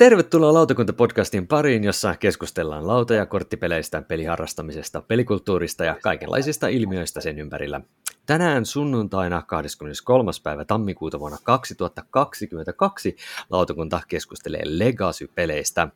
Tervetuloa 0.00 0.52
Lautakunta-podcastin 0.52 1.46
pariin, 1.46 1.84
jossa 1.84 2.16
keskustellaan 2.16 2.86
lauta- 2.86 3.14
ja 3.14 3.26
korttipeleistä, 3.26 4.02
peliharrastamisesta, 4.02 5.02
pelikulttuurista 5.02 5.84
ja 5.84 5.96
kaikenlaisista 6.02 6.68
ilmiöistä 6.68 7.20
sen 7.20 7.38
ympärillä. 7.38 7.80
Tänään 8.26 8.66
sunnuntaina 8.66 9.42
23. 9.42 10.30
päivä 10.42 10.64
tammikuuta 10.64 11.20
vuonna 11.20 11.38
2022 11.42 13.16
lautakunta 13.50 14.00
keskustelee 14.08 14.62
Legacy-peleistä. 14.64 15.88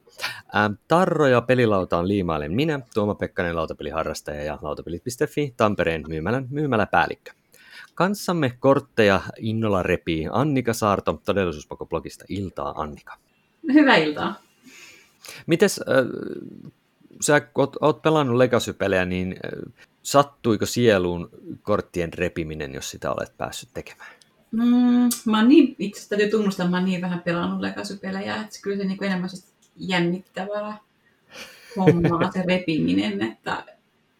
Ähm, 0.56 0.72
Tarro 0.88 1.26
ja 1.26 1.40
pelilauta 1.40 1.98
on 1.98 2.08
liimailen 2.08 2.52
minä, 2.52 2.80
Tuoma 2.94 3.14
Pekkanen, 3.14 3.56
lautapeliharrastaja 3.56 4.42
ja 4.42 4.58
lautapelit.fi, 4.62 5.54
Tampereen 5.56 6.04
myymälän 6.08 6.46
myymäläpäällikkö. 6.50 7.32
Kanssamme 7.94 8.56
kortteja 8.60 9.20
innolla 9.38 9.82
repii 9.82 10.28
Annika 10.32 10.72
Saarto 10.72 11.20
todellisuuspakoblogista 11.24 12.24
Iltaa 12.28 12.74
Annika. 12.76 13.16
Hyvää 13.72 13.96
iltaa. 13.96 14.40
Mites, 15.46 15.80
äh, 15.80 16.06
sä 17.20 17.40
oot, 17.54 17.76
oot 17.80 18.02
pelannut 18.02 18.36
Legacy-pelejä, 18.36 19.04
niin 19.04 19.36
äh, 19.44 19.72
sattuiko 20.02 20.66
sieluun 20.66 21.30
korttien 21.62 22.12
repiminen, 22.12 22.74
jos 22.74 22.90
sitä 22.90 23.10
olet 23.10 23.36
päässyt 23.36 23.68
tekemään? 23.74 24.10
Mm, 24.50 25.08
mä 25.30 25.38
oon 25.38 25.48
niin, 25.48 25.76
itse 25.78 26.08
täytyy 26.08 26.30
tunnustaa, 26.30 26.68
mä 26.68 26.76
oon 26.76 26.84
niin 26.84 27.00
vähän 27.00 27.22
pelannut 27.22 27.60
Legacy-pelejä, 27.60 28.36
että 28.36 28.58
kyllä 28.62 28.76
se 28.76 28.84
niin 28.84 28.98
kuin 28.98 29.06
enemmän 29.06 29.30
jännittävää 29.76 30.78
hommaa 31.76 32.30
se 32.32 32.42
repiminen, 32.42 33.22
että, 33.22 33.64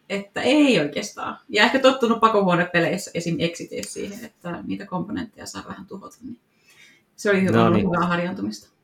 että 0.09 0.41
ei 0.41 0.79
oikeastaan. 0.79 1.37
Ja 1.49 1.63
ehkä 1.63 1.79
tottunut 1.79 2.19
pakohuonepeleissä 2.19 3.11
esim. 3.13 3.35
Exiteissa 3.39 3.93
siihen, 3.93 4.25
että 4.25 4.63
niitä 4.63 4.85
komponentteja 4.85 5.45
saa 5.45 5.63
vähän 5.67 5.85
tuhota, 5.85 6.17
niin 6.21 6.39
se 7.15 7.29
oli 7.29 7.41
hyvä, 7.41 7.57
no 7.57 7.69
niin. 7.69 7.87
hyvää 7.87 8.07
harjaantumista 8.07 8.74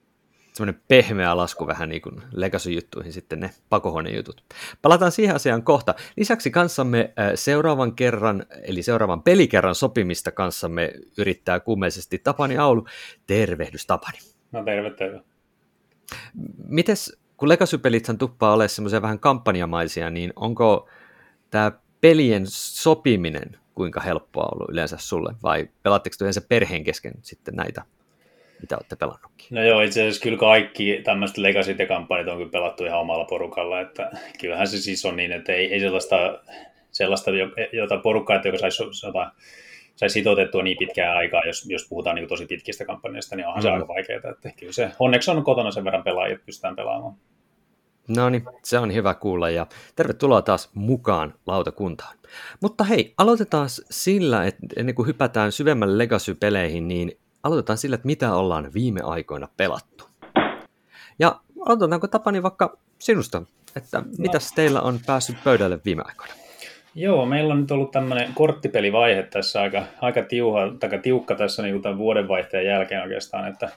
semmoinen 0.53 0.81
pehmeä 0.87 1.37
lasku 1.37 1.67
vähän 1.67 1.89
niin 1.89 2.01
kuin 2.01 2.21
Legacy-juttuihin 2.31 3.13
sitten 3.13 3.39
ne 3.39 3.49
pakohuonejutut. 3.69 4.43
Palataan 4.81 5.11
siihen 5.11 5.35
asiaan 5.35 5.63
kohta. 5.63 5.95
Lisäksi 6.17 6.51
kanssamme 6.51 7.13
äh, 7.19 7.31
seuraavan 7.35 7.95
kerran, 7.95 8.45
eli 8.63 8.83
seuraavan 8.83 9.23
pelikerran 9.23 9.75
sopimista 9.75 10.31
kanssamme 10.31 10.93
yrittää 11.17 11.59
kuumeisesti 11.59 12.17
Tapani 12.17 12.57
Aulu. 12.57 12.85
Tervehdys 13.27 13.85
Tapani. 13.85 14.17
No 14.51 14.63
terve, 14.63 14.89
terve. 14.89 15.21
Mites, 16.67 17.17
kun 17.37 17.49
Legacy-pelithän 17.49 18.17
tuppaa 18.17 18.53
olemaan 18.53 18.69
semmoisia 18.69 19.01
vähän 19.01 19.19
kampanjamaisia, 19.19 20.09
niin 20.09 20.33
onko 20.35 20.89
tämä 21.49 21.71
pelien 22.01 22.43
sopiminen 22.47 23.57
kuinka 23.75 24.01
helppoa 24.01 24.49
ollut 24.53 24.69
yleensä 24.69 24.97
sulle, 24.99 25.35
vai 25.43 25.69
pelaatteko 25.83 26.15
yleensä 26.21 26.41
perheen 26.41 26.83
kesken 26.83 27.13
sitten 27.21 27.55
näitä 27.55 27.85
mitä 28.61 28.77
olette 28.77 28.95
pelannutkin? 28.95 29.47
No 29.51 29.63
joo, 29.63 29.81
itse 29.81 30.01
asiassa 30.01 30.21
kyllä 30.21 30.37
kaikki 30.37 31.01
tämmöiset 31.03 31.37
Legacy-kampanjat 31.37 32.27
on 32.27 32.37
kyllä 32.37 32.51
pelattu 32.51 32.85
ihan 32.85 32.99
omalla 32.99 33.25
porukalla, 33.25 33.81
että 33.81 34.11
kyllähän 34.41 34.67
se 34.67 34.77
siis 34.77 35.05
on 35.05 35.15
niin, 35.15 35.31
että 35.31 35.53
ei, 35.53 35.73
ei 35.73 35.79
sellaista, 35.79 36.39
sellaista, 36.91 37.31
jota 37.73 37.97
porukkaa, 37.97 38.41
joka 38.45 38.57
saisi 38.57 38.83
saisi 39.95 40.13
sitoutettua 40.13 40.63
niin 40.63 40.77
pitkään 40.77 41.17
aikaa, 41.17 41.41
jos, 41.45 41.65
jos 41.69 41.87
puhutaan 41.89 42.15
niin 42.15 42.27
tosi 42.27 42.45
pitkistä 42.45 42.85
kampanjoista, 42.85 43.35
niin 43.35 43.47
onhan 43.47 43.63
mm. 43.63 43.67
se 43.67 43.69
aika 43.69 43.87
vaikeaa. 43.87 44.31
Että 44.31 44.51
kyllä 44.59 44.73
se, 44.73 44.91
onneksi 44.99 45.31
on 45.31 45.43
kotona 45.43 45.71
sen 45.71 45.83
verran 45.83 46.03
pelaajia, 46.03 46.33
että 46.33 46.45
pystytään 46.45 46.75
pelaamaan. 46.75 47.15
No 48.07 48.29
niin, 48.29 48.43
se 48.63 48.79
on 48.79 48.93
hyvä 48.93 49.13
kuulla 49.13 49.49
ja 49.49 49.67
tervetuloa 49.95 50.41
taas 50.41 50.69
mukaan 50.73 51.33
lautakuntaan. 51.47 52.17
Mutta 52.61 52.83
hei, 52.83 53.13
aloitetaan 53.17 53.67
sillä, 53.89 54.45
että 54.45 54.67
ennen 54.75 54.95
kuin 54.95 55.07
hypätään 55.07 55.51
syvemmälle 55.51 55.97
Legacy-peleihin, 55.97 56.87
niin 56.87 57.11
aloitetaan 57.43 57.77
sillä, 57.77 57.95
että 57.95 58.05
mitä 58.05 58.35
ollaan 58.35 58.73
viime 58.73 59.01
aikoina 59.03 59.47
pelattu. 59.57 60.03
Ja 61.19 61.39
aloitetaanko 61.65 62.07
Tapani 62.07 62.43
vaikka 62.43 62.77
sinusta, 62.99 63.41
että 63.75 63.99
no. 63.99 64.05
mitäs 64.17 64.51
teillä 64.51 64.81
on 64.81 64.99
päässyt 65.05 65.37
pöydälle 65.43 65.79
viime 65.85 66.03
aikoina? 66.05 66.33
Joo, 66.95 67.25
meillä 67.25 67.53
on 67.53 67.61
nyt 67.61 67.71
ollut 67.71 67.91
tämmöinen 67.91 68.33
korttipelivaihe 68.33 69.23
tässä 69.23 69.61
aika, 69.61 69.83
aika 70.01 70.23
tiuha, 70.23 70.59
taka 70.79 70.97
tiukka 70.97 71.35
tässä 71.35 71.63
niin 71.63 71.81
tämän 71.81 71.97
vuodenvaihteen 71.97 72.65
jälkeen 72.65 73.01
oikeastaan, 73.01 73.47
että 73.47 73.69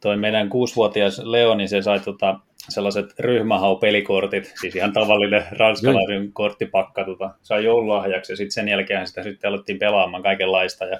toi 0.00 0.16
meidän 0.16 0.48
kuusivuotias 0.48 1.18
Leo, 1.18 1.54
niin 1.54 1.68
se 1.68 1.82
sai 1.82 2.00
tota, 2.00 2.40
sellaiset 2.68 3.14
ryhmähau-pelikortit, 3.18 4.52
siis 4.60 4.76
ihan 4.76 4.92
tavallinen 4.92 5.44
ranskalaisen 5.52 6.16
Joi. 6.16 6.28
korttipakka, 6.32 7.04
tota, 7.04 7.30
sai 7.42 7.64
joululahjaksi 7.64 8.32
ja 8.32 8.36
sitten 8.36 8.52
sen 8.52 8.68
jälkeen 8.68 9.06
sitä 9.06 9.22
sitten 9.22 9.48
alettiin 9.48 9.78
pelaamaan 9.78 10.22
kaikenlaista 10.22 10.84
ja 10.84 10.98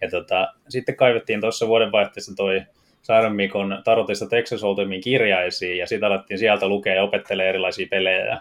ja 0.00 0.10
tota, 0.10 0.48
sitten 0.68 0.96
kaivettiin 0.96 1.40
tuossa 1.40 1.66
vuodenvaihteessa 1.66 2.32
toi 2.36 2.62
Sairon 3.02 3.36
Mikon 3.36 3.80
Tarotista 3.84 4.26
Texas 4.26 4.62
Hold'emin 4.62 5.00
kirjaisiin, 5.04 5.78
ja 5.78 5.86
sitten 5.86 6.06
alettiin 6.06 6.38
sieltä 6.38 6.68
lukea 6.68 6.94
ja 6.94 7.02
opettelee 7.02 7.48
erilaisia 7.48 7.86
pelejä. 7.90 8.26
Ja 8.26 8.40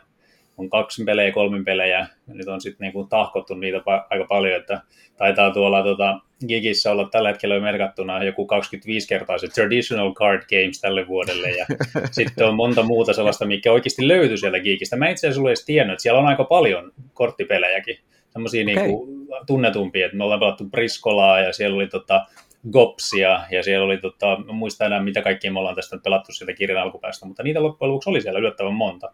on 0.57 0.69
kaksi 0.69 1.03
pelejä, 1.03 1.31
kolmin 1.31 1.65
pelejä, 1.65 2.07
nyt 2.27 2.47
on 2.47 2.61
sitten 2.61 2.85
niinku 2.85 3.03
tahkottu 3.03 3.53
niitä 3.53 3.77
pa- 3.77 4.07
aika 4.09 4.25
paljon, 4.29 4.61
että 4.61 4.81
taitaa 5.17 5.51
tuolla 5.51 5.83
tota, 5.83 6.19
Gigissä 6.47 6.91
olla 6.91 7.09
tällä 7.11 7.29
hetkellä 7.29 7.59
merkattuna 7.59 8.23
joku 8.23 8.45
25 8.45 9.07
kertaa 9.07 9.37
se 9.37 9.47
Traditional 9.47 10.13
Card 10.13 10.41
Games 10.49 10.81
tälle 10.81 11.07
vuodelle, 11.07 11.49
ja 11.51 11.65
sitten 12.11 12.47
on 12.47 12.55
monta 12.55 12.83
muuta 12.83 13.13
sellaista, 13.13 13.45
mikä 13.45 13.71
oikeasti 13.71 14.07
löytyy 14.07 14.37
sieltä 14.37 14.59
Gigistä. 14.59 14.95
Mä 14.95 15.09
itse 15.09 15.27
asiassa 15.27 15.49
edes 15.49 15.65
tiennyt, 15.65 15.93
että 15.93 16.03
siellä 16.03 16.19
on 16.19 16.27
aika 16.27 16.43
paljon 16.43 16.91
korttipelejäkin, 17.13 17.99
semmoisia 18.29 18.63
okay. 18.63 18.75
niinku 18.75 19.07
tunnetumpia, 19.47 20.05
että 20.05 20.17
me 20.17 20.23
ollaan 20.23 20.39
pelattu 20.39 20.65
Briskolaa 20.65 21.39
ja 21.39 21.53
siellä 21.53 21.75
oli 21.75 21.87
tota, 21.87 22.25
Gopsia 22.71 23.45
ja 23.51 23.63
siellä 23.63 23.85
oli, 23.85 23.97
tota, 23.97 24.37
en 24.49 24.55
muista 24.55 24.85
enää 24.85 25.03
mitä 25.03 25.21
kaikkia 25.21 25.51
me 25.51 25.59
ollaan 25.59 25.75
tästä 25.75 25.97
pelattu 26.03 26.31
sieltä 26.31 26.53
kirjan 26.53 26.83
alkupäästä, 26.83 27.25
mutta 27.25 27.43
niitä 27.43 27.63
loppujen 27.63 27.91
lopuksi 27.91 28.09
oli 28.09 28.21
siellä 28.21 28.39
yllättävän 28.39 28.73
monta. 28.73 29.11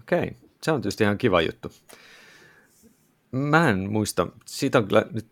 Okei, 0.00 0.18
okay. 0.18 0.34
se 0.62 0.72
on 0.72 0.80
tietysti 0.80 1.04
ihan 1.04 1.18
kiva 1.18 1.40
juttu. 1.40 1.68
Mä 3.32 3.70
en 3.70 3.92
muista. 3.92 4.26
Siitä 4.46 4.78
on 4.78 4.88
kyllä 4.88 5.04
nyt, 5.12 5.26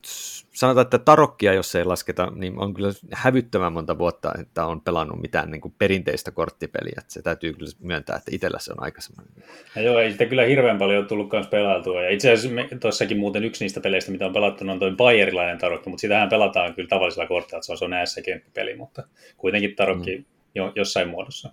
sanotaan, 0.54 0.82
että 0.82 0.98
tarokkia, 0.98 1.54
jos 1.54 1.75
ei 1.75 1.84
lasketa, 1.84 2.32
niin 2.34 2.59
on 2.59 2.75
kyllä 2.75 2.92
hävyttömän 3.12 3.72
monta 3.72 3.98
vuotta, 3.98 4.32
että 4.41 4.66
on 4.66 4.81
pelannut 4.81 5.20
mitään 5.20 5.50
niin 5.50 5.60
kuin 5.60 5.75
perinteistä 5.78 6.31
korttipeliä. 6.31 6.94
Että 6.98 7.12
se 7.12 7.22
täytyy 7.22 7.53
kyllä 7.53 7.70
myöntää, 7.81 8.16
että 8.16 8.31
itsellä 8.34 8.58
se 8.60 8.72
on 8.72 8.82
aika 8.82 9.00
semmoinen. 9.00 9.44
Ja 9.76 9.82
joo, 9.82 9.98
ei 9.98 10.12
sitä 10.12 10.26
kyllä 10.26 10.42
hirveän 10.42 10.78
paljon 10.78 11.06
tullut 11.06 11.32
myös 11.32 11.47
pelailtua. 11.47 12.03
Ja 12.03 12.10
itse 12.10 12.32
asiassa 12.32 12.78
tuossakin 12.81 13.19
muuten 13.19 13.44
yksi 13.44 13.64
niistä 13.64 13.81
peleistä, 13.81 14.12
mitä 14.12 14.26
on 14.26 14.32
pelattu, 14.32 14.70
on 14.70 14.78
tuo 14.78 14.91
bayerilainen 14.91 15.58
tarokki, 15.58 15.91
mutta 15.91 16.00
sitähän 16.00 16.28
pelataan 16.28 16.75
kyllä 16.75 16.88
tavallisella 16.88 17.26
kortilla, 17.26 17.58
että 17.58 17.66
se 17.66 17.72
on, 17.72 17.78
se 18.06 18.32
on 18.34 18.41
peli, 18.54 18.76
mutta 18.76 19.03
kuitenkin 19.37 19.76
tarokki 19.76 20.16
mm. 20.16 20.25
jo, 20.54 20.72
jossain 20.75 21.08
muodossa. 21.08 21.53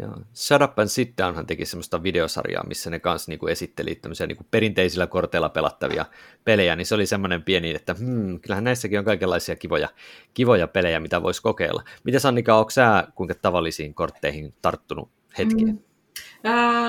Joo. 0.00 0.16
Shut 0.34 0.62
Up 0.62 0.78
and 0.78 0.88
Sit 0.88 1.12
Downhan 1.18 1.46
teki 1.46 1.64
semmoista 1.64 2.02
videosarjaa, 2.02 2.66
missä 2.66 2.90
ne 2.90 2.98
kanssa 2.98 3.30
niinku 3.30 3.46
esitteli 3.46 3.94
tämmöisiä 3.94 4.26
niinku 4.26 4.46
perinteisillä 4.50 5.06
korteilla 5.06 5.48
pelattavia 5.48 6.04
pelejä, 6.44 6.76
niin 6.76 6.86
se 6.86 6.94
oli 6.94 7.06
semmoinen 7.06 7.42
pieni, 7.42 7.74
että 7.74 7.94
hmm, 7.98 8.40
kyllähän 8.40 8.64
näissäkin 8.64 8.98
on 8.98 9.04
kaikenlaisia 9.04 9.56
kivoja, 9.56 9.88
kivoja 10.34 10.68
pelejä, 10.68 11.00
mitä 11.00 11.22
voisi 11.22 11.42
kokeilla. 11.42 11.82
Miten 12.04 12.20
Sannika, 12.20 12.58
onko 12.58 12.70
sä 12.70 13.08
kuinka 13.14 13.34
tavallisiin 13.34 13.94
kortteihin 13.94 14.54
tarttunut 14.62 15.10
hetkiä? 15.38 15.66
Mm. 15.66 15.78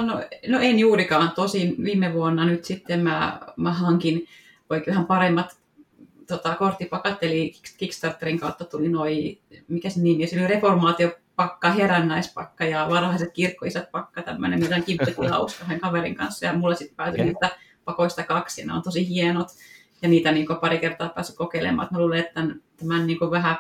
No, 0.06 0.16
no 0.48 0.60
en 0.60 0.80
juurikaan. 0.80 1.32
Tosin 1.36 1.76
viime 1.84 2.14
vuonna 2.14 2.46
nyt 2.46 2.66
sitten 2.66 3.00
mä, 3.00 3.40
mä 3.58 3.74
hankin 3.74 4.28
oikein 4.70 4.96
vähän 4.96 5.08
paremmat 5.08 5.58
tota, 6.28 6.56
korttipakat, 6.56 7.24
eli 7.24 7.54
Kickstarterin 7.78 8.40
kautta 8.40 8.66
tuli 8.66 8.90
noin, 8.90 9.42
mikä 9.68 9.90
se 9.90 10.02
nimi, 10.02 10.28
se 10.28 10.40
oli 10.40 10.48
reformaatio 10.48 11.12
pakka, 11.38 11.72
herännäispakka 11.72 12.66
ja 12.66 12.88
varhaiset 12.90 13.34
kirkkoisat 13.34 13.92
pakka, 13.92 14.22
tämmöinen, 14.22 14.60
mitä 14.60 14.82
kippettiin 14.82 15.30
hauska 15.30 15.66
kaverin 15.82 16.16
kanssa. 16.16 16.46
Ja 16.46 16.54
mulle 16.54 16.76
sitten 16.76 16.96
päätyi 16.96 17.22
okay. 17.22 17.26
niitä 17.26 17.50
pakoista 17.86 18.24
kaksi, 18.24 18.66
ne 18.66 18.74
on 18.74 18.82
tosi 18.82 19.10
hienot. 19.10 19.48
Ja 20.02 20.10
niitä 20.10 20.32
niin 20.32 20.48
pari 20.62 20.80
kertaa 20.80 21.10
päässyt 21.10 21.36
kokeilemaan. 21.36 21.88
Mä 21.92 22.00
luulen, 22.00 22.20
että 22.20 22.34
tämän, 22.34 22.62
tämän 22.78 23.08
niin 23.08 23.18
vähän 23.32 23.58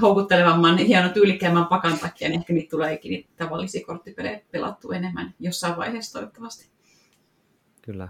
houkuttelevamman, 0.00 0.78
hienon 0.78 1.10
tyylikkäämmän 1.10 1.66
pakan 1.66 1.98
takia, 1.98 2.28
niin 2.28 2.40
ehkä 2.40 2.52
niitä 2.52 2.70
tuleekin 2.70 3.10
niitä 3.10 3.28
tavallisia 3.36 3.86
korttipelejä 3.86 4.40
pelattu 4.50 4.92
enemmän 4.92 5.34
jossain 5.40 5.76
vaiheessa 5.76 6.12
toivottavasti. 6.12 6.68
Kyllä. 7.82 8.08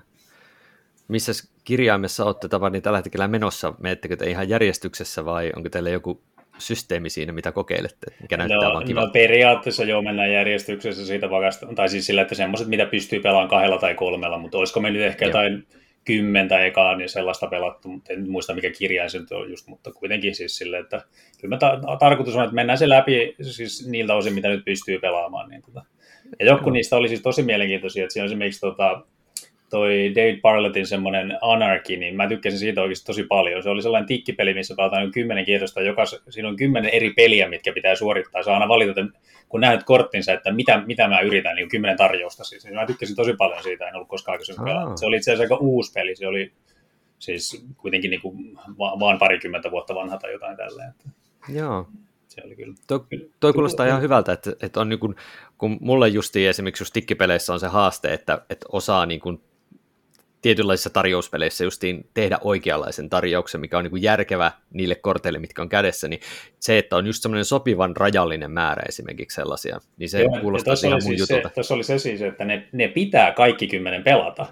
Missä 1.08 1.32
kirjaimessa 1.64 2.24
olette 2.24 2.48
tavannut 2.48 2.82
tällä 2.82 2.98
hetkellä 2.98 3.28
menossa? 3.28 3.74
Menettekö 3.80 4.16
te 4.16 4.30
ihan 4.30 4.48
järjestyksessä 4.48 5.24
vai 5.24 5.52
onko 5.56 5.68
teillä 5.68 5.90
joku 5.90 6.22
systeemi 6.66 7.10
siinä, 7.10 7.32
mitä 7.32 7.52
kokeilette, 7.52 8.06
mikä 8.22 8.36
näyttää 8.36 8.68
no, 8.68 8.74
vaan 8.74 8.84
kiva. 8.84 9.00
No 9.00 9.10
periaatteessa 9.12 9.84
joo, 9.84 10.02
mennään 10.02 10.32
järjestyksessä 10.32 11.06
siitä 11.06 11.30
vakasta, 11.30 11.66
tai 11.74 11.88
siis 11.88 12.06
sillä, 12.06 12.22
että 12.22 12.34
semmoiset, 12.34 12.68
mitä 12.68 12.86
pystyy 12.86 13.20
pelaamaan 13.20 13.48
kahdella 13.48 13.78
tai 13.78 13.94
kolmella, 13.94 14.38
mutta 14.38 14.58
olisiko 14.58 14.80
me 14.80 14.90
nyt 14.90 15.02
ehkä 15.02 15.24
joo. 15.24 15.28
jotain 15.28 15.66
kymmentä 16.04 16.64
ekaa, 16.64 16.96
niin 16.96 17.08
sellaista 17.08 17.46
pelattu, 17.46 17.88
mutta 17.88 18.12
en 18.12 18.30
muista 18.30 18.54
mikä 18.54 18.70
kirjain 18.70 19.10
se 19.10 19.18
nyt 19.18 19.32
on 19.32 19.50
just, 19.50 19.66
mutta 19.68 19.92
kuitenkin 19.92 20.34
siis 20.34 20.58
sille, 20.58 20.78
että 20.78 21.02
kyllä 21.40 21.58
ta- 21.58 21.80
tarkoitus 21.98 22.36
on, 22.36 22.44
että 22.44 22.54
mennään 22.54 22.78
se 22.78 22.88
läpi 22.88 23.36
siis 23.42 23.88
niiltä 23.88 24.14
osin, 24.14 24.34
mitä 24.34 24.48
nyt 24.48 24.64
pystyy 24.64 24.98
pelaamaan. 24.98 25.50
Niin 25.50 25.62
tota. 25.62 25.84
Ja 26.40 26.46
joku 26.46 26.70
niistä 26.70 26.96
oli 26.96 27.08
siis 27.08 27.22
tosi 27.22 27.42
mielenkiintoisia, 27.42 28.04
että 28.04 28.12
siinä 28.12 28.24
on 28.24 28.26
esimerkiksi 28.26 28.60
tota, 28.60 29.02
toi 29.74 30.12
David 30.14 30.40
Barlettin 30.40 30.86
semmoinen 30.86 31.38
Anarchy, 31.40 31.96
niin 31.96 32.16
mä 32.16 32.28
tykkäsin 32.28 32.58
siitä 32.58 32.82
oikeasti 32.82 33.06
tosi 33.06 33.24
paljon. 33.24 33.62
Se 33.62 33.70
oli 33.70 33.82
sellainen 33.82 34.06
tikkipeli, 34.06 34.54
missä 34.54 34.74
pelataan 34.76 35.10
kymmenen 35.10 35.44
kierrosta, 35.44 35.80
joka, 35.80 36.02
siinä 36.28 36.48
on 36.48 36.56
kymmenen 36.56 36.90
eri 36.90 37.10
peliä, 37.10 37.48
mitkä 37.48 37.72
pitää 37.72 37.94
suorittaa. 37.94 38.42
Saa 38.42 38.54
aina 38.54 38.68
valita, 38.68 39.00
että 39.00 39.18
kun 39.48 39.60
näet 39.60 39.84
korttinsa, 39.84 40.32
että 40.32 40.52
mitä, 40.52 40.82
mitä 40.86 41.08
mä 41.08 41.20
yritän, 41.20 41.56
niin 41.56 41.68
kymmenen 41.68 41.96
tarjousta. 41.96 42.44
Siis. 42.44 42.66
Mä 42.72 42.86
tykkäsin 42.86 43.16
tosi 43.16 43.34
paljon 43.38 43.62
siitä, 43.62 43.88
en 43.88 43.94
ollut 43.94 44.08
koskaan 44.08 44.34
aikaisemmin 44.34 44.64
pelata. 44.64 44.96
Se 44.96 45.06
oli 45.06 45.16
itse 45.16 45.32
asiassa 45.32 45.54
aika 45.54 45.64
uusi 45.64 45.92
peli, 45.92 46.16
se 46.16 46.26
oli 46.26 46.52
siis 47.18 47.66
kuitenkin 47.76 48.10
niin 48.10 48.20
kuin 48.20 48.58
vaan 48.78 49.18
parikymmentä 49.18 49.70
vuotta 49.70 49.94
vanha 49.94 50.18
tai 50.18 50.32
jotain 50.32 50.56
tälleen. 50.56 50.92
Joo. 51.48 51.88
Se 52.28 52.42
oli 52.46 52.56
kyllä. 52.56 52.74
Toi, 52.86 53.00
toi 53.40 53.52
kuulostaa 53.52 53.86
ihan 53.86 54.02
hyvältä, 54.02 54.32
että, 54.32 54.52
että 54.62 54.80
on 54.80 54.88
niin 54.88 55.00
kuin, 55.00 55.14
kun 55.58 55.78
mulle 55.80 56.08
justiin 56.08 56.48
esimerkiksi 56.48 56.82
just 56.82 56.92
tikkipeleissä 56.92 57.52
on 57.52 57.60
se 57.60 57.66
haaste, 57.66 58.12
että, 58.12 58.42
että 58.50 58.66
osaa 58.72 59.06
niin 59.06 59.20
kuin 59.20 59.40
tietynlaisissa 60.44 60.90
tarjouspeleissä 60.90 61.64
justiin 61.64 62.06
tehdä 62.14 62.38
oikeanlaisen 62.40 63.10
tarjouksen, 63.10 63.60
mikä 63.60 63.78
on 63.78 63.84
niin 63.84 63.90
kuin 63.90 64.02
järkevä 64.02 64.52
niille 64.72 64.94
korteille, 64.94 65.38
mitkä 65.38 65.62
on 65.62 65.68
kädessä, 65.68 66.08
niin 66.08 66.20
se, 66.60 66.78
että 66.78 66.96
on 66.96 67.06
just 67.06 67.22
semmoinen 67.22 67.44
sopivan 67.44 67.96
rajallinen 67.96 68.50
määrä 68.50 68.82
esimerkiksi 68.88 69.34
sellaisia, 69.34 69.80
niin 69.96 70.08
se 70.08 70.22
Joo, 70.22 70.40
kuulostaa 70.40 70.74
ihan 70.86 70.92
mun 70.92 71.02
siis 71.02 71.20
jutulta. 71.20 71.48
Se, 71.48 71.54
tässä 71.54 71.74
oli 71.74 71.84
se 71.84 71.98
siis, 71.98 72.22
että 72.22 72.44
ne, 72.44 72.68
ne 72.72 72.88
pitää 72.88 73.32
kaikki 73.32 73.66
kymmenen 73.66 74.04
pelata. 74.04 74.46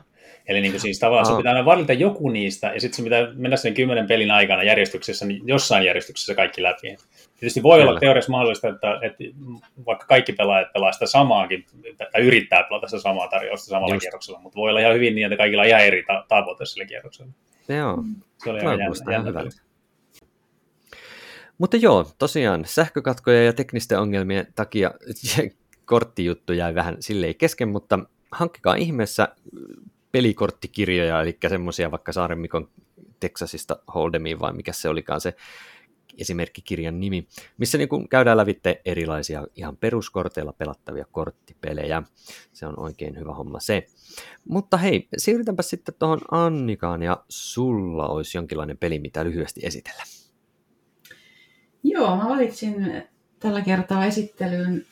Eli 0.46 0.60
niin 0.60 0.72
kuin 0.72 0.80
siis 0.80 0.98
tavallaan 0.98 1.26
se 1.26 1.36
pitää 1.36 1.64
valita 1.64 1.92
joku 1.92 2.28
niistä, 2.28 2.66
ja 2.74 2.80
sitten 2.80 2.96
se 2.96 3.02
pitää 3.02 3.32
mennä 3.34 3.56
sen 3.56 3.74
kymmenen 3.74 4.06
pelin 4.06 4.30
aikana 4.30 4.62
järjestyksessä, 4.62 5.26
niin 5.26 5.42
jossain 5.44 5.84
järjestyksessä 5.84 6.34
kaikki 6.34 6.62
läpi. 6.62 6.96
Tietysti 7.42 7.62
voi 7.62 7.78
Kyllä. 7.78 7.90
olla 7.90 8.00
teoriassa 8.00 8.32
mahdollista, 8.32 8.68
että, 8.68 8.98
että 9.02 9.24
vaikka 9.86 10.06
kaikki 10.06 10.32
pelaajat 10.32 10.72
pelaa 10.72 10.92
sitä 10.92 11.06
samaakin, 11.06 11.66
tai 12.12 12.22
yrittää 12.22 12.62
pelata 12.68 12.86
sitä 12.86 13.02
samaa 13.02 13.28
tarjousta 13.28 13.66
samalla 13.66 13.94
Just. 13.94 14.00
kierroksella, 14.00 14.40
mutta 14.40 14.56
voi 14.56 14.70
olla 14.70 14.80
ihan 14.80 14.94
hyvin 14.94 15.14
niin, 15.14 15.26
että 15.26 15.36
kaikilla 15.36 15.62
on 15.62 15.68
ihan 15.68 15.80
eri 15.80 16.04
ta- 16.06 16.24
tavoite 16.28 16.66
sillä 16.66 16.84
kierroksella. 16.84 17.32
Joo, 17.68 18.04
se 18.44 18.50
oli 18.50 18.58
ihan 18.58 18.78
jännä, 18.78 19.12
jännä 19.12 19.28
hyvältä. 19.28 19.56
Mutta 21.58 21.76
joo, 21.76 22.06
tosiaan 22.18 22.64
sähkökatkoja 22.64 23.44
ja 23.44 23.52
teknisten 23.52 23.98
ongelmien 23.98 24.46
takia 24.54 24.90
korttijuttu 25.84 26.52
jäi 26.52 26.74
vähän 26.74 26.96
silleen 27.00 27.34
kesken, 27.34 27.68
mutta 27.68 27.98
hankkikaa 28.32 28.74
ihmeessä 28.74 29.28
pelikorttikirjoja, 30.12 31.20
eli 31.20 31.38
semmoisia 31.48 31.90
vaikka 31.90 32.12
Saaren 32.12 32.38
Mikon 32.38 32.68
Texasista 33.20 33.76
Holdemiin 33.94 34.40
vai 34.40 34.52
mikä 34.52 34.72
se 34.72 34.88
olikaan 34.88 35.20
se 35.20 35.34
esimerkkikirjan 36.18 37.00
nimi, 37.00 37.28
missä 37.58 37.78
niin 37.78 37.88
kuin 37.88 38.08
käydään 38.08 38.36
lävitte 38.36 38.80
erilaisia 38.84 39.46
ihan 39.54 39.76
peruskorteilla 39.76 40.52
pelattavia 40.52 41.04
korttipelejä. 41.12 42.02
Se 42.52 42.66
on 42.66 42.78
oikein 42.78 43.18
hyvä 43.18 43.34
homma 43.34 43.60
se. 43.60 43.86
Mutta 44.48 44.76
hei, 44.76 45.08
siirrytäänpä 45.16 45.62
sitten 45.62 45.94
tuohon 45.98 46.20
Annikaan 46.30 47.02
ja 47.02 47.24
sulla 47.28 48.08
olisi 48.08 48.38
jonkinlainen 48.38 48.78
peli, 48.78 48.98
mitä 48.98 49.24
lyhyesti 49.24 49.60
esitellä. 49.64 50.02
Joo, 51.82 52.16
mä 52.16 52.28
valitsin 52.28 52.74
tällä 53.38 53.60
kertaa 53.60 54.04
esittelyyn 54.04 54.86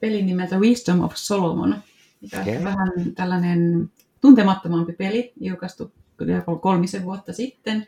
pelin 0.00 0.26
nimeltä 0.26 0.58
Wisdom 0.58 1.00
of 1.00 1.12
Solomon, 1.14 1.76
mikä 2.20 2.38
on 2.38 2.64
vähän 2.64 3.14
tällainen 3.14 3.90
tuntemattomampi 4.20 4.92
peli, 4.92 5.32
julkaistu 5.40 5.92
kolmisen 6.60 7.04
vuotta 7.04 7.32
sitten. 7.32 7.86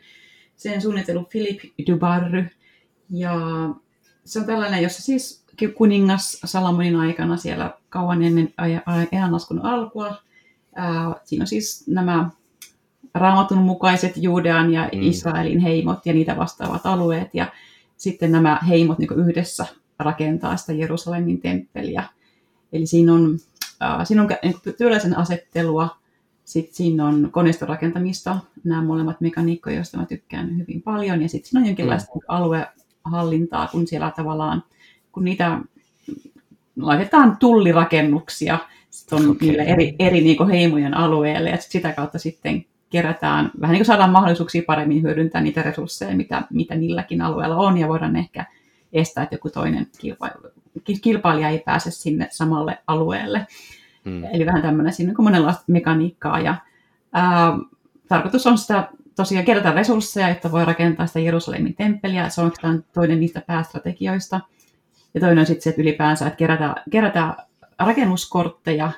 Sen 0.55 0.81
suunnitellut 0.81 1.29
Philip 1.29 1.59
Dubarry. 1.87 2.45
Ja 3.11 3.35
se 4.25 4.39
on 4.39 4.45
tällainen, 4.45 4.83
jossa 4.83 5.01
siis 5.01 5.45
kuningas 5.77 6.41
Salamonin 6.45 6.95
aikana 6.95 7.37
siellä 7.37 7.77
kauan 7.89 8.23
ennen 8.23 8.53
ajanlaskun 9.11 9.65
alkua. 9.65 10.15
Ää, 10.75 11.15
siinä 11.23 11.43
on 11.43 11.47
siis 11.47 11.87
nämä 11.87 12.29
raamatun 13.13 13.57
mukaiset 13.57 14.13
Juudean 14.17 14.73
ja 14.73 14.89
mm. 14.93 15.01
Israelin 15.01 15.59
heimot 15.59 16.05
ja 16.05 16.13
niitä 16.13 16.37
vastaavat 16.37 16.85
alueet. 16.85 17.29
Ja 17.33 17.51
sitten 17.97 18.31
nämä 18.31 18.59
heimot 18.67 18.99
niin 18.99 19.19
yhdessä 19.19 19.65
rakentaa 19.99 20.57
sitä 20.57 20.73
Jerusalemin 20.73 21.41
temppeliä. 21.41 22.03
Eli 22.73 22.85
siinä 22.85 23.13
on, 23.13 23.37
äh, 23.81 24.07
siinä 24.07 24.21
on 24.21 24.29
niin 24.43 24.75
työläisen 24.77 25.17
asettelua, 25.17 25.89
sitten 26.45 26.75
siinä 26.75 27.07
on 27.07 27.29
koneistorakentamista, 27.31 28.37
nämä 28.63 28.83
molemmat 28.83 29.21
mekaniikkoja, 29.21 29.75
joista 29.75 29.97
mä 29.97 30.05
tykkään 30.05 30.57
hyvin 30.57 30.81
paljon. 30.81 31.21
Ja 31.21 31.29
sitten 31.29 31.49
siinä 31.49 31.61
on 31.61 31.67
jonkinlaista 31.67 32.11
mm. 32.15 32.21
Aluehallintaa, 33.03 33.67
kun 33.67 33.87
siellä 33.87 34.11
tavallaan, 34.15 34.63
kun 35.11 35.25
niitä 35.25 35.59
laitetaan 36.77 37.37
tullirakennuksia 37.37 38.59
sit 38.91 39.13
on 39.13 39.29
okay. 39.29 39.47
niille 39.47 39.63
eri, 39.63 39.95
eri 39.99 40.21
niin 40.21 40.49
heimojen 40.49 40.93
alueelle 40.93 41.49
ja 41.49 41.57
sit 41.57 41.71
sitä 41.71 41.93
kautta 41.93 42.19
sitten 42.19 42.65
kerätään, 42.89 43.51
vähän 43.61 43.73
niin 43.73 43.79
kuin 43.79 43.85
saadaan 43.85 44.11
mahdollisuuksia 44.11 44.63
paremmin 44.67 45.01
hyödyntää 45.01 45.41
niitä 45.41 45.61
resursseja, 45.61 46.15
mitä, 46.15 46.41
mitä 46.49 46.75
niilläkin 46.75 47.21
alueella 47.21 47.55
on 47.55 47.77
ja 47.77 47.87
voidaan 47.87 48.15
ehkä 48.15 48.45
estää, 48.93 49.23
että 49.23 49.35
joku 49.35 49.49
toinen 49.49 49.87
kilpailija 51.01 51.49
ei 51.49 51.59
pääse 51.59 51.91
sinne 51.91 52.27
samalle 52.31 52.77
alueelle. 52.87 53.47
Mm. 54.05 54.23
Eli 54.23 54.45
vähän 54.45 54.61
tämmöinen 54.61 54.93
siinä 54.93 55.13
on 55.17 55.25
monenlaista 55.25 55.63
mekaniikkaa. 55.67 56.39
Ja, 56.39 56.55
ää, 57.13 57.57
tarkoitus 58.07 58.47
on 58.47 58.57
sitä 58.57 58.89
tosiaan 59.15 59.45
kerätä 59.45 59.71
resursseja, 59.71 60.27
että 60.27 60.51
voi 60.51 60.65
rakentaa 60.65 61.07
sitä 61.07 61.19
Jerusalemin 61.19 61.75
temppeliä. 61.75 62.29
Se 62.29 62.41
on 62.41 62.51
toinen 62.93 63.19
niistä 63.19 63.41
päästrategioista. 63.47 64.39
Ja 65.13 65.19
toinen 65.19 65.39
on 65.39 65.45
sitten 65.45 65.63
se, 65.63 65.69
että 65.69 65.81
ylipäänsä, 65.81 66.27
että 66.27 66.37
kerätä, 66.37 66.75
kerätä 66.91 67.35
rakennuskortteja, 67.79 68.91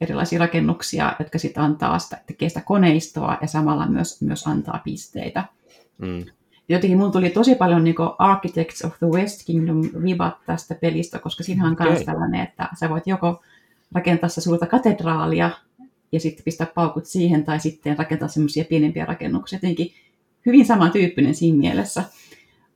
erilaisia 0.00 0.38
rakennuksia, 0.38 1.16
jotka 1.18 1.38
sitten 1.38 1.62
antaa 1.62 1.98
sitä, 1.98 2.20
tekee 2.26 2.48
sitä 2.48 2.60
koneistoa 2.60 3.38
ja 3.40 3.46
samalla 3.46 3.86
myös, 3.86 4.22
myös 4.22 4.46
antaa 4.46 4.80
pisteitä. 4.84 5.44
Mm. 5.98 6.24
Jotenkin 6.68 6.98
mun 6.98 7.12
tuli 7.12 7.30
tosi 7.30 7.54
paljon 7.54 7.84
niin 7.84 7.94
Architects 8.18 8.84
of 8.84 8.98
the 8.98 9.06
West 9.06 9.46
Kingdom 9.46 9.82
vibat 10.04 10.36
tästä 10.46 10.74
pelistä, 10.74 11.18
koska 11.18 11.42
siinä 11.42 11.66
on 11.66 11.72
okay. 11.72 11.88
myös 11.88 12.04
tällainen, 12.04 12.40
että 12.40 12.68
sä 12.80 12.88
voit 12.88 13.06
joko 13.06 13.42
rakentaa 13.92 14.28
se 14.28 14.40
suurta 14.40 14.66
katedraalia 14.66 15.50
ja 16.12 16.20
sitten 16.20 16.44
pistää 16.44 16.66
paukut 16.74 17.06
siihen, 17.06 17.44
tai 17.44 17.60
sitten 17.60 17.98
rakentaa 17.98 18.28
semmoisia 18.28 18.64
pienempiä 18.64 19.04
rakennuksia. 19.04 19.56
Jotenkin 19.56 19.92
hyvin 20.46 20.66
samantyyppinen 20.66 21.34
siinä 21.34 21.58
mielessä. 21.58 22.04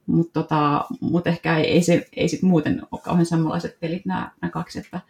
Mutta 0.06 0.43
tota, 0.43 0.85
mut 1.00 1.27
ehkä 1.27 1.56
ei, 1.56 1.67
ei, 1.67 1.82
se, 1.82 2.06
ei 2.17 2.29
sit 2.29 2.43
muuten 2.43 2.82
ole 2.93 3.00
kauhean 3.05 3.27
samanlaiset 3.27 3.81
pelit 3.81 4.06
nämä, 4.06 4.31
nämä 4.43 4.50
kaksi. 4.50 4.79
Että, 4.79 5.00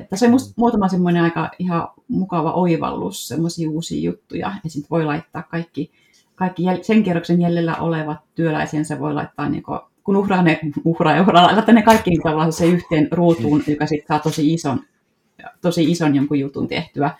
että 0.00 0.16
se 0.16 0.24
on 0.24 0.30
musta 0.30 0.54
muutama 0.56 0.88
semmoinen 0.88 1.22
aika 1.22 1.50
ihan 1.58 1.88
mukava 2.08 2.52
oivallus, 2.52 3.28
semmoisia 3.28 3.70
uusia 3.70 4.10
juttuja. 4.10 4.52
Ja 4.64 4.70
sitten 4.70 4.90
voi 4.90 5.04
laittaa 5.04 5.42
kaikki, 5.42 5.90
kaikki 6.34 6.62
sen 6.82 7.02
kierroksen 7.02 7.40
jäljellä 7.40 7.76
olevat 7.76 8.18
työläisensä 8.34 9.00
voi 9.00 9.14
laittaa 9.14 9.48
niin 9.48 9.62
kun 10.04 10.16
uhraa 10.16 10.42
ne, 10.42 10.60
uhraa 10.84 11.16
ja 11.16 11.22
uhraa, 11.22 11.54
laittaa 11.54 11.74
ne 11.74 11.82
kaikki 11.82 12.10
tavallaan 12.22 12.52
se 12.52 12.66
yhteen 12.66 13.08
ruutuun, 13.10 13.62
joka 13.66 13.86
sitten 13.86 14.08
saa 14.08 14.18
tosi 14.18 14.54
ison 14.54 14.80
tosi 15.60 15.90
ison 15.90 16.16
jonkun 16.16 16.38
jutun 16.38 16.68
tehtyä, 16.68 17.10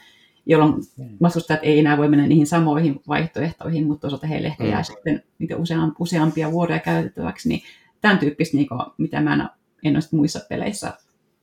jolloin 0.47 0.75
vastustajat 1.23 1.61
ei 1.63 1.79
enää 1.79 1.97
voi 1.97 2.09
mennä 2.09 2.27
niihin 2.27 2.47
samoihin 2.47 3.01
vaihtoehtoihin, 3.09 3.87
mutta 3.87 4.01
toisaalta 4.01 4.27
heille 4.27 4.49
ehkä 4.49 4.65
jää 4.65 4.81
mm. 4.81 4.85
sitten 4.85 5.23
niitä 5.39 5.55
useampia 5.99 6.53
vuoria 6.53 6.79
käytettäväksi, 6.79 7.49
niin 7.49 7.63
tämän 8.01 8.19
tyyppistä, 8.19 8.57
niin 8.57 8.69
kuin, 8.69 8.81
mitä 8.99 9.21
mä 9.21 9.49
en 9.85 9.97
ole 9.97 10.05
muissa 10.13 10.41
peleissä 10.49 10.93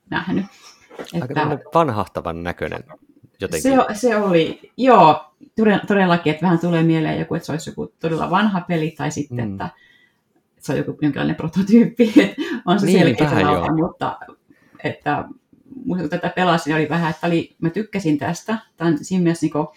nähnyt. 0.09 0.45
Aika 1.21 1.59
vanhahtavan 1.73 2.43
näköinen 2.43 2.83
jotenkin. 3.41 3.71
Se, 3.71 3.93
se 3.93 4.15
oli, 4.15 4.71
joo, 4.77 5.33
todellakin, 5.87 6.31
että 6.33 6.43
vähän 6.45 6.59
tulee 6.59 6.83
mieleen 6.83 7.19
joku, 7.19 7.35
että 7.35 7.45
se 7.45 7.51
olisi 7.51 7.69
joku 7.69 7.93
todella 7.99 8.29
vanha 8.29 8.61
peli, 8.61 8.91
tai 8.97 9.11
sitten, 9.11 9.47
mm. 9.47 9.51
että 9.51 9.69
se 10.59 10.71
on 10.71 10.77
joku 10.77 10.97
jonkinlainen 11.01 11.35
prototyyppi, 11.35 12.13
että 12.23 12.41
on 12.65 12.79
se 12.79 12.85
niin, 12.85 12.99
selkeä 12.99 13.29
mutta 13.75 14.17
että 14.83 15.25
kun 15.87 16.09
tätä 16.09 16.29
pelasin, 16.35 16.75
oli 16.75 16.89
vähän, 16.89 17.11
että 17.11 17.27
oli, 17.27 17.55
mä 17.61 17.69
tykkäsin 17.69 18.17
tästä. 18.17 18.57
Tämä 18.77 18.89
on 18.89 18.97
siinä 19.01 19.23
mielessä 19.23 19.45
niin 19.45 19.67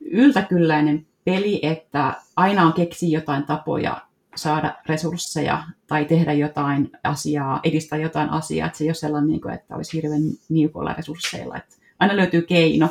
yltäkylläinen 0.00 1.06
peli, 1.24 1.60
että 1.62 2.20
aina 2.36 2.66
on 2.66 2.72
keksi 2.72 3.12
jotain 3.12 3.46
tapoja 3.46 4.06
saada 4.36 4.74
resursseja 4.88 5.64
tai 5.86 6.04
tehdä 6.04 6.32
jotain 6.32 6.90
asiaa, 7.04 7.60
edistää 7.64 7.98
jotain 7.98 8.30
asiaa, 8.30 8.66
että 8.66 8.78
se 8.78 8.84
ei 8.84 8.88
ole 8.88 8.94
sellainen, 8.94 9.28
niin 9.28 9.40
kuin, 9.40 9.54
että 9.54 9.76
olisi 9.76 9.92
hirveän 9.96 10.22
niukoilla 10.48 10.92
resursseilla. 10.92 11.56
Että 11.56 11.76
aina 11.98 12.16
löytyy 12.16 12.42
keino, 12.42 12.88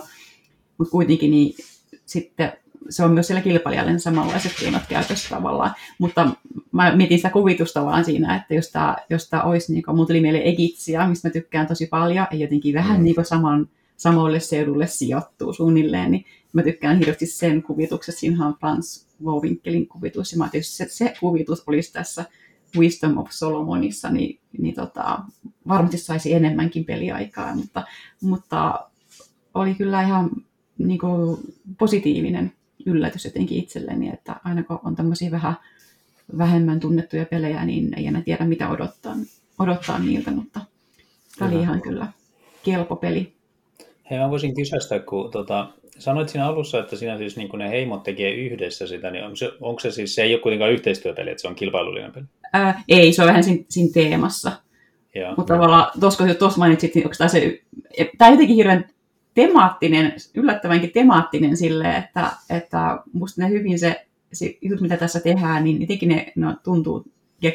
mutta 0.77 0.91
kuitenkin 0.91 1.31
niin 1.31 1.55
sitten 2.05 2.53
se 2.89 3.03
on 3.03 3.13
myös 3.13 3.27
siellä 3.27 3.41
kilpailijalle 3.41 3.99
samanlaiset 3.99 4.51
keinot 4.59 4.81
käytössä 4.89 5.35
tavallaan. 5.35 5.71
Mutta 5.99 6.29
mä 6.71 6.95
mietin 6.95 7.17
sitä 7.17 7.29
kuvitusta 7.29 7.85
vaan 7.85 8.05
siinä, 8.05 8.35
että 8.35 8.53
jos 8.53 8.71
tämä, 8.71 8.97
jos 9.09 9.29
tämä 9.29 9.43
olisi, 9.43 9.73
niin 9.73 9.83
kuin, 9.83 9.95
mun 9.95 10.07
tuli 10.07 10.21
mieleen 10.21 10.47
Egitsia, 10.47 11.07
mistä 11.07 11.27
mä 11.27 11.31
tykkään 11.33 11.67
tosi 11.67 11.87
paljon, 11.87 12.27
ja 12.31 12.37
jotenkin 12.37 12.73
vähän 12.73 12.97
mm. 12.97 13.03
niin 13.03 13.15
kuin 13.15 13.25
saman, 13.25 13.69
samoille 13.97 14.39
seudulle 14.39 14.87
sijoittuu 14.87 15.53
suunnilleen, 15.53 16.11
niin 16.11 16.25
mä 16.53 16.63
tykkään 16.63 16.97
hirveästi 16.97 17.25
sen 17.25 17.63
kuvituksessa. 17.63 18.19
Siinä 18.19 18.47
on 18.47 18.55
Frans 18.59 19.07
Wowinkelin 19.23 19.87
kuvitus, 19.87 20.31
ja 20.31 20.37
mä 20.37 20.49
tietysti 20.49 20.75
se, 20.75 20.85
se 20.89 21.13
kuvitus 21.19 21.63
olisi 21.67 21.93
tässä 21.93 22.25
Wisdom 22.77 23.17
of 23.17 23.27
Solomonissa, 23.29 24.09
niin, 24.09 24.39
niin 24.57 24.75
tota, 24.75 25.19
varmasti 25.67 25.97
saisi 25.97 26.33
enemmänkin 26.33 26.85
peliaikaa, 26.85 27.55
mutta, 27.55 27.83
mutta 28.21 28.89
oli 29.53 29.75
kyllä 29.75 30.01
ihan 30.01 30.29
niin 30.77 30.99
kuin 30.99 31.37
positiivinen 31.79 32.51
yllätys 32.85 33.25
jotenkin 33.25 33.57
itselleni, 33.57 34.09
että 34.09 34.35
aina 34.43 34.63
kun 34.63 34.79
on 34.83 34.95
tämmöisiä 34.95 35.31
vähän 35.31 35.55
vähemmän 36.37 36.79
tunnettuja 36.79 37.25
pelejä, 37.25 37.65
niin 37.65 37.99
ei 37.99 38.07
enää 38.07 38.21
tiedä 38.21 38.45
mitä 38.45 38.69
odottaa, 38.69 39.15
odottaa 39.59 39.99
niiltä, 39.99 40.31
mutta 40.31 40.59
tämä 41.39 41.51
oli 41.51 41.61
ihan 41.61 41.81
kyllä 41.81 42.07
kelpo 42.63 42.95
peli. 42.95 43.33
Hei, 44.09 44.19
mä 44.19 44.29
voisin 44.29 44.55
kysästä, 44.55 44.99
kun 44.99 45.31
tota, 45.31 45.69
sanoit 45.99 46.29
siinä 46.29 46.47
alussa, 46.47 46.79
että 46.79 46.95
siinä 46.95 47.17
siis 47.17 47.37
niin 47.37 47.49
ne 47.53 47.69
heimot 47.69 48.03
tekee 48.03 48.33
yhdessä 48.33 48.87
sitä, 48.87 49.11
niin 49.11 49.23
on 49.23 49.37
se, 49.37 49.51
onko 49.61 49.79
se 49.79 49.91
siis, 49.91 50.15
se 50.15 50.21
ei 50.21 50.33
ole 50.33 50.41
kuitenkaan 50.41 50.71
yhteistyöpeli, 50.71 51.29
että 51.29 51.41
se 51.41 51.47
on 51.47 51.55
kilpailullinen 51.55 52.11
peli? 52.11 52.25
Ää, 52.53 52.83
ei, 52.87 53.13
se 53.13 53.21
on 53.21 53.27
vähän 53.27 53.43
siinä, 53.43 53.63
siinä 53.69 53.91
teemassa. 53.93 54.51
Joo. 55.15 55.33
Mutta 55.37 55.53
tavallaan, 55.53 55.91
tuossa 55.99 56.25
kun 56.25 56.35
tuossa 56.35 56.59
mainitsit, 56.59 56.95
niin 56.95 57.05
onko 57.05 57.15
tämä 57.17 57.27
se, 57.27 57.61
tämä 58.17 58.27
on 58.27 58.33
jotenkin 58.33 58.55
hirveän 58.55 58.89
temaattinen, 59.33 60.13
yllättävänkin 60.35 60.91
temaattinen 60.91 61.57
sille, 61.57 61.95
että, 61.97 62.31
että 62.49 62.99
musta 63.13 63.41
ne 63.41 63.49
hyvin 63.49 63.79
se, 63.79 64.05
se 64.33 64.57
jutut, 64.61 64.81
mitä 64.81 64.97
tässä 64.97 65.19
tehdään, 65.19 65.63
niin 65.63 65.81
jotenkin 65.81 66.09
ne 66.09 66.33
no, 66.35 66.55
tuntuu 66.63 67.05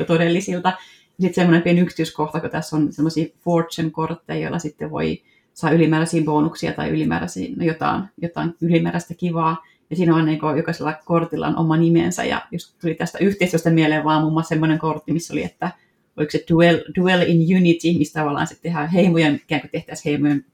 todellisilta. 0.06 0.72
Sitten 1.20 1.34
semmoinen 1.34 1.62
pieni 1.62 1.80
yksityiskohta, 1.80 2.40
kun 2.40 2.50
tässä 2.50 2.76
on 2.76 2.92
semmoisia 2.92 3.26
fortune-kortteja, 3.44 4.40
joilla 4.40 4.58
sitten 4.58 4.90
voi 4.90 5.22
saa 5.54 5.70
ylimääräisiä 5.70 6.24
bonuksia 6.24 6.72
tai 6.72 6.90
ylimääräisiä, 6.90 7.48
no 7.56 7.64
jotain, 7.64 8.02
jotain 8.22 8.54
ylimääräistä 8.60 9.14
kivaa. 9.14 9.64
Ja 9.90 9.96
siinä 9.96 10.14
on 10.14 10.26
niin 10.26 10.38
jokaisella 10.56 10.94
kortilla 11.04 11.46
on 11.46 11.56
oma 11.56 11.76
nimensä. 11.76 12.24
Ja 12.24 12.42
just 12.52 12.78
tuli 12.80 12.94
tästä 12.94 13.18
yhteistyöstä 13.18 13.70
mieleen 13.70 14.04
vaan 14.04 14.20
muun 14.20 14.32
muassa 14.32 14.48
semmoinen 14.48 14.78
kortti, 14.78 15.12
missä 15.12 15.34
oli, 15.34 15.44
että 15.44 15.70
oliko 16.16 16.30
se 16.30 16.44
Duel, 16.50 16.78
Duel 16.98 17.22
in 17.26 17.56
Unity, 17.56 17.98
mistä 17.98 18.20
tavallaan 18.20 18.46
sitten 18.46 18.62
tehdään 18.62 18.88
heimojen, 18.88 19.34
ikään 19.34 19.60
kuin 19.60 19.70
tehtäisiin 19.70 20.12
heimojen 20.12 20.44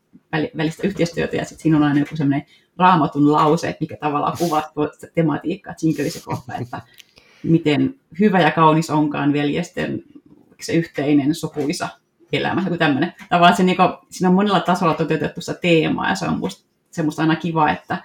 välistä 0.56 0.86
yhteistyötä. 0.86 1.36
Ja 1.36 1.44
sitten 1.44 1.62
siinä 1.62 1.76
on 1.76 1.82
aina 1.82 2.00
joku 2.00 2.16
semmoinen 2.16 2.46
raamatun 2.76 3.32
lause, 3.32 3.68
että 3.68 3.80
mikä 3.80 3.96
tavallaan 3.96 4.38
kuvaa 4.38 4.62
tematiikkaa. 5.14 5.74
Siinä 5.76 6.10
se 6.10 6.20
kohta, 6.24 6.54
että 6.54 6.82
miten 7.42 7.94
hyvä 8.20 8.40
ja 8.40 8.50
kaunis 8.50 8.90
onkaan 8.90 9.32
veljesten 9.32 10.04
se 10.60 10.72
yhteinen 10.72 11.34
sopuisa 11.34 11.88
elämä, 12.32 12.62
joku 12.64 12.76
tämmöinen. 12.76 13.12
Tavallaan 13.28 13.56
se, 13.56 13.62
niin 13.62 13.76
kuin, 13.76 13.88
siinä 14.10 14.28
on 14.28 14.34
monella 14.34 14.60
tasolla 14.60 14.94
toteutettu 14.94 15.40
se 15.40 15.54
teemaa 15.54 16.08
ja 16.08 16.14
se 16.14 16.26
on 16.26 16.38
musta, 16.38 16.66
se 16.90 17.02
musta 17.02 17.22
aina 17.22 17.36
kiva, 17.36 17.70
että, 17.70 18.02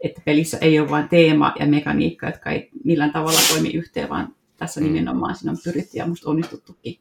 että 0.00 0.22
pelissä 0.24 0.58
ei 0.60 0.80
ole 0.80 0.90
vain 0.90 1.08
teema 1.08 1.54
ja 1.58 1.66
mekaniikka, 1.66 2.26
jotka 2.26 2.50
ei 2.50 2.70
millään 2.84 3.12
tavalla 3.12 3.40
toimi 3.48 3.70
yhteen, 3.70 4.08
vaan 4.08 4.34
tässä 4.56 4.80
mm. 4.80 4.86
nimenomaan 4.86 5.36
siinä 5.36 5.50
on 5.52 5.58
pyritty 5.64 5.98
ja 5.98 6.06
musta 6.06 6.30
onnistuttukin 6.30 6.98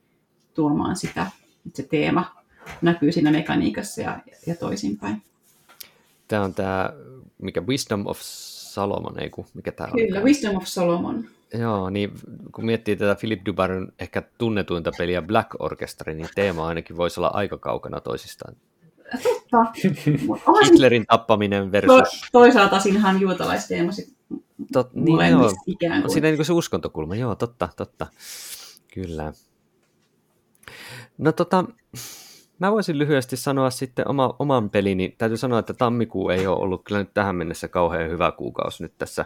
tuomaan 0.53 0.95
sitä, 0.95 1.27
että 1.67 1.77
se 1.77 1.83
teema 1.83 2.44
näkyy 2.81 3.11
siinä 3.11 3.31
mekaniikassa 3.31 4.01
ja, 4.01 4.19
ja 4.47 4.55
toisinpäin. 4.55 5.21
Tämä 6.27 6.43
on 6.43 6.53
tämä, 6.53 6.93
mikä 7.41 7.61
Wisdom 7.61 8.07
of 8.07 8.19
Solomon, 8.21 9.19
ei 9.19 9.29
kun, 9.29 9.45
mikä 9.53 9.71
tämä 9.71 9.91
Kyllä, 9.91 10.19
on? 10.19 10.25
Wisdom 10.25 10.55
of 10.57 10.65
Solomon. 10.65 11.25
Joo, 11.53 11.89
niin 11.89 12.11
kun 12.51 12.65
miettii 12.65 12.95
tätä 12.95 13.15
Philip 13.19 13.45
Dubarin 13.45 13.87
ehkä 13.99 14.23
tunnetuinta 14.37 14.91
peliä 14.97 15.21
Black 15.21 15.49
Orchestra, 15.59 16.13
niin 16.13 16.29
teema 16.35 16.67
ainakin 16.67 16.97
voisi 16.97 17.19
olla 17.19 17.31
aika 17.33 17.57
kaukana 17.57 18.01
toisistaan. 18.01 18.55
Totta. 19.23 19.71
Hitlerin 20.65 21.05
tappaminen 21.05 21.71
versus... 21.71 22.21
To, 22.21 22.27
toisaalta 22.31 22.79
siinähän 22.79 23.15
on 23.15 23.21
juutalaisteema 23.21 23.91
Tot, 24.73 24.93
niin, 24.93 25.29
joo. 25.29 25.51
ikään 25.67 26.01
kuin. 26.01 26.11
Siinä 26.11 26.31
niin 26.31 26.45
se 26.45 26.53
uskontokulma, 26.53 27.15
joo, 27.15 27.35
totta, 27.35 27.69
totta. 27.75 28.07
Kyllä. 28.93 29.33
No 31.17 31.31
tota, 31.31 31.65
mä 32.59 32.71
voisin 32.71 32.97
lyhyesti 32.97 33.37
sanoa 33.37 33.69
sitten 33.69 34.07
oma, 34.07 34.35
oman 34.39 34.69
pelini. 34.69 35.15
Täytyy 35.17 35.37
sanoa, 35.37 35.59
että 35.59 35.73
tammikuu 35.73 36.29
ei 36.29 36.47
ole 36.47 36.59
ollut 36.59 36.83
kyllä 36.83 36.99
nyt 36.99 37.13
tähän 37.13 37.35
mennessä 37.35 37.67
kauhean 37.67 38.09
hyvä 38.09 38.31
kuukausi 38.31 38.83
nyt 38.83 38.97
tässä, 38.97 39.25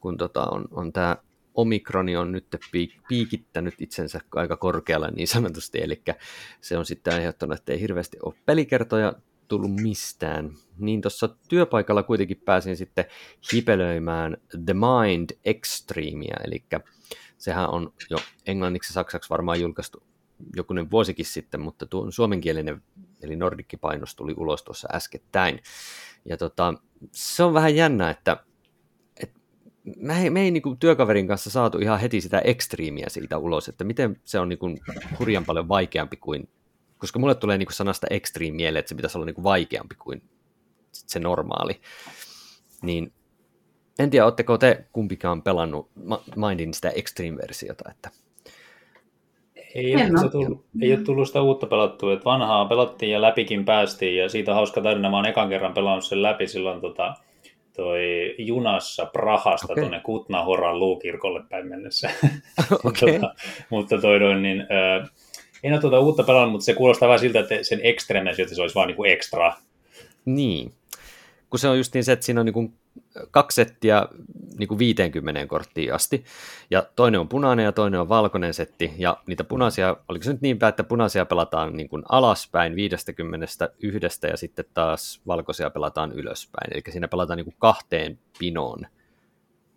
kun 0.00 0.16
tota 0.16 0.46
on, 0.50 0.64
on 0.70 0.92
tämä 0.92 1.16
omikroni 1.54 2.16
on 2.16 2.32
nyt 2.32 2.46
piik- 2.76 3.00
piikittänyt 3.08 3.74
itsensä 3.78 4.20
aika 4.34 4.56
korkealla 4.56 5.08
niin 5.08 5.28
sanotusti, 5.28 5.78
eli 5.82 6.02
se 6.60 6.78
on 6.78 6.86
sitten 6.86 7.14
aiheuttanut, 7.14 7.58
että 7.58 7.72
ei 7.72 7.80
hirveästi 7.80 8.16
ole 8.22 8.34
pelikertoja 8.46 9.12
tullut 9.48 9.74
mistään. 9.74 10.50
Niin 10.78 11.00
tuossa 11.00 11.28
työpaikalla 11.48 12.02
kuitenkin 12.02 12.42
pääsin 12.44 12.76
sitten 12.76 13.04
hipelöimään 13.52 14.36
The 14.64 14.74
Mind 14.74 15.30
Extremea, 15.44 16.36
eli 16.44 16.64
sehän 17.38 17.70
on 17.70 17.92
jo 18.10 18.18
englanniksi 18.46 18.90
ja 18.90 18.94
saksaksi 18.94 19.30
varmaan 19.30 19.60
julkaistu 19.60 20.02
jokunen 20.56 20.90
vuosikin 20.90 21.26
sitten, 21.26 21.60
mutta 21.60 21.86
tuo 21.86 22.10
suomenkielinen 22.10 22.82
eli 23.22 23.36
nordikki-painos 23.36 24.16
tuli 24.16 24.34
ulos 24.36 24.62
tuossa 24.62 24.88
äskettäin. 24.92 25.60
Ja 26.24 26.36
tota, 26.36 26.74
se 27.12 27.42
on 27.42 27.54
vähän 27.54 27.76
jännä, 27.76 28.10
että 28.10 28.44
me 29.96 30.22
ei, 30.22 30.30
me 30.30 30.40
ei 30.40 30.50
niin 30.50 30.62
kuin 30.62 30.78
työkaverin 30.78 31.28
kanssa 31.28 31.50
saatu 31.50 31.78
ihan 31.78 32.00
heti 32.00 32.20
sitä 32.20 32.38
ekstriimiä 32.38 33.08
siitä 33.08 33.38
ulos, 33.38 33.68
että 33.68 33.84
miten 33.84 34.20
se 34.24 34.38
on 34.38 34.48
niin 34.48 34.58
kuin 34.58 34.78
hurjan 35.18 35.44
paljon 35.44 35.68
vaikeampi 35.68 36.16
kuin, 36.16 36.48
koska 36.98 37.18
mulle 37.18 37.34
tulee 37.34 37.58
niin 37.58 37.66
kuin 37.66 37.74
sanasta 37.74 38.06
extreme 38.10 38.56
mieleen, 38.56 38.80
että 38.80 38.88
se 38.88 38.94
pitäisi 38.94 39.18
olla 39.18 39.26
niin 39.26 39.34
kuin 39.34 39.44
vaikeampi 39.44 39.94
kuin 39.94 40.22
se 40.92 41.20
normaali. 41.20 41.80
Niin 42.82 43.12
en 43.98 44.10
tiedä, 44.10 44.24
oletteko 44.24 44.58
te 44.58 44.86
kumpikaan 44.92 45.42
pelannut 45.42 45.90
Mindin 46.36 46.74
sitä 46.74 46.90
extreme-versiota, 46.90 47.90
että 47.90 48.10
ei 49.74 49.94
ole, 49.94 50.30
tullut, 50.30 50.64
ei 50.82 50.92
ole 50.92 51.00
tullut 51.00 51.26
sitä 51.26 51.42
uutta 51.42 51.66
pelattua, 51.66 52.12
että 52.12 52.24
vanhaa 52.24 52.64
pelattiin 52.64 53.12
ja 53.12 53.22
läpikin 53.22 53.64
päästiin 53.64 54.16
ja 54.16 54.28
siitä 54.28 54.50
on 54.50 54.54
hauska 54.54 54.80
tarina, 54.80 55.10
mä 55.10 55.16
oon 55.16 55.26
ekan 55.26 55.48
kerran 55.48 55.74
pelannut 55.74 56.04
sen 56.04 56.22
läpi 56.22 56.46
silloin 56.46 56.80
tota, 56.80 57.14
toi 57.76 58.34
junassa 58.38 59.06
Prahasta 59.06 59.72
okay. 59.72 59.82
tuonne 59.82 60.00
Kutnahoran 60.00 60.78
luukirkolle 60.78 61.42
päin 61.48 61.66
mennessä. 61.66 62.10
okay. 62.84 63.12
tota, 63.12 63.34
mutta 63.70 63.98
toi 64.00 64.18
noin, 64.18 64.42
niin, 64.42 64.60
äh, 64.60 65.10
en 65.62 65.72
ole 65.72 65.80
tuota 65.80 66.00
uutta 66.00 66.22
pelannut, 66.22 66.52
mutta 66.52 66.64
se 66.64 66.74
kuulostaa 66.74 67.08
vähän 67.08 67.20
siltä, 67.20 67.40
että 67.40 67.54
sen 67.62 67.80
ekstremes, 67.82 68.40
että 68.40 68.54
se 68.54 68.62
olisi 68.62 68.74
vaan 68.74 68.88
niin 68.88 69.06
ekstra. 69.06 69.54
Niin, 70.24 70.72
kun 71.50 71.58
se 71.58 71.68
on 71.68 71.76
just 71.76 71.94
niin 71.94 72.04
se, 72.04 72.12
että 72.12 72.26
siinä 72.26 72.40
on 72.40 72.46
niin 72.46 72.72
kaksi 73.30 73.54
settiä 73.54 74.06
niin 74.60 74.68
kuin 74.68 74.78
50 74.78 75.46
korttiin 75.46 75.94
asti, 75.94 76.24
ja 76.70 76.86
toinen 76.96 77.20
on 77.20 77.28
punainen 77.28 77.64
ja 77.64 77.72
toinen 77.72 78.00
on 78.00 78.08
valkoinen 78.08 78.54
setti, 78.54 78.92
ja 78.98 79.16
niitä 79.26 79.44
punaisia, 79.44 79.96
oliko 80.08 80.22
se 80.22 80.32
nyt 80.32 80.40
niin 80.40 80.58
päin, 80.58 80.68
että 80.68 80.84
punaisia 80.84 81.24
pelataan 81.26 81.76
niin 81.76 81.88
kuin 81.88 82.02
alaspäin 82.08 82.76
50 82.76 83.46
yhdestä, 83.82 84.28
ja 84.28 84.36
sitten 84.36 84.64
taas 84.74 85.20
valkoisia 85.26 85.70
pelataan 85.70 86.12
ylöspäin, 86.12 86.72
eli 86.72 86.82
siinä 86.88 87.08
pelataan 87.08 87.36
niin 87.36 87.44
kuin 87.44 87.56
kahteen 87.58 88.18
pinoon 88.38 88.86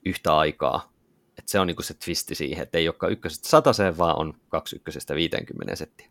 yhtä 0.05 0.37
aikaa, 0.37 0.92
että 1.37 1.51
se 1.51 1.59
on 1.59 1.67
niinku 1.67 1.83
se 1.83 1.93
twisti 1.93 2.35
siihen, 2.35 2.63
että 2.63 2.77
ei 2.77 2.87
olekaan 2.87 3.11
ykkösestä 3.11 3.47
sataseen, 3.49 3.97
vaan 3.97 4.17
on 4.17 4.33
kaksi 4.49 4.75
ykkösestä 4.75 5.15
50 5.15 5.75
settiä. 5.75 6.07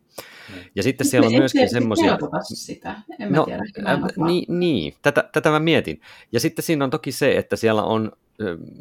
Mm. 0.49 0.55
Ja 0.75 0.83
sitten 0.83 1.07
siellä 1.07 1.27
on 1.27 1.33
myöskin 1.33 1.69
semmoisia... 1.69 2.17
sitä, 2.43 2.95
en 3.19 3.31
no, 3.31 3.45
tiedä. 3.45 3.63
Äh, 3.87 3.99
niin, 4.25 4.59
niin, 4.59 4.93
tätä, 5.01 5.29
tätä 5.31 5.49
mä 5.49 5.59
mietin. 5.59 6.01
Ja 6.31 6.39
sitten 6.39 6.63
siinä 6.63 6.85
on 6.85 6.91
toki 6.91 7.11
se, 7.11 7.37
että 7.37 7.55
siellä 7.55 7.83
on, 7.83 8.11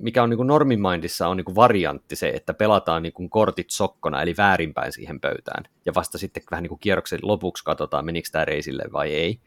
mikä 0.00 0.22
on 0.22 0.30
niin 0.30 0.46
normimindissa, 0.46 1.28
on 1.28 1.36
niin 1.36 1.54
variantti 1.54 2.16
se, 2.16 2.28
että 2.28 2.54
pelataan 2.54 3.02
niin 3.02 3.30
kortit 3.30 3.70
sokkona, 3.70 4.22
eli 4.22 4.34
väärinpäin 4.36 4.92
siihen 4.92 5.20
pöytään. 5.20 5.64
Ja 5.86 5.94
vasta 5.94 6.18
sitten 6.18 6.42
vähän 6.50 6.62
niin 6.62 6.78
kierroksen 6.78 7.18
lopuksi 7.22 7.64
katsotaan, 7.64 8.04
menikö 8.04 8.28
tämä 8.32 8.44
reisille 8.44 8.84
vai 8.92 9.14
ei. 9.14 9.40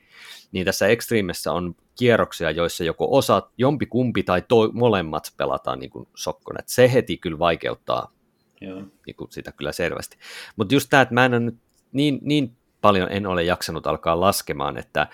Niin 0.52 0.66
tässä 0.66 0.88
Extremessä 0.88 1.52
on 1.52 1.76
kierroksia, 2.00 2.52
joissa 2.52 2.84
joko 2.84 3.08
osa, 3.18 3.50
jompi 3.58 3.86
kumpi 3.86 4.24
tai 4.24 4.42
to, 4.48 4.72
molemmat 4.74 5.34
pelataan 5.38 5.80
niin 5.80 5.90
kuin 5.90 6.08
sokkona. 6.16 6.60
Et 6.60 6.70
se 6.70 6.94
heti 6.94 7.18
kyllä 7.18 7.40
vaikeuttaa 7.40 8.12
Joo. 8.62 8.84
Niin 9.06 9.16
kuin 9.16 9.32
sitä 9.32 9.52
kyllä 9.52 9.72
selvästi. 9.72 10.18
Mutta 10.56 10.74
just 10.74 10.90
tämä, 10.90 11.02
että 11.02 11.14
mä 11.14 11.26
en 11.26 11.34
ole 11.34 11.40
nyt 11.40 11.58
niin, 11.92 12.20
niin 12.22 12.58
paljon 12.82 13.12
en 13.12 13.28
ole 13.28 13.44
jaksanut 13.44 13.88
alkaa 13.88 14.20
laskemaan, 14.20 14.78
että 14.78 15.08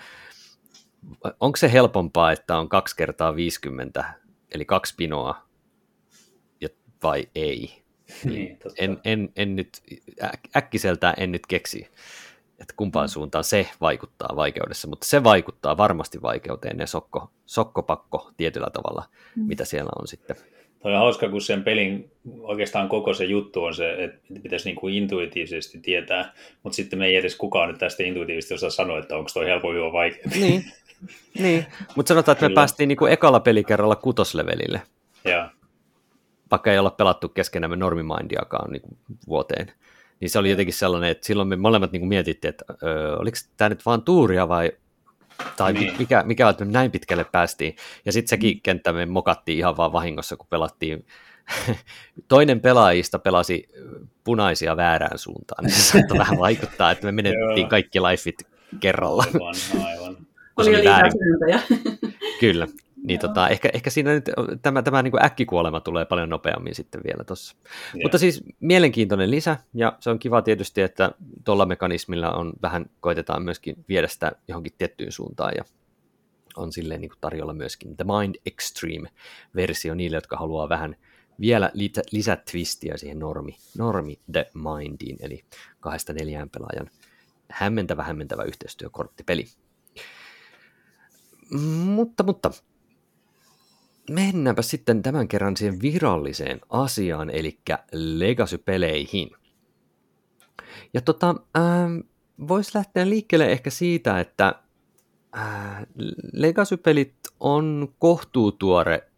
onko 1.40 1.56
se 1.56 1.72
helpompaa, 1.72 2.32
että 2.32 2.58
on 2.58 2.68
kaksi 2.68 2.96
kertaa 2.96 3.36
50, 3.36 4.14
eli 4.54 4.64
kaksi 4.64 4.94
pinoa, 4.96 5.42
vai 7.02 7.28
ei? 7.34 7.82
Niin, 8.24 8.58
en, 8.78 9.00
en, 9.04 9.32
en 9.36 9.56
nyt, 9.56 9.68
äkkiseltään 10.56 11.14
en 11.16 11.32
nyt 11.32 11.46
keksi, 11.46 11.88
että 12.62 12.74
kumpaan 12.76 13.08
suuntaan 13.08 13.44
se 13.44 13.68
vaikuttaa 13.80 14.36
vaikeudessa, 14.36 14.88
mutta 14.88 15.06
se 15.06 15.24
vaikuttaa 15.24 15.76
varmasti 15.76 16.22
vaikeuteen, 16.22 16.76
ne 16.76 16.86
sokko, 16.86 17.30
sokkopakko 17.46 18.30
tietyllä 18.36 18.70
tavalla, 18.72 19.04
mm. 19.36 19.42
mitä 19.46 19.64
siellä 19.64 19.90
on 20.00 20.08
sitten. 20.08 20.36
Toi 20.82 20.92
on 20.92 20.98
hauska, 20.98 21.28
kun 21.28 21.40
sen 21.40 21.64
pelin 21.64 22.10
oikeastaan 22.40 22.88
koko 22.88 23.14
se 23.14 23.24
juttu 23.24 23.64
on 23.64 23.74
se, 23.74 24.04
että 24.04 24.18
pitäisi 24.42 24.68
niin 24.68 24.76
kuin 24.76 24.94
intuitiivisesti 24.94 25.78
tietää, 25.78 26.32
mutta 26.62 26.76
sitten 26.76 26.98
me 26.98 27.06
ei 27.06 27.16
edes 27.16 27.36
kukaan 27.36 27.68
nyt 27.68 27.78
tästä 27.78 28.02
intuitiivisesti 28.02 28.54
osaa 28.54 28.70
sanoa, 28.70 28.98
että 28.98 29.16
onko 29.16 29.30
toi 29.34 29.46
helpompi 29.46 29.80
vai 29.80 29.92
vaikea. 29.92 30.24
Niin, 30.34 30.64
niin. 31.38 31.66
mutta 31.96 32.08
sanotaan, 32.08 32.32
että 32.32 32.48
me 32.48 32.54
päästiin 32.54 32.88
niin 32.88 32.98
kuin 32.98 33.12
ekalla 33.12 33.40
pelikerralla 33.40 33.96
kutoslevelille. 33.96 34.82
Ja. 35.24 35.50
Vaikka 36.50 36.72
ei 36.72 36.78
olla 36.78 36.90
pelattu 36.90 37.28
keskenämme 37.28 37.76
normimindiakaan 37.76 38.72
niin 38.72 38.82
kuin 38.82 38.96
vuoteen. 39.28 39.72
Niin 40.22 40.30
se 40.30 40.38
oli 40.38 40.50
jotenkin 40.50 40.74
sellainen, 40.74 41.10
että 41.10 41.26
silloin 41.26 41.48
me 41.48 41.56
molemmat 41.56 41.92
niin 41.92 42.00
kuin 42.00 42.08
mietittiin, 42.08 42.48
että 42.48 42.64
öö, 42.82 43.16
oliko 43.16 43.36
tämä 43.56 43.68
nyt 43.68 43.86
vaan 43.86 44.02
tuuria 44.02 44.48
vai 44.48 44.72
Tai 45.56 45.72
niin. 45.72 45.94
mikä, 45.98 46.22
mikä 46.26 46.48
että 46.48 46.64
näin 46.64 46.90
pitkälle 46.90 47.24
päästiin. 47.24 47.76
Ja 48.04 48.12
sitten 48.12 48.28
sekin 48.28 48.56
mm. 48.56 48.60
kenttä 48.62 48.92
me 48.92 49.06
mokattiin 49.06 49.58
ihan 49.58 49.76
vaan 49.76 49.92
vahingossa, 49.92 50.36
kun 50.36 50.46
pelattiin 50.50 51.06
toinen 52.28 52.60
pelaajista 52.60 53.18
pelasi 53.18 53.68
punaisia 54.24 54.76
väärään 54.76 55.18
suuntaan, 55.18 55.64
niin 55.64 55.74
se 55.76 55.82
saattoi 55.82 56.18
vähän 56.18 56.38
vaikuttaa, 56.38 56.90
että 56.90 57.06
me 57.06 57.12
menettiin 57.12 57.68
kaikki 57.68 58.00
lifeit 58.00 58.46
kerralla. 58.80 59.24
Aivan, 59.34 59.86
aivan. 59.86 60.16
Oli 60.56 60.78
jo 60.78 60.90
väärin. 60.90 61.12
Kyllä. 62.40 62.66
Niin 63.02 63.20
tota, 63.20 63.48
ehkä, 63.48 63.70
ehkä 63.72 63.90
siinä 63.90 64.12
nyt 64.12 64.30
tämä, 64.62 64.82
tämä 64.82 65.02
niin 65.02 65.10
kuin 65.10 65.24
äkkikuolema 65.24 65.80
tulee 65.80 66.04
paljon 66.04 66.28
nopeammin 66.28 66.74
sitten 66.74 67.00
vielä 67.04 67.24
tuossa. 67.24 67.56
Mutta 68.02 68.18
siis 68.18 68.44
mielenkiintoinen 68.60 69.30
lisä, 69.30 69.56
ja 69.74 69.96
se 70.00 70.10
on 70.10 70.18
kiva 70.18 70.42
tietysti, 70.42 70.82
että 70.82 71.12
tuolla 71.44 71.66
mekanismilla 71.66 72.30
on 72.30 72.52
vähän, 72.62 72.90
koitetaan 73.00 73.42
myöskin 73.42 73.84
viedä 73.88 74.08
sitä 74.08 74.32
johonkin 74.48 74.72
tiettyyn 74.78 75.12
suuntaan, 75.12 75.52
ja 75.56 75.64
on 76.56 76.72
silleen 76.72 77.00
niin 77.00 77.08
kuin 77.08 77.20
tarjolla 77.20 77.52
myöskin 77.52 77.96
The 77.96 78.04
Mind 78.04 78.34
Extreme-versio 78.46 79.94
niille, 79.94 80.16
jotka 80.16 80.36
haluaa 80.36 80.68
vähän 80.68 80.96
vielä 81.40 81.70
lisätwistiä 82.12 82.96
siihen 82.96 83.18
normi, 83.18 83.56
normi 83.78 84.20
The 84.32 84.50
Mindiin, 84.54 85.16
eli 85.20 85.44
kahdesta 85.80 86.12
neljään 86.12 86.50
pelaajan 86.50 86.90
hämmentävä, 87.50 88.02
hämmentävä 88.02 88.42
yhteistyökorttipeli. 88.42 89.44
Mutta, 91.84 92.22
mutta 92.22 92.50
mennäänpä 94.10 94.62
sitten 94.62 95.02
tämän 95.02 95.28
kerran 95.28 95.56
siihen 95.56 95.82
viralliseen 95.82 96.60
asiaan, 96.68 97.30
eli 97.30 97.58
Legacy-peleihin. 97.92 99.30
Ja 100.94 101.00
tota, 101.00 101.34
äh, 101.56 101.62
voisi 102.48 102.70
lähteä 102.74 103.08
liikkeelle 103.08 103.52
ehkä 103.52 103.70
siitä, 103.70 104.20
että 104.20 104.54
äh, 105.36 105.86
Legacy-pelit 106.32 107.14
on 107.40 107.94
kohtuutuore 107.98 109.08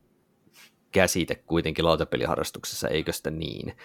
käsite 0.92 1.34
kuitenkin 1.34 1.84
lautapeliharrastuksessa, 1.84 2.88
eikö 2.88 3.12
sitä 3.12 3.30
niin? 3.30 3.76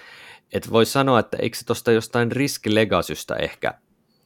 Et 0.53 0.71
voisi 0.71 0.91
sanoa, 0.91 1.19
että 1.19 1.37
eikö 1.41 1.57
se 1.57 1.65
tuosta 1.65 1.91
jostain 1.91 2.31
Risk 2.31 2.65
Legacysta 2.65 3.35
ehkä 3.35 3.73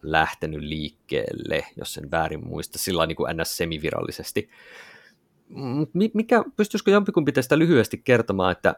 lähtenyt 0.01 0.62
liikkeelle, 0.62 1.65
jos 1.77 1.94
sen 1.94 2.12
väärin 2.12 2.48
muista, 2.48 2.80
sillä 2.80 3.06
niin 3.06 3.15
kuin 3.15 3.38
ns. 3.38 3.58
semivirallisesti. 3.58 4.50
Mikä, 6.13 6.43
pystyisikö 6.57 6.91
jompikumpi 6.91 7.31
tästä 7.31 7.60
lyhyesti 7.60 8.01
kertomaan, 8.03 8.51
että 8.51 8.75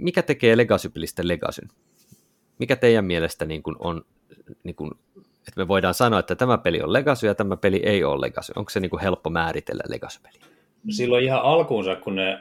mikä 0.00 0.22
tekee 0.22 0.56
Legacy-pelistä 0.56 1.28
Legacyn? 1.28 1.68
Mikä 2.58 2.76
teidän 2.76 3.04
mielestä 3.04 3.44
niin 3.44 3.62
kuin 3.62 3.76
on, 3.78 4.04
niin 4.64 4.74
kuin, 4.74 4.90
että 5.16 5.52
me 5.56 5.68
voidaan 5.68 5.94
sanoa, 5.94 6.20
että 6.20 6.34
tämä 6.34 6.58
peli 6.58 6.82
on 6.82 6.92
Legacy 6.92 7.26
ja 7.26 7.34
tämä 7.34 7.56
peli 7.56 7.82
ei 7.84 8.04
ole 8.04 8.20
Legacy? 8.20 8.52
Onko 8.56 8.70
se 8.70 8.80
niin 8.80 8.90
kuin 8.90 9.02
helppo 9.02 9.30
määritellä 9.30 9.82
Legacy-peli? 9.88 10.38
Silloin 10.90 11.24
ihan 11.24 11.42
alkuunsa, 11.42 11.96
kun 11.96 12.14
ne 12.14 12.38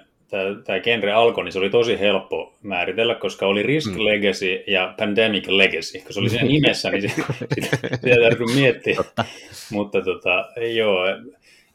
tämä 0.63 0.79
genre 0.79 1.11
alkoi, 1.11 1.43
niin 1.43 1.51
se 1.51 1.59
oli 1.59 1.69
tosi 1.69 1.99
helppo 1.99 2.57
määritellä, 2.63 3.15
koska 3.15 3.45
oli 3.45 3.63
Risk 3.63 3.91
mm. 3.91 4.05
Legacy 4.05 4.63
ja 4.67 4.93
Pandemic 4.97 5.47
Legacy, 5.47 5.99
kun 6.03 6.13
se 6.13 6.19
oli 6.19 6.29
siinä 6.29 6.45
nimessä, 6.53 6.89
niin 6.89 7.09
sitä, 7.09 7.33
sitä 7.95 8.15
täytyy 8.21 8.45
miettiä. 8.55 8.95
Totta. 8.95 9.25
Mutta 9.71 10.01
tota, 10.01 10.45
joo, 10.75 11.05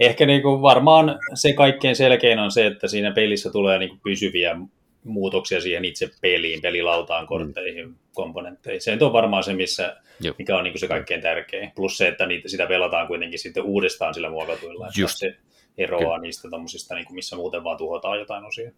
ehkä 0.01 0.27
niinku 0.27 0.63
varmaan 0.63 1.19
se 1.35 1.53
kaikkein 1.53 1.97
selkein 1.97 2.39
on 2.39 2.51
se, 2.51 2.67
että 2.67 2.89
siinä 2.89 3.13
pelissä 3.13 3.51
tulee 3.51 3.79
niinku 3.79 3.97
pysyviä 4.03 4.57
muutoksia 5.05 5.61
siihen 5.61 5.85
itse 5.85 6.11
peliin, 6.21 6.61
pelilautaan, 6.61 7.27
kortteihin, 7.27 7.89
mm. 7.89 7.95
komponentteihin. 8.15 8.81
Se 8.81 8.99
on 9.01 9.13
varmaan 9.13 9.45
se, 9.45 9.53
missä, 9.53 9.97
mikä 10.39 10.57
on 10.57 10.65
niinku 10.65 10.79
se 10.79 10.89
kaikkein 10.89 11.23
tärkein. 11.23 11.73
Plus 11.77 11.99
se, 11.99 12.09
että 12.09 12.27
niitä, 12.27 12.49
sitä 12.49 12.67
pelataan 12.67 13.07
kuitenkin 13.07 13.39
sitten 13.39 13.63
uudestaan 13.63 14.15
sillä 14.15 14.31
muokatuilla. 14.31 14.89
Just. 14.97 15.19
Se, 15.19 15.37
eroaa 15.79 16.03
Kyllä. 16.03 16.19
niistä 16.19 16.51
tommosista, 16.51 16.95
niin 16.95 17.07
kuin 17.07 17.15
missä 17.15 17.37
muuten 17.37 17.65
vaan 17.65 17.77
tuhotaan 17.77 18.19
jotain 18.19 18.45
osia. 18.45 18.71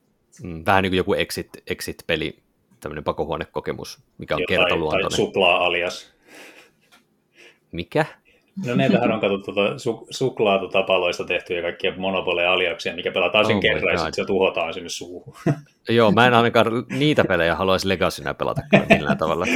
Mm, 0.42 0.62
vähän 0.66 0.82
niin 0.82 0.90
kuin 0.90 0.96
joku 0.96 1.14
exit, 1.14 1.48
exit-peli, 1.66 2.36
tämmöinen 2.80 3.04
pakohuonekokemus, 3.04 3.98
mikä 4.18 4.34
on 4.34 4.40
Jotain, 4.40 4.58
kertaluontoinen. 4.58 5.08
Tai 5.08 5.16
suklaa 5.16 5.64
alias. 5.64 6.14
Mikä? 7.72 8.04
No 8.64 8.74
näitähän 8.74 9.12
on 9.12 9.20
katsottu 9.20 9.52
tuota, 9.52 9.78
su, 9.78 10.06
suklaatutapaloista 10.10 11.24
tehtyjä 11.24 11.62
kaikkia 11.62 11.92
monopoleja 11.96 12.52
aliaksia, 12.52 12.94
mikä 12.94 13.12
pelataan 13.12 13.46
sen 13.46 13.56
oh 13.56 13.62
kerran 13.62 13.92
ja 13.92 13.98
sitten 13.98 14.14
se 14.14 14.26
tuhotaan 14.26 14.74
sinne 14.74 14.88
suuhun. 14.88 15.34
Joo, 15.88 16.12
mä 16.12 16.26
en 16.26 16.34
ainakaan 16.34 16.66
niitä 16.90 17.24
pelejä 17.24 17.54
haluaisi 17.54 17.88
Legacynä 17.88 18.34
pelata 18.34 18.60
millään 18.88 19.18
tavalla. 19.18 19.46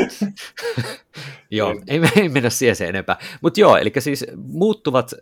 joo, 1.50 1.74
ei, 1.88 2.00
ei 2.16 2.28
mennä 2.28 2.50
siihen 2.50 2.76
se 2.76 2.88
enempää. 2.88 3.18
Mutta 3.40 3.60
joo, 3.60 3.76
eli 3.76 3.92
siis 3.98 4.26
muuttuvat 4.36 5.14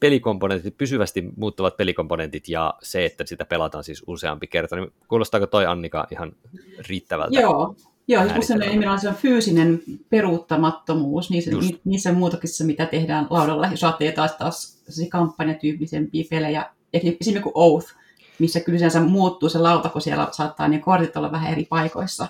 pelikomponentit, 0.00 0.78
pysyvästi 0.78 1.24
muuttuvat 1.36 1.76
pelikomponentit 1.76 2.48
ja 2.48 2.74
se, 2.82 3.04
että 3.04 3.26
sitä 3.26 3.44
pelataan 3.44 3.84
siis 3.84 4.02
useampi 4.06 4.46
kerta, 4.46 4.76
niin 4.76 4.92
kuulostaako 5.08 5.46
toi 5.46 5.66
Annika 5.66 6.06
ihan 6.10 6.32
riittävältä? 6.88 7.40
Joo, 7.40 7.76
Joo, 8.08 8.24
kun 8.34 8.42
se 8.42 9.08
on 9.08 9.14
fyysinen 9.14 9.82
peruuttamattomuus 10.10 11.30
niissä, 11.30 11.50
niissä 11.84 12.12
muutoksissa, 12.12 12.64
mitä 12.64 12.86
tehdään 12.86 13.26
laudalla. 13.30 13.66
Jos 13.66 13.84
ajattelee 13.84 14.12
taas, 14.12 14.36
taas 14.36 14.80
kampanjatyyppisempiä 15.08 16.24
pelejä, 16.30 16.70
esimerkiksi 16.92 17.40
kuin 17.40 17.52
Oath, 17.54 17.94
missä 18.38 18.60
kyllä 18.60 18.90
se 18.90 19.00
muuttuu 19.00 19.48
se 19.48 19.58
lauta, 19.58 19.88
kun 19.88 20.00
siellä 20.02 20.28
saattaa 20.32 20.68
ne 20.68 20.78
kortit 20.78 21.16
olla 21.16 21.32
vähän 21.32 21.52
eri 21.52 21.64
paikoissa. 21.64 22.28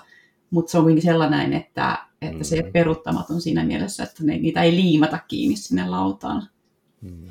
Mutta 0.49 0.71
se 0.71 0.77
on 0.77 0.83
kuitenkin 0.83 1.11
sellainen, 1.11 1.53
että, 1.53 1.97
että 2.21 2.43
se 2.43 2.61
mm. 2.61 2.71
peruuttamaton 2.71 3.41
siinä 3.41 3.63
mielessä, 3.63 4.03
että 4.03 4.23
ne, 4.23 4.37
niitä 4.37 4.61
ei 4.61 4.71
liimata 4.71 5.19
kiinni 5.27 5.55
sinne 5.55 5.87
lautaan. 5.87 6.49
Mm 7.01 7.29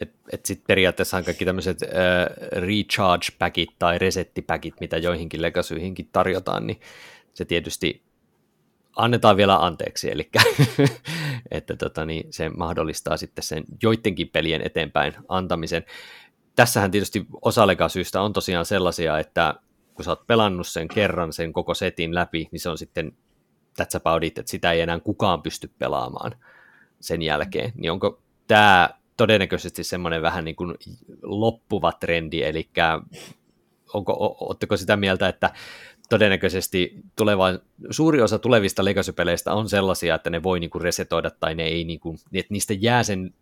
että 0.00 0.18
et 0.32 0.46
sitten 0.46 0.66
periaatteessa 0.66 1.22
kaikki 1.22 1.44
tämmöiset 1.44 1.82
äh, 1.82 1.88
recharge-packit 2.52 3.74
tai 3.78 3.98
resetti-packit, 3.98 4.74
mitä 4.80 4.96
joihinkin 4.96 5.42
legasyihinkin 5.42 6.08
tarjotaan, 6.12 6.66
niin 6.66 6.80
se 7.34 7.44
tietysti 7.44 8.02
annetaan 8.96 9.36
vielä 9.36 9.56
anteeksi, 9.56 10.10
eli 10.10 10.30
että 11.50 11.76
tota, 11.76 12.06
niin 12.06 12.32
se 12.32 12.48
mahdollistaa 12.48 13.16
sitten 13.16 13.44
sen 13.44 13.64
joidenkin 13.82 14.28
pelien 14.28 14.62
eteenpäin 14.64 15.14
antamisen. 15.28 15.84
Tässähän 16.56 16.90
tietysti 16.90 17.26
osa 17.42 17.66
legasyistä 17.66 18.22
on 18.22 18.32
tosiaan 18.32 18.64
sellaisia, 18.64 19.18
että 19.18 19.54
kun 19.94 20.04
sä 20.04 20.10
oot 20.10 20.26
pelannut 20.26 20.66
sen 20.66 20.88
kerran 20.88 21.32
sen 21.32 21.52
koko 21.52 21.74
setin 21.74 22.14
läpi, 22.14 22.48
niin 22.52 22.60
se 22.60 22.68
on 22.68 22.78
sitten 22.78 23.12
that's 23.80 23.96
about 23.96 24.24
it, 24.24 24.38
että 24.38 24.50
sitä 24.50 24.72
ei 24.72 24.80
enää 24.80 25.00
kukaan 25.00 25.42
pysty 25.42 25.70
pelaamaan 25.78 26.32
sen 27.00 27.22
jälkeen. 27.22 27.72
Niin 27.74 27.92
onko 27.92 28.22
tämä 28.46 28.90
todennäköisesti 29.16 29.84
semmoinen 29.84 30.22
vähän 30.22 30.44
niin 30.44 30.56
kuin 30.56 30.74
loppuva 31.22 31.92
trendi, 31.92 32.42
eli 32.42 32.70
onko, 33.94 34.36
ootteko 34.40 34.76
sitä 34.76 34.96
mieltä, 34.96 35.28
että 35.28 35.50
todennäköisesti 36.10 36.96
tuleva, 37.16 37.46
suuri 37.90 38.22
osa 38.22 38.38
tulevista 38.38 38.84
Legacy-peleistä 38.84 39.52
on 39.52 39.68
sellaisia, 39.68 40.14
että 40.14 40.30
ne 40.30 40.42
voi 40.42 40.60
niin 40.60 40.70
kuin 40.70 40.82
resetoida 40.82 41.30
tai 41.30 41.54
ne 41.54 41.64
ei, 41.64 41.84
niin 41.84 42.00
kuin, 42.00 42.18
että 42.32 42.52
niistä 42.52 42.74
jää 42.80 43.02
sen 43.02 43.34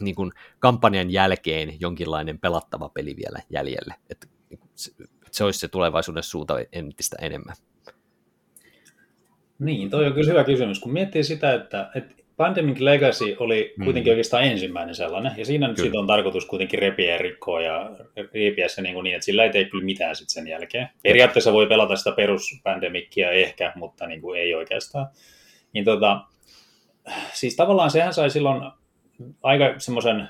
niin 0.00 0.14
kuin 0.14 0.32
kampanjan 0.58 1.10
jälkeen 1.10 1.80
jonkinlainen 1.80 2.38
pelattava 2.38 2.88
peli 2.88 3.16
vielä 3.16 3.38
jäljelle, 3.50 3.94
että 4.10 4.26
se, 4.74 4.92
se 5.30 5.44
olisi 5.44 5.58
se 5.58 5.68
tulevaisuuden 5.68 6.22
suunta 6.22 6.54
entistä 6.72 7.16
enemmän. 7.20 7.56
Niin, 9.58 9.90
toi 9.90 10.06
on 10.06 10.12
kyllä 10.12 10.30
hyvä 10.30 10.44
kysymys. 10.44 10.80
Kun 10.80 10.92
miettii 10.92 11.24
sitä, 11.24 11.54
että, 11.54 11.90
että 11.94 12.14
Pandemic 12.36 12.80
Legacy 12.80 13.36
oli 13.38 13.74
mm. 13.76 13.84
kuitenkin 13.84 14.10
mm. 14.10 14.12
oikeastaan 14.12 14.44
ensimmäinen 14.44 14.94
sellainen, 14.94 15.32
ja 15.36 15.44
siinä 15.44 15.68
nyt 15.68 15.76
siitä 15.76 15.98
on 15.98 16.06
tarkoitus 16.06 16.46
kuitenkin 16.46 16.78
repiä 16.78 17.12
ja 17.12 17.18
rikkoa 17.18 17.60
ja 17.60 17.90
riipiä 18.34 18.68
se 18.68 18.82
niin, 18.82 18.94
kuin 18.94 19.04
niin, 19.04 19.14
että 19.14 19.24
sillä 19.24 19.44
ei 19.44 19.50
tee 19.50 19.64
kyllä 19.64 19.84
mitään 19.84 20.16
sitten 20.16 20.34
sen 20.34 20.48
jälkeen. 20.48 20.88
Periaatteessa 21.02 21.52
voi 21.52 21.66
pelata 21.66 21.96
sitä 21.96 22.12
peruspandemikkia 22.12 23.30
ehkä, 23.30 23.72
mutta 23.76 24.06
niin 24.06 24.20
kuin 24.20 24.40
ei 24.40 24.54
oikeastaan. 24.54 25.06
Niin 25.72 25.84
tota, 25.84 26.20
siis 27.32 27.56
tavallaan 27.56 27.90
sehän 27.90 28.14
sai 28.14 28.30
silloin 28.30 28.62
aika 29.42 29.74
semmoisen 29.78 30.28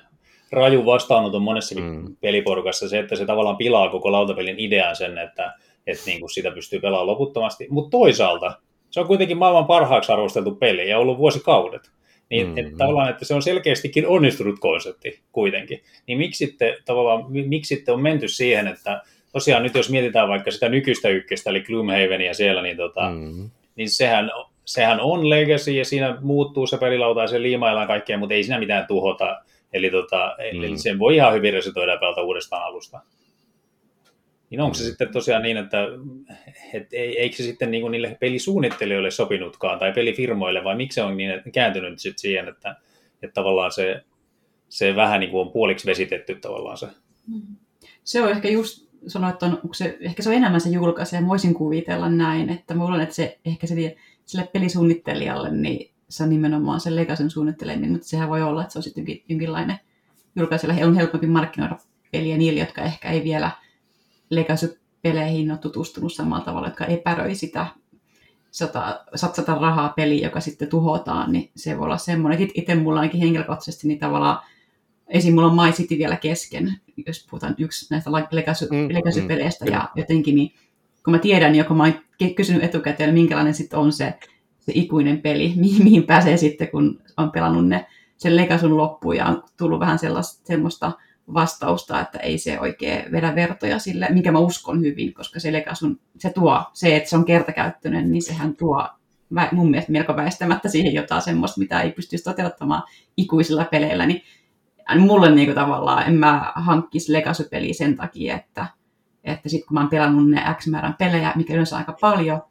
raju 0.52 0.86
vastaanoton 0.86 1.42
monessakin 1.42 1.84
mm. 1.84 2.16
peliporukassa 2.20 2.88
se, 2.88 2.98
että 2.98 3.16
se 3.16 3.26
tavallaan 3.26 3.56
pilaa 3.56 3.88
koko 3.88 4.12
lautapelin 4.12 4.60
idean 4.60 4.96
sen, 4.96 5.18
että, 5.18 5.54
että 5.86 6.02
niin 6.06 6.20
kuin 6.20 6.30
sitä 6.30 6.50
pystyy 6.50 6.80
pelaamaan 6.80 7.06
loputtomasti. 7.06 7.66
Mutta 7.70 7.90
toisaalta 7.90 8.52
se 8.94 9.00
on 9.00 9.06
kuitenkin 9.06 9.38
maailman 9.38 9.66
parhaaksi 9.66 10.12
arvosteltu 10.12 10.54
peli 10.54 10.88
ja 10.88 10.98
ollut 10.98 11.18
vuosikaudet. 11.18 11.90
Niin 12.30 12.46
mm-hmm. 12.46 12.58
että 12.58 12.76
tavallaan, 12.78 13.10
että 13.10 13.24
se 13.24 13.34
on 13.34 13.42
selkeästikin 13.42 14.06
onnistunut 14.06 14.58
konsepti 14.60 15.20
kuitenkin. 15.32 15.80
Niin 16.06 16.18
miksi 16.18 16.46
sitten, 16.46 16.76
tavallaan, 16.84 17.24
miksi 17.28 17.74
sitten 17.74 17.94
on 17.94 18.02
menty 18.02 18.28
siihen, 18.28 18.66
että 18.66 19.02
tosiaan 19.32 19.62
nyt 19.62 19.74
jos 19.74 19.90
mietitään 19.90 20.28
vaikka 20.28 20.50
sitä 20.50 20.68
nykyistä 20.68 21.08
ykköstä, 21.08 21.50
eli 21.50 21.60
Gloomhavenia 21.60 22.34
siellä, 22.34 22.62
niin, 22.62 22.76
tota, 22.76 23.10
mm-hmm. 23.10 23.50
niin 23.76 23.90
sehän, 23.90 24.30
sehän 24.64 25.00
on 25.00 25.30
legacy 25.30 25.72
ja 25.72 25.84
siinä 25.84 26.18
muuttuu 26.20 26.66
se 26.66 26.78
pelilauta 26.78 27.20
ja 27.20 27.26
se 27.26 27.42
liimaillaan 27.42 27.86
kaikkea, 27.86 28.18
mutta 28.18 28.34
ei 28.34 28.42
siinä 28.42 28.58
mitään 28.58 28.86
tuhota. 28.86 29.40
Eli, 29.72 29.90
tota, 29.90 30.36
mm-hmm. 30.38 30.64
eli 30.64 30.78
sen 30.78 30.98
voi 30.98 31.16
ihan 31.16 31.34
hyvin 31.34 31.52
resetoida 31.52 31.92
ja 31.92 31.98
pelata 31.98 32.22
uudestaan 32.22 32.64
alusta. 32.64 33.00
Niin 34.54 34.60
onko 34.60 34.74
se 34.74 34.82
mm. 34.82 34.88
sitten 34.88 35.12
tosiaan 35.12 35.42
niin, 35.42 35.56
että, 35.56 35.78
että 36.72 36.96
eikö 36.96 37.36
se 37.36 37.42
sitten 37.42 37.70
niin 37.70 37.80
kuin 37.80 37.92
niille 37.92 38.16
pelisuunnittelijoille 38.20 39.10
sopinutkaan 39.10 39.78
tai 39.78 39.92
pelifirmoille, 39.92 40.64
vai 40.64 40.76
miksi 40.76 40.94
se 40.94 41.02
on 41.02 41.16
niin 41.16 41.42
kääntynyt 41.52 41.98
sitten 41.98 42.18
siihen, 42.18 42.48
että, 42.48 42.76
että 43.22 43.34
tavallaan 43.34 43.72
se, 43.72 44.04
se 44.68 44.96
vähän 44.96 45.20
niin 45.20 45.30
kuin 45.30 45.40
on 45.40 45.52
puoliksi 45.52 45.86
vesitetty 45.86 46.34
tavallaan 46.34 46.78
se. 46.78 46.86
Mm. 47.26 47.56
Se 48.04 48.22
on 48.22 48.30
ehkä 48.30 48.48
just, 48.48 48.88
sanoa, 49.06 49.30
että 49.30 49.46
on, 49.46 49.60
se, 49.74 49.98
ehkä 50.00 50.22
se 50.22 50.28
on 50.28 50.34
enemmän 50.34 50.60
se 50.60 50.70
julkaisija, 50.70 51.26
voisin 51.26 51.54
kuvitella 51.54 52.08
näin, 52.08 52.50
että 52.50 52.74
mä 52.74 52.84
luulen, 52.84 53.00
että 53.00 53.14
se 53.14 53.38
ehkä 53.44 53.66
se, 53.66 53.96
sille 54.26 54.48
pelisuunnittelijalle, 54.52 55.50
niin 55.50 55.94
se 56.08 56.22
on 56.22 56.30
nimenomaan 56.30 56.80
se 56.80 56.96
Legasin 56.96 57.30
suunnitteleminen, 57.30 57.90
mutta 57.90 58.08
sehän 58.08 58.28
voi 58.28 58.42
olla, 58.42 58.62
että 58.62 58.72
se 58.72 58.78
on 58.78 58.82
sitten 58.82 59.04
jonkinlainen 59.28 59.78
julkaisijalle 60.36 60.84
on 60.84 60.96
helpompi 60.96 61.26
markkinoida 61.26 61.78
peliä 62.12 62.36
niille, 62.36 62.60
jotka 62.60 62.82
ehkä 62.82 63.10
ei 63.10 63.24
vielä 63.24 63.50
Legacy-peleihin 64.34 65.50
ole 65.50 65.58
tutustunut 65.58 66.12
samalla 66.12 66.44
tavalla, 66.44 66.68
jotka 66.68 66.84
epäröi 66.84 67.34
sitä 67.34 67.66
sata, 68.50 69.04
satsata 69.14 69.54
rahaa 69.54 69.92
peliin, 69.96 70.22
joka 70.22 70.40
sitten 70.40 70.68
tuhotaan, 70.68 71.32
niin 71.32 71.50
se 71.56 71.78
voi 71.78 71.84
olla 71.84 71.98
semmoinen. 71.98 72.48
Itse 72.54 72.74
mulla 72.74 73.00
ainakin 73.00 73.20
henkilökohtaisesti, 73.20 73.88
niin 73.88 73.98
tavallaan 73.98 74.38
esim. 75.08 75.34
mulla 75.34 75.48
on 75.48 75.56
My 75.56 75.72
City 75.72 75.98
vielä 75.98 76.16
kesken, 76.16 76.80
jos 77.06 77.26
puhutaan 77.30 77.54
yksi 77.58 77.86
näistä 77.90 78.10
Legacy-peleistä, 78.12 79.64
mm, 79.64 79.70
mm, 79.70 79.74
ja 79.74 79.88
jotenkin 79.94 80.34
niin, 80.34 80.52
kun 81.04 81.12
mä 81.12 81.18
tiedän, 81.18 81.52
niin 81.52 81.58
joko 81.58 81.74
mä 81.74 81.82
oon 81.82 81.94
kysynyt 82.36 82.64
etukäteen, 82.64 83.14
minkälainen 83.14 83.54
sitten 83.54 83.78
on 83.78 83.92
se, 83.92 84.14
se 84.60 84.72
ikuinen 84.74 85.20
peli, 85.20 85.52
mihin, 85.60 85.84
mihin 85.84 86.02
pääsee 86.02 86.36
sitten, 86.36 86.68
kun 86.68 87.02
on 87.16 87.30
pelannut 87.30 87.68
ne 87.68 87.86
sen 88.16 88.36
Legasun 88.36 88.76
loppuun, 88.76 89.16
ja 89.16 89.26
on 89.26 89.42
tullut 89.56 89.80
vähän 89.80 89.98
sellaista, 89.98 90.46
semmoista 90.46 90.92
vastausta, 91.34 92.00
että 92.00 92.18
ei 92.18 92.38
se 92.38 92.60
oikein 92.60 93.12
vedä 93.12 93.34
vertoja 93.34 93.78
sille, 93.78 94.08
minkä 94.10 94.32
mä 94.32 94.38
uskon 94.38 94.80
hyvin, 94.80 95.14
koska 95.14 95.40
se 95.40 95.52
Legasun, 95.52 96.00
se 96.18 96.30
tuo, 96.30 96.62
se, 96.72 96.96
että 96.96 97.10
se 97.10 97.16
on 97.16 97.24
kertakäyttöinen, 97.24 98.10
niin 98.10 98.22
sehän 98.22 98.56
tuo 98.56 98.88
mun 99.52 99.70
mielestä 99.70 99.92
melko 99.92 100.16
väistämättä 100.16 100.68
siihen 100.68 100.94
jotain 100.94 101.22
semmoista, 101.22 101.60
mitä 101.60 101.80
ei 101.80 101.92
pystyisi 101.92 102.24
toteuttamaan 102.24 102.82
ikuisilla 103.16 103.64
peleillä, 103.64 104.06
niin 104.06 104.22
mulle 104.98 105.30
niin 105.30 105.46
kuin 105.46 105.54
tavallaan 105.54 106.06
en 106.06 106.14
mä 106.14 106.52
hankkisi 106.54 107.12
Legacy-peliä 107.12 107.74
sen 107.74 107.96
takia, 107.96 108.36
että, 108.36 108.66
että 109.24 109.48
sitten 109.48 109.68
kun 109.68 109.74
mä 109.74 109.80
oon 109.80 109.90
pelannut 109.90 110.30
ne 110.30 110.42
X 110.58 110.66
määrän 110.66 110.94
pelejä, 110.94 111.32
mikä 111.36 111.52
yleensä 111.52 111.76
aika 111.76 111.96
paljon, 112.00 112.42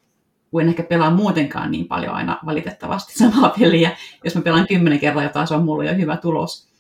kun 0.52 0.62
en 0.62 0.70
ehkä 0.70 0.84
pelaa 0.84 1.12
muutenkaan 1.12 1.72
niin 1.72 1.88
paljon 1.88 2.14
aina 2.14 2.40
valitettavasti 2.46 3.14
samaa 3.18 3.54
peliä. 3.60 3.92
Jos 4.24 4.36
mä 4.36 4.42
pelaan 4.42 4.68
kymmenen 4.68 5.00
kertaa 5.00 5.24
jotain, 5.24 5.48
se 5.48 5.56
on 5.56 5.66
mulle 5.66 5.86
jo 5.86 5.96
hyvä 5.96 6.18
tulos. 6.18 6.73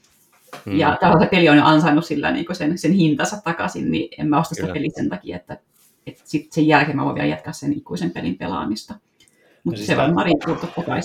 Hmm. 0.66 0.80
Ja 0.80 0.98
tavallaan 1.02 1.30
peli 1.30 1.50
on 1.50 1.58
jo 1.58 1.63
ansainnut 1.66 2.06
sillä 2.06 2.32
niin 2.32 2.46
sen, 2.52 2.78
sen 2.78 2.92
hintansa 2.92 3.42
takaisin, 3.44 3.92
niin 3.92 4.10
en 4.18 4.28
mä 4.28 4.39
osta 4.39 4.56
sitä 4.56 4.74
peliä 4.74 4.89
sen 4.96 5.10
takia, 5.10 5.36
että, 5.36 5.58
että 6.08 6.22
sit 6.26 6.52
sen 6.52 6.68
jälkeen 6.68 6.96
mä 6.96 7.06
voin 7.06 7.16
vielä 7.16 7.28
jatkaa 7.28 7.54
sen 7.54 7.74
ikuisen 7.74 8.12
pelin 8.12 8.38
pelaamista. 8.38 8.94
Mutta 9.63 9.78
siis 9.78 9.88
se 9.88 9.98
varmaan 9.98 10.26
riippuu 10.26 10.84
kai 10.86 11.00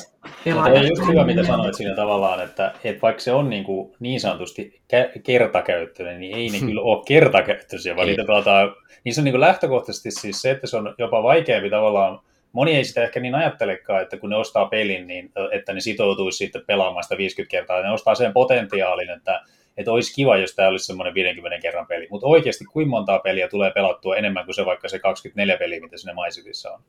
pelaajasta. 0.45 0.81
on 0.81 0.89
just 0.89 1.09
hyvä, 1.09 1.25
mitä 1.25 1.45
sanoit 1.45 1.75
siinä 1.75 1.95
tavallaan, 1.95 2.45
että, 2.45 2.75
että 2.85 3.03
vaikka 3.03 3.23
se 3.23 3.33
on 3.33 3.51
niin, 3.51 3.65
kuin 3.65 3.93
niin 4.01 4.21
sanotusti 4.21 4.81
kertakäyttöinen, 5.23 6.21
niin 6.21 6.37
ei 6.37 6.49
ne 6.49 6.61
kyllä 6.67 6.83
ole 6.83 7.03
kertakäyttöisiä, 7.07 7.97
vaan 7.97 8.07
niitä 8.07 8.25
pelataan, 8.27 8.75
niin 9.05 9.15
se 9.15 9.21
on 9.21 9.25
niin 9.25 9.33
kuin 9.33 9.41
lähtökohtaisesti 9.41 10.11
siis 10.11 10.43
se, 10.43 10.51
että 10.51 10.67
se 10.67 10.77
on 10.77 10.95
jopa 10.99 11.23
vaikeampi 11.23 11.71
tavallaan 11.71 12.21
moni 12.53 12.77
ei 12.77 12.85
sitä 12.85 13.05
ehkä 13.05 13.21
niin 13.21 13.35
ajattelekaan, 13.35 14.03
että 14.03 14.17
kun 14.17 14.31
ne 14.31 14.37
ostaa 14.37 14.67
pelin, 14.67 15.07
niin 15.07 15.33
että 15.53 15.73
ne 15.73 15.81
sitoutuisi 15.81 16.39
sitten 16.39 16.63
pelaamaan 16.67 17.03
sitä 17.03 17.17
50 17.17 17.51
kertaa. 17.51 17.83
Ne 17.83 17.91
ostaa 17.91 18.15
sen 18.15 18.33
potentiaalin, 18.33 19.11
että, 19.11 19.41
että 19.77 19.93
olisi 19.93 20.15
kiva, 20.15 20.37
jos 20.37 20.55
tämä 20.55 20.69
olisi 20.69 20.87
semmoinen 20.87 21.15
50 21.15 21.63
kerran 21.63 21.87
peli. 21.87 22.07
Mutta 22.11 22.27
oikeasti 22.27 22.65
kuinka 22.65 22.91
montaa 22.91 23.19
peliä 23.19 23.49
tulee 23.49 23.71
pelattua 23.71 24.17
enemmän 24.17 24.45
kuin 24.45 24.55
se 24.55 24.67
vaikka 24.67 24.89
se 24.89 24.99
24 24.99 25.57
peliä, 25.57 25.81
mitä 25.81 25.97
sinne 25.97 26.15
Maisitissa 26.15 26.73
on? 26.73 26.81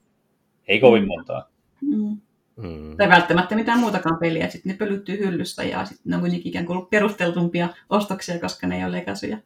Ei 0.68 0.80
kovin 0.80 1.04
mm. 1.04 1.08
montaa. 1.08 1.50
Mm. 1.82 2.18
Mm. 2.62 2.98
Tai 2.98 3.10
välttämättä 3.10 3.56
mitään 3.56 3.80
muutakaan 3.80 4.20
peliä. 4.20 4.50
Sitten 4.50 4.72
ne 4.72 4.78
pölyttyy 4.78 5.18
hyllystä 5.18 5.64
ja 5.64 5.86
sitten 5.86 6.10
ne 6.10 6.16
on 6.16 6.22
kuitenkin 6.22 6.50
ikään 6.50 6.66
kuin 6.66 6.86
perusteltumpia 6.86 7.70
ostoksia, 7.90 8.40
koska 8.40 8.68
ne 8.68 8.78
ei 8.78 8.84
ole 8.84 8.92
legasyjä. 8.92 9.40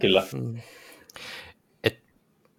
Kyllä. 0.00 0.22
Mm. 0.32 0.56
Et, 1.84 1.98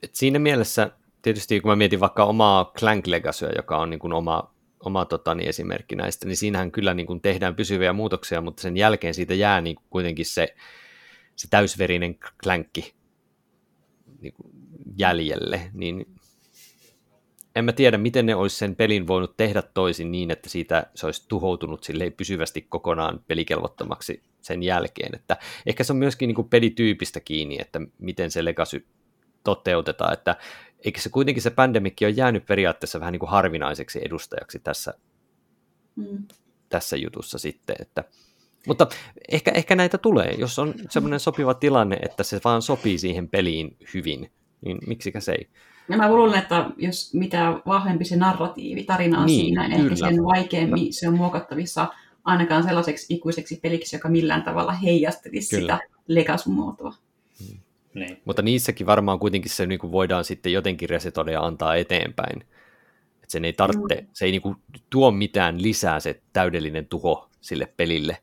et 0.03 0.15
siinä 0.15 0.39
mielessä 0.39 0.91
tietysti 1.21 1.61
kun 1.61 1.71
mä 1.71 1.75
mietin 1.75 1.99
vaikka 1.99 2.23
omaa 2.23 2.71
Clank 2.77 3.07
Legacyä, 3.07 3.49
joka 3.55 3.77
on 3.77 3.89
niin 3.89 3.99
kuin 3.99 4.13
oma, 4.13 4.53
oma 4.79 5.05
totani, 5.05 5.47
esimerkki 5.47 5.95
näistä, 5.95 6.27
niin 6.27 6.37
siinähän 6.37 6.71
kyllä 6.71 6.93
niin 6.93 7.07
kuin 7.07 7.21
tehdään 7.21 7.55
pysyviä 7.55 7.93
muutoksia, 7.93 8.41
mutta 8.41 8.61
sen 8.61 8.77
jälkeen 8.77 9.13
siitä 9.13 9.33
jää 9.33 9.61
niin 9.61 9.75
kuin 9.75 9.85
kuitenkin 9.89 10.25
se, 10.25 10.55
se 11.35 11.47
täysverinen 11.49 12.17
Clankki 12.43 12.93
niin 14.21 14.33
kuin 14.33 14.51
jäljelle, 14.97 15.61
niin 15.73 16.05
en 17.55 17.65
mä 17.65 17.73
tiedä, 17.73 17.97
miten 17.97 18.25
ne 18.25 18.35
olisi 18.35 18.55
sen 18.57 18.75
pelin 18.75 19.07
voinut 19.07 19.37
tehdä 19.37 19.61
toisin 19.61 20.11
niin, 20.11 20.31
että 20.31 20.49
siitä 20.49 20.91
se 20.95 21.05
olisi 21.05 21.25
tuhoutunut 21.27 21.87
pysyvästi 22.17 22.61
kokonaan 22.61 23.23
pelikelvottomaksi 23.27 24.23
sen 24.41 24.63
jälkeen. 24.63 25.15
Että 25.15 25.37
ehkä 25.65 25.83
se 25.83 25.93
on 25.93 25.97
myöskin 25.97 26.27
niin 26.27 26.35
kuin 26.35 26.49
pelityypistä 26.49 27.19
kiinni, 27.19 27.57
että 27.59 27.81
miten 27.99 28.31
se 28.31 28.45
legacy 28.45 28.87
toteutetaan, 29.43 30.13
että 30.13 30.35
eikö 30.85 30.99
se 30.99 31.09
kuitenkin 31.09 31.43
se 31.43 31.49
pandemikki 31.49 32.05
on 32.05 32.17
jäänyt 32.17 32.45
periaatteessa 32.45 32.99
vähän 32.99 33.11
niin 33.11 33.19
kuin 33.19 33.29
harvinaiseksi 33.29 33.99
edustajaksi 34.05 34.59
tässä, 34.59 34.93
mm. 35.95 36.23
tässä 36.69 36.97
jutussa 36.97 37.37
sitten, 37.37 37.75
että 37.79 38.03
mutta 38.67 38.87
ehkä, 39.31 39.51
ehkä 39.51 39.75
näitä 39.75 39.97
tulee, 39.97 40.35
jos 40.37 40.59
on 40.59 40.73
semmoinen 40.89 41.19
sopiva 41.19 41.53
tilanne, 41.53 41.95
että 41.95 42.23
se 42.23 42.41
vaan 42.43 42.61
sopii 42.61 42.97
siihen 42.97 43.29
peliin 43.29 43.77
hyvin, 43.93 44.31
niin 44.65 44.77
miksikä 44.87 45.19
se 45.19 45.31
ei. 45.31 45.49
Ja 45.89 45.97
mä 45.97 46.09
luulen, 46.09 46.39
että 46.39 46.69
jos 46.77 47.13
mitä 47.13 47.61
vahvempi 47.65 48.05
se 48.05 48.15
narratiivi, 48.15 48.83
tarina 48.83 49.19
on 49.19 49.25
niin, 49.25 49.45
siinä, 49.45 49.67
niin 49.67 49.81
ehkä 49.81 49.95
sen 49.95 50.23
vaikeammin 50.23 50.93
se 50.93 51.07
on 51.07 51.17
muokattavissa 51.17 51.87
ainakaan 52.23 52.63
sellaiseksi 52.63 53.13
ikuiseksi 53.13 53.59
peliksi, 53.61 53.95
joka 53.95 54.09
millään 54.09 54.43
tavalla 54.43 54.71
heijastelisi 54.71 55.55
kyllä. 55.55 55.73
sitä 55.73 55.87
legacy-muotoa. 56.07 56.95
Niin. 57.93 58.21
Mutta 58.25 58.41
niissäkin 58.41 58.87
varmaan 58.87 59.19
kuitenkin 59.19 59.51
se 59.51 59.65
niin 59.65 59.79
kuin 59.79 59.91
voidaan 59.91 60.23
sitten 60.23 60.53
jotenkin 60.53 60.89
resetoida 60.89 61.31
ja 61.31 61.45
antaa 61.45 61.75
eteenpäin. 61.75 62.41
Että 63.15 63.27
sen 63.27 63.45
ei 63.45 63.53
tarvitse, 63.53 64.01
mm. 64.01 64.07
se 64.13 64.25
ei 64.25 64.31
niin 64.31 64.41
kuin 64.41 64.55
tuo 64.89 65.11
mitään 65.11 65.61
lisää 65.61 65.99
se 65.99 66.21
täydellinen 66.33 66.87
tuho 66.87 67.29
sille 67.41 67.73
pelille. 67.77 68.17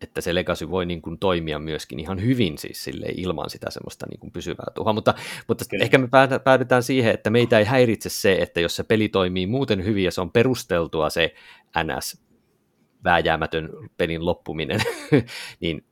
Että 0.00 0.20
se 0.20 0.34
legacy 0.34 0.70
voi 0.70 0.86
niin 0.86 1.02
kuin 1.02 1.18
toimia 1.18 1.58
myöskin 1.58 2.00
ihan 2.00 2.22
hyvin 2.22 2.58
siis 2.58 2.84
sille 2.84 3.06
ilman 3.16 3.50
sitä 3.50 3.70
semmoista 3.70 4.06
niin 4.10 4.20
kuin 4.20 4.32
pysyvää 4.32 4.66
tuhoa. 4.74 4.92
Mutta, 4.92 5.14
mutta 5.48 5.64
ehkä 5.80 5.98
me 5.98 6.08
päädytään 6.44 6.82
siihen, 6.82 7.14
että 7.14 7.30
meitä 7.30 7.58
ei 7.58 7.64
häiritse 7.64 8.08
se, 8.08 8.32
että 8.32 8.60
jos 8.60 8.76
se 8.76 8.84
peli 8.84 9.08
toimii 9.08 9.46
muuten 9.46 9.84
hyvin 9.84 10.04
ja 10.04 10.10
se 10.10 10.20
on 10.20 10.30
perusteltua 10.30 11.10
se 11.10 11.34
NS 11.84 12.22
vääjäämätön 13.04 13.70
pelin 13.96 14.26
loppuminen, 14.26 14.80
niin 15.60 15.84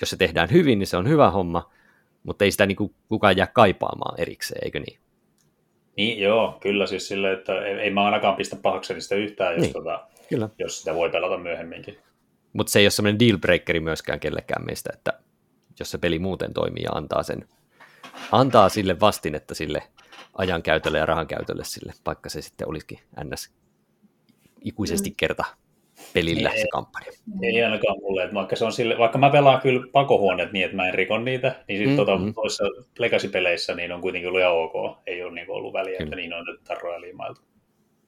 jos 0.00 0.10
se 0.10 0.16
tehdään 0.16 0.50
hyvin, 0.50 0.78
niin 0.78 0.86
se 0.86 0.96
on 0.96 1.08
hyvä 1.08 1.30
homma, 1.30 1.70
mutta 2.26 2.44
ei 2.44 2.50
sitä 2.50 2.66
niin 2.66 2.76
kuin 2.76 2.94
kukaan 3.08 3.36
jää 3.36 3.46
kaipaamaan 3.46 4.20
erikseen, 4.20 4.64
eikö 4.64 4.80
niin? 4.80 4.98
Niin, 5.96 6.20
joo, 6.20 6.58
kyllä 6.60 6.86
siis 6.86 7.08
silleen, 7.08 7.38
että 7.38 7.64
ei, 7.64 7.74
ei 7.74 7.90
mä 7.90 8.04
ainakaan 8.04 8.36
pistä 8.36 8.56
pahakseni 8.56 9.00
sitä 9.00 9.14
yhtään, 9.14 9.54
jos, 9.54 9.62
niin, 9.62 9.72
tota, 9.72 10.08
kyllä. 10.28 10.48
jos 10.58 10.78
sitä 10.78 10.94
voi 10.94 11.10
pelata 11.10 11.38
myöhemminkin. 11.38 11.98
Mutta 12.52 12.70
se 12.70 12.78
ei 12.78 12.84
ole 12.84 12.90
semmoinen 12.90 13.18
dealbreakeri 13.18 13.80
myöskään 13.80 14.20
kellekään 14.20 14.66
meistä, 14.66 14.90
että 14.94 15.12
jos 15.78 15.90
se 15.90 15.98
peli 15.98 16.18
muuten 16.18 16.54
toimii 16.54 16.82
ja 16.82 16.90
antaa 16.92 17.22
sen, 17.22 17.48
antaa 18.32 18.68
sille 18.68 19.00
vastinetta 19.00 19.54
sille 19.54 19.82
ajankäytölle 20.38 20.98
ja 20.98 21.06
rahankäytölle 21.06 21.64
sille, 21.64 21.92
vaikka 22.06 22.28
se 22.28 22.42
sitten 22.42 22.68
olisikin 22.68 22.98
ns. 23.24 23.54
ikuisesti 24.64 25.10
mm. 25.10 25.14
kerta 25.16 25.44
pelillä 26.20 26.50
ei, 26.50 26.60
se 26.60 26.66
kampanja. 26.72 27.12
Ei 27.42 27.62
ainakaan 27.62 27.96
mulle, 28.00 28.22
että 28.22 28.34
vaikka, 28.34 28.56
se 28.56 28.64
on 28.64 28.72
sille, 28.72 28.98
vaikka 28.98 29.18
mä 29.18 29.30
pelaan 29.30 29.60
kyllä 29.60 29.86
pakohuoneet 29.92 30.52
niin, 30.52 30.64
että 30.64 30.76
mä 30.76 30.88
en 30.88 30.94
rikon 30.94 31.24
niitä, 31.24 31.54
niin 31.68 31.78
sitten 31.78 31.92
mm, 31.92 31.96
tota, 31.96 32.18
mm. 32.18 32.34
toissa 32.34 32.64
Legacy-peleissä 32.98 33.74
niin 33.74 33.92
on 33.92 34.00
kuitenkin 34.00 34.28
ollut 34.28 34.40
ihan 34.40 34.52
ok. 34.52 34.98
Ei 35.06 35.22
ole 35.22 35.32
niin 35.32 35.50
ollut 35.50 35.72
väliä, 35.72 35.98
kyllä. 35.98 36.04
että 36.04 36.16
niin 36.16 36.32
on 36.32 36.44
nyt 36.44 36.64
tarroja 36.64 37.00
liimailtu. 37.00 37.40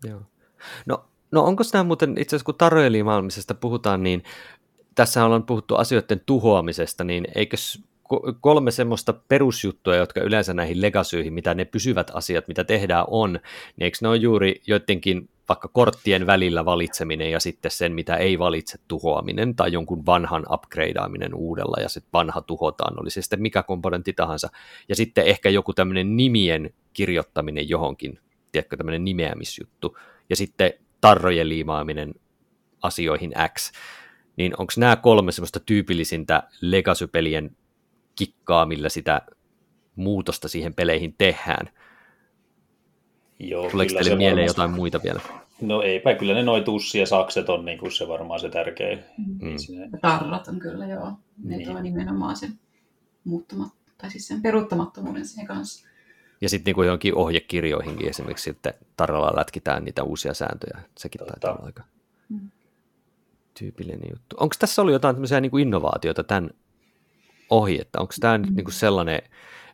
Joo. 0.09 0.21
No, 0.87 1.05
no 1.31 1.44
onko 1.44 1.64
tämä 1.73 1.85
muuten, 1.85 2.11
itse 2.11 2.37
asiassa 2.37 2.44
kun 2.44 2.55
tarrojen 2.55 2.92
liimaamisesta 2.92 3.55
puhutaan, 3.55 4.03
niin 4.03 4.23
tässä 4.94 5.25
ollaan 5.25 5.47
puhuttu 5.47 5.77
asioiden 5.77 6.21
tuhoamisesta, 6.27 7.05
niin 7.05 7.25
eikös 7.35 7.83
kolme 8.40 8.71
semmoista 8.71 9.12
perusjuttua, 9.12 9.97
jotka 9.97 10.21
yleensä 10.21 10.55
näihin 10.55 10.83
legasyihin, 10.83 11.33
mitä 11.33 11.55
ne 11.55 11.64
pysyvät 11.64 12.11
asiat, 12.14 12.49
mitä 12.49 12.64
tehdään 12.64 13.05
on, 13.09 13.33
niin 13.33 13.85
eikö 13.85 13.99
ne 14.03 14.09
ole 14.09 14.16
juuri 14.16 14.61
joidenkin 14.66 15.29
vaikka 15.49 15.69
korttien 15.69 16.27
välillä 16.27 16.65
valitseminen 16.65 17.31
ja 17.31 17.41
sitten 17.41 17.71
sen, 17.71 17.93
mitä 17.93 18.17
ei 18.17 18.39
valitse 18.39 18.79
tuhoaminen 18.89 19.57
tai 19.57 19.73
jonkun 19.73 20.07
vanhan 20.07 20.47
upgradeaaminen 20.53 21.35
uudella 21.35 21.83
ja 21.83 21.89
sitten 21.89 22.13
vanha 22.13 22.41
tuhotaan, 22.41 23.01
oli 23.01 23.11
se 23.11 23.23
sitten 23.23 23.43
mikä 23.43 23.63
komponentti 23.63 24.13
tahansa. 24.13 24.49
Ja 24.89 24.97
sitten 24.97 25.27
ehkä 25.27 25.51
joku 25.51 25.73
tämmöinen 25.73 26.17
nimien 26.17 26.71
kirjoittaminen 26.93 27.69
johonkin, 27.69 28.19
tiedätkö, 28.53 28.77
tämmöinen 28.77 29.05
nimeämisjuttu. 29.05 29.99
Ja 30.31 30.37
sitten 30.37 30.73
tarrojen 31.01 31.49
liimaaminen 31.49 32.15
asioihin 32.83 33.33
X. 33.59 33.73
Niin 34.37 34.55
onko 34.59 34.73
nämä 34.77 34.97
kolme 34.97 35.33
semmoista 35.33 35.61
tyypillisintä 35.61 36.43
legacy-pelien 36.61 37.57
kikkaa, 38.17 38.67
millä 38.67 38.89
sitä 38.89 39.23
muutosta 39.97 40.49
siihen 40.49 40.75
peleihin 40.75 41.15
tehdään? 41.19 41.71
Joo, 43.38 43.70
Tuleeko 43.70 43.94
teille 43.94 44.16
mieleen 44.16 44.46
jotain 44.46 44.70
muita 44.70 45.01
vielä? 45.03 45.20
No 45.61 45.83
eipä, 45.83 46.14
kyllä 46.14 46.35
ne 46.35 46.42
noin 46.42 46.64
tussi 46.64 46.98
ja 46.98 47.07
sakset 47.07 47.48
on 47.48 47.64
niin 47.64 47.79
kuin 47.79 47.92
se 47.92 48.09
varmaan 48.09 48.40
se 48.40 48.48
tärkein. 48.48 48.98
Mm. 49.18 49.57
Tarrat 50.01 50.48
on 50.48 50.59
kyllä, 50.59 50.87
joo. 50.87 51.12
Ne 51.44 51.57
niin. 51.57 51.68
tuo 51.68 51.81
nimenomaan 51.81 52.37
sen 52.37 52.53
muuttumat, 53.24 53.72
tai 53.98 54.11
siis 54.11 54.29
sen 54.29 54.42
peruuttamattomuuden 54.42 55.27
siihen 55.27 55.46
kanssa. 55.46 55.88
Ja 56.40 56.48
sitten 56.48 56.74
niin 56.77 56.85
johonkin 56.85 57.14
ohjekirjoihinkin 57.14 58.09
esimerkiksi 58.09 58.44
sitten 58.44 58.74
tarralla 58.96 59.37
lätkitään 59.37 59.85
niitä 59.85 60.03
uusia 60.03 60.35
sääntöjä. 60.35 60.79
Sekin 60.98 61.18
Totta. 61.18 61.33
taitaa 61.33 61.53
olla 61.53 61.66
aika 61.66 61.83
mm. 62.29 62.51
tyypillinen 63.59 64.11
juttu. 64.11 64.37
Onko 64.40 64.55
tässä 64.59 64.83
ollut 64.83 64.92
jotain 64.92 65.14
tämmöisiä 65.14 65.40
niin 65.40 65.51
kuin 65.51 65.62
innovaatioita 65.62 66.24
tämän 66.24 66.51
ohi, 67.51 67.81
että 67.81 68.01
onko 68.01 68.14
tämä 68.20 68.38
mm. 68.38 68.55
niin 68.55 68.64
kuin 68.64 68.74
sellainen, 68.74 69.22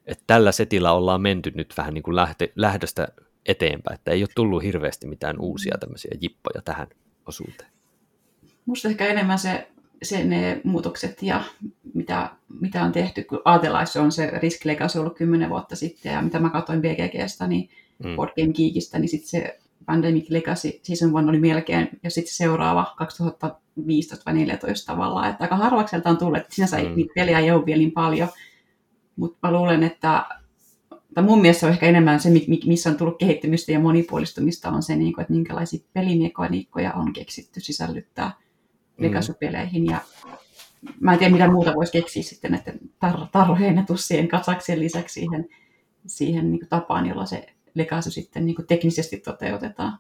että 0.06 0.24
tällä 0.26 0.52
setillä 0.52 0.92
ollaan 0.92 1.20
menty 1.20 1.52
nyt 1.54 1.74
vähän 1.76 1.94
niin 1.94 2.02
kuin 2.02 2.16
lähtö, 2.16 2.48
lähdöstä 2.56 3.08
eteenpäin, 3.46 3.94
että 3.94 4.10
ei 4.10 4.22
ole 4.22 4.28
tullut 4.34 4.62
hirveästi 4.62 5.06
mitään 5.06 5.40
uusia 5.40 5.78
tämmöisiä 5.80 6.10
jippoja 6.20 6.62
tähän 6.64 6.86
osuuteen. 7.26 7.70
Musta 8.66 8.88
ehkä 8.88 9.06
enemmän 9.06 9.38
se, 9.38 9.68
se 10.02 10.24
ne 10.24 10.60
muutokset 10.64 11.22
ja 11.22 11.44
mitä, 11.94 12.30
mitä 12.60 12.82
on 12.82 12.92
tehty, 12.92 13.24
kun 13.24 13.42
ajatellaan, 13.44 13.86
se 13.86 14.00
on 14.00 14.12
se 14.12 14.30
Risk 14.30 14.64
Legacy 14.64 14.98
ollut 14.98 15.16
kymmenen 15.16 15.50
vuotta 15.50 15.76
sitten 15.76 16.12
ja 16.12 16.22
mitä 16.22 16.38
mä 16.38 16.50
katsoin 16.50 16.82
BGGstä, 16.82 17.46
niin 17.46 17.70
mm. 18.04 18.16
Board 18.16 18.32
Game 18.40 18.52
Geekistä, 18.52 18.98
niin 18.98 19.08
sitten 19.08 19.28
se 19.28 19.58
Pandemic 19.86 20.30
Legacy 20.30 20.70
Season 20.82 21.08
1 21.08 21.28
oli 21.28 21.40
melkein, 21.40 21.88
ja 22.02 22.10
sitten 22.10 22.34
seuraava 22.34 22.94
2015 22.96 24.24
vai 24.26 24.34
2014 24.34 24.92
tavallaan, 24.92 25.30
että 25.30 25.44
aika 25.44 25.56
harvakselta 25.56 26.10
on 26.10 26.16
tullut, 26.16 26.36
että 26.36 26.54
sinänsä 26.54 26.78
mm. 26.78 26.96
niitä 26.96 27.12
peliä 27.14 27.38
ei 27.38 27.50
ole 27.50 27.66
vielä 27.66 27.78
niin 27.78 27.92
paljon, 27.92 28.28
mutta 29.16 29.38
mä 29.42 29.52
luulen, 29.52 29.82
että 29.82 30.26
tai 31.14 31.24
mun 31.24 31.40
mielestä 31.40 31.66
on 31.66 31.72
ehkä 31.72 31.86
enemmän 31.86 32.20
se, 32.20 32.30
missä 32.66 32.90
on 32.90 32.96
tullut 32.96 33.18
kehittymistä 33.18 33.72
ja 33.72 33.80
monipuolistumista, 33.80 34.70
on 34.70 34.82
se, 34.82 34.96
niin 34.96 35.20
että 35.20 35.32
minkälaisia 35.32 35.80
pelimekaniikkoja 35.92 36.92
on 36.92 37.12
keksitty 37.12 37.60
sisällyttää 37.60 38.32
Legacy-peleihin. 38.98 39.86
Ja 39.86 39.98
mä 41.00 41.12
en 41.12 41.18
tiedä, 41.18 41.32
mitä 41.32 41.50
muuta 41.50 41.74
voisi 41.74 41.92
keksiä 41.92 42.22
sitten 42.22 42.54
että 42.54 42.72
tar- 43.06 43.28
tarrojen 43.32 43.76
ja 43.76 43.82
tussien 43.82 44.28
kasaksien 44.28 44.80
lisäksi 44.80 45.14
siihen, 45.14 45.48
siihen 46.06 46.50
niin 46.50 46.68
tapaan, 46.68 47.06
jolla 47.06 47.26
se 47.26 47.46
Legacy 47.74 48.10
sitten 48.10 48.46
niin 48.46 48.66
teknisesti 48.68 49.16
toteutetaan. 49.16 49.98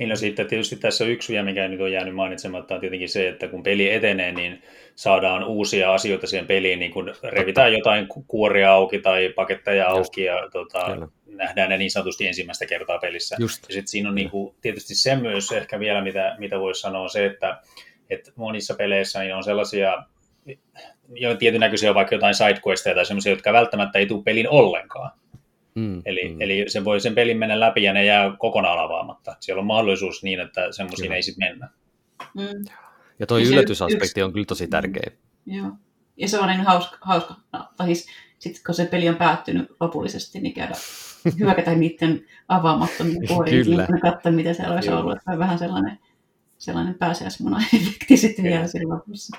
Niin 0.00 0.08
no 0.08 0.16
sitten 0.16 0.46
tietysti 0.46 0.76
tässä 0.76 1.04
yksi 1.04 1.32
vielä, 1.32 1.44
mikä 1.44 1.68
nyt 1.68 1.80
on 1.80 1.92
jäänyt 1.92 2.14
mainitsematta, 2.14 2.74
on 2.74 2.80
tietenkin 2.80 3.08
se, 3.08 3.28
että 3.28 3.48
kun 3.48 3.62
peli 3.62 3.90
etenee, 3.90 4.32
niin 4.32 4.62
saadaan 4.94 5.44
uusia 5.44 5.94
asioita 5.94 6.26
siihen 6.26 6.46
peliin, 6.46 6.78
niin 6.78 6.90
kun 6.90 7.14
revitään 7.22 7.72
jotain 7.72 8.06
kuoria 8.26 8.72
auki 8.72 8.98
tai 8.98 9.32
paketteja 9.36 9.88
auki 9.88 10.24
ja 10.24 10.48
tota, 10.52 11.08
nähdään 11.26 11.70
ne 11.70 11.76
niin 11.76 11.90
sanotusti 11.90 12.26
ensimmäistä 12.26 12.66
kertaa 12.66 12.98
pelissä. 12.98 13.36
Just. 13.38 13.62
Ja 13.68 13.74
sitten 13.74 13.88
siinä 13.88 14.08
on 14.08 14.14
niin 14.14 14.30
kuin, 14.30 14.54
tietysti 14.60 14.94
se 14.94 15.16
myös 15.16 15.52
ehkä 15.52 15.80
vielä, 15.80 16.02
mitä, 16.02 16.36
mitä 16.38 16.60
voisi 16.60 16.80
sanoa, 16.80 17.02
on 17.02 17.10
se, 17.10 17.26
että, 17.26 17.60
että 18.10 18.32
monissa 18.36 18.74
peleissä 18.74 19.20
niin 19.20 19.34
on 19.34 19.44
sellaisia 19.44 20.04
jo 21.14 21.34
tietyn 21.34 21.60
näköisiä 21.60 21.94
vaikka 21.94 22.14
jotain 22.14 22.34
sidequesteja 22.34 22.94
tai 22.94 23.06
sellaisia, 23.06 23.32
jotka 23.32 23.52
välttämättä 23.52 23.98
ei 23.98 24.06
tule 24.06 24.22
pelin 24.22 24.48
ollenkaan. 24.48 25.10
Mm, 25.74 26.02
eli, 26.04 26.28
mm. 26.28 26.40
eli 26.40 26.64
se 26.68 26.84
voi 26.84 27.00
sen 27.00 27.14
pelin 27.14 27.38
mennä 27.38 27.60
läpi 27.60 27.82
ja 27.82 27.92
ne 27.92 28.04
jää 28.04 28.36
kokonaan 28.38 28.78
avaamatta. 28.78 29.36
Siellä 29.40 29.60
on 29.60 29.66
mahdollisuus 29.66 30.22
niin, 30.22 30.40
että 30.40 30.72
semmoisiin 30.72 31.12
ei 31.12 31.22
sitten 31.22 31.48
mennä. 31.48 31.68
Mm. 32.34 32.64
Ja 33.18 33.26
tuo 33.26 33.38
yllätysaspekti 33.38 34.22
on 34.22 34.32
kyllä 34.32 34.46
tosi 34.46 34.66
tärkeä. 34.66 35.10
Mm. 35.46 35.54
Joo. 35.54 35.70
Ja 36.16 36.28
se 36.28 36.38
on 36.38 36.48
niin 36.48 36.60
hauska, 36.60 36.98
hauska 37.00 37.34
no, 37.52 37.68
tai 37.76 37.86
siis 37.86 38.08
sitten 38.38 38.62
kun 38.66 38.74
se 38.74 38.84
peli 38.86 39.08
on 39.08 39.16
päättynyt 39.16 39.70
lopullisesti, 39.80 40.40
niin 40.40 40.54
käydä 40.54 40.74
hyökätä 41.38 41.74
niiden 41.74 42.26
avaamattomien 42.48 43.28
puolin 43.28 43.70
ja 43.70 43.86
katsoa, 44.02 44.32
mitä 44.32 44.52
siellä 44.52 44.74
olisi 44.74 44.90
ollut. 44.90 45.16
Että 45.16 45.30
on 45.30 45.38
vähän 45.38 45.58
sellainen, 45.58 45.98
sellainen 46.60 46.94
pääsiäismuna-efekti 46.94 48.16
sitten 48.26 48.44
vielä 48.44 48.66
siinä 48.66 48.94
lopussa. 48.94 49.36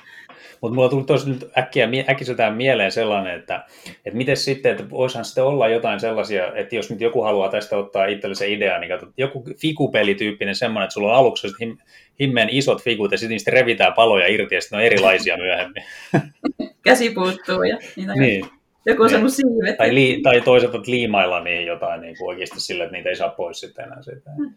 Mutta 0.62 0.76
mulla 0.76 0.90
tuli 0.90 1.04
tuossa 1.04 1.30
nyt 1.30 1.52
äkkiä, 1.58 1.90
äkkiseltään 2.10 2.56
mieleen 2.56 2.92
sellainen, 2.92 3.40
että, 3.40 3.66
että 4.06 4.18
miten 4.18 4.38
sitten, 4.38 4.72
että 4.72 4.90
voisihan 4.90 5.26
sitten 5.26 5.44
olla 5.44 5.68
jotain 5.68 6.00
sellaisia, 6.00 6.56
että 6.56 6.76
jos 6.76 6.90
nyt 6.90 7.02
joku 7.02 7.22
haluaa 7.22 7.50
tästä 7.50 7.78
ottaa 7.78 8.06
itselle 8.06 8.36
se 8.36 8.52
idea, 8.52 8.80
niin 8.80 8.90
katsot, 8.90 9.10
joku 9.18 9.44
fikupelityyppinen 9.58 10.56
semmoinen, 10.56 10.86
että 10.86 10.94
sulla 10.94 11.12
on 11.12 11.18
aluksi 11.18 11.48
him, 11.62 11.78
himmeen 12.20 12.50
isot 12.50 12.84
fikut 12.84 13.12
ja 13.12 13.18
sitten 13.18 13.34
niistä 13.34 13.52
revitään 13.52 13.94
paloja 13.94 14.28
irti 14.28 14.56
ja 14.56 14.62
sitten 14.62 14.78
ne 14.78 14.82
on 14.82 14.86
erilaisia 14.86 15.38
myöhemmin. 15.38 15.84
Käsi 16.86 17.10
puuttuu 17.10 17.64
ja 17.64 17.78
niitä 17.96 18.14
niin. 18.14 18.46
Joku 18.86 19.04
on 19.04 19.08
niin. 19.08 19.16
saanut 19.16 19.34
siivet. 19.34 19.78
Tai, 19.78 19.96
li, 19.96 20.20
tai 20.24 20.42
toisaalta 20.42 20.82
liimailla 20.88 21.44
niihin 21.44 21.68
jotain 21.68 22.02
niin 22.02 22.18
kuin 22.18 22.30
oikeasti 22.30 22.60
sillä, 22.60 22.84
että 22.84 22.98
niitä 22.98 23.10
ei 23.10 23.16
saa 23.16 23.30
pois 23.30 23.60
sitten 23.60 23.86
enää. 23.86 24.02
Siitä. 24.02 24.32
Hmm. 24.38 24.54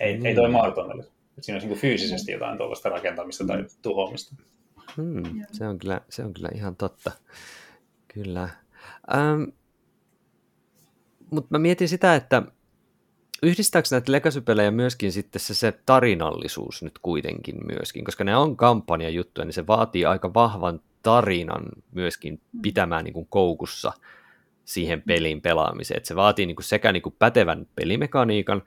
Ei, 0.00 0.20
ei 0.24 0.34
toi 0.34 0.48
mahdoton 0.48 0.94
olisi. 0.94 1.15
Siinä 1.40 1.56
olisi 1.56 1.66
niin 1.66 1.78
fyysisesti 1.78 2.32
jotain 2.32 2.58
tuollaista 2.58 2.88
rakentamista 2.88 3.46
tai 3.46 3.64
tuhoamista. 3.82 4.36
Hmm, 4.96 5.42
se, 5.52 5.68
on 5.68 5.78
kyllä, 5.78 6.00
se 6.08 6.24
on 6.24 6.34
kyllä 6.34 6.48
ihan 6.54 6.76
totta. 6.76 7.12
Kyllä. 8.14 8.48
Ähm, 9.14 9.42
Mutta 11.30 11.48
mä 11.50 11.58
mietin 11.58 11.88
sitä, 11.88 12.14
että 12.14 12.42
yhdistääkö 13.42 13.88
näitä 13.90 14.12
legacy 14.12 14.42
myöskin 14.70 15.12
sitten 15.12 15.40
se, 15.40 15.54
se 15.54 15.72
tarinallisuus 15.86 16.82
nyt 16.82 16.98
kuitenkin 16.98 17.56
myöskin, 17.66 18.04
koska 18.04 18.24
ne 18.24 18.36
on 18.36 18.56
kampanjajuttuja, 18.56 19.44
niin 19.44 19.52
se 19.52 19.66
vaatii 19.66 20.04
aika 20.04 20.34
vahvan 20.34 20.80
tarinan 21.02 21.64
myöskin 21.92 22.40
mm. 22.52 22.62
pitämään 22.62 23.04
niin 23.04 23.14
kuin 23.14 23.26
koukussa 23.30 23.92
siihen 24.64 25.02
pelin 25.02 25.40
pelaamiseen. 25.40 25.96
Että 25.96 26.08
se 26.08 26.16
vaatii 26.16 26.46
niin 26.46 26.56
kuin 26.56 26.64
sekä 26.64 26.92
niin 26.92 27.02
kuin 27.02 27.14
pätevän 27.18 27.66
pelimekaniikan, 27.74 28.62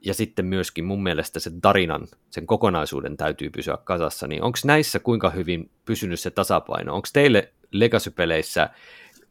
ja 0.00 0.14
sitten 0.14 0.46
myöskin 0.46 0.84
mun 0.84 1.02
mielestä 1.02 1.40
sen 1.40 1.60
tarinan, 1.60 2.06
sen 2.30 2.46
kokonaisuuden 2.46 3.16
täytyy 3.16 3.50
pysyä 3.50 3.78
kasassa, 3.84 4.26
niin 4.26 4.42
onko 4.42 4.58
näissä 4.64 4.98
kuinka 4.98 5.30
hyvin 5.30 5.70
pysynyt 5.84 6.20
se 6.20 6.30
tasapaino? 6.30 6.94
Onko 6.94 7.08
teille 7.12 7.52
Legacy-peleissä 7.70 8.70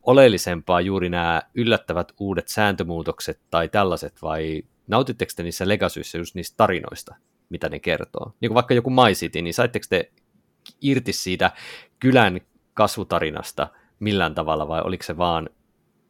oleellisempaa 0.04 0.82
juuri 0.82 1.10
nämä 1.10 1.42
yllättävät 1.56 2.12
uudet 2.20 2.48
sääntömuutokset 2.48 3.40
tai 3.52 3.70
tällaiset, 3.70 4.22
vai 4.22 4.64
nautitteko 4.88 5.32
te 5.36 5.44
niissä 5.44 5.68
Legacyissa 5.68 6.18
just 6.18 6.36
niistä 6.36 6.58
tarinoista, 6.58 7.16
mitä 7.50 7.70
ne 7.70 7.80
kertoo? 7.80 8.34
Niin 8.42 8.50
kuin 8.50 8.56
vaikka 8.56 8.74
joku 8.74 8.90
My 8.90 9.14
City, 9.14 9.42
niin 9.42 9.54
saitteko 9.54 9.86
te 9.90 10.12
irti 10.82 11.14
siitä 11.14 11.52
kylän 12.00 12.42
kasvutarinasta 12.74 13.68
millään 14.00 14.36
tavalla, 14.36 14.68
vai 14.68 14.82
oliko 14.82 15.04
se 15.04 15.18
vaan 15.18 15.50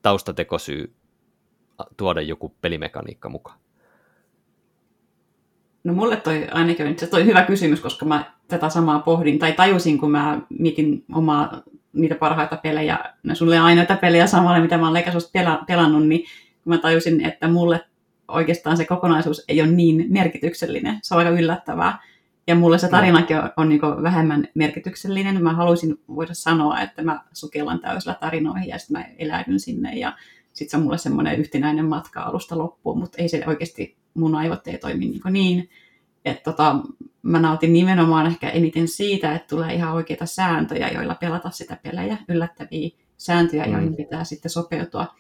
taustatekosyy 0.02 0.94
tuoda 1.98 2.22
joku 2.22 2.56
pelimekaniikka 2.62 3.30
mukaan? 3.30 3.60
No 5.84 5.94
mulle 5.94 6.18
toi 6.18 6.48
ainakin 6.52 7.00
se 7.00 7.08
toi 7.08 7.26
hyvä 7.26 7.42
kysymys, 7.42 7.80
koska 7.80 8.06
mä 8.06 8.34
tätä 8.48 8.70
samaa 8.70 9.00
pohdin, 9.00 9.40
tai 9.40 9.54
tajusin, 9.54 9.98
kun 9.98 10.12
mä 10.12 10.42
mietin 10.60 11.04
omaa 11.14 11.62
niitä 11.94 12.16
parhaita 12.16 12.58
pelejä, 12.58 13.00
no 13.24 13.36
sulle 13.36 13.60
ainoita 13.60 13.96
pelejä 13.96 14.28
samalla, 14.28 14.62
mitä 14.62 14.78
mä 14.78 14.86
oon 14.86 14.94
Leikasusta 14.94 15.30
pela, 15.34 15.64
pelannut, 15.68 16.08
niin 16.08 16.22
kun 16.64 16.74
mä 16.74 16.78
tajusin, 16.78 17.26
että 17.26 17.48
mulle 17.48 17.82
oikeastaan 18.28 18.78
se 18.78 18.86
kokonaisuus 18.86 19.46
ei 19.48 19.62
ole 19.62 19.70
niin 19.70 20.06
merkityksellinen. 20.10 21.00
Se 21.04 21.14
on 21.14 21.20
aika 21.20 21.40
yllättävää. 21.40 22.00
Ja 22.48 22.56
mulle 22.56 22.78
se 22.78 22.88
tarinakin 22.88 23.38
on, 23.38 23.50
on 23.58 23.70
niin 23.70 23.82
vähemmän 23.82 24.48
merkityksellinen. 24.54 25.44
Mä 25.44 25.54
haluaisin 25.54 26.00
voida 26.16 26.34
sanoa, 26.34 26.82
että 26.82 27.04
mä 27.04 27.22
sukellan 27.34 27.80
täysillä 27.80 28.16
tarinoihin 28.20 28.70
ja 28.70 28.78
sitten 28.78 28.98
mä 28.98 29.06
eläydyn 29.18 29.60
sinne. 29.60 29.96
Ja 29.96 30.14
sitten 30.54 30.70
se 30.70 30.78
on 30.78 30.84
mulle 30.84 30.98
semmoinen 30.98 31.40
yhtenäinen 31.40 31.86
matka 31.86 32.22
alusta 32.22 32.58
loppuun, 32.58 33.00
mutta 33.00 33.18
ei 33.22 33.30
se 33.30 33.44
oikeasti 33.48 33.99
mun 34.20 34.36
aivot 34.36 34.68
ei 34.68 34.78
toimi 34.78 35.06
niin, 35.06 35.22
niin 35.30 35.70
että 36.26 36.52
tota, 36.52 36.76
mä 37.22 37.40
nautin 37.40 37.74
nimenomaan 37.74 38.28
ehkä 38.28 38.50
eniten 38.50 38.88
siitä, 38.88 39.36
että 39.36 39.48
tulee 39.48 39.74
ihan 39.74 39.94
oikeita 39.94 40.26
sääntöjä, 40.26 40.90
joilla 40.90 41.16
pelata 41.16 41.50
sitä 41.50 41.78
pelejä, 41.84 42.18
yllättäviä 42.30 42.90
sääntöjä, 43.18 43.66
mm. 43.66 43.72
joihin 43.72 43.96
pitää 43.96 44.24
sitten 44.24 44.52
sopeutua. 44.52 45.16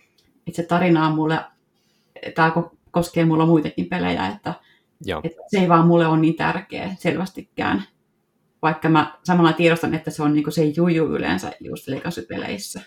Itse 0.47 0.63
tarina 0.63 1.07
on 1.07 1.15
mulle, 1.15 1.39
tämä 2.35 2.51
koskee 2.91 3.25
mulla 3.25 3.45
muitakin 3.45 3.85
pelejä, 3.85 4.27
että, 4.27 4.53
että 5.23 5.41
se 5.47 5.59
ei 5.59 5.69
vaan 5.69 5.87
mulle 5.87 6.07
ole 6.07 6.19
niin 6.19 6.35
tärkeä 6.35 6.95
selvästikään. 6.97 7.83
Vaikka 8.61 8.89
mä 8.89 9.19
samalla 9.23 9.53
tiedostan, 9.53 9.93
että 9.93 10.11
se 10.11 10.23
on 10.23 10.33
niinku 10.33 10.51
se 10.51 10.65
juju 10.65 11.05
yleensä 11.05 11.51
just 11.59 11.87
legacy-peleissä. 11.87 12.81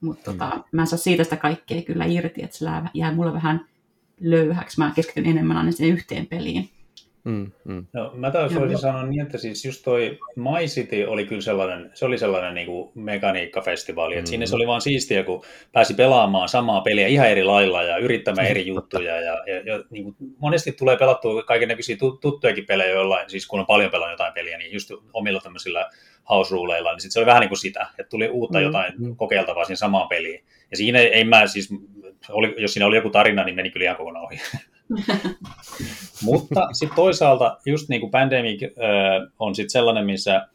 Mutta 0.00 0.30
mm. 0.30 0.38
tota, 0.38 0.64
mä 0.72 0.82
en 0.82 0.86
saa 0.86 0.98
siitä 0.98 1.24
sitä 1.24 1.36
kaikkea 1.36 1.82
kyllä 1.82 2.04
irti, 2.04 2.42
että 2.42 2.56
se 2.56 2.66
jää 2.94 3.12
mulle 3.14 3.32
vähän 3.32 3.66
löyhäksi. 4.20 4.78
Mä 4.78 4.92
keskityn 4.96 5.26
enemmän 5.26 5.56
aina 5.56 5.72
siihen 5.72 5.96
yhteen 5.96 6.26
peliin. 6.26 6.68
Mm, 7.24 7.50
mm. 7.64 7.86
No, 7.92 8.12
mä 8.14 8.30
taas 8.30 8.54
voisin 8.54 8.78
sanoa 8.78 9.06
niin, 9.06 9.20
että 9.20 9.38
siis 9.38 9.64
just 9.64 9.84
toi 9.84 10.18
My 10.36 10.66
City 10.66 11.04
oli 11.04 11.26
kyllä 11.26 11.40
sellainen, 11.40 11.90
se 11.94 12.04
oli 12.04 12.18
sellainen 12.18 12.54
niin 12.54 12.66
kuin 12.66 12.90
mekaniikkafestivaali, 12.94 14.14
että 14.14 14.28
mm. 14.28 14.30
sinne 14.30 14.46
se 14.46 14.56
oli 14.56 14.66
vaan 14.66 14.80
siistiä, 14.80 15.24
kun 15.24 15.42
pääsi 15.72 15.94
pelaamaan 15.94 16.48
samaa 16.48 16.80
peliä 16.80 17.06
ihan 17.06 17.28
eri 17.28 17.44
lailla 17.44 17.82
ja 17.82 17.96
yrittämään 17.96 18.46
eri 18.46 18.66
juttuja 18.74 19.20
ja, 19.20 19.44
ja, 19.46 19.60
ja 19.64 19.84
niin 19.90 20.04
kuin 20.04 20.16
monesti 20.38 20.72
tulee 20.72 20.96
pelattua 20.96 21.42
kaiken 21.42 21.68
näköisiä 21.68 21.96
tuttujakin 22.20 22.66
pelejä 22.66 22.90
jollain, 22.94 23.30
siis 23.30 23.46
kun 23.46 23.60
on 23.60 23.66
paljon 23.66 23.90
pelannut 23.90 24.12
jotain 24.12 24.34
peliä, 24.34 24.58
niin 24.58 24.72
just 24.72 24.90
omilla 25.12 25.40
tämmöisillä 25.40 25.90
house 26.30 26.54
ruleilla, 26.54 26.92
niin 26.92 27.00
sit 27.00 27.12
se 27.12 27.18
oli 27.18 27.26
vähän 27.26 27.40
niin 27.40 27.48
kuin 27.50 27.58
sitä, 27.58 27.86
että 27.98 28.10
tuli 28.10 28.28
uutta 28.28 28.58
mm. 28.58 28.64
jotain 28.64 28.92
mm. 28.98 29.16
kokeiltavaa 29.16 29.64
siihen 29.64 29.76
samaan 29.76 30.08
peliin. 30.08 30.44
Ja 30.70 30.76
siinä 30.76 30.98
ei 30.98 31.24
mä 31.24 31.46
siis, 31.46 31.70
oli, 32.28 32.54
jos 32.58 32.72
siinä 32.72 32.86
oli 32.86 32.96
joku 32.96 33.10
tarina, 33.10 33.44
niin 33.44 33.56
meni 33.56 33.70
kyllä 33.70 33.84
ihan 33.84 33.96
kokonaan 33.96 34.24
ohi. 34.24 34.40
Mutta 36.22 36.68
sitten 36.72 36.96
toisaalta 36.96 37.58
just 37.66 37.88
niin 37.88 38.00
kuin 38.00 38.10
Pandemic 38.10 38.62
äh, 38.62 38.70
on 39.38 39.54
sitten 39.54 39.70
sellainen, 39.70 40.06
missä, 40.06 40.46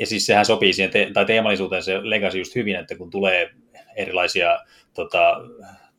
ja 0.00 0.06
siis 0.06 0.26
sehän 0.26 0.46
sopii 0.46 0.72
siihen, 0.72 0.90
te- 0.90 1.10
tai 1.12 1.24
teemallisuuteen 1.24 1.82
se 1.82 2.10
Legacy 2.10 2.38
just 2.38 2.54
hyvin, 2.54 2.76
että 2.76 2.96
kun 2.96 3.10
tulee 3.10 3.50
erilaisia 3.96 4.58
tota, 4.94 5.40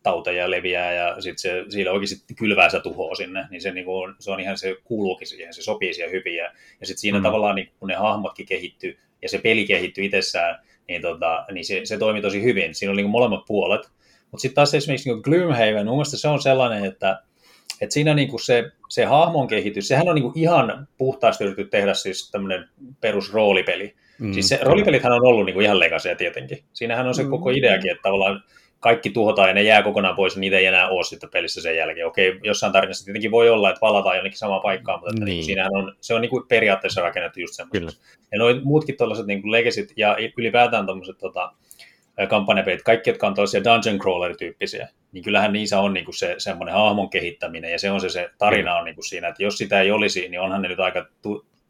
tauteja 0.03 0.51
leviää 0.51 0.93
ja 0.93 1.21
sitten 1.21 1.37
se, 1.37 1.65
siellä 1.69 1.91
oikeasti 1.91 2.35
kylvää 2.35 2.69
se 2.69 2.79
tuhoa 2.79 3.15
sinne, 3.15 3.47
niin 3.49 3.61
se, 3.61 3.71
niin 3.71 3.85
kuin, 3.85 4.15
se 4.19 4.31
on 4.31 4.39
ihan 4.39 4.57
se 4.57 4.75
kuuluukin 4.83 5.27
siihen, 5.27 5.53
se 5.53 5.61
sopii 5.61 5.93
siihen 5.93 6.11
hyvin. 6.11 6.35
Ja, 6.35 6.51
ja 6.79 6.87
sitten 6.87 7.01
siinä 7.01 7.17
mm. 7.17 7.23
tavallaan 7.23 7.55
niin 7.55 7.71
kun 7.79 7.87
ne 7.87 7.95
hahmotkin 7.95 8.45
kehittyy 8.45 8.97
ja 9.21 9.29
se 9.29 9.37
peli 9.37 9.65
kehittyy 9.65 10.05
itsessään, 10.05 10.59
niin, 10.87 11.01
tota, 11.01 11.45
niin 11.51 11.65
se, 11.65 11.81
se 11.83 11.97
toimi 11.97 12.21
tosi 12.21 12.43
hyvin. 12.43 12.75
Siinä 12.75 12.91
oli 12.91 13.01
niin 13.01 13.09
molemmat 13.09 13.45
puolet. 13.47 13.81
Mutta 14.37 14.41
sitten 14.41 14.55
taas 14.55 14.73
esimerkiksi 14.73 15.09
niin 15.09 15.21
Gloomhaven, 15.23 15.85
mun 15.85 15.95
mielestä 15.95 16.17
se 16.17 16.27
on 16.27 16.41
sellainen, 16.41 16.85
että, 16.85 17.21
että 17.81 17.93
siinä 17.93 18.13
niin 18.13 18.27
kuin 18.27 18.41
se, 18.41 18.71
se 18.89 19.05
hahmon 19.05 19.47
kehitys, 19.47 19.87
sehän 19.87 20.09
on 20.09 20.15
niin 20.15 20.23
kuin 20.23 20.39
ihan 20.39 20.87
puhtaasti 20.97 21.43
yritetty 21.43 21.69
tehdä 21.69 21.93
siis 21.93 22.31
tämmöinen 22.31 22.69
perusroolipeli. 23.01 23.95
Mm, 24.19 24.33
siis 24.33 24.47
se, 24.47 24.59
roolipelithän 24.61 25.13
on 25.13 25.25
ollut 25.25 25.45
niin 25.45 25.53
kuin 25.53 25.63
ihan 25.63 25.79
legasia 25.79 26.15
tietenkin. 26.15 26.63
Siinähän 26.73 27.07
on 27.07 27.15
se 27.15 27.23
mm. 27.23 27.29
koko 27.29 27.49
ideakin, 27.49 27.91
että 27.91 28.01
tavallaan 28.01 28.43
kaikki 28.79 29.09
tuhotaan 29.09 29.47
ja 29.47 29.53
ne 29.53 29.63
jää 29.63 29.83
kokonaan 29.83 30.15
pois, 30.15 30.35
ja 30.35 30.39
niitä 30.39 30.57
ei 30.57 30.65
enää 30.65 30.89
ole 30.89 31.03
sitten 31.03 31.29
pelissä 31.29 31.61
sen 31.61 31.77
jälkeen. 31.77 32.07
Okei, 32.07 32.39
jossain 32.43 32.73
tarinassa 32.73 33.05
tietenkin 33.05 33.31
voi 33.31 33.49
olla, 33.49 33.69
että 33.69 33.79
palataan 33.79 34.15
jonnekin 34.15 34.37
samaan 34.37 34.61
paikkaan, 34.61 34.99
mutta 34.99 35.25
niin. 35.25 35.43
siinähän 35.43 35.75
on, 35.75 35.95
se 36.01 36.13
on 36.13 36.21
niin 36.21 36.29
kuin 36.29 36.47
periaatteessa 36.47 37.01
rakennettu 37.01 37.39
just 37.39 37.53
semmoista. 37.53 38.01
Ja 38.31 38.39
noin 38.39 38.61
muutkin 38.63 38.97
tällaiset 38.97 39.25
niin 39.25 39.51
legacyt 39.51 39.93
ja 39.95 40.17
ylipäätään 40.37 40.85
tämmöiset 40.85 41.17
tota, 41.17 41.53
kampanjapelit, 42.29 42.83
kaikki, 42.83 43.09
jotka 43.09 43.27
on 43.27 43.33
tällaisia 43.33 43.63
dungeon 43.63 43.99
crawler-tyyppisiä, 43.99 44.87
niin 45.11 45.23
kyllähän 45.23 45.53
niissä 45.53 45.79
on 45.79 45.93
niin 45.93 46.05
kuin 46.05 46.15
se 46.15 46.35
semmoinen 46.37 46.75
hahmon 46.75 47.09
kehittäminen, 47.09 47.71
ja 47.71 47.79
se 47.79 47.91
on 47.91 48.01
se, 48.01 48.09
se 48.09 48.29
tarina 48.37 48.75
on 48.75 48.85
niin 48.85 48.95
kuin 48.95 49.05
siinä, 49.05 49.27
että 49.27 49.43
jos 49.43 49.57
sitä 49.57 49.81
ei 49.81 49.91
olisi, 49.91 50.29
niin 50.29 50.41
onhan 50.41 50.61
ne 50.61 50.67
nyt 50.67 50.79
aika 50.79 51.05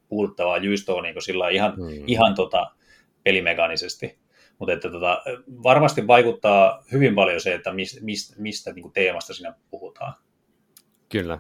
puhuttavaa 0.10 0.58
jyystoa 0.58 1.02
niin 1.02 1.14
kuin 1.14 1.24
sillä 1.24 1.50
ihan, 1.50 1.74
mm. 1.78 2.04
ihan 2.08 2.36
tota, 2.36 2.72
pelimekaanisesti. 3.24 4.18
Mutta 4.60 4.74
että 4.74 4.90
tota, 4.90 5.22
varmasti 5.64 6.08
vaikuttaa 6.08 6.84
hyvin 6.92 7.16
paljon 7.16 7.42
se, 7.42 7.54
että 7.54 7.74
mis, 7.74 8.00
mis, 8.02 8.36
mistä 8.38 8.74
niin 8.74 8.84
kuin 8.84 8.94
teemasta 8.94 9.34
siinä 9.34 9.54
puhutaan. 9.70 10.14
Kyllä. 11.10 11.40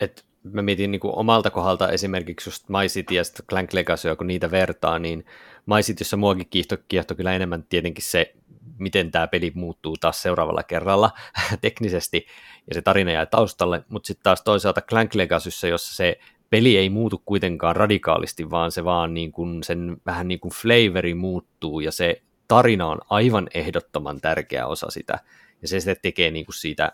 Et 0.00 0.24
mä 0.42 0.62
mietin 0.62 0.90
niin 0.90 1.00
kuin 1.00 1.14
omalta 1.14 1.50
kohdalta 1.50 1.88
esimerkiksi 1.88 2.48
just 2.48 2.68
My 2.68 2.86
City 2.86 3.14
ja 3.14 3.22
Clank 3.48 3.72
Legacy, 3.72 4.16
kun 4.16 4.26
niitä 4.26 4.50
vertaa, 4.50 4.98
niin 4.98 5.24
My 5.66 5.80
Cityssä 5.82 6.16
muakin 6.16 6.48
kiihto, 6.50 6.76
kiihto 6.88 7.14
kyllä 7.14 7.32
enemmän 7.32 7.64
tietenkin 7.68 8.04
se, 8.04 8.34
miten 8.78 9.10
tämä 9.10 9.26
peli 9.26 9.52
muuttuu 9.54 9.96
taas 9.96 10.22
seuraavalla 10.22 10.62
kerralla 10.62 11.10
teknisesti, 11.60 12.26
ja 12.68 12.74
se 12.74 12.82
tarina 12.82 13.12
jää 13.12 13.26
taustalle, 13.26 13.84
mutta 13.88 14.06
sitten 14.06 14.22
taas 14.22 14.42
toisaalta 14.42 14.80
Clank 14.80 15.14
Legacyssä, 15.14 15.68
jossa 15.68 15.96
se 15.96 16.18
peli 16.50 16.76
ei 16.76 16.90
muutu 16.90 17.22
kuitenkaan 17.24 17.76
radikaalisti, 17.76 18.50
vaan 18.50 18.72
se 18.72 18.84
vaan 18.84 19.14
niin 19.14 19.32
kuin 19.32 19.62
sen 19.62 19.96
vähän 20.06 20.28
niin 20.28 20.40
kuin 20.40 20.52
flavori 20.52 21.14
muuttuu 21.14 21.80
ja 21.80 21.92
se 21.92 22.22
tarina 22.48 22.86
on 22.86 22.98
aivan 23.10 23.48
ehdottoman 23.54 24.20
tärkeä 24.20 24.66
osa 24.66 24.90
sitä. 24.90 25.18
Ja 25.62 25.68
se 25.68 25.80
sitten 25.80 25.96
tekee 26.02 26.30
niin 26.30 26.46
kuin 26.46 26.54
siitä, 26.54 26.92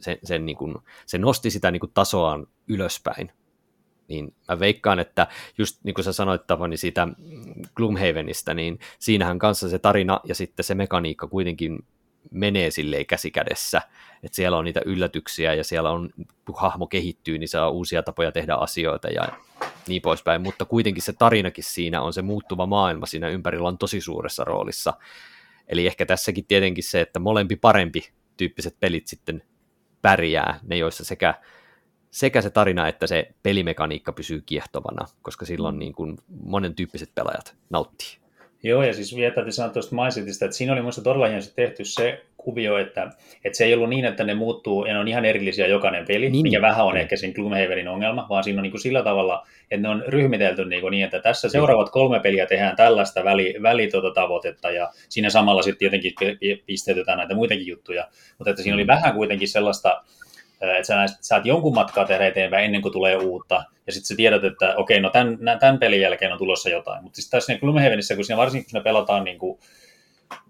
sen, 0.00 0.18
sen 0.24 0.46
niin 0.46 0.56
kuin, 0.56 0.74
se 1.06 1.18
nosti 1.18 1.50
sitä 1.50 1.70
niin 1.70 1.80
kuin 1.80 1.92
tasoaan 1.94 2.46
ylöspäin. 2.68 3.32
Niin 4.08 4.34
mä 4.48 4.60
veikkaan, 4.60 4.98
että 4.98 5.26
just 5.58 5.84
niin 5.84 5.94
kuin 5.94 6.04
sä 6.04 6.12
sanoit 6.12 6.46
Tapani 6.46 6.76
siitä 6.76 7.08
Gloomhavenista, 7.74 8.54
niin 8.54 8.78
siinähän 8.98 9.38
kanssa 9.38 9.68
se 9.68 9.78
tarina 9.78 10.20
ja 10.24 10.34
sitten 10.34 10.64
se 10.64 10.74
mekaniikka 10.74 11.26
kuitenkin 11.26 11.78
menee 12.30 12.70
silleen 12.70 13.06
käsikädessä, 13.06 13.82
että 14.22 14.36
siellä 14.36 14.58
on 14.58 14.64
niitä 14.64 14.80
yllätyksiä 14.86 15.54
ja 15.54 15.64
siellä 15.64 15.90
on, 15.90 16.10
kun 16.44 16.54
hahmo 16.58 16.86
kehittyy, 16.86 17.38
niin 17.38 17.48
saa 17.48 17.70
uusia 17.70 18.02
tapoja 18.02 18.32
tehdä 18.32 18.54
asioita 18.54 19.08
ja 19.08 19.28
niin 19.88 20.02
poispäin, 20.02 20.42
mutta 20.42 20.64
kuitenkin 20.64 21.02
se 21.02 21.12
tarinakin 21.12 21.64
siinä 21.64 22.02
on 22.02 22.12
se 22.12 22.22
muuttuva 22.22 22.66
maailma 22.66 23.06
siinä 23.06 23.28
ympärillä 23.28 23.68
on 23.68 23.78
tosi 23.78 24.00
suuressa 24.00 24.44
roolissa. 24.44 24.94
Eli 25.68 25.86
ehkä 25.86 26.06
tässäkin 26.06 26.46
tietenkin 26.46 26.84
se, 26.84 27.00
että 27.00 27.20
molempi 27.20 27.56
parempi 27.56 28.08
tyyppiset 28.36 28.76
pelit 28.80 29.06
sitten 29.06 29.42
pärjää, 30.02 30.60
ne 30.62 30.76
joissa 30.76 31.04
sekä, 31.04 31.34
sekä 32.16 32.42
se 32.42 32.50
tarina 32.50 32.88
että 32.88 33.06
se 33.06 33.28
pelimekaniikka 33.42 34.12
pysyy 34.12 34.42
kiehtovana, 34.46 35.06
koska 35.22 35.44
silloin 35.44 35.74
mm. 35.74 35.78
niin 35.78 35.92
kuin 35.92 36.18
monen 36.44 36.74
tyyppiset 36.74 37.10
pelaajat 37.14 37.54
nauttii. 37.70 38.08
Joo, 38.62 38.82
ja 38.82 38.94
siis 38.94 39.16
vielä 39.16 39.34
täytyy 39.34 39.52
sanoa 39.52 39.72
tuosta 39.72 39.96
MyCitystä, 39.96 40.44
että 40.44 40.56
siinä 40.56 40.72
oli 40.72 40.80
minusta 40.80 41.02
todella 41.02 41.26
hienosti 41.26 41.52
tehty 41.56 41.84
se 41.84 42.22
kuvio, 42.36 42.78
että, 42.78 43.10
että 43.44 43.56
se 43.56 43.64
ei 43.64 43.74
ollut 43.74 43.88
niin, 43.88 44.04
että 44.04 44.24
ne 44.24 44.34
muuttuu 44.34 44.84
ja 44.84 44.92
ne 44.92 44.98
on 44.98 45.08
ihan 45.08 45.24
erillisiä 45.24 45.66
jokainen 45.66 46.06
peli, 46.06 46.30
niin, 46.30 46.42
mikä 46.42 46.60
vähän 46.60 46.86
on 46.86 46.94
niin. 46.94 47.00
ehkä 47.00 47.16
siinä 47.16 47.34
Gloomhavenin 47.34 47.88
ongelma, 47.88 48.26
vaan 48.30 48.44
siinä 48.44 48.58
on 48.58 48.62
niin 48.62 48.70
kuin 48.70 48.80
sillä 48.80 49.02
tavalla, 49.02 49.46
että 49.70 49.82
ne 49.82 49.88
on 49.88 50.04
ryhmitelty 50.06 50.64
niin, 50.64 50.80
kuin 50.80 50.90
niin 50.90 51.04
että 51.04 51.20
tässä 51.20 51.48
seuraavat 51.48 51.90
kolme 51.90 52.20
peliä 52.20 52.46
tehdään 52.46 52.76
tällaista 52.76 53.24
väli, 53.24 53.54
väli 53.62 53.88
tuota 53.88 54.70
ja 54.74 54.90
siinä 55.08 55.30
samalla 55.30 55.62
sitten 55.62 55.78
tietenkin 55.78 56.12
pisteytetään 56.66 57.18
näitä 57.18 57.34
muitakin 57.34 57.66
juttuja, 57.66 58.08
mutta 58.38 58.50
että 58.50 58.62
siinä 58.62 58.74
oli 58.74 58.84
mm. 58.84 58.88
vähän 58.88 59.14
kuitenkin 59.14 59.48
sellaista, 59.48 60.02
että 60.60 60.82
sä 60.82 61.06
saat 61.20 61.46
jonkun 61.46 61.74
matkaa 61.74 62.04
tehdä 62.04 62.26
eteenpäin 62.26 62.64
ennen 62.64 62.82
kuin 62.82 62.92
tulee 62.92 63.16
uutta, 63.16 63.64
ja 63.86 63.92
sitten 63.92 64.06
sä 64.06 64.16
tiedät, 64.16 64.44
että 64.44 64.76
okei, 64.76 65.00
no 65.00 65.10
tämän, 65.10 65.38
tämän 65.60 65.78
pelin 65.78 66.00
jälkeen 66.00 66.32
on 66.32 66.38
tulossa 66.38 66.70
jotain. 66.70 67.02
Mutta 67.02 67.16
sitten 67.16 67.38
tässä 67.38 67.58
Gloomhavenissä, 67.58 68.14
kun 68.14 68.24
siinä 68.24 68.36
varsinkin 68.36 68.70
kun 68.70 68.78
ne 68.78 68.84
pelataan 68.84 69.24
niin 69.24 69.38
kuin 69.38 69.58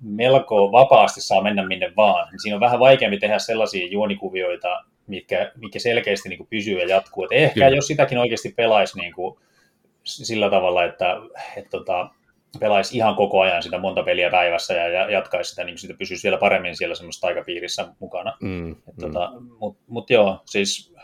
melko 0.00 0.72
vapaasti 0.72 1.20
saa 1.20 1.42
mennä 1.42 1.66
minne 1.66 1.92
vaan, 1.96 2.28
niin 2.30 2.40
siinä 2.40 2.56
on 2.56 2.60
vähän 2.60 2.80
vaikeampi 2.80 3.18
tehdä 3.18 3.38
sellaisia 3.38 3.86
juonikuvioita, 3.86 4.84
mitkä, 5.06 5.52
mitkä 5.56 5.78
selkeästi 5.78 6.28
niin 6.28 6.38
kuin 6.38 6.48
pysyy 6.50 6.78
ja 6.78 6.88
jatkuu. 6.88 7.24
Et 7.24 7.32
ehkä 7.32 7.54
Kyllä. 7.54 7.68
jos 7.68 7.86
sitäkin 7.86 8.18
oikeasti 8.18 8.54
pelaisi 8.56 8.98
niin 8.98 9.12
kuin 9.12 9.38
sillä 10.04 10.50
tavalla, 10.50 10.84
että, 10.84 11.16
että 11.56 11.70
tota, 11.70 12.10
pelaisi 12.60 12.96
ihan 12.96 13.14
koko 13.14 13.40
ajan 13.40 13.62
sitä 13.62 13.78
monta 13.78 14.02
peliä 14.02 14.30
päivässä 14.30 14.74
ja 14.74 15.10
jatkaisi 15.10 15.50
sitä, 15.50 15.64
niin 15.64 15.78
sitä 15.78 15.94
pysyisi 15.98 16.22
vielä 16.22 16.38
paremmin 16.38 16.76
siellä 16.76 16.94
semmoista 16.94 17.26
taikapiirissä 17.26 17.88
mukana. 17.98 18.36
Mm, 18.40 18.48
mm. 18.50 18.76
Tota, 19.00 19.32
Mutta 19.58 19.82
mut 19.86 20.10
joo, 20.10 20.42
siis 20.44 20.94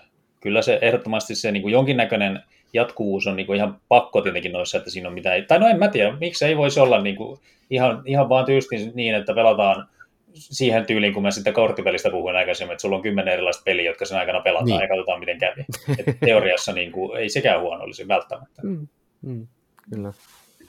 kyllä 0.40 0.62
se 0.62 0.78
ehdottomasti 0.82 1.34
se 1.34 1.52
niin 1.52 1.62
kuin 1.62 1.72
jonkinnäköinen 1.72 2.42
jatkuvuus 2.72 3.26
on 3.26 3.36
niin 3.36 3.46
kuin 3.46 3.56
ihan 3.56 3.80
pakko 3.88 4.20
tietenkin 4.20 4.52
noissa, 4.52 4.78
että 4.78 4.90
siinä 4.90 5.08
on 5.08 5.14
mitään, 5.14 5.46
tai 5.46 5.58
no 5.58 5.68
en 5.68 5.78
mä 5.78 5.88
tiedä, 5.88 6.16
miksi 6.20 6.44
ei 6.44 6.56
voisi 6.56 6.80
olla 6.80 7.02
niin 7.02 7.16
kuin 7.16 7.40
ihan, 7.70 8.02
ihan 8.04 8.28
vaan 8.28 8.44
tyysti 8.44 8.90
niin, 8.94 9.14
että 9.14 9.34
pelataan 9.34 9.88
siihen 10.34 10.86
tyyliin, 10.86 11.14
kun 11.14 11.22
mä 11.22 11.30
sitten 11.30 11.52
korttipelistä 11.52 12.10
puhuin 12.10 12.36
aikaisemmin, 12.36 12.72
että 12.72 12.82
sulla 12.82 12.96
on 12.96 13.02
kymmenen 13.02 13.34
erilaista 13.34 13.62
peliä, 13.64 13.90
jotka 13.90 14.04
sen 14.04 14.18
aikana 14.18 14.40
pelataan 14.40 14.66
niin. 14.66 14.80
ja 14.80 14.88
katsotaan, 14.88 15.20
miten 15.20 15.38
kävi. 15.38 15.64
Et 15.98 16.16
teoriassa 16.20 16.72
niin 16.72 16.92
kuin, 16.92 17.18
ei 17.18 17.28
sekään 17.28 17.60
huono 17.60 17.84
olisi 17.84 18.08
välttämättä. 18.08 18.62
Mm, 18.62 18.88
mm, 19.22 19.46
kyllä. 19.94 20.12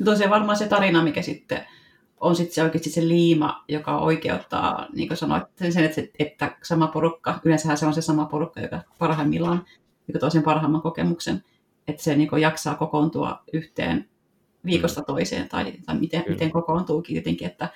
Tosiaan 0.06 0.32
varmaan 0.32 0.58
se 0.58 0.68
tarina, 0.68 1.04
mikä 1.04 1.22
sitten 1.22 1.68
on 2.20 2.36
sitten 2.36 2.56
se 2.56 2.64
oikeasti 2.64 2.90
se 2.90 3.08
liima, 3.08 3.64
joka 3.68 3.98
oikeuttaa, 3.98 4.88
niin 4.94 5.08
kuin 5.08 5.18
sanoit, 5.18 5.44
sen, 5.70 5.84
että, 5.84 6.02
että 6.20 6.58
sama 6.64 6.88
porukka, 6.88 7.40
yleensähän 7.46 7.78
se 7.78 7.86
on 7.86 7.94
se 7.94 8.02
sama 8.02 8.26
porukka, 8.26 8.62
joka 8.62 8.82
parhaimmillaan 9.00 9.66
joka 10.08 10.20
tuo 10.20 10.30
sen 10.30 10.44
parhaimman 10.44 10.82
kokemuksen, 10.82 11.44
että 11.88 12.04
se 12.04 12.16
niin 12.16 12.30
kuin 12.30 12.42
jaksaa 12.42 12.76
kokoontua 12.76 13.44
yhteen 13.54 14.10
viikosta 14.66 15.02
mm. 15.02 15.06
toiseen 15.06 15.50
tai, 15.50 15.74
tai 15.86 16.00
miten, 16.00 16.24
miten 16.30 16.52
kokoontuukin 16.52 17.16
jotenkin, 17.16 17.48
että 17.48 17.70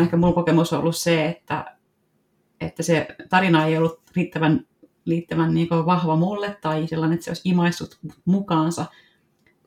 ehkä 0.00 0.16
mun 0.16 0.34
kokemus 0.34 0.72
on 0.72 0.80
ollut 0.80 0.96
se, 0.96 1.26
että, 1.26 1.76
että 2.60 2.82
se 2.82 3.06
tarina 3.28 3.66
ei 3.66 3.78
ollut 3.78 4.00
riittävän, 4.16 4.66
riittävän 5.06 5.54
niin 5.54 5.68
vahva 5.70 6.16
mulle 6.16 6.58
tai 6.60 6.86
sellainen, 6.86 7.14
että 7.14 7.24
se 7.24 7.30
olisi 7.30 7.48
imaissut 7.48 7.98
mukaansa, 8.24 8.86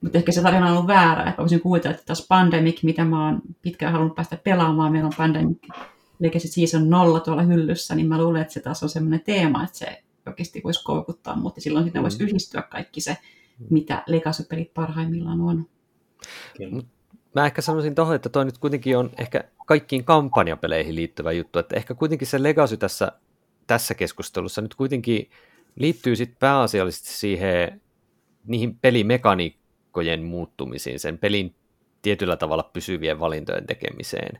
mutta 0.01 0.17
ehkä 0.17 0.31
se 0.31 0.41
tarina 0.41 0.65
on 0.65 0.71
ollut 0.71 0.87
väärä, 0.87 1.29
että 1.29 1.41
voisin 1.41 1.61
kuvitella, 1.61 1.93
että 1.93 2.05
taas 2.05 2.25
Pandemic, 2.29 2.83
mitä 2.83 3.05
mä 3.05 3.25
oon 3.25 3.41
pitkään 3.61 3.91
halunnut 3.91 4.15
päästä 4.15 4.37
pelaamaan, 4.37 4.91
meillä 4.91 5.07
on 5.07 5.13
Pandemic 5.17 5.57
Legacy 6.19 6.47
Season 6.47 6.89
0 6.89 7.19
tuolla 7.19 7.43
hyllyssä, 7.43 7.95
niin 7.95 8.07
mä 8.07 8.17
luulen, 8.17 8.41
että 8.41 8.53
se 8.53 8.59
taas 8.59 8.83
on 8.83 8.89
semmoinen 8.89 9.21
teema, 9.21 9.63
että 9.63 9.77
se 9.77 10.03
oikeasti 10.27 10.61
voisi 10.63 10.83
koukuttaa, 10.83 11.35
mutta 11.35 11.61
silloin 11.61 11.91
voisi 12.01 12.19
mm. 12.19 12.27
yhdistyä 12.27 12.61
kaikki 12.61 13.01
se, 13.01 13.17
mitä 13.69 14.03
Legacy-pelit 14.07 14.73
parhaimmillaan 14.73 15.41
on. 15.41 15.67
Mä 17.35 17.45
ehkä 17.45 17.61
sanoisin 17.61 17.95
tuohon, 17.95 18.15
että 18.15 18.29
toi 18.29 18.45
nyt 18.45 18.57
kuitenkin 18.57 18.97
on 18.97 19.09
ehkä 19.17 19.43
kaikkiin 19.65 20.03
kampanjapeleihin 20.03 20.95
liittyvä 20.95 21.31
juttu, 21.31 21.59
että 21.59 21.75
ehkä 21.75 21.93
kuitenkin 21.95 22.27
se 22.27 22.43
Legacy 22.43 22.77
tässä, 22.77 23.11
tässä 23.67 23.93
keskustelussa 23.93 24.61
nyt 24.61 24.75
kuitenkin 24.75 25.29
liittyy 25.75 26.15
sitten 26.15 26.37
pääasiallisesti 26.39 27.09
siihen 27.09 27.81
niihin 28.45 28.75
pelimekaniikkaan, 28.75 29.58
paikkojen 29.89 30.23
muuttumisiin, 30.23 30.99
sen 30.99 31.17
pelin 31.17 31.55
tietyllä 32.01 32.37
tavalla 32.37 32.69
pysyvien 32.73 33.19
valintojen 33.19 33.67
tekemiseen. 33.67 34.39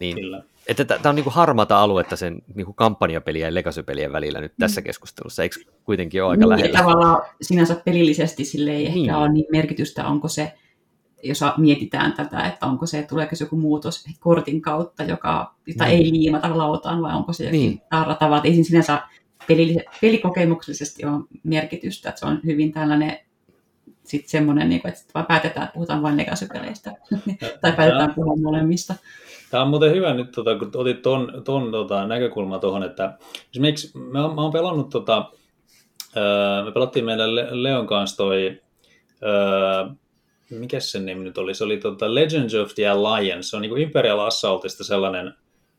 Niin, 0.00 0.16
Kyllä. 0.16 0.42
Että 0.66 0.84
tämä 0.84 1.00
on 1.08 1.14
niinku 1.14 1.30
harmata 1.30 1.82
aluetta 1.82 2.16
sen 2.16 2.42
niinku 2.54 2.72
kampanjapelien 2.72 3.46
ja 3.46 3.54
legacy-pelien 3.54 4.12
välillä 4.12 4.40
nyt 4.40 4.52
tässä 4.58 4.80
mm. 4.80 4.84
keskustelussa, 4.84 5.42
eikö 5.42 5.56
kuitenkin 5.84 6.22
ole 6.22 6.30
aika 6.30 6.40
niin, 6.40 6.48
lähellä? 6.48 6.78
Tavallaan 6.78 7.22
sinänsä 7.42 7.74
pelillisesti 7.84 8.44
sille 8.44 8.70
ei 8.70 8.88
niin. 8.88 8.98
ehkä 8.98 9.18
ole 9.18 9.32
niin 9.32 9.46
merkitystä, 9.52 10.06
onko 10.06 10.28
se, 10.28 10.52
jos 11.22 11.40
mietitään 11.56 12.12
tätä, 12.12 12.46
että 12.46 12.66
onko 12.66 12.86
se, 12.86 13.02
tuleeko 13.02 13.36
se 13.36 13.44
joku 13.44 13.56
muutos 13.56 14.04
kortin 14.20 14.62
kautta, 14.62 15.02
joka, 15.02 15.54
jota 15.66 15.84
niin. 15.84 15.98
ei 15.98 16.12
liimata 16.12 16.58
lautaan, 16.58 17.02
vai 17.02 17.16
onko 17.16 17.32
se 17.32 17.44
jokin 17.44 17.60
niin. 17.60 17.82
tarra 17.90 18.14
tavalla, 18.14 18.44
ei 18.44 18.52
siinä 18.52 18.66
sinänsä 18.66 19.02
peli, 19.46 19.76
pelikokemuksellisesti 20.00 21.04
on 21.04 21.26
merkitystä, 21.42 22.08
että 22.08 22.18
se 22.20 22.26
on 22.26 22.40
hyvin 22.44 22.72
tällainen 22.72 23.18
sitten 24.04 24.30
semmoinen, 24.30 24.68
niin 24.68 24.82
kuin, 24.82 24.92
että 24.92 25.04
vaan 25.14 25.26
päätetään, 25.26 25.64
että 25.64 25.74
puhutaan 25.74 26.02
vain 26.02 26.16
legacy-peleistä, 26.16 26.92
tai 27.60 27.72
päätetään 27.72 28.14
puhua 28.14 28.36
molemmista. 28.36 28.94
Tämä 29.50 29.62
on 29.62 29.70
muuten 29.70 29.92
hyvä 29.92 30.14
nyt, 30.14 30.30
tota, 30.30 30.58
kun 30.58 30.70
otit 30.74 31.02
ton, 31.02 31.42
ton 31.44 31.70
tota, 31.70 32.06
näkökulman 32.06 32.60
tuohon, 32.60 32.82
että 32.82 33.18
esimerkiksi 33.50 33.98
mä, 33.98 34.20
mä 34.34 34.42
oon 34.42 34.52
pelannut, 34.52 34.90
tota, 34.90 35.30
öö, 36.16 36.64
me 36.64 36.72
pelattiin 36.72 37.04
meidän 37.04 37.34
Leon 37.34 37.86
kanssa 37.86 38.16
toi, 38.16 38.62
öö, 39.22 39.86
mikä 40.50 40.80
se 40.80 41.00
nimi 41.00 41.24
nyt 41.24 41.38
oli, 41.38 41.54
se 41.54 41.64
oli 41.64 41.76
tota 41.76 42.14
Legends 42.14 42.54
of 42.54 42.74
the 42.74 42.88
Alliance, 42.88 43.42
se 43.42 43.56
on 43.56 43.62
niin 43.62 43.70
kuin 43.70 43.82
Imperial 43.82 44.18
Assaultista 44.18 44.84
sellainen 44.84 45.34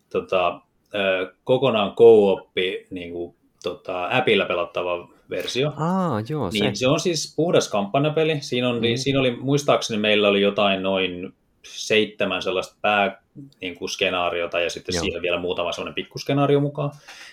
tota, 0.10 0.62
öö, 0.96 1.34
kokonaan 1.44 1.96
co-oppi 1.96 2.88
niin 2.90 3.12
kuin, 3.12 3.36
tota, 3.64 4.08
appilla 4.12 4.46
pelattava 4.46 5.15
versio. 5.30 5.74
Aa, 5.78 6.22
joo, 6.30 6.52
se. 6.52 6.60
Niin, 6.60 6.76
se 6.76 6.88
on 6.88 7.00
siis 7.00 7.34
puhdas 7.36 7.70
kampanjapeli. 7.70 8.38
Siinä, 8.42 8.70
on, 8.70 8.76
mm. 8.76 8.82
siinä 8.96 9.20
oli, 9.20 9.36
muistaakseni 9.36 10.00
meillä 10.00 10.28
oli 10.28 10.42
jotain 10.42 10.84
noin 10.84 11.34
seitsemän 11.64 12.42
sellaista 12.42 12.76
pää 12.82 13.22
niin 13.62 13.76
kuin 13.76 13.90
skenaariota 13.90 14.60
ja 14.60 14.70
sitten 14.70 14.96
Joo. 14.96 15.04
siihen 15.04 15.22
vielä 15.22 15.40
muutama 15.40 15.72
sellainen 15.72 15.96
pikkuskenaario 15.96 16.60
mukaan. 16.60 16.92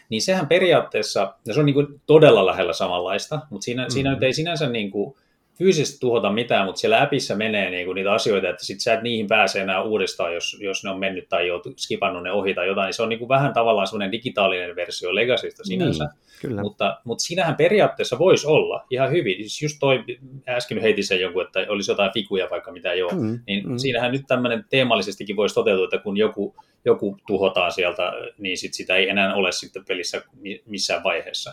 Niin 0.09 0.23
sehän 0.23 0.47
periaatteessa, 0.47 1.35
ja 1.47 1.55
se 1.55 1.61
on 1.61 1.67
niin 1.67 1.75
kuin 1.75 2.01
todella 2.07 2.47
lähellä 2.47 2.73
samanlaista, 2.73 3.41
mutta 3.51 3.65
siinä, 3.65 3.85
mm. 3.85 3.91
siinä 3.91 4.11
nyt 4.11 4.23
ei 4.23 4.33
sinänsä 4.33 4.69
niin 4.69 4.91
kuin, 4.91 5.17
fyysisesti 5.63 6.01
tuhota 6.01 6.33
mitään, 6.33 6.67
mutta 6.67 6.81
siellä 6.81 7.03
appissa 7.03 7.37
menee 7.37 7.71
niinku 7.71 7.93
niitä 7.93 8.13
asioita, 8.13 8.49
että 8.49 8.65
sit 8.65 8.81
sä 8.81 8.95
et 8.95 9.03
niihin 9.03 9.27
pääse 9.27 9.61
enää 9.61 9.83
uudestaan, 9.83 10.35
jos, 10.35 10.57
jos 10.61 10.85
ne 10.85 10.91
on 10.91 10.99
mennyt 10.99 11.29
tai 11.29 11.51
oot 11.51 11.63
skipannut 11.77 12.23
ne 12.23 12.33
ohi 12.33 12.55
tai 12.55 12.67
jotain, 12.67 12.87
niin 12.87 12.95
se 12.95 13.03
on 13.03 13.09
niinku 13.09 13.29
vähän 13.29 13.53
tavallaan 13.53 13.87
semmoinen 13.87 14.13
digitaalinen 14.13 14.77
versio 14.77 15.15
Legacysta 15.15 15.65
sinänsä. 15.65 16.05
Niin, 16.05 16.15
kyllä. 16.41 16.63
Mutta, 16.63 17.01
mutta 17.05 17.23
siinähän 17.23 17.57
periaatteessa 17.57 18.19
voisi 18.19 18.47
olla 18.47 18.87
ihan 18.91 19.11
hyvin. 19.11 19.37
Siis 19.37 19.63
just 19.63 19.77
toi, 19.81 20.05
äsken 20.49 20.81
heitin 20.81 21.07
sen 21.07 21.21
joku, 21.21 21.41
että 21.41 21.67
olisi 21.69 21.91
jotain 21.91 22.13
fikuja 22.13 22.49
vaikka 22.51 22.73
mitä 22.73 22.95
joo, 22.95 23.11
mm, 23.11 23.41
niin 23.47 23.69
mm. 23.69 23.79
siinähän 23.79 24.13
nyt 24.13 24.23
tämmöinen 24.29 24.65
teemallisestikin 24.71 25.37
voisi 25.37 25.55
toteutua, 25.55 25.85
että 25.85 25.99
kun 25.99 26.17
joku, 26.17 26.57
joku 26.85 27.19
tuhotaan 27.27 27.73
sieltä, 27.73 28.13
niin 28.39 28.59
sit 28.59 28.75
sitä 28.75 28.97
ei 28.97 29.09
enää 29.09 29.35
ole 29.35 29.53
sitten 29.53 29.85
pelissä 29.85 30.23
missään 30.67 31.05
vaiheessa. 31.05 31.53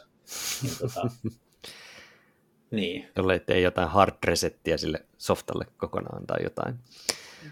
Niin, 0.64 0.74
tota, 0.80 1.02
niin. 2.72 3.08
Jolle 3.16 3.40
tee 3.40 3.60
jotain 3.60 3.90
hard 3.90 4.16
resettiä 4.24 4.78
sille 4.78 5.06
softalle 5.18 5.66
kokonaan 5.78 6.28
tai 6.28 6.44
jotain. 6.44 6.76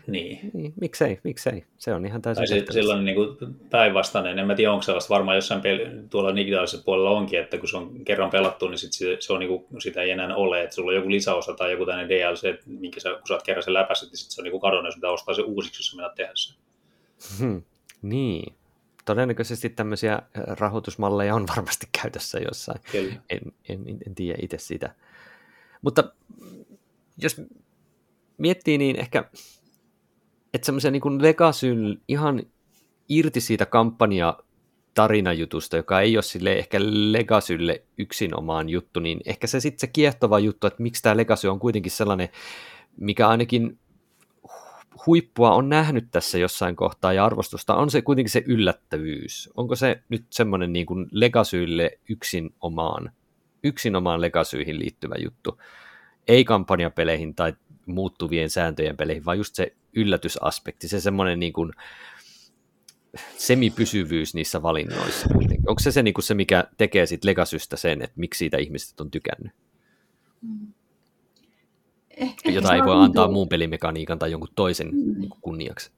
Niin. 0.08 0.52
niin. 0.54 0.74
Miksei, 0.82 1.20
miksei. 1.24 1.64
Se 1.78 1.94
on 1.94 2.06
ihan 2.06 2.22
täysin 2.22 2.48
Tai 2.48 2.60
se, 2.60 2.66
silloin 2.72 3.06
niin 3.06 3.16
kuin 3.16 3.38
päinvastainen. 3.70 4.40
En 4.40 4.48
mä 4.48 4.56
tiedä, 4.56 4.72
onko 4.72 4.82
sellaista 4.82 5.14
varmaan 5.14 5.38
jossain 5.38 5.62
peli, 5.62 5.86
tuolla 6.10 6.36
digitaalisella 6.36 6.84
puolella 6.84 7.10
onkin, 7.10 7.40
että 7.40 7.58
kun 7.58 7.70
se 7.70 7.78
on 7.78 8.06
kerran 8.06 8.30
pelattu, 8.30 8.68
niin 8.68 8.78
sit 8.78 8.94
se, 8.94 9.18
se 9.20 9.34
on 9.34 9.40
niin 9.40 9.50
kuin, 9.50 9.82
sitä 9.82 10.02
ei 10.02 10.12
enää 10.12 10.36
ole. 10.36 10.64
Että 10.64 10.76
sulla 10.76 10.92
on 10.92 10.96
joku 10.96 11.10
lisäosa 11.10 11.54
tai 11.54 11.72
joku 11.72 11.86
tämmöinen 11.86 12.10
DLC, 12.10 12.66
minkä 12.66 13.00
sä, 13.00 13.10
kun 13.10 13.28
sä 13.28 13.34
oot 13.34 13.44
kerran 13.44 13.64
sen 13.64 13.74
läpäisyt, 13.74 14.10
niin 14.10 14.18
sit 14.18 14.32
se 14.32 14.42
on 14.42 14.44
niin 14.44 14.52
kuin 14.52 14.62
kadonnut, 14.62 14.88
jos 14.88 14.96
pitää 14.96 15.12
ostaa 15.12 15.36
se 15.36 15.42
uusiksi, 15.42 15.80
jos 15.80 15.88
sä 15.88 15.96
menet 15.96 16.16
tehdä 16.16 16.32
sen. 16.36 16.56
Hmm. 17.40 17.62
Niin. 18.02 18.54
Todennäköisesti 19.06 19.70
tämmöisiä 19.70 20.22
rahoitusmalleja 20.36 21.36
on 21.36 21.48
varmasti 21.56 21.88
käytössä 22.02 22.40
jossain. 22.40 22.80
En, 23.30 23.42
en, 23.70 23.86
en 24.08 24.16
tiedä 24.16 24.38
itse 24.42 24.58
sitä. 24.58 24.96
Mutta 25.82 26.04
jos 27.18 27.42
miettii, 28.38 28.78
niin 28.78 28.96
ehkä, 28.96 29.30
että 30.54 30.66
semmoisen 30.66 30.94
niin 30.94 31.22
Legasyn 31.22 32.02
ihan 32.08 32.44
irti 33.10 33.42
siitä 33.42 33.66
kampanja 33.66 34.38
tarinajutusta, 34.94 35.78
joka 35.78 36.02
ei 36.02 36.18
ole 36.18 36.24
sille 36.24 36.54
ehkä 36.54 36.78
Legasylle 36.82 37.84
yksinomaan 37.98 38.70
juttu, 38.70 39.00
niin 39.00 39.20
ehkä 39.26 39.48
se 39.48 39.60
sitten 39.60 39.80
se 39.80 39.88
kiehtova 39.88 40.40
juttu, 40.40 40.68
että 40.68 40.84
miksi 40.84 41.04
tämä 41.04 41.18
Legacy 41.18 41.48
on 41.48 41.60
kuitenkin 41.60 41.92
sellainen, 41.92 42.30
mikä 42.98 43.28
ainakin 43.28 43.80
huippua 45.06 45.54
on 45.54 45.70
nähnyt 45.70 46.08
tässä 46.12 46.38
jossain 46.38 46.76
kohtaa 46.76 47.14
ja 47.14 47.26
arvostusta, 47.26 47.76
on 47.76 47.92
se 47.92 48.02
kuitenkin 48.02 48.32
se 48.32 48.44
yllättävyys. 48.46 49.50
Onko 49.56 49.76
se 49.76 50.02
nyt 50.10 50.26
semmoinen 50.30 50.74
niin 50.74 50.86
kuin 50.86 51.08
Legasylle 51.12 52.00
yksin 52.10 52.50
omaan 52.62 53.12
yksinomaan 53.68 54.22
legasyihin 54.22 54.80
liittyvä 54.80 55.16
juttu. 55.24 55.62
Ei 56.28 56.46
kampanjapeleihin 56.46 57.36
tai 57.36 57.54
muuttuvien 57.86 58.50
sääntöjen 58.50 58.98
peleihin, 58.98 59.26
vaan 59.26 59.38
just 59.38 59.56
se 59.56 59.76
yllätysaspekti, 59.96 60.88
se 60.88 61.00
semmoinen 61.00 61.40
niin 61.40 61.54
kuin 61.54 61.72
semipysyvyys 63.38 64.34
niissä 64.34 64.62
valinnoissa. 64.62 65.30
Onko 65.68 65.80
se 65.80 65.92
se, 65.92 66.04
niin 66.04 66.14
kuin 66.14 66.24
se 66.24 66.34
mikä 66.34 66.64
tekee 66.78 67.06
siitä 67.06 67.28
Legasystä 67.28 67.78
sen, 67.78 68.02
että 68.02 68.20
miksi 68.20 68.38
siitä 68.38 68.58
ihmiset 68.58 69.00
on 69.00 69.12
tykännyt? 69.12 69.52
Mm. 70.42 70.74
Ehkä, 72.10 72.52
Jota 72.52 72.74
ei 72.74 72.80
voi 72.80 72.86
tuntuu... 72.86 73.04
antaa 73.04 73.32
muun 73.32 73.50
pelimekaniikan 73.50 74.20
tai 74.20 74.32
jonkun 74.32 74.50
toisen 74.56 74.88
mm. 74.88 75.20
niin 75.20 75.30
kuin 75.30 75.42
kunniaksi. 75.42 75.92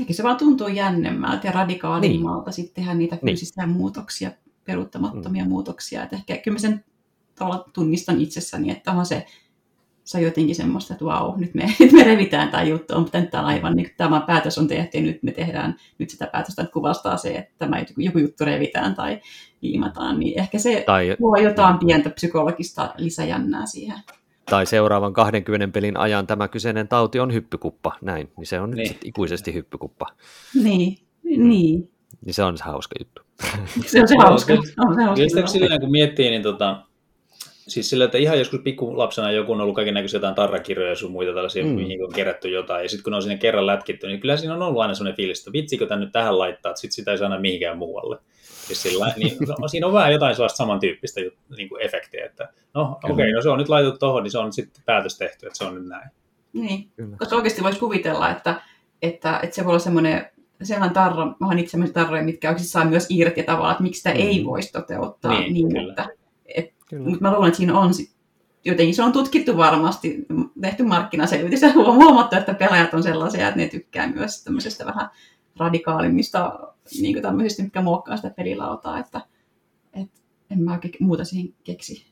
Ehkä 0.00 0.12
se 0.12 0.22
vaan 0.22 0.36
tuntuu 0.36 0.68
jännemmältä 0.68 1.46
ja 1.46 1.52
radikaalimmalta 1.52 2.50
niin. 2.50 2.54
sitten 2.54 2.74
tehdä 2.74 2.94
niitä 2.94 3.14
niin. 3.22 3.26
fyysisiä 3.26 3.66
muutoksia, 3.66 4.30
peruuttamattomia 4.64 5.44
mm. 5.44 5.48
muutoksia. 5.48 6.02
Että 6.02 6.16
ehkä 6.16 6.36
kyllä 6.36 6.54
mä 6.54 6.58
sen 6.58 6.84
tavallaan 7.34 7.64
tunnistan 7.72 8.20
itsessäni, 8.20 8.70
että 8.70 8.92
on 8.92 9.06
se, 9.06 9.26
se 10.04 10.18
on 10.18 10.24
jotenkin 10.24 10.54
semmoista, 10.54 10.94
että 10.94 11.04
vau, 11.04 11.36
nyt 11.36 11.54
me, 11.54 11.74
nyt 11.80 11.92
me 11.92 12.04
revitään 12.04 12.48
tämä 12.48 12.62
juttu, 12.62 12.94
on 12.94 13.04
pitänyt 13.04 13.30
tämä 13.30 13.46
aivan, 13.46 13.76
niin 13.76 13.90
tämä 13.96 14.20
päätös 14.20 14.58
on 14.58 14.68
tehty 14.68 14.98
ja 14.98 15.04
nyt 15.04 15.22
me 15.22 15.32
tehdään 15.32 15.76
nyt 15.98 16.10
sitä 16.10 16.26
päätöstä, 16.26 16.62
että 16.62 16.72
kuvastaa 16.72 17.16
se, 17.16 17.34
että 17.34 17.54
tämä 17.58 17.84
joku 17.96 18.18
juttu 18.18 18.44
revitään 18.44 18.94
tai 18.94 19.20
liimataan, 19.60 20.20
niin 20.20 20.38
ehkä 20.40 20.58
se 20.58 20.82
tai, 20.86 21.16
luo 21.18 21.36
jotain 21.36 21.78
pientä 21.78 22.10
psykologista 22.10 22.94
lisäjännää 22.96 23.66
siihen. 23.66 23.98
Tai 24.50 24.66
seuraavan 24.66 25.12
20 25.12 25.68
pelin 25.68 25.96
ajan 25.96 26.26
tämä 26.26 26.48
kyseinen 26.48 26.88
tauti 26.88 27.20
on 27.20 27.32
hyppykuppa, 27.32 27.92
näin, 28.02 28.30
niin 28.36 28.46
se 28.46 28.60
on 28.60 28.70
niin. 28.70 28.88
nyt 28.88 28.98
ikuisesti 29.04 29.54
hyppykuppa. 29.54 30.06
Niin, 30.54 30.98
mm. 31.22 31.48
niin. 31.48 31.90
Niin 32.24 32.34
se 32.34 32.44
on 32.44 32.58
se 32.58 32.64
hauska 32.64 32.94
juttu. 33.00 33.22
se 33.86 34.00
on 34.00 34.08
se 34.08 34.14
hauska. 34.18 34.52
On 34.52 34.94
se 34.94 35.02
hauska. 35.02 35.46
Silleen, 35.46 35.80
kun 35.80 35.90
miettii, 35.90 36.30
niin 36.30 36.42
tota, 36.42 36.82
Siis 37.68 37.90
sillä, 37.90 38.04
että 38.04 38.18
ihan 38.18 38.38
joskus 38.38 38.60
pikkulapsena 38.60 39.30
joku 39.30 39.52
on 39.52 39.60
ollut 39.60 39.74
kaiken 39.74 39.94
näköisiä 39.94 40.16
jotain 40.16 40.34
tarrakirjoja 40.34 40.90
ja 40.90 40.96
sun 40.96 41.10
muita 41.12 41.32
tällaisia, 41.34 41.64
mm. 41.64 41.70
mihin 41.70 42.04
on 42.04 42.12
kerätty 42.12 42.48
jotain. 42.48 42.82
Ja 42.82 42.88
sitten 42.88 43.04
kun 43.04 43.14
on 43.14 43.22
sinne 43.22 43.36
kerran 43.36 43.66
lätkitty, 43.66 44.06
niin 44.06 44.20
kyllä 44.20 44.36
siinä 44.36 44.54
on 44.54 44.62
ollut 44.62 44.82
aina 44.82 44.94
sellainen 44.94 45.16
fiilis, 45.16 45.38
että 45.38 45.52
vitsikö 45.52 45.86
tämän 45.86 46.00
nyt 46.00 46.12
tähän 46.12 46.38
laittaa, 46.38 46.70
että 46.70 46.80
sitten 46.80 46.94
sitä 46.94 47.10
ei 47.10 47.18
saa 47.18 47.28
aina 47.28 47.40
mihinkään 47.40 47.78
muualle. 47.78 48.18
Ja 48.68 48.76
sillä, 48.76 49.12
niin, 49.16 49.36
no, 49.58 49.68
siinä 49.68 49.86
on 49.86 49.92
vähän 49.92 50.12
jotain 50.12 50.34
sellaista 50.34 50.56
samantyyppistä 50.56 51.20
niin 51.56 51.68
kuin 51.68 51.82
efektiä, 51.82 52.24
että 52.24 52.48
no 52.74 52.98
okei, 53.04 53.12
okay, 53.12 53.32
no 53.32 53.42
se 53.42 53.48
on 53.48 53.58
nyt 53.58 53.68
laitettu 53.68 53.98
tuohon, 53.98 54.22
niin 54.22 54.30
se 54.30 54.38
on 54.38 54.52
sitten 54.52 54.82
päätös 54.86 55.18
tehty, 55.18 55.46
että 55.46 55.58
se 55.58 55.64
on 55.64 55.74
nyt 55.74 55.86
näin. 55.86 56.10
Niin, 56.52 56.90
kyllä. 56.96 57.16
koska 57.16 57.36
oikeasti 57.36 57.62
voisi 57.62 57.78
kuvitella, 57.78 58.30
että, 58.30 58.62
että, 59.02 59.40
että 59.42 59.56
se 59.56 59.64
voi 59.64 59.70
olla 59.70 59.78
semmoinen 59.78 60.26
sellainen 60.62 60.94
tarra, 60.94 61.26
mä 61.26 61.46
oon 61.46 61.58
itse 61.58 61.78
tarroja, 61.92 62.22
mitkä 62.22 62.48
oikeasti 62.48 62.72
saa 62.72 62.84
myös 62.84 63.06
irti 63.10 63.42
tavallaan, 63.42 63.72
että 63.72 63.82
miksi 63.82 63.98
sitä 63.98 64.10
mm. 64.10 64.20
ei 64.20 64.44
voisi 64.44 64.72
toteuttaa 64.72 65.40
niin, 65.40 65.52
niin 65.52 65.90
että, 65.90 66.08
mutta 66.98 67.20
mä 67.20 67.32
luulen, 67.32 67.48
että 67.48 67.56
siinä 67.56 67.78
on 67.78 67.92
jotenkin 68.64 68.94
se 68.94 69.02
on 69.02 69.12
tutkittu 69.12 69.56
varmasti, 69.56 70.26
tehty 70.60 70.82
markkinaselvitys 70.82 71.62
ja 71.62 71.72
huomattu, 72.02 72.36
että 72.36 72.54
pelaajat 72.54 72.94
on 72.94 73.02
sellaisia, 73.02 73.48
että 73.48 73.60
ne 73.60 73.68
tykkää 73.68 74.08
myös 74.08 74.44
tämmöisestä 74.44 74.86
vähän 74.86 75.08
radikaalimmista 75.56 76.58
niin 77.00 77.22
tämmöisistä, 77.22 77.62
mitkä 77.62 77.82
muokkaa 77.82 78.16
sitä 78.16 78.30
pelilautaa, 78.30 78.98
että, 78.98 79.20
että 79.92 80.20
en 80.50 80.62
mä 80.62 80.72
oikein 80.72 80.94
muuta 81.00 81.24
siihen 81.24 81.54
keksi. 81.64 82.06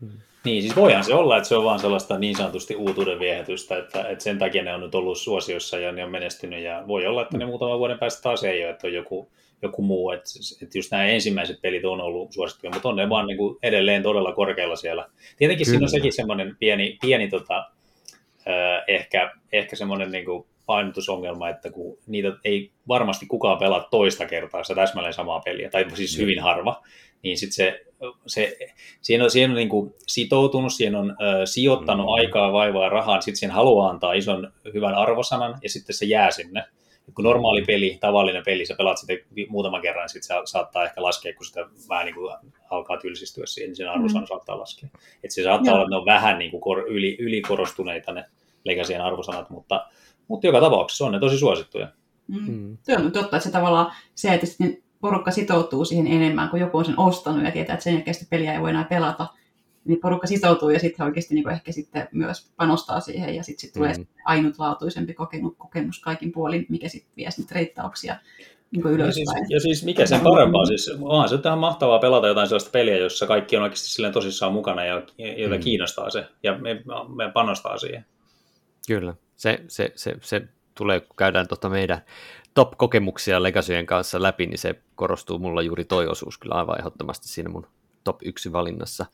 Hmm. 0.00 0.10
Niin, 0.44 0.62
siis 0.62 0.76
voihan 0.76 1.04
se 1.04 1.14
olla, 1.14 1.36
että 1.36 1.48
se 1.48 1.56
on 1.56 1.64
vaan 1.64 1.78
sellaista 1.78 2.18
niin 2.18 2.36
sanotusti 2.36 2.76
uutuuden 2.76 3.18
viehätystä, 3.18 3.78
että, 3.78 4.08
että 4.08 4.24
sen 4.24 4.38
takia 4.38 4.64
ne 4.64 4.74
on 4.74 4.80
nyt 4.80 4.94
ollut 4.94 5.18
suosiossa 5.18 5.78
ja 5.78 5.92
ne 5.92 6.04
on 6.04 6.10
menestynyt 6.10 6.62
ja 6.62 6.84
voi 6.86 7.06
olla, 7.06 7.22
että 7.22 7.38
ne 7.38 7.44
hmm. 7.44 7.50
muutaman 7.50 7.78
vuoden 7.78 7.98
päästä 7.98 8.22
taas 8.22 8.44
ei 8.44 8.64
ole, 8.64 8.70
että 8.70 8.86
on 8.86 8.92
joku 8.92 9.30
joku 9.62 9.82
muu. 9.82 10.10
Että, 10.10 10.30
että 10.62 10.78
just 10.78 10.90
nämä 10.90 11.04
ensimmäiset 11.04 11.60
pelit 11.62 11.84
on 11.84 12.00
ollut 12.00 12.32
suosittuja, 12.32 12.72
mutta 12.72 12.88
on 12.88 12.96
ne 12.96 13.08
vaan 13.08 13.26
niin 13.26 13.36
kuin 13.36 13.56
edelleen 13.62 14.02
todella 14.02 14.32
korkealla 14.32 14.76
siellä. 14.76 15.08
Tietenkin 15.36 15.66
Kyllä. 15.66 15.76
siinä 15.76 15.84
on 15.84 15.90
sekin 15.90 16.12
semmoinen 16.12 16.56
pieni, 16.58 16.98
pieni 17.00 17.28
tota, 17.28 17.64
ehkä, 18.88 19.32
ehkä 19.52 19.76
semmoinen 19.76 20.12
niin 20.12 20.24
kuin 20.24 20.46
painotusongelma, 20.66 21.48
että 21.48 21.70
kun 21.70 21.98
niitä 22.06 22.32
ei 22.44 22.70
varmasti 22.88 23.26
kukaan 23.26 23.58
pelaa 23.58 23.88
toista 23.90 24.26
kertaa 24.26 24.64
sitä 24.64 24.80
täsmälleen 24.80 25.14
samaa 25.14 25.40
peliä, 25.40 25.70
tai 25.70 25.86
siis 25.94 26.18
hyvin 26.18 26.42
harva, 26.42 26.82
niin 27.22 27.38
sitten 27.38 27.54
se, 27.54 27.84
se, 28.26 28.56
siihen 29.00 29.24
on, 29.24 29.30
siihen 29.30 29.50
on 29.50 29.56
niin 29.56 29.68
kuin 29.68 29.94
sitoutunut, 30.06 30.72
siihen 30.72 30.94
on 30.94 31.10
ö, 31.10 31.46
sijoittanut 31.46 32.06
mm. 32.06 32.12
aikaa, 32.12 32.52
vaivaa 32.52 32.84
ja 32.84 32.88
rahaa, 32.88 33.20
sitten 33.20 33.36
siihen 33.36 33.54
haluaa 33.54 33.90
antaa 33.90 34.12
ison 34.12 34.52
hyvän 34.74 34.94
arvosanan, 34.94 35.58
ja 35.62 35.70
sitten 35.70 35.96
se 35.96 36.06
jää 36.06 36.30
sinne 36.30 36.64
kun 37.14 37.24
normaali 37.24 37.62
peli, 37.62 37.98
tavallinen 38.00 38.42
peli, 38.46 38.66
sä 38.66 38.74
pelaat 38.78 38.98
sitä 38.98 39.12
muutaman 39.48 39.82
kerran, 39.82 40.02
niin 40.02 40.08
sitten 40.10 40.36
se 40.36 40.50
saattaa 40.50 40.84
ehkä 40.84 41.02
laskea, 41.02 41.34
kun 41.34 41.46
sitä 41.46 41.60
vähän 41.88 42.06
niin 42.06 42.14
kuin 42.14 42.34
alkaa 42.70 42.96
tylsistyä 42.96 43.46
siihen, 43.46 43.68
niin 43.68 43.76
sen 43.76 43.90
arvosana 43.90 44.20
mm. 44.20 44.26
saattaa 44.26 44.58
laskea. 44.58 44.88
Et 45.24 45.30
se 45.30 45.42
saattaa 45.42 45.66
Joo. 45.66 45.74
olla, 45.74 45.84
että 45.84 45.90
ne 45.90 45.96
on 45.96 46.06
vähän 46.06 46.38
niin 46.38 46.50
kuin 46.50 46.60
kor, 46.60 46.78
yli, 46.88 47.16
ylikorostuneita 47.20 48.12
ne 48.12 48.24
legacyjen 48.64 49.00
arvosanat, 49.00 49.50
mutta, 49.50 49.86
mutta 50.28 50.46
joka 50.46 50.60
tapauksessa 50.60 51.06
on 51.06 51.12
ne 51.12 51.20
tosi 51.20 51.38
suosittuja. 51.38 51.88
Mm. 52.28 52.52
Mm. 52.52 52.78
Tuo 52.86 52.94
on 52.94 53.12
totta, 53.12 53.36
että 53.36 53.48
se 53.48 53.52
tavallaan 53.52 53.92
se, 54.14 54.34
että 54.34 54.46
sitten 54.46 54.82
porukka 55.00 55.30
sitoutuu 55.30 55.84
siihen 55.84 56.06
enemmän, 56.06 56.48
kun 56.48 56.60
joku 56.60 56.78
on 56.78 56.84
sen 56.84 56.98
ostanut 56.98 57.44
ja 57.44 57.50
tietää, 57.50 57.74
että 57.74 57.84
sen 57.84 57.94
jälkeen 57.94 58.14
sitä 58.14 58.26
peliä 58.30 58.54
ei 58.54 58.60
voi 58.60 58.70
enää 58.70 58.84
pelata, 58.84 59.26
niin 59.86 60.00
porukka 60.00 60.26
sitoutuu 60.26 60.70
ja 60.70 60.78
sitten 60.78 61.06
oikeasti 61.06 61.34
niin 61.34 61.50
ehkä 61.50 61.72
sitten 61.72 62.08
myös 62.12 62.50
panostaa 62.56 63.00
siihen 63.00 63.34
ja 63.34 63.42
sitten 63.42 63.60
sit 63.60 63.72
tulee 63.72 63.94
mm. 63.98 64.06
ainutlaatuisempi 64.24 65.14
kokemus, 65.14 65.54
kokemus 65.58 66.00
kaikin 66.00 66.32
puolin, 66.32 66.66
mikä 66.68 66.88
sitten 66.88 67.12
vie 67.16 67.30
sitten 67.30 67.54
reittauksia 67.54 68.16
niin 68.70 68.86
ylöspäin. 68.86 69.26
Ja 69.26 69.32
siis, 69.32 69.50
ja 69.50 69.60
siis 69.60 69.84
mikä 69.84 70.06
sen 70.06 70.20
parempaa, 70.20 70.66
siis 70.66 70.92
onhan 71.00 71.28
se 71.28 71.38
tähän 71.38 71.58
mahtavaa 71.58 71.98
pelata 71.98 72.28
jotain 72.28 72.48
sellaista 72.48 72.70
peliä, 72.70 72.96
jossa 72.96 73.26
kaikki 73.26 73.56
on 73.56 73.62
oikeasti 73.62 73.88
silleen 73.88 74.14
tosissaan 74.14 74.52
mukana 74.52 74.84
ja 74.84 75.02
joita 75.38 75.54
mm. 75.54 75.60
kiinnostaa 75.60 76.10
se 76.10 76.26
ja 76.42 76.58
me, 76.58 76.82
me 77.16 77.30
panostaa 77.32 77.78
siihen. 77.78 78.04
Kyllä, 78.88 79.14
se, 79.36 79.60
se, 79.68 79.92
se, 79.94 80.16
se 80.20 80.42
tulee, 80.74 81.00
kun 81.00 81.16
käydään 81.16 81.48
tuota 81.48 81.68
meidän 81.68 82.00
top-kokemuksia 82.54 83.42
Legacyjen 83.42 83.86
kanssa 83.86 84.22
läpi, 84.22 84.46
niin 84.46 84.58
se 84.58 84.74
korostuu 84.94 85.38
mulla 85.38 85.62
juuri 85.62 85.84
toi 85.84 86.06
osuus 86.06 86.38
kyllä 86.38 86.54
aivan 86.54 86.78
ehdottomasti 86.78 87.28
siinä 87.28 87.50
mun 87.50 87.66
top 88.04 88.16
1 88.24 88.52
valinnassa. 88.52 89.06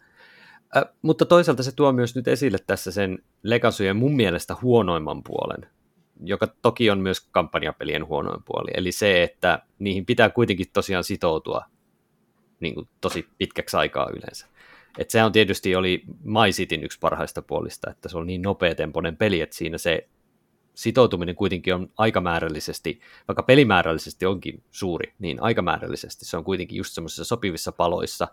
Äh, 0.76 0.84
mutta 1.02 1.24
toisaalta 1.24 1.62
se 1.62 1.72
tuo 1.72 1.92
myös 1.92 2.14
nyt 2.14 2.28
esille 2.28 2.58
tässä 2.66 2.90
sen 2.90 3.18
Legacyjen 3.42 3.96
mun 3.96 4.16
mielestä 4.16 4.56
huonoimman 4.62 5.22
puolen, 5.22 5.66
joka 6.24 6.46
toki 6.46 6.90
on 6.90 6.98
myös 6.98 7.20
kampanjapelien 7.20 8.06
huonoin 8.06 8.42
puoli. 8.44 8.70
Eli 8.74 8.92
se, 8.92 9.22
että 9.22 9.62
niihin 9.78 10.06
pitää 10.06 10.30
kuitenkin 10.30 10.66
tosiaan 10.72 11.04
sitoutua 11.04 11.64
niin 12.60 12.74
kuin 12.74 12.88
tosi 13.00 13.28
pitkäksi 13.38 13.76
aikaa 13.76 14.10
yleensä. 14.10 14.46
Et 14.98 15.10
sehän 15.10 15.26
on 15.26 15.32
tietysti 15.32 15.76
oli 15.76 16.02
My 16.24 16.50
Cityn 16.50 16.84
yksi 16.84 16.98
parhaista 16.98 17.42
puolista, 17.42 17.90
että 17.90 18.08
se 18.08 18.18
on 18.18 18.26
niin 18.26 18.42
nopeatempoinen 18.42 19.16
peli, 19.16 19.40
että 19.40 19.56
siinä 19.56 19.78
se 19.78 20.08
sitoutuminen 20.74 21.34
kuitenkin 21.34 21.74
on 21.74 21.90
aikamäärällisesti, 21.96 23.00
vaikka 23.28 23.42
pelimäärällisesti 23.42 24.26
onkin 24.26 24.62
suuri, 24.70 25.12
niin 25.18 25.42
aikamäärällisesti 25.42 26.24
se 26.24 26.36
on 26.36 26.44
kuitenkin 26.44 26.76
just 26.76 26.92
semmoisissa 26.92 27.24
sopivissa 27.24 27.72
paloissa 27.72 28.28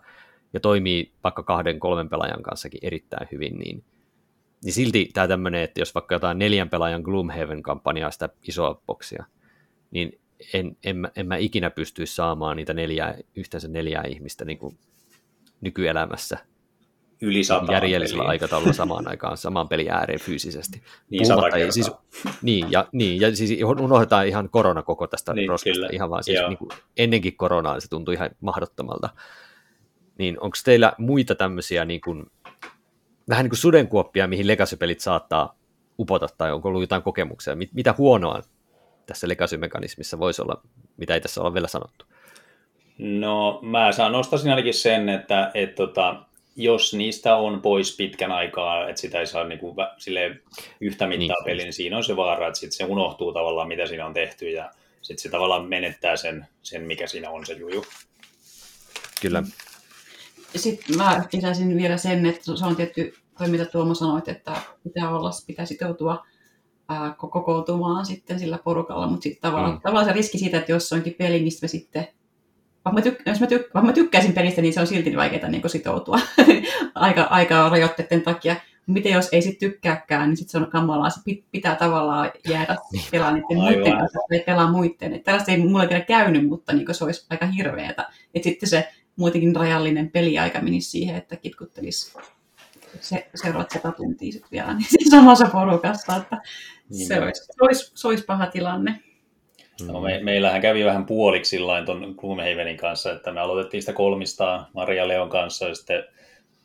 ja 0.52 0.60
toimii 0.60 1.12
vaikka 1.24 1.42
kahden, 1.42 1.80
kolmen 1.80 2.08
pelaajan 2.08 2.42
kanssakin 2.42 2.80
erittäin 2.82 3.28
hyvin, 3.32 3.58
niin, 3.58 3.84
niin 4.64 4.72
silti 4.72 5.10
tämä 5.12 5.28
tämmöinen, 5.28 5.62
että 5.62 5.80
jos 5.80 5.94
vaikka 5.94 6.14
jotain 6.14 6.38
neljän 6.38 6.70
pelaajan 6.70 7.02
Gloomhaven-kampanjaa, 7.02 8.10
sitä 8.10 8.28
isoa 8.48 8.82
boksia, 8.86 9.24
niin 9.90 10.20
en, 10.54 10.76
en, 10.84 11.10
en 11.16 11.26
mä 11.26 11.36
ikinä 11.36 11.70
pystyisi 11.70 12.14
saamaan 12.14 12.56
niitä 12.56 12.74
neljää, 12.74 13.14
yhteensä 13.36 13.68
neljää 13.68 14.04
ihmistä 14.04 14.44
niin 14.44 14.58
kuin 14.58 14.78
nykyelämässä 15.60 16.38
yli 17.20 17.44
sata 17.44 17.72
järjellisellä 17.72 18.20
peliä. 18.20 18.30
aikataululla 18.30 18.72
samaan 18.72 19.08
aikaan 19.08 19.36
saman 19.36 19.68
pelin 19.68 19.90
ääreen 19.90 20.20
fyysisesti. 20.20 20.82
Niin, 21.10 21.26
sata 21.26 21.50
kertaa. 21.50 21.70
Siis, 21.70 21.90
niin, 22.42 22.72
ja, 22.72 22.88
niin, 22.92 23.20
ja 23.20 23.36
siis 23.36 23.62
unohdetaan 23.80 24.26
ihan 24.26 24.50
korona 24.50 24.82
koko 24.82 25.06
tästä 25.06 25.34
niin, 25.34 25.48
roskasta, 25.48 25.86
ihan 25.92 26.10
vaan 26.10 26.24
siis 26.24 26.38
niin 26.48 26.58
kuin 26.58 26.70
ennenkin 26.96 27.36
koronaa 27.36 27.80
se 27.80 27.88
tuntui 27.88 28.14
ihan 28.14 28.30
mahdottomalta. 28.40 29.08
Niin 30.20 30.40
onko 30.40 30.56
teillä 30.64 30.92
muita 30.98 31.34
tämmöisiä 31.34 31.84
niin 31.84 32.00
kuin, 32.00 32.26
vähän 33.28 33.44
niin 33.44 33.50
kuin 33.50 33.58
sudenkuoppia, 33.58 34.26
mihin 34.26 34.46
legacy-pelit 34.46 35.00
saattaa 35.00 35.58
upota, 35.98 36.28
tai 36.38 36.52
onko 36.52 36.68
ollut 36.68 36.82
jotain 36.82 37.02
kokemuksia? 37.02 37.56
Mit, 37.56 37.72
mitä 37.72 37.94
huonoa 37.98 38.42
tässä 39.06 39.28
legacy-mekanismissa 39.28 40.18
voisi 40.18 40.42
olla, 40.42 40.62
mitä 40.96 41.14
ei 41.14 41.20
tässä 41.20 41.42
ole 41.42 41.54
vielä 41.54 41.68
sanottu? 41.68 42.04
No 42.98 43.60
mä 43.62 43.92
saan 43.92 44.12
nostaisin 44.12 44.50
ainakin 44.50 44.74
sen, 44.74 45.08
että 45.08 45.50
et, 45.54 45.74
tota, 45.74 46.22
jos 46.56 46.94
niistä 46.94 47.36
on 47.36 47.62
pois 47.62 47.96
pitkän 47.96 48.32
aikaa, 48.32 48.88
että 48.88 49.00
sitä 49.00 49.20
ei 49.20 49.26
saa 49.26 49.44
niinku, 49.44 49.74
sille 49.98 50.36
yhtä 50.80 51.06
mittaa 51.06 51.36
niin. 51.36 51.44
peliä, 51.44 51.64
niin 51.64 51.72
siinä 51.72 51.96
on 51.96 52.04
se 52.04 52.16
vaara, 52.16 52.46
että 52.46 52.60
sit 52.60 52.72
se 52.72 52.84
unohtuu 52.84 53.32
tavallaan, 53.32 53.68
mitä 53.68 53.86
siinä 53.86 54.06
on 54.06 54.14
tehty, 54.14 54.50
ja 54.50 54.70
sitten 55.02 55.22
se 55.22 55.28
tavallaan 55.28 55.68
menettää 55.68 56.16
sen, 56.16 56.46
sen, 56.62 56.82
mikä 56.82 57.06
siinä 57.06 57.30
on 57.30 57.46
se 57.46 57.52
juju. 57.52 57.84
Kyllä. 59.22 59.42
Sitten 60.56 60.96
mä 60.96 61.24
lisäisin 61.32 61.76
vielä 61.76 61.96
sen, 61.96 62.26
että 62.26 62.56
se 62.56 62.66
on 62.66 62.76
tietty, 62.76 63.14
toi 63.38 63.48
mitä 63.48 63.64
Tuomo 63.64 63.94
sanoit, 63.94 64.28
että 64.28 64.52
pitää 64.84 65.10
olla, 65.10 65.30
pitää 65.46 65.66
sitoutua 65.66 66.26
ää, 66.88 67.14
kokoutumaan 67.18 68.06
sitten 68.06 68.38
sillä 68.38 68.58
porukalla, 68.58 69.06
mutta 69.06 69.22
sitten 69.22 69.50
tavallaan, 69.50 69.74
mm. 69.74 69.80
tavallaan 69.80 70.06
se 70.06 70.12
riski 70.12 70.38
siitä, 70.38 70.58
että 70.58 70.72
jos 70.72 70.92
onkin 70.92 71.14
peli, 71.18 71.42
mistä 71.42 71.64
me 71.64 71.68
sitten 71.68 72.08
vaikka 72.84 73.10
mä, 73.10 73.16
tyk- 73.16 73.22
jos 73.26 73.40
mä, 73.40 73.46
tyk- 73.46 73.70
vaikka 73.74 73.82
mä 73.82 73.92
tykkäisin 73.92 74.32
pelistä, 74.32 74.62
niin 74.62 74.72
se 74.72 74.80
on 74.80 74.86
silti 74.86 75.16
vaikeaa 75.16 75.48
niin 75.48 75.70
sitoutua 75.70 76.18
aika, 76.94 77.22
aika 77.22 77.68
rajoitteiden 77.68 78.22
takia. 78.22 78.56
Miten 78.86 79.12
jos 79.12 79.28
ei 79.32 79.42
sitten 79.42 79.70
tykkääkään, 79.70 80.28
niin 80.28 80.36
sitten 80.36 80.50
se 80.50 80.58
on 80.58 80.70
kamalaa. 80.70 81.10
Se 81.10 81.20
pitää 81.50 81.74
tavallaan 81.74 82.30
jäädä 82.48 82.76
niin. 82.92 83.04
pelaa 83.10 83.32
niiden 83.32 83.56
muiden 83.56 83.98
kanssa, 83.98 84.18
ei 84.30 84.40
pelaa 84.40 84.72
muiden. 84.72 85.14
Että 85.14 85.24
tällaista 85.24 85.52
ei 85.52 85.58
mulle 85.58 85.88
vielä 85.88 86.04
käynyt, 86.04 86.48
mutta 86.48 86.72
niin 86.72 86.94
se 86.94 87.04
olisi 87.04 87.26
aika 87.30 87.46
hirveätä. 87.46 88.08
Että 88.34 88.48
sitten 88.48 88.68
se 88.68 88.88
muutenkin 89.20 89.56
rajallinen 89.56 90.10
peliaika 90.10 90.60
menisi 90.60 90.90
siihen, 90.90 91.16
että 91.16 91.36
kitkuttelisi 91.36 92.18
se, 93.00 93.28
seuraavat 93.34 93.70
sata 93.70 93.92
tuntia 93.92 94.32
sitten 94.32 94.50
vielä 94.50 94.74
niin 94.74 95.10
samassa 95.10 95.46
porukassa. 95.52 96.16
Että 96.16 96.40
niin 96.90 97.06
se, 97.06 97.20
olisi, 97.20 97.44
se, 97.44 97.52
olisi, 97.60 97.92
se 97.94 98.08
olisi 98.08 98.24
paha 98.24 98.46
tilanne. 98.46 99.00
No, 99.86 100.00
me, 100.00 100.20
meillähän 100.22 100.60
kävi 100.60 100.84
vähän 100.84 101.06
puoliksi 101.06 101.58
tuon 101.84 102.14
Gloomhavenin 102.18 102.76
kanssa, 102.76 103.12
että 103.12 103.32
me 103.32 103.40
aloitettiin 103.40 103.82
sitä 103.82 103.92
kolmista 103.92 104.64
Maria 104.74 105.08
Leon 105.08 105.28
kanssa 105.28 105.68
ja 105.68 105.74
sitten 105.74 106.04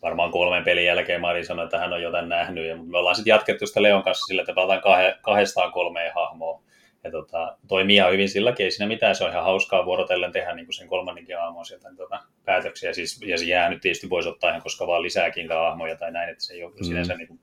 varmaan 0.02 0.32
kolmen 0.32 0.64
pelin 0.64 0.86
jälkeen 0.86 1.22
Mari 1.22 1.46
sanoi, 1.46 1.66
että 1.66 1.80
hän 1.80 1.94
on 1.94 2.02
jotain 2.02 2.30
nähnyt. 2.30 2.68
Ja, 2.68 2.76
mutta 2.76 2.92
me 2.92 2.98
ollaan 2.98 3.16
sitten 3.16 3.32
jatkettu 3.32 3.68
sitä 3.68 3.82
Leon 3.82 4.04
kanssa 4.04 4.26
sillä, 4.26 4.42
että 4.42 4.54
pelataan 4.54 4.80
kah- 4.80 5.20
kahdestaan 5.22 5.72
kolmeen 5.72 6.12
hahmoa. 6.16 6.62
Ja 7.06 7.12
tota, 7.12 7.58
toimii 7.68 7.96
ihan 7.96 8.12
hyvin 8.12 8.30
silläkin, 8.30 8.64
ei 8.64 8.72
siinä 8.72 8.88
mitään, 8.88 9.16
se 9.16 9.24
on 9.24 9.30
ihan 9.30 9.44
hauskaa 9.44 9.86
vuorotellen 9.86 10.32
tehdä 10.32 10.56
niin 10.56 10.66
kuin 10.66 10.74
sen 10.74 10.88
kolmannenkin 10.88 11.40
aamuun 11.40 11.66
sieltä 11.66 11.90
niin 11.90 11.98
tota, 11.98 12.20
päätöksiä. 12.46 12.94
Siis, 12.94 13.22
ja 13.22 13.38
se 13.38 13.46
jää 13.46 13.70
nyt 13.70 13.82
tietysti 13.82 14.10
voisi 14.10 14.30
ottaa 14.30 14.50
ihan 14.50 14.62
koska 14.62 14.88
vaan 14.88 15.02
lisääkin 15.02 15.52
hahmoja 15.52 15.96
tai 15.96 16.12
näin, 16.12 16.30
että 16.30 16.44
se 16.44 16.54
ei 16.54 16.64
ole 16.64 16.72
mm. 16.72 16.84
sinänsä 16.84 17.16
niin 17.16 17.28
kuin, 17.28 17.40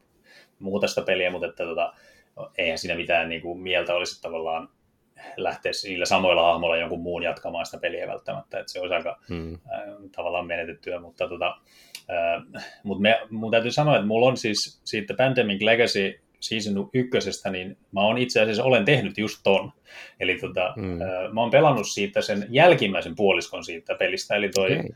muuta 0.59 0.87
sitä 0.87 1.03
peliä, 1.03 1.31
mutta 1.31 1.47
että, 1.47 1.65
tota, 1.65 1.93
eihän 2.59 2.79
siinä 2.79 2.95
mitään 2.95 3.29
niin 3.29 3.43
kuin, 3.43 3.61
mieltä 3.61 3.95
olisi 3.95 4.23
tavallaan 4.23 4.69
lähteä 5.37 5.73
niillä 5.85 6.05
samoilla 6.05 6.43
hahmoilla 6.43 6.77
jonkun 6.77 7.01
muun 7.01 7.23
jatkamaan 7.23 7.67
sitä 7.67 7.79
peliä 7.79 8.09
välttämättä, 8.09 8.59
että 8.61 8.73
se 8.73 8.81
olisi 8.81 8.95
aika 8.95 9.19
hmm. 9.29 9.55
äh, 9.55 9.81
tavallaan 10.17 10.47
menetettyä, 10.47 11.01
mutta 11.01 11.29
tota, 11.29 11.57
äh, 12.11 12.65
mut 12.83 13.01
me, 13.01 13.21
mun 13.31 13.51
täytyy 13.51 13.71
sanoa, 13.71 13.97
että 13.97 14.07
mulla 14.07 14.27
on 14.27 14.37
siis 14.37 14.81
siitä 14.85 15.15
Pandemic 15.15 15.63
Legacy 15.63 16.22
season 16.43 16.91
ykkösestä, 16.95 17.51
niin 17.51 17.77
mä 17.93 18.01
oon 18.01 18.19
itse 18.19 18.41
asiassa 18.41 18.65
olen 18.65 18.85
tehnyt 18.85 19.19
just 19.19 19.41
ton. 19.43 19.73
Eli 20.21 20.39
tota, 20.39 20.67
äh, 20.67 21.33
mä 21.33 21.41
oon 21.41 21.51
pelannut 21.51 21.89
siitä 21.89 22.23
sen 22.23 22.47
jälkimmäisen 22.49 23.17
puoliskon 23.17 23.65
siitä 23.65 23.95
pelistä, 23.95 24.35
eli 24.35 24.49
toi 24.49 24.73
okay 24.73 24.91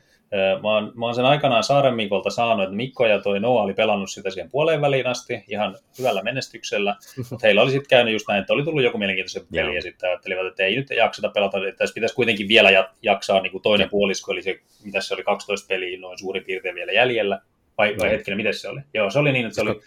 Mä 0.62 0.74
oon, 0.74 0.92
mä 0.94 1.06
oon 1.06 1.14
sen 1.14 1.24
aikanaan 1.24 1.64
Saaren 1.64 1.94
Mikolta 1.94 2.30
saanut, 2.30 2.64
että 2.64 2.76
Mikko 2.76 3.06
ja 3.06 3.20
toi 3.20 3.40
Noa 3.40 3.62
oli 3.62 3.74
pelannut 3.74 4.10
sitä 4.10 4.30
siihen 4.30 4.50
puoleen 4.50 4.80
väliin 4.80 5.06
asti 5.06 5.44
ihan 5.48 5.76
hyvällä 5.98 6.22
menestyksellä, 6.22 6.96
mutta 7.30 7.46
heillä 7.46 7.62
oli 7.62 7.70
sitten 7.70 7.88
käynyt 7.88 8.12
just 8.12 8.28
näin, 8.28 8.40
että 8.40 8.52
oli 8.52 8.64
tullut 8.64 8.82
joku 8.82 8.98
mielenkiintoinen 8.98 9.48
peli 9.54 9.76
ja 9.76 9.82
sitten 9.82 10.08
ajattelivat, 10.08 10.46
että 10.46 10.62
ei 10.62 10.76
nyt 10.76 10.90
jakseta 10.90 11.28
pelata, 11.28 11.58
että 11.68 11.78
tässä 11.78 11.94
pitäisi 11.94 12.14
kuitenkin 12.14 12.48
vielä 12.48 12.88
jaksaa 13.02 13.40
niin 13.40 13.50
kuin 13.50 13.62
toinen 13.62 13.90
puolisko, 13.90 14.32
eli 14.32 14.42
se, 14.42 14.60
mitä 14.84 15.00
se 15.00 15.14
oli, 15.14 15.22
12 15.22 15.66
peliä 15.68 16.00
noin 16.00 16.18
suurin 16.18 16.44
piirtein 16.44 16.74
vielä 16.74 16.92
jäljellä, 16.92 17.40
vai, 17.78 17.96
vai 17.98 18.10
hetkinen, 18.10 18.36
miten 18.36 18.54
se 18.54 18.68
oli? 18.68 18.80
Joo, 18.94 19.10
se 19.10 19.18
oli 19.18 19.32
niin, 19.32 19.46
että 19.46 19.54
se 19.54 19.60
oli 19.60 19.80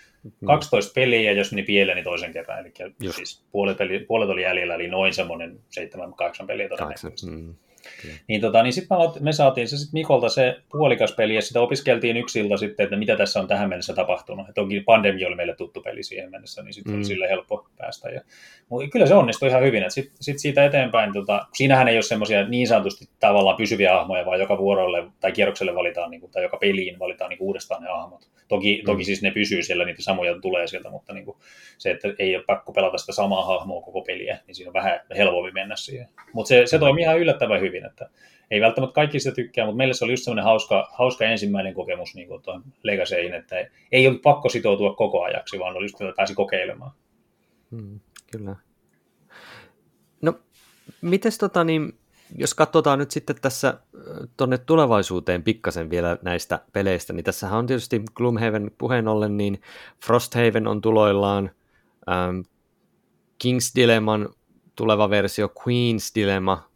12 0.46 0.92
peliä 0.94 1.32
ja 1.32 1.38
jos 1.38 1.52
meni 1.52 1.64
pieleen, 1.64 1.96
niin 1.96 2.04
toisen 2.04 2.34
kerran, 2.34 2.60
eli 2.60 2.74
siis 3.12 3.44
puolet, 3.52 3.78
peli, 3.78 4.00
puolet 4.00 4.30
oli 4.30 4.42
jäljellä, 4.42 4.76
eli 4.76 4.88
noin 4.88 5.14
semmoinen 5.14 5.60
7-8 6.44 6.46
peliä 6.48 6.70
todennäköisesti. 6.70 7.26
Mm. 7.26 7.56
Niin, 8.28 8.42
tota, 8.42 8.64
niin 8.64 8.74
sitten 8.74 8.98
me 9.20 9.32
saatiin 9.32 9.68
se 9.68 9.78
sit 9.78 9.94
Mikolta 9.94 10.30
se 10.30 10.60
puolikas 10.72 11.12
peli, 11.12 11.36
ja 11.36 11.42
sitä 11.42 11.62
opiskeltiin 11.62 12.18
yksi 12.18 12.40
ilta 12.40 12.58
sitten, 12.58 12.84
että 12.84 12.96
mitä 12.96 13.16
tässä 13.16 13.40
on 13.40 13.48
tähän 13.48 13.70
mennessä 13.70 13.94
tapahtunut. 13.94 14.50
Et 14.50 14.58
onkin 14.58 14.86
pandemia 14.86 15.28
oli 15.28 15.36
meille 15.36 15.56
tuttu 15.56 15.82
peli 15.82 16.04
siihen 16.04 16.32
mennessä, 16.32 16.64
niin 16.64 16.74
sitten 16.74 16.94
mm. 16.94 16.98
oli 16.98 17.06
sille 17.06 17.30
helppo 17.30 17.68
päästä. 17.78 18.10
Ja, 18.10 18.22
mutta 18.70 18.90
kyllä 18.90 19.06
se 19.06 19.14
onnistui 19.14 19.50
ihan 19.50 19.64
hyvin. 19.64 19.84
Sitten 19.88 20.16
sit 20.22 20.40
siitä 20.40 20.66
eteenpäin, 20.66 21.14
tota, 21.14 21.46
siinähän 21.54 21.88
ei 21.88 21.96
ole 21.96 22.02
semmoisia 22.02 22.48
niin 22.48 22.68
sanotusti 22.68 23.10
tavallaan 23.20 23.58
pysyviä 23.58 23.94
hahmoja, 23.94 24.26
vaan 24.26 24.40
joka 24.40 24.58
vuorolle 24.58 25.04
tai 25.20 25.32
kierrokselle 25.32 25.76
valitaan, 25.76 26.12
niin 26.12 26.22
kuin, 26.22 26.32
tai 26.32 26.44
joka 26.44 26.58
peliin 26.58 27.00
valitaan 27.00 27.30
niin 27.30 27.38
kuin 27.38 27.48
uudestaan 27.48 27.84
ne 27.84 27.90
hahmot. 27.90 28.30
Toki, 28.48 28.82
mm. 28.82 28.86
toki 28.86 29.04
siis 29.04 29.22
ne 29.22 29.32
pysyy 29.32 29.64
siellä, 29.64 29.86
niitä 29.86 30.02
samoja 30.02 30.40
tulee 30.42 30.68
sieltä, 30.68 30.90
mutta 30.90 31.14
niin 31.14 31.26
kuin, 31.26 31.38
se, 31.78 31.92
että 31.92 32.08
ei 32.20 32.36
ole 32.36 32.44
pakko 32.48 32.72
pelata 32.72 32.98
sitä 32.98 33.12
samaa 33.12 33.46
hahmoa 33.46 33.82
koko 33.82 34.02
peliä, 34.02 34.40
niin 34.48 34.56
siinä 34.56 34.70
on 34.70 34.74
vähän 34.74 35.00
helpompi 35.18 35.52
mennä 35.52 35.76
siihen. 35.76 36.08
Mutta 36.34 36.48
se, 36.48 36.66
se 36.66 36.80
toimii 36.80 37.04
ihan 37.04 37.20
yllättävän 37.20 37.62
hyvin, 37.62 37.69
että 37.76 38.10
ei 38.52 38.62
välttämättä 38.62 38.94
kaikki 38.94 39.20
sitä 39.20 39.36
tykkää, 39.36 39.66
mutta 39.66 39.78
meille 39.78 39.94
se 39.94 40.06
oli 40.06 40.14
just 40.14 40.24
semmoinen 40.24 40.46
hauska, 40.46 40.90
hauska 40.98 41.26
ensimmäinen 41.26 41.74
kokemus 41.74 42.16
niin 42.16 42.28
kuin 42.28 42.42
tuon 42.42 42.64
että 43.38 43.56
ei 43.92 44.08
ollut 44.08 44.22
pakko 44.22 44.50
sitoutua 44.50 44.94
koko 44.94 45.24
ajaksi, 45.24 45.60
vaan 45.60 45.76
oli 45.76 45.86
just, 45.86 46.02
että 46.02 46.14
pääsi 46.16 46.36
kokeilemaan. 46.36 46.92
Hmm, 47.72 48.00
kyllä. 48.32 48.56
No, 50.22 50.40
mites 51.02 51.38
tota 51.38 51.64
niin, 51.64 52.00
jos 52.38 52.54
katsotaan 52.54 53.00
nyt 53.00 53.12
sitten 53.12 53.36
tässä 53.42 53.80
tuonne 54.38 54.58
tulevaisuuteen 54.58 55.44
pikkasen 55.44 55.90
vielä 55.90 56.18
näistä 56.22 56.60
peleistä, 56.74 57.14
niin 57.14 57.24
tässähän 57.24 57.60
on 57.60 57.68
tietysti 57.68 58.02
Gloomhaven 58.16 58.72
puheen 58.78 59.08
ollen, 59.08 59.38
niin 59.38 59.62
Frosthaven 60.06 60.68
on 60.68 60.82
tuloillaan, 60.82 61.52
ähm, 62.12 62.40
King's 63.44 63.72
Dilemman 63.76 64.30
tuleva 64.76 65.10
versio, 65.10 65.48
Queen's 65.60 66.12
Dilemma, 66.16 66.69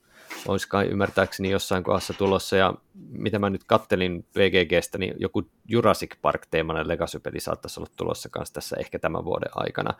olisi 0.47 0.67
kai 0.67 0.85
ymmärtääkseni 0.85 1.49
jossain 1.49 1.83
kohdassa 1.83 2.13
tulossa, 2.13 2.55
ja 2.55 2.73
mitä 3.09 3.39
mä 3.39 3.49
nyt 3.49 3.63
kattelin 3.63 4.25
VGGstä, 4.37 4.97
niin 4.97 5.13
joku 5.19 5.43
Jurassic 5.67 6.15
Park-teemainen 6.21 6.87
Legacy-peli 6.87 7.39
saattaisi 7.39 7.79
olla 7.79 7.89
tulossa 7.95 8.29
kanssa 8.29 8.53
tässä 8.53 8.75
ehkä 8.79 8.99
tämän 8.99 9.25
vuoden 9.25 9.49
aikana. 9.55 9.93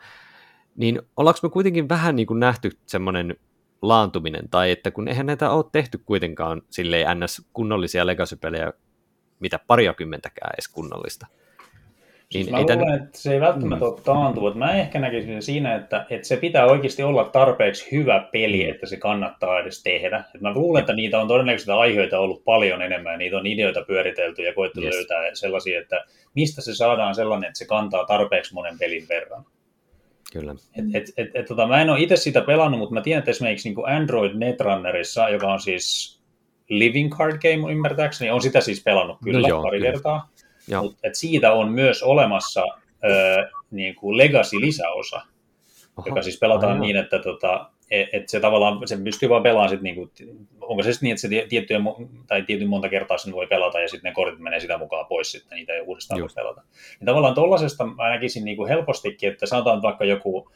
Niin 0.76 1.02
ollaanko 1.16 1.40
me 1.42 1.48
kuitenkin 1.48 1.88
vähän 1.88 2.16
niin 2.16 2.26
kuin 2.26 2.40
nähty 2.40 2.70
semmoinen 2.86 3.36
laantuminen, 3.82 4.48
tai 4.48 4.70
että 4.70 4.90
kun 4.90 5.08
eihän 5.08 5.26
näitä 5.26 5.50
ole 5.50 5.64
tehty 5.72 5.98
kuitenkaan 5.98 6.62
silleen 6.70 7.20
ns. 7.20 7.42
kunnollisia 7.52 8.06
Legacy-pelejä, 8.06 8.72
mitä 9.40 9.58
pariakymmentäkään 9.66 10.54
edes 10.54 10.68
kunnollista. 10.68 11.26
Siis 12.34 12.46
niin 12.46 12.54
mä 12.54 12.60
luulen, 12.60 12.78
tämän... 12.78 13.02
että 13.02 13.18
se 13.18 13.32
ei 13.32 13.40
välttämättä 13.40 13.84
mm. 13.84 13.90
ole 13.92 14.00
taantunut. 14.04 14.54
Mä 14.54 14.76
ehkä 14.76 14.98
näkisin 14.98 15.32
sen 15.32 15.42
siinä, 15.42 15.74
että, 15.74 16.06
että 16.10 16.28
se 16.28 16.36
pitää 16.36 16.66
oikeasti 16.66 17.02
olla 17.02 17.24
tarpeeksi 17.24 17.92
hyvä 17.92 18.28
peli, 18.32 18.64
mm. 18.64 18.70
että 18.70 18.86
se 18.86 18.96
kannattaa 18.96 19.60
edes 19.60 19.82
tehdä. 19.82 20.24
Et 20.34 20.40
mä 20.40 20.54
luulen, 20.54 20.80
että 20.80 20.92
niitä 20.92 21.20
on 21.20 21.28
todennäköisesti 21.28 21.70
aiheita 21.70 22.18
ollut 22.18 22.44
paljon 22.44 22.82
enemmän, 22.82 23.12
ja 23.12 23.18
niitä 23.18 23.36
on 23.36 23.46
ideoita 23.46 23.84
pyöritelty 23.86 24.42
ja 24.42 24.54
koettu 24.54 24.80
yes. 24.80 24.94
löytää 24.94 25.34
sellaisia, 25.34 25.80
että 25.80 26.04
mistä 26.34 26.62
se 26.62 26.74
saadaan 26.74 27.14
sellainen, 27.14 27.48
että 27.48 27.58
se 27.58 27.66
kantaa 27.66 28.04
tarpeeksi 28.04 28.54
monen 28.54 28.78
pelin 28.78 29.08
verran. 29.08 29.44
Kyllä. 30.32 30.54
Et, 30.78 30.84
et, 30.94 31.12
et, 31.16 31.30
et, 31.34 31.46
tota, 31.46 31.66
mä 31.66 31.82
en 31.82 31.90
ole 31.90 32.00
itse 32.00 32.16
sitä 32.16 32.40
pelannut, 32.40 32.80
mutta 32.80 32.94
mä 32.94 33.00
tiedän, 33.00 33.18
että 33.18 33.30
esimerkiksi 33.30 33.68
niin 33.68 33.88
Android 33.88 34.32
Netrunnerissa, 34.34 35.28
joka 35.28 35.52
on 35.52 35.60
siis 35.60 36.20
Living 36.68 37.16
Card 37.16 37.38
Game 37.42 37.72
ymmärtääkseni, 37.72 38.30
on 38.30 38.42
sitä 38.42 38.60
siis 38.60 38.82
pelannut 38.82 39.18
kyllä 39.24 39.40
no 39.40 39.48
joo, 39.48 39.62
pari 39.62 39.78
kyllä. 39.78 39.92
kertaa. 39.92 40.28
Mutta 40.82 41.08
siitä 41.12 41.52
on 41.52 41.72
myös 41.72 42.02
olemassa 42.02 42.62
ö, 43.04 43.50
niin 43.70 43.94
kuin 43.94 44.16
Legacy-lisäosa, 44.16 45.20
Oho, 45.96 46.08
joka 46.08 46.22
siis 46.22 46.38
pelataan 46.38 46.72
aivan. 46.72 46.80
niin, 46.80 46.96
että 46.96 47.18
tota, 47.18 47.70
et, 47.90 48.08
et 48.12 48.28
se 48.28 48.40
tavallaan, 48.40 48.88
se 48.88 48.96
pystyy 48.96 49.28
vaan 49.28 49.42
pelaamaan 49.42 49.68
sit 49.68 49.80
niinku, 49.80 50.10
onko 50.60 50.82
se 50.82 50.90
niin, 51.00 51.12
että 51.12 51.20
se 51.20 51.28
tiettyjä, 51.48 51.80
tai 52.26 52.42
tietyn 52.42 52.68
monta 52.68 52.88
kertaa 52.88 53.18
sen 53.18 53.32
voi 53.32 53.46
pelata 53.46 53.80
ja 53.80 53.88
sitten 53.88 54.08
ne 54.08 54.14
kortit 54.14 54.40
menee 54.40 54.60
sitä 54.60 54.78
mukaan 54.78 55.06
pois 55.06 55.32
sitten, 55.32 55.56
niitä 55.56 55.72
ei 55.72 55.80
uudestaan 55.80 56.18
Just. 56.18 56.36
voi 56.36 56.44
pelata. 56.44 56.62
Ja 57.00 57.06
tavallaan 57.06 57.34
tuollaisesta 57.34 57.86
mä 57.86 58.10
näkisin 58.10 58.44
niinku 58.44 58.66
helpostikin, 58.66 59.32
että 59.32 59.46
sanotaan 59.46 59.82
vaikka 59.82 60.04
joku 60.04 60.50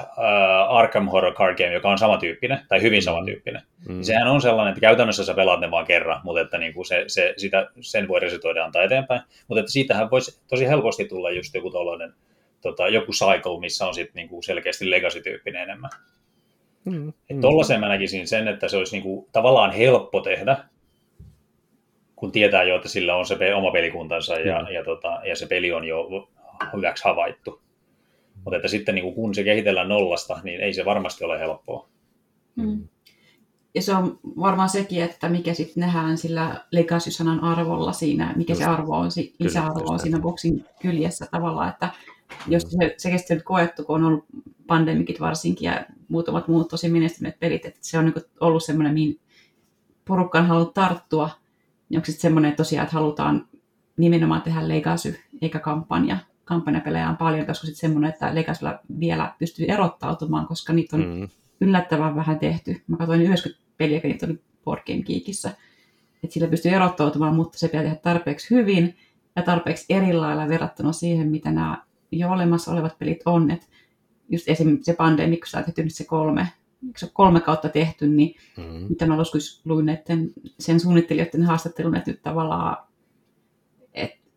uh, 0.00 0.76
Arkham 0.76 1.08
Horror 1.08 1.34
Card 1.34 1.56
Game, 1.58 1.72
joka 1.72 1.90
on 1.90 1.98
samantyyppinen, 1.98 2.58
tai 2.68 2.82
hyvin 2.82 2.98
mm. 2.98 3.04
samantyyppinen. 3.04 3.62
Mm. 3.88 3.94
Niin 3.94 4.04
sehän 4.04 4.28
on 4.28 4.42
sellainen, 4.42 4.72
että 4.72 4.80
käytännössä 4.80 5.24
sä 5.24 5.34
pelaat 5.34 5.60
ne 5.60 5.70
vaan 5.70 5.86
kerran, 5.86 6.20
mutta 6.24 6.40
että 6.40 6.58
niin 6.58 6.74
kuin 6.74 6.86
se, 6.86 7.04
se, 7.06 7.34
sitä, 7.36 7.70
sen 7.80 8.08
voi 8.08 8.20
resetoida 8.20 8.64
antaa 8.64 8.82
eteenpäin. 8.82 9.20
Mutta 9.48 9.60
että 9.60 9.72
siitähän 9.72 10.10
voisi 10.10 10.40
tosi 10.48 10.68
helposti 10.68 11.04
tulla 11.04 11.30
just 11.30 11.54
joku 11.54 11.70
tollainen, 11.70 12.14
tota, 12.60 12.88
joku 12.88 13.12
cycle, 13.12 13.60
missä 13.60 13.86
on 13.86 13.94
sitten 13.94 14.14
niin 14.14 14.28
kuin 14.28 14.42
selkeästi 14.42 14.90
legacy-tyyppinen 14.90 15.62
enemmän. 15.62 15.90
Mm. 16.84 17.12
Tuollaiseen 17.40 17.80
mä 17.80 17.88
näkisin 17.88 18.28
sen, 18.28 18.48
että 18.48 18.68
se 18.68 18.76
olisi 18.76 18.96
niin 18.96 19.02
kuin, 19.02 19.26
tavallaan 19.32 19.72
helppo 19.72 20.20
tehdä, 20.20 20.56
kun 22.16 22.32
tietää 22.32 22.62
jo, 22.62 22.76
että 22.76 22.88
sillä 22.88 23.16
on 23.16 23.26
se 23.26 23.54
oma 23.54 23.70
pelikuntansa 23.70 24.34
ja, 24.34 24.62
mm. 24.62 24.74
ja, 24.74 24.84
tota, 24.84 25.20
ja 25.24 25.36
se 25.36 25.46
peli 25.46 25.72
on 25.72 25.84
jo 25.84 26.28
hyväksi 26.76 27.04
havaittu. 27.04 27.60
Mutta 28.44 28.56
että 28.56 28.68
sitten 28.68 28.94
niin 28.94 29.14
kun 29.14 29.34
se 29.34 29.44
kehitellään 29.44 29.88
nollasta, 29.88 30.40
niin 30.44 30.60
ei 30.60 30.74
se 30.74 30.84
varmasti 30.84 31.24
ole 31.24 31.38
helppoa. 31.38 31.88
Mm. 32.56 32.88
Ja 33.74 33.82
se 33.82 33.94
on 33.94 34.18
varmaan 34.24 34.68
sekin, 34.68 35.02
että 35.02 35.28
mikä 35.28 35.54
sitten 35.54 35.80
nähdään 35.80 36.18
sillä 36.18 36.64
legacy-sanan 36.72 37.40
arvolla 37.40 37.92
siinä, 37.92 38.32
mikä 38.36 38.52
just, 38.52 38.62
se 38.62 38.68
arvo 38.68 38.96
on, 38.96 39.10
lisäarvo 39.38 39.92
on 39.92 39.98
siinä 39.98 40.18
boksin 40.18 40.64
kyljessä 40.82 41.26
tavallaan, 41.30 41.68
että 41.68 41.90
jos 42.48 42.62
se, 42.62 42.94
se 42.96 43.10
kesti 43.10 43.34
nyt 43.34 43.42
koettu, 43.42 43.84
kun 43.84 43.96
on 43.96 44.04
ollut 44.04 44.24
pandemikit 44.66 45.20
varsinkin 45.20 45.66
ja 45.66 45.84
muutamat 46.08 46.48
muut 46.48 46.68
tosi 46.68 46.88
menestyneet 46.88 47.40
pelit, 47.40 47.66
että 47.66 47.80
se 47.82 47.98
on 47.98 48.04
niin 48.04 48.14
ollut 48.40 48.64
semmoinen, 48.64 48.94
mihin 48.94 49.20
porukka 50.04 50.38
on 50.38 50.46
halunnut 50.46 50.74
tarttua, 50.74 51.30
niin 51.88 51.98
onko 51.98 52.06
sitten 52.06 52.22
semmoinen 52.22 52.48
että 52.48 52.56
tosiaan, 52.56 52.84
että 52.84 52.94
halutaan 52.94 53.48
nimenomaan 53.96 54.42
tehdä 54.42 54.68
legacy 54.68 55.18
eikä 55.42 55.58
kampanja, 55.58 56.16
kampanjapelejä 56.44 57.08
on 57.08 57.16
paljon, 57.16 57.46
koska 57.46 57.66
sitten 57.66 57.80
semmoinen, 57.80 58.10
että 58.10 58.34
Legacylla 58.34 58.78
vielä 59.00 59.34
pystyy 59.38 59.66
erottautumaan, 59.66 60.46
koska 60.46 60.72
niitä 60.72 60.96
on 60.96 61.06
mm. 61.06 61.28
yllättävän 61.60 62.16
vähän 62.16 62.38
tehty. 62.38 62.82
Mä 62.86 62.96
katsoin 62.96 63.22
90 63.22 63.70
peliä, 63.76 64.00
niitä 64.04 64.26
oli 64.26 64.40
Board 64.64 64.82
Game 64.86 65.02
Geekissä. 65.02 65.50
Että 66.24 66.34
sillä 66.34 66.48
pystyy 66.48 66.72
erottautumaan, 66.72 67.34
mutta 67.34 67.58
se 67.58 67.68
pitää 67.68 67.82
tehdä 67.82 67.96
tarpeeksi 67.96 68.54
hyvin 68.54 68.96
ja 69.36 69.42
tarpeeksi 69.42 69.86
eri 69.88 70.12
lailla 70.12 70.48
verrattuna 70.48 70.92
siihen, 70.92 71.28
mitä 71.28 71.50
nämä 71.50 71.82
jo 72.12 72.30
olemassa 72.30 72.72
olevat 72.72 72.98
pelit 72.98 73.20
on. 73.26 73.50
Et 73.50 73.70
just 74.28 74.48
esimerkiksi 74.48 74.92
se 74.92 74.96
pandemia, 74.96 75.38
kun 75.38 75.46
sä 75.46 75.62
tehty 75.62 75.90
se 75.90 76.04
kolme, 76.04 76.48
se 76.96 77.06
on 77.06 77.12
kolme 77.14 77.40
kautta 77.40 77.68
tehty, 77.68 78.08
niin 78.08 78.34
mm-hmm. 78.56 78.86
mitä 78.88 79.06
mä 79.06 79.16
joskus 79.16 79.60
luin 79.64 79.86
näiden, 79.86 80.32
sen 80.58 80.80
suunnittelijoiden 80.80 81.42
haastattelun, 81.42 81.96
että 81.96 82.10
nyt 82.10 82.22
tavallaan 82.22 82.76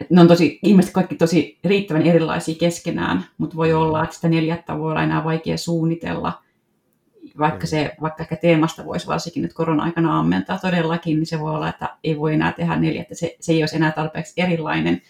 ne 0.09 0.21
on 0.21 0.27
tosi, 0.27 0.59
ilmeisesti 0.63 0.93
kaikki 0.93 1.15
tosi 1.15 1.59
riittävän 1.63 2.01
erilaisia 2.01 2.55
keskenään, 2.55 3.25
mutta 3.37 3.55
voi 3.55 3.73
olla, 3.73 4.03
että 4.03 4.15
sitä 4.15 4.29
neljättä 4.29 4.79
voi 4.79 4.91
olla 4.91 5.03
enää 5.03 5.23
vaikea 5.23 5.57
suunnitella, 5.57 6.43
vaikka, 7.39 7.67
se, 7.67 7.95
vaikka 8.01 8.23
ehkä 8.23 8.35
teemasta 8.35 8.85
voisi 8.85 9.07
varsinkin 9.07 9.43
nyt 9.43 9.53
korona-aikana 9.53 10.19
ammentaa 10.19 10.57
todellakin, 10.57 11.17
niin 11.17 11.25
se 11.25 11.39
voi 11.39 11.55
olla, 11.55 11.69
että 11.69 11.97
ei 12.03 12.17
voi 12.19 12.33
enää 12.33 12.51
tehdä 12.51 12.75
neljättä, 12.75 13.15
se, 13.15 13.35
se 13.39 13.51
ei 13.51 13.61
olisi 13.61 13.75
enää 13.75 13.91
tarpeeksi 13.91 14.33
erilainen, 14.37 15.01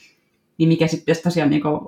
niin 0.58 0.70
mikä 0.70 0.88
sitten 0.88 1.06
pitäisi 1.06 1.24
tosiaan 1.24 1.50
niin 1.50 1.62
kuin, 1.62 1.80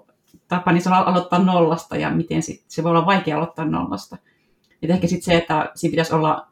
tapa 0.47 0.71
niin 0.71 0.81
se 0.81 0.89
on 0.89 0.95
aloittaa 0.95 1.39
nollasta 1.39 1.97
ja 1.97 2.09
miten 2.09 2.43
sit, 2.43 2.63
se 2.67 2.83
voi 2.83 2.89
olla 2.89 3.05
vaikea 3.05 3.37
aloittaa 3.37 3.65
nollasta. 3.65 4.17
Et 4.81 4.89
ehkä 4.89 5.07
sitten 5.07 5.25
se, 5.25 5.37
että 5.37 5.71
siinä 5.75 5.91
pitäisi 5.91 6.15
olla 6.15 6.47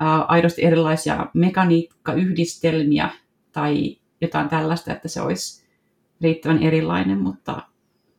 ää, 0.00 0.22
aidosti 0.22 0.64
erilaisia 0.64 1.26
mekaniikkayhdistelmiä 1.34 3.10
tai 3.52 3.96
jotain 4.20 4.48
tällaista, 4.48 4.92
että 4.92 5.08
se 5.08 5.20
olisi 5.20 5.63
riittävän 6.24 6.62
erilainen, 6.62 7.18
mutta 7.18 7.62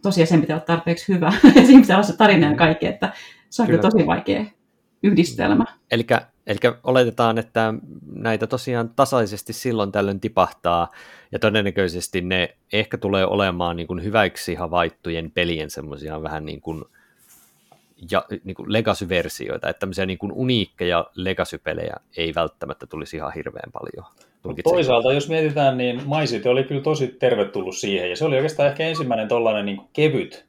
tosiaan 0.02 0.28
sen 0.28 0.42
pitää 0.42 0.56
olla 0.56 0.66
tarpeeksi 0.66 1.14
hyvä. 1.14 1.34
siinä 1.66 1.82
pitää 1.82 1.98
olla 1.98 2.08
se 2.08 2.18
tarina 2.18 2.46
ja 2.46 2.52
mm. 2.52 2.58
kaikki, 2.58 2.88
että 2.88 3.14
se 3.50 3.62
on 3.62 3.68
kyllä 3.68 3.82
tosi 3.82 4.08
vaikea 4.08 4.46
yhdistelmä. 5.04 5.66
Eli, 5.92 6.06
eli 6.48 6.58
oletetaan, 6.84 7.38
että 7.38 7.74
näitä 8.12 8.48
tosiaan 8.48 8.90
tasaisesti 8.90 9.54
silloin 9.54 9.92
tällöin 9.92 10.20
tipahtaa, 10.20 10.92
ja 11.32 11.40
todennäköisesti 11.40 12.22
ne 12.22 12.58
ehkä 12.74 12.98
tulee 12.98 13.26
olemaan 13.26 13.76
niin 13.76 13.88
kuin 13.88 14.04
hyväksi 14.04 14.56
havaittujen 14.56 15.32
pelien 15.32 15.70
semmoisia 15.70 16.24
vähän 16.24 16.46
niin 16.46 16.62
kuin, 16.62 16.84
ja, 18.12 18.26
niin 18.44 18.56
kuin 18.56 18.74
legacy-versioita, 18.74 19.70
että 19.70 19.80
tämmöisiä 19.80 20.06
niin 20.06 20.18
kuin 20.18 20.32
uniikkeja 20.32 21.06
legacy-pelejä 21.16 21.96
ei 22.18 22.36
välttämättä 22.36 22.88
tulisi 22.88 23.18
ihan 23.18 23.34
hirveän 23.34 23.72
paljon. 23.72 24.06
Toisaalta, 24.64 25.14
jos 25.14 25.30
mietitään, 25.30 25.78
niin 25.78 26.02
Maisit 26.06 26.46
oli 26.46 26.64
kyllä 26.64 26.82
tosi 26.82 27.08
tervetullut 27.08 27.76
siihen, 27.76 28.10
ja 28.10 28.16
se 28.16 28.26
oli 28.26 28.36
oikeastaan 28.36 28.70
ehkä 28.70 28.84
ensimmäinen 28.84 29.28
tollainen 29.28 29.66
niin 29.66 29.82
kevyt 29.94 30.46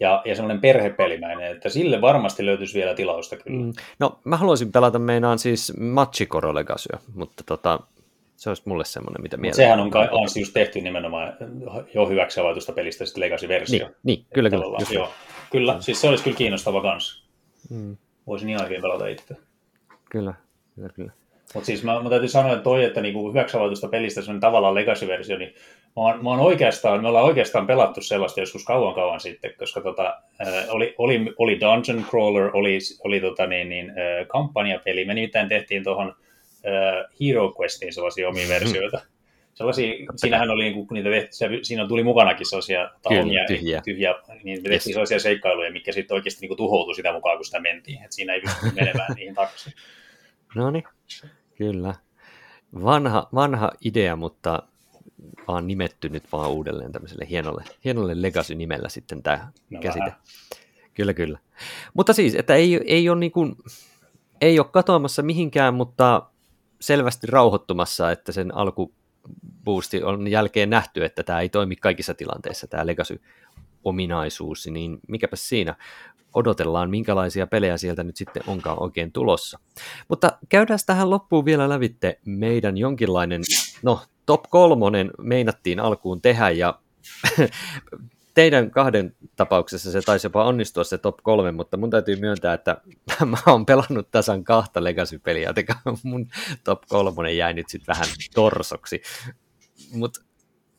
ja, 0.00 0.22
ja 0.24 0.34
semmoinen 0.34 0.60
perhepelimäinen, 0.60 1.52
että 1.52 1.68
sille 1.68 2.00
varmasti 2.00 2.46
löytyisi 2.46 2.78
vielä 2.78 2.94
tilausta 2.94 3.36
kyllä. 3.36 3.64
Mm. 3.64 3.72
No, 3.98 4.20
mä 4.24 4.36
haluaisin 4.36 4.72
pelata 4.72 4.98
meinaan 4.98 5.38
siis 5.38 5.72
Machikoro 5.80 6.54
Legacyä, 6.54 6.98
mutta 7.14 7.42
tota, 7.46 7.80
se 8.36 8.50
olisi 8.50 8.62
mulle 8.66 8.84
semmoinen, 8.84 9.22
mitä 9.22 9.36
mieltä. 9.36 9.56
Sehän 9.56 9.80
on, 9.80 9.90
kai, 9.90 10.08
on 10.10 10.28
just 10.40 10.52
tehty 10.52 10.80
nimenomaan 10.80 11.32
jo 11.94 12.08
hyväksi 12.08 12.40
havaitusta 12.40 12.72
pelistä 12.72 13.06
sitten 13.06 13.20
Legacy-versio. 13.20 13.86
Niin, 13.86 13.96
niin 14.02 14.26
kyllä, 14.34 14.50
kyllä. 14.50 14.76
Just 14.80 14.92
joo, 14.92 15.08
kyllä, 15.50 15.74
mm. 15.74 15.80
siis 15.80 16.00
se 16.00 16.08
olisi 16.08 16.24
kyllä 16.24 16.36
kiinnostava 16.36 16.82
kans. 16.82 17.24
Mm. 17.70 17.96
Voisin 18.26 18.48
ihan 18.48 18.64
hyvin 18.64 18.82
pelata 18.82 19.06
itse. 19.06 19.36
Kyllä, 20.10 20.34
kyllä, 20.74 20.88
kyllä. 20.88 21.12
Mutta 21.54 21.66
siis 21.66 21.82
mä, 21.82 22.02
mä 22.02 22.10
täytyy 22.10 22.28
sanoa, 22.28 22.52
että 22.52 22.64
toi, 22.64 22.84
että 22.84 23.00
niinku 23.00 23.28
hyväksi 23.28 23.56
pelistä 23.90 24.22
se 24.22 24.30
on 24.30 24.40
tavallaan 24.40 24.74
legacy-versio, 24.74 25.38
niin 25.38 25.54
mä 25.96 26.02
oon, 26.02 26.24
mä 26.24 26.30
oon 26.30 26.40
oikeastaan, 26.40 27.02
me 27.02 27.08
ollaan 27.08 27.24
oikeastaan 27.24 27.66
pelattu 27.66 28.00
sellaista 28.00 28.40
joskus 28.40 28.64
kauan 28.64 28.94
kauan 28.94 29.20
sitten, 29.20 29.52
koska 29.58 29.80
tota, 29.80 30.22
äh, 30.46 30.64
oli, 30.68 30.94
oli, 30.98 31.34
oli 31.38 31.60
Dungeon 31.60 32.04
Crawler, 32.10 32.50
oli, 32.56 32.78
oli 33.04 33.20
tota 33.20 33.46
niin, 33.46 33.68
niin, 33.68 33.90
äh, 33.90 34.26
kampanjapeli, 34.28 35.04
me 35.04 35.14
nimittäin 35.14 35.48
tehtiin 35.48 35.84
tuohon 35.84 36.08
äh, 36.66 37.06
Hero 37.20 37.54
Questiin 37.60 37.94
sellaisia 37.94 38.28
omia 38.28 38.48
versioita. 38.48 39.00
Sellaisia, 39.54 39.94
siinähän 40.16 40.50
oli, 40.50 40.62
niin 40.62 40.86
niitä 40.90 41.10
tehti, 41.10 41.36
se, 41.36 41.48
siinä 41.62 41.88
tuli 41.88 42.04
mukanakin 42.04 42.46
sellaisia 42.46 42.90
Kyllä, 43.08 43.22
omia, 43.22 43.44
tyhjiä. 43.46 43.80
tyhjiä, 43.84 44.14
niin 44.42 44.58
me 44.58 44.68
tehtiin 44.68 44.72
yes. 44.72 44.84
sellaisia 44.84 45.18
seikkailuja, 45.18 45.72
mitkä 45.72 45.92
sitten 45.92 46.14
oikeasti 46.14 46.46
niin 46.46 46.56
tuhoutui 46.56 46.94
sitä 46.94 47.12
mukaan, 47.12 47.36
kun 47.36 47.44
sitä 47.44 47.60
mentiin, 47.60 47.96
että 47.96 48.16
siinä 48.16 48.34
ei 48.34 48.40
pysty 48.40 48.66
menemään 48.74 49.12
niihin 49.16 49.34
takaisin. 49.34 49.72
No 50.54 50.70
niin. 50.70 50.84
Kyllä. 51.60 51.94
Vanha, 52.84 53.28
vanha 53.34 53.70
idea, 53.84 54.16
mutta 54.16 54.62
vaan 55.48 55.66
nimetty 55.66 56.08
nyt 56.08 56.32
vaan 56.32 56.50
uudelleen 56.50 56.92
tämmöiselle 56.92 57.26
hienolle, 57.28 57.64
hienolle 57.84 58.22
legacy-nimellä 58.22 58.88
sitten 58.88 59.22
tämä 59.22 59.48
no 59.70 59.80
käsite. 59.80 60.04
Vähän. 60.04 60.20
Kyllä, 60.94 61.14
kyllä. 61.14 61.38
Mutta 61.94 62.12
siis, 62.12 62.34
että 62.34 62.54
ei, 62.54 62.80
ei 62.86 63.08
ole 63.08 63.20
niin 63.20 63.32
kuin, 63.32 63.56
ei 64.40 64.58
ole 64.58 64.66
katoamassa 64.70 65.22
mihinkään, 65.22 65.74
mutta 65.74 66.22
selvästi 66.80 67.26
rauhoittumassa, 67.26 68.10
että 68.10 68.32
sen 68.32 68.54
alkuboosti 68.54 70.02
on 70.02 70.28
jälkeen 70.28 70.70
nähty, 70.70 71.04
että 71.04 71.22
tämä 71.22 71.40
ei 71.40 71.48
toimi 71.48 71.76
kaikissa 71.76 72.14
tilanteissa, 72.14 72.66
tämä 72.66 72.86
legacy-ominaisuus, 72.86 74.66
niin 74.66 75.00
mikäpä 75.08 75.36
siinä. 75.36 75.74
Odotellaan, 76.34 76.90
minkälaisia 76.90 77.46
pelejä 77.46 77.76
sieltä 77.76 78.04
nyt 78.04 78.16
sitten 78.16 78.42
onkaan 78.46 78.82
oikein 78.82 79.12
tulossa. 79.12 79.58
Mutta 80.08 80.38
käydään 80.48 80.78
tähän 80.86 81.10
loppuun 81.10 81.44
vielä 81.44 81.68
lävitte 81.68 82.18
meidän 82.24 82.76
jonkinlainen, 82.78 83.42
no 83.82 84.00
top 84.26 84.42
kolmonen 84.50 85.10
meinattiin 85.18 85.80
alkuun 85.80 86.22
tehdä 86.22 86.50
ja 86.50 86.78
teidän 88.34 88.70
kahden 88.70 89.16
tapauksessa 89.36 89.90
se 89.90 90.00
taisi 90.00 90.26
jopa 90.26 90.44
onnistua 90.44 90.84
se 90.84 90.98
top 90.98 91.16
kolme, 91.22 91.52
mutta 91.52 91.76
mun 91.76 91.90
täytyy 91.90 92.16
myöntää, 92.16 92.54
että 92.54 92.80
mä 93.26 93.36
oon 93.46 93.66
pelannut 93.66 94.10
tasan 94.10 94.44
kahta 94.44 94.84
Legacy-peliä, 94.84 95.48
joten 95.48 95.64
mun 96.02 96.28
top 96.64 96.82
kolmonen 96.88 97.36
jäi 97.36 97.54
nyt 97.54 97.68
sitten 97.68 97.94
vähän 97.94 98.06
torsoksi. 98.34 99.02
Mutta 99.92 100.20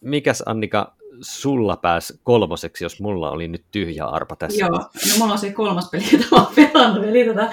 mikäs 0.02 0.44
Annika 0.46 0.96
sulla 1.22 1.78
pääsi 1.78 2.20
kolmoseksi, 2.24 2.86
jos 2.86 3.02
mulla 3.02 3.32
oli 3.32 3.48
nyt 3.48 3.66
tyhjä 3.72 4.06
arpa 4.06 4.36
tässä? 4.36 4.60
Joo, 4.60 4.70
no 4.80 5.18
mulla 5.20 5.34
on 5.34 5.40
se 5.40 5.52
kolmas 5.52 5.90
peli, 5.90 6.04
jota 6.12 6.26
mä 6.32 6.38
oon 6.38 6.54
pelannut, 6.74 7.06
eli 7.06 7.26
tota, 7.26 7.50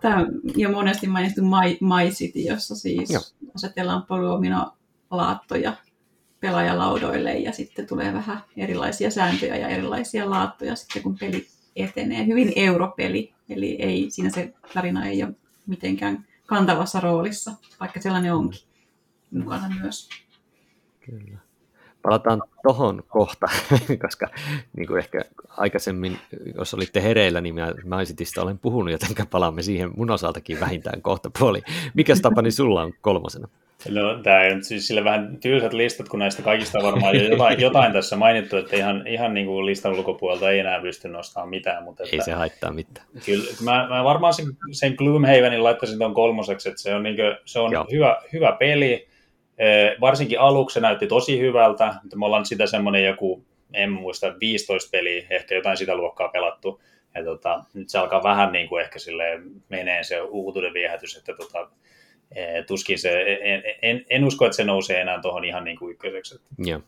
tämä 0.00 0.26
jo 0.56 0.70
monesti 0.70 1.06
mainittu 1.06 1.42
My, 1.42 1.78
My 1.80 2.10
City, 2.10 2.38
jossa 2.38 2.76
siis 2.76 3.10
Joo. 3.10 3.22
asetellaan 3.54 4.06
poluomino 4.06 4.72
laattoja 5.10 5.76
pelaajalaudoille 6.40 7.38
ja 7.38 7.52
sitten 7.52 7.86
tulee 7.86 8.12
vähän 8.12 8.42
erilaisia 8.56 9.10
sääntöjä 9.10 9.56
ja 9.56 9.68
erilaisia 9.68 10.30
laattoja 10.30 10.76
sitten 10.76 11.02
kun 11.02 11.16
peli 11.18 11.46
etenee. 11.76 12.26
Hyvin 12.26 12.52
europeli, 12.56 13.34
eli 13.48 13.76
ei, 13.78 14.06
siinä 14.10 14.30
se 14.30 14.54
tarina 14.74 15.06
ei 15.06 15.22
ole 15.22 15.34
mitenkään 15.66 16.26
kantavassa 16.46 17.00
roolissa, 17.00 17.52
vaikka 17.80 18.00
sellainen 18.00 18.34
onkin 18.34 18.60
mukana 19.30 19.68
myös. 19.80 20.08
Kyllä. 21.00 21.38
Palataan 22.02 22.42
tohon 22.62 23.02
kohta, 23.08 23.46
koska 24.06 24.28
niin 24.76 24.86
kuin 24.86 24.98
ehkä 24.98 25.20
aikaisemmin, 25.56 26.18
jos 26.58 26.74
olitte 26.74 27.02
hereillä, 27.02 27.40
niin 27.40 27.54
mä 27.54 27.74
Maisitista 27.84 28.42
olen 28.42 28.58
puhunut, 28.58 28.92
joten 28.92 29.26
palaamme 29.30 29.62
siihen 29.62 29.90
mun 29.96 30.10
osaltakin 30.10 30.60
vähintään 30.60 31.02
kohta 31.02 31.30
puoli. 31.38 31.62
Mikäs 31.94 32.20
Tapani 32.20 32.50
sulla 32.50 32.82
on 32.82 32.92
kolmosena? 33.00 33.48
No, 33.88 34.22
tämä 34.22 34.40
on 34.54 34.64
siis 34.64 34.86
sille 34.86 35.04
vähän 35.04 35.38
tylsät 35.40 35.72
listat, 35.72 36.08
kun 36.08 36.18
näistä 36.18 36.42
kaikista 36.42 36.78
varmaan 36.82 37.16
jo 37.16 37.22
jotain, 37.22 37.60
jotain 37.60 37.92
tässä 37.92 38.16
mainittu, 38.16 38.56
että 38.56 38.76
ihan, 38.76 39.06
ihan 39.06 39.34
niin 39.34 39.46
kuin 39.46 39.66
listan 39.66 39.92
ulkopuolelta 39.92 40.50
ei 40.50 40.58
enää 40.58 40.80
pysty 40.80 41.08
nostamaan 41.08 41.48
mitään. 41.48 41.84
Mutta 41.84 42.02
että, 42.04 42.16
ei 42.16 42.22
se 42.22 42.32
haittaa 42.32 42.72
mitään. 42.72 43.06
Kyllä, 43.26 43.44
mä, 43.62 43.86
mä 43.88 44.04
varmaan 44.04 44.34
sen, 44.34 44.46
sen 44.72 44.94
Gloomhavenin 44.94 45.64
laittaisin 45.64 45.98
tuon 45.98 46.14
kolmoseksi, 46.14 46.68
että 46.68 46.82
se 46.82 46.94
on, 46.94 47.02
niin 47.02 47.16
kuin, 47.16 47.36
se 47.44 47.58
on 47.58 47.72
hyvä, 47.92 48.16
hyvä 48.32 48.56
peli. 48.58 49.08
E, 49.58 49.96
varsinkin 50.00 50.40
aluksi 50.40 50.74
se 50.74 50.80
näytti 50.80 51.06
tosi 51.06 51.40
hyvältä, 51.40 51.94
mutta 52.02 52.16
me 52.16 52.26
ollaan 52.26 52.46
sitä 52.46 52.66
semmoinen 52.66 53.04
joku, 53.04 53.44
en 53.72 53.92
muista, 53.92 54.34
15 54.40 54.90
peliä, 54.92 55.26
ehkä 55.30 55.54
jotain 55.54 55.76
sitä 55.76 55.96
luokkaa 55.96 56.28
pelattu. 56.28 56.82
Ja 57.14 57.24
tota, 57.24 57.64
nyt 57.74 57.88
se 57.88 57.98
alkaa 57.98 58.22
vähän 58.22 58.52
niin 58.52 58.68
kuin 58.68 58.84
ehkä 58.84 58.98
silleen 58.98 59.42
menee 59.68 60.04
se 60.04 60.20
uutuuden 60.20 60.74
viehätys, 60.74 61.16
että 61.16 61.32
tota, 61.34 61.68
Eh, 62.34 62.66
tuskin 62.66 62.98
se, 62.98 63.38
en, 63.42 63.62
en, 63.82 64.04
en 64.10 64.24
usko, 64.24 64.44
että 64.44 64.56
se 64.56 64.64
nousee 64.64 65.00
enää 65.00 65.20
tuohon 65.20 65.44
ihan 65.44 65.64
niin 65.64 65.78
kuin 65.78 65.92
ykköseksi. 65.92 66.40
Joo. 66.58 66.80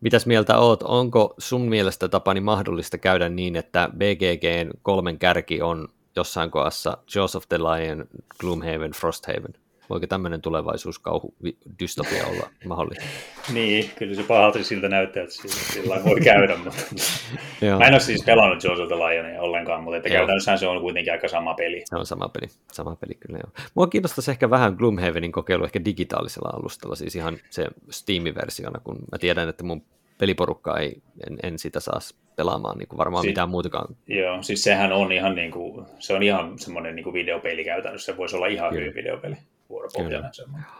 Mitäs 0.00 0.26
mieltä 0.26 0.58
oot? 0.58 0.82
Onko 0.82 1.34
sun 1.38 1.68
mielestä 1.68 2.08
Tapani 2.08 2.40
mahdollista 2.40 2.98
käydä 2.98 3.28
niin, 3.28 3.56
että 3.56 3.88
BGGn 3.96 4.70
kolmen 4.82 5.18
kärki 5.18 5.62
on 5.62 5.88
jossain 6.16 6.50
kohdassa 6.50 6.98
Jaws 7.14 7.36
of 7.36 7.44
the 7.48 7.58
Lion, 7.58 8.06
Gloomhaven, 8.40 8.92
Frosthaven? 8.92 9.54
Voiko 9.90 10.06
tämmöinen 10.06 10.40
tulevaisuuskauhu 10.42 11.34
dystopia 11.80 12.26
olla 12.26 12.50
mahdollista? 12.68 13.04
niin, 13.52 13.90
kyllä 13.98 14.14
se 14.14 14.22
pahalta 14.22 14.64
siltä 14.64 14.88
näyttää, 14.88 15.22
että 15.22 15.34
sillä 15.72 16.04
voi 16.04 16.20
käydä, 16.20 16.56
mutta 16.56 16.80
mä 17.78 17.86
en 17.86 17.94
ole 17.94 18.00
siis 18.00 18.24
pelannut 18.24 18.64
Jaws 18.64 18.80
of 18.80 18.88
the 18.88 18.96
Lionia 18.96 19.42
ollenkaan, 19.42 19.82
mutta 19.82 19.96
että 19.96 20.08
käytännössä 20.08 20.56
se 20.56 20.66
on 20.66 20.80
kuitenkin 20.80 21.12
aika 21.12 21.28
sama 21.28 21.54
peli. 21.54 21.82
Se 21.84 21.96
on 21.96 22.06
sama 22.06 22.28
peli, 22.28 22.46
sama 22.72 22.96
peli 22.96 23.14
kyllä 23.14 23.38
joo. 23.38 23.66
Mua 23.74 23.86
kiinnostaisi 23.86 24.30
ehkä 24.30 24.50
vähän 24.50 24.74
Gloomhavenin 24.74 25.32
kokeilu 25.32 25.64
ehkä 25.64 25.84
digitaalisella 25.84 26.50
alustalla, 26.58 26.94
siis 26.96 27.16
ihan 27.16 27.38
se 27.50 27.66
Steam-versiona, 27.90 28.80
kun 28.84 28.96
mä 29.12 29.18
tiedän, 29.18 29.48
että 29.48 29.64
mun 29.64 29.82
peliporukka 30.18 30.78
ei, 30.78 31.02
en, 31.30 31.38
en 31.42 31.58
sitä 31.58 31.80
saa 31.80 31.98
pelaamaan 32.36 32.78
niin 32.78 32.88
kuin 32.88 32.98
varmaan 32.98 33.22
si- 33.22 33.28
mitään 33.28 33.48
muutakaan. 33.48 33.96
Joo, 34.06 34.42
siis 34.42 34.62
sehän 34.62 34.92
on 34.92 35.12
ihan, 35.12 35.34
niin 35.34 35.50
kuin, 35.50 35.86
se 35.98 36.14
on 36.14 36.22
ihan 36.22 36.58
semmoinen 36.58 36.96
niin 36.96 37.04
kuin 37.04 37.14
videopeli 37.14 37.64
käytännössä, 37.64 38.12
se 38.12 38.16
voisi 38.18 38.36
olla 38.36 38.46
ihan 38.46 38.70
Kyllä. 38.70 38.80
hyvin 38.80 38.94
videopeli 38.94 39.36
vuoropohjainen 39.74 40.34
semmoinen. 40.34 40.70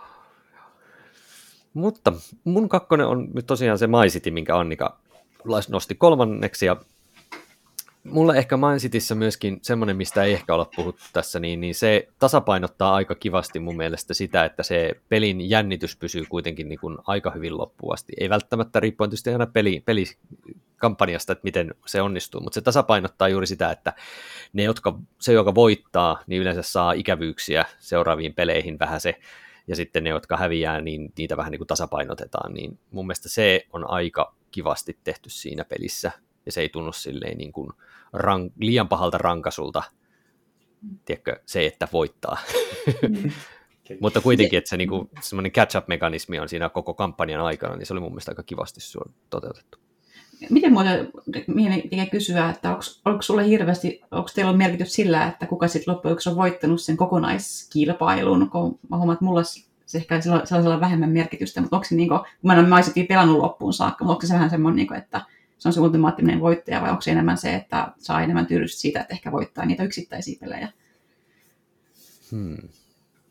Mutta 1.74 2.12
mun 2.44 2.68
kakkonen 2.68 3.06
on 3.06 3.28
nyt 3.34 3.46
tosiaan 3.46 3.78
se 3.78 3.86
My 3.86 4.08
City, 4.08 4.30
minkä 4.30 4.58
Annika 4.58 4.98
nosti 5.68 5.94
kolmanneksi, 5.94 6.66
ja 6.66 6.76
mulle 8.04 8.38
ehkä 8.38 8.56
Mind 8.56 8.78
Cityssä 8.78 9.14
myöskin 9.14 9.58
semmoinen, 9.62 9.96
mistä 9.96 10.22
ei 10.22 10.32
ehkä 10.32 10.54
olla 10.54 10.70
puhuttu 10.76 11.02
tässä, 11.12 11.40
niin, 11.40 11.60
niin 11.60 11.74
se 11.74 12.08
tasapainottaa 12.18 12.94
aika 12.94 13.14
kivasti 13.14 13.58
mun 13.58 13.76
mielestä 13.76 14.14
sitä, 14.14 14.44
että 14.44 14.62
se 14.62 14.92
pelin 15.08 15.50
jännitys 15.50 15.96
pysyy 15.96 16.24
kuitenkin 16.28 16.68
niin 16.68 16.80
kuin 16.80 16.98
aika 17.06 17.30
hyvin 17.30 17.58
loppuun 17.58 17.94
asti. 17.94 18.12
Ei 18.20 18.30
välttämättä 18.30 18.80
riippuen 18.80 19.10
tietysti 19.10 19.30
aina 19.30 19.46
peli, 19.46 19.82
pelikampanjasta, 20.74 21.32
että 21.32 21.44
miten 21.44 21.74
se 21.86 22.02
onnistuu, 22.02 22.40
mutta 22.40 22.54
se 22.54 22.60
tasapainottaa 22.60 23.28
juuri 23.28 23.46
sitä, 23.46 23.70
että 23.70 23.92
ne, 24.52 24.62
jotka, 24.62 24.98
se, 25.20 25.32
joka 25.32 25.54
voittaa, 25.54 26.22
niin 26.26 26.42
yleensä 26.42 26.62
saa 26.62 26.92
ikävyyksiä 26.92 27.64
seuraaviin 27.78 28.34
peleihin 28.34 28.78
vähän 28.78 29.00
se, 29.00 29.14
ja 29.68 29.76
sitten 29.76 30.04
ne, 30.04 30.10
jotka 30.10 30.36
häviää, 30.36 30.80
niin 30.80 31.12
niitä 31.18 31.36
vähän 31.36 31.50
niin 31.50 31.58
kuin 31.58 31.68
tasapainotetaan, 31.68 32.54
niin 32.54 32.78
mun 32.90 33.06
mielestä 33.06 33.28
se 33.28 33.66
on 33.72 33.90
aika 33.90 34.34
kivasti 34.50 34.98
tehty 35.04 35.30
siinä 35.30 35.64
pelissä, 35.64 36.12
ja 36.46 36.52
se 36.52 36.60
ei 36.60 36.68
tunnu 36.68 36.92
silleen 36.92 37.38
niin 37.38 37.52
kuin 37.52 37.72
rank, 38.12 38.52
liian 38.60 38.88
pahalta 38.88 39.18
rankasulta, 39.18 39.82
tiedätkö, 41.04 41.40
se, 41.46 41.66
että 41.66 41.88
voittaa. 41.92 42.38
Mm. 43.08 43.30
Mutta 44.00 44.20
kuitenkin, 44.20 44.58
että 44.58 44.70
se 44.70 44.76
niinku, 44.76 45.10
semmoinen 45.20 45.52
catch-up-mekanismi 45.52 46.38
on 46.38 46.48
siinä 46.48 46.68
koko 46.68 46.94
kampanjan 46.94 47.40
aikana, 47.40 47.76
niin 47.76 47.86
se 47.86 47.92
oli 47.92 48.00
mun 48.00 48.12
mielestä 48.12 48.30
aika 48.30 48.42
kivasti 48.42 48.80
toteutettu. 49.30 49.78
Miten 50.50 50.72
muuten 50.72 51.08
mihin 51.46 52.10
kysyä, 52.10 52.50
että 52.50 52.70
onko, 52.70 52.82
onko 53.04 53.22
sulle 53.22 53.46
hirveästi, 53.46 54.00
onko 54.10 54.28
teillä 54.34 54.50
on 54.50 54.58
merkitys 54.58 54.94
sillä, 54.94 55.26
että 55.26 55.46
kuka 55.46 55.68
sitten 55.68 55.94
loppujen 55.94 56.16
on 56.26 56.36
voittanut 56.36 56.80
sen 56.80 56.96
kokonaiskilpailun, 56.96 58.50
kun 58.50 58.78
mä 58.90 58.96
huomaan, 58.96 59.14
että 59.14 59.24
mulla 59.24 59.42
se 59.86 59.98
ehkä 59.98 60.20
sellaisella 60.20 60.80
vähemmän 60.80 61.10
merkitystä, 61.10 61.60
mutta 61.60 61.76
onko 61.76 61.84
se 61.88 61.94
niin 61.94 62.08
kuin, 62.08 62.20
kun 62.20 62.28
mä 62.42 62.52
en 62.52 62.72
ole 62.72 63.06
pelannut 63.08 63.38
loppuun 63.38 63.72
saakka, 63.72 64.04
mutta 64.04 64.14
onko 64.14 64.26
se 64.26 64.34
vähän 64.34 64.50
semmoinen, 64.50 64.76
niin 64.76 64.86
kuin, 64.86 64.98
että 64.98 65.20
se 65.58 65.68
on 65.68 65.72
se 65.72 65.80
ultimaattinen 65.80 66.40
voittaja, 66.40 66.80
vai 66.80 66.90
onko 66.90 67.00
se 67.00 67.10
enemmän 67.10 67.38
se, 67.38 67.54
että 67.54 67.92
saa 67.98 68.22
enemmän 68.22 68.46
tyydystä 68.46 68.80
siitä, 68.80 69.00
että 69.00 69.14
ehkä 69.14 69.32
voittaa 69.32 69.64
niitä 69.64 69.82
yksittäisiä 69.82 70.38
pelejä? 70.40 70.68
Hmm. 72.30 72.68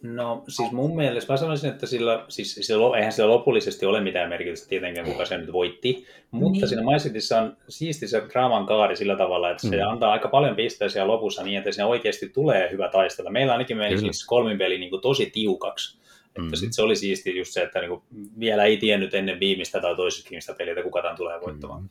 No 0.03 0.43
siis 0.47 0.71
mun 0.71 0.95
mielestä 0.95 1.33
mä 1.33 1.37
sanoisin, 1.37 1.69
että 1.69 1.85
sillä, 1.85 2.25
siis 2.29 2.55
sillä, 2.55 2.97
eihän 2.97 3.11
sillä 3.11 3.29
lopullisesti 3.29 3.85
ole 3.85 4.01
mitään 4.01 4.29
merkitystä 4.29 4.69
tietenkään, 4.69 5.07
kuka 5.07 5.25
sen 5.25 5.39
nyt 5.39 5.53
voitti, 5.53 6.05
mutta 6.31 6.59
niin. 6.59 6.67
siinä 6.67 6.91
MyCityssä 6.91 7.41
on 7.41 7.57
siisti 7.69 8.07
se 8.07 8.23
draaman 8.33 8.65
kaari 8.65 8.95
sillä 8.95 9.15
tavalla, 9.15 9.49
että 9.49 9.67
se 9.67 9.75
mm. 9.75 9.87
antaa 9.87 10.11
aika 10.11 10.27
paljon 10.27 10.55
pisteisiä 10.55 11.07
lopussa 11.07 11.43
niin, 11.43 11.57
että 11.57 11.71
siinä 11.71 11.87
oikeasti 11.87 12.29
tulee 12.29 12.71
hyvä 12.71 12.89
taistella. 12.89 13.31
Meillä 13.31 13.53
ainakin 13.53 13.77
meni 13.77 13.97
siis 13.97 14.25
kolmin 14.25 14.57
peli 14.57 14.77
niin 14.77 14.89
kuin 14.89 15.01
tosi 15.01 15.25
tiukaksi. 15.33 15.99
Että 16.27 16.41
mm. 16.41 16.55
sit 16.55 16.73
se 16.73 16.81
oli 16.81 16.95
siisti 16.95 17.37
just 17.37 17.51
se, 17.51 17.63
että 17.63 17.79
niin 17.79 17.89
kuin 17.89 18.03
vielä 18.39 18.63
ei 18.63 18.77
tiennyt 18.77 19.13
ennen 19.13 19.39
viimeistä 19.39 19.81
tai 19.81 19.95
toisesta 19.95 20.53
peliä, 20.57 20.83
kuka 20.83 21.01
tämän 21.01 21.17
tulee 21.17 21.41
voittamaan. 21.41 21.81
Mm. 21.81 21.89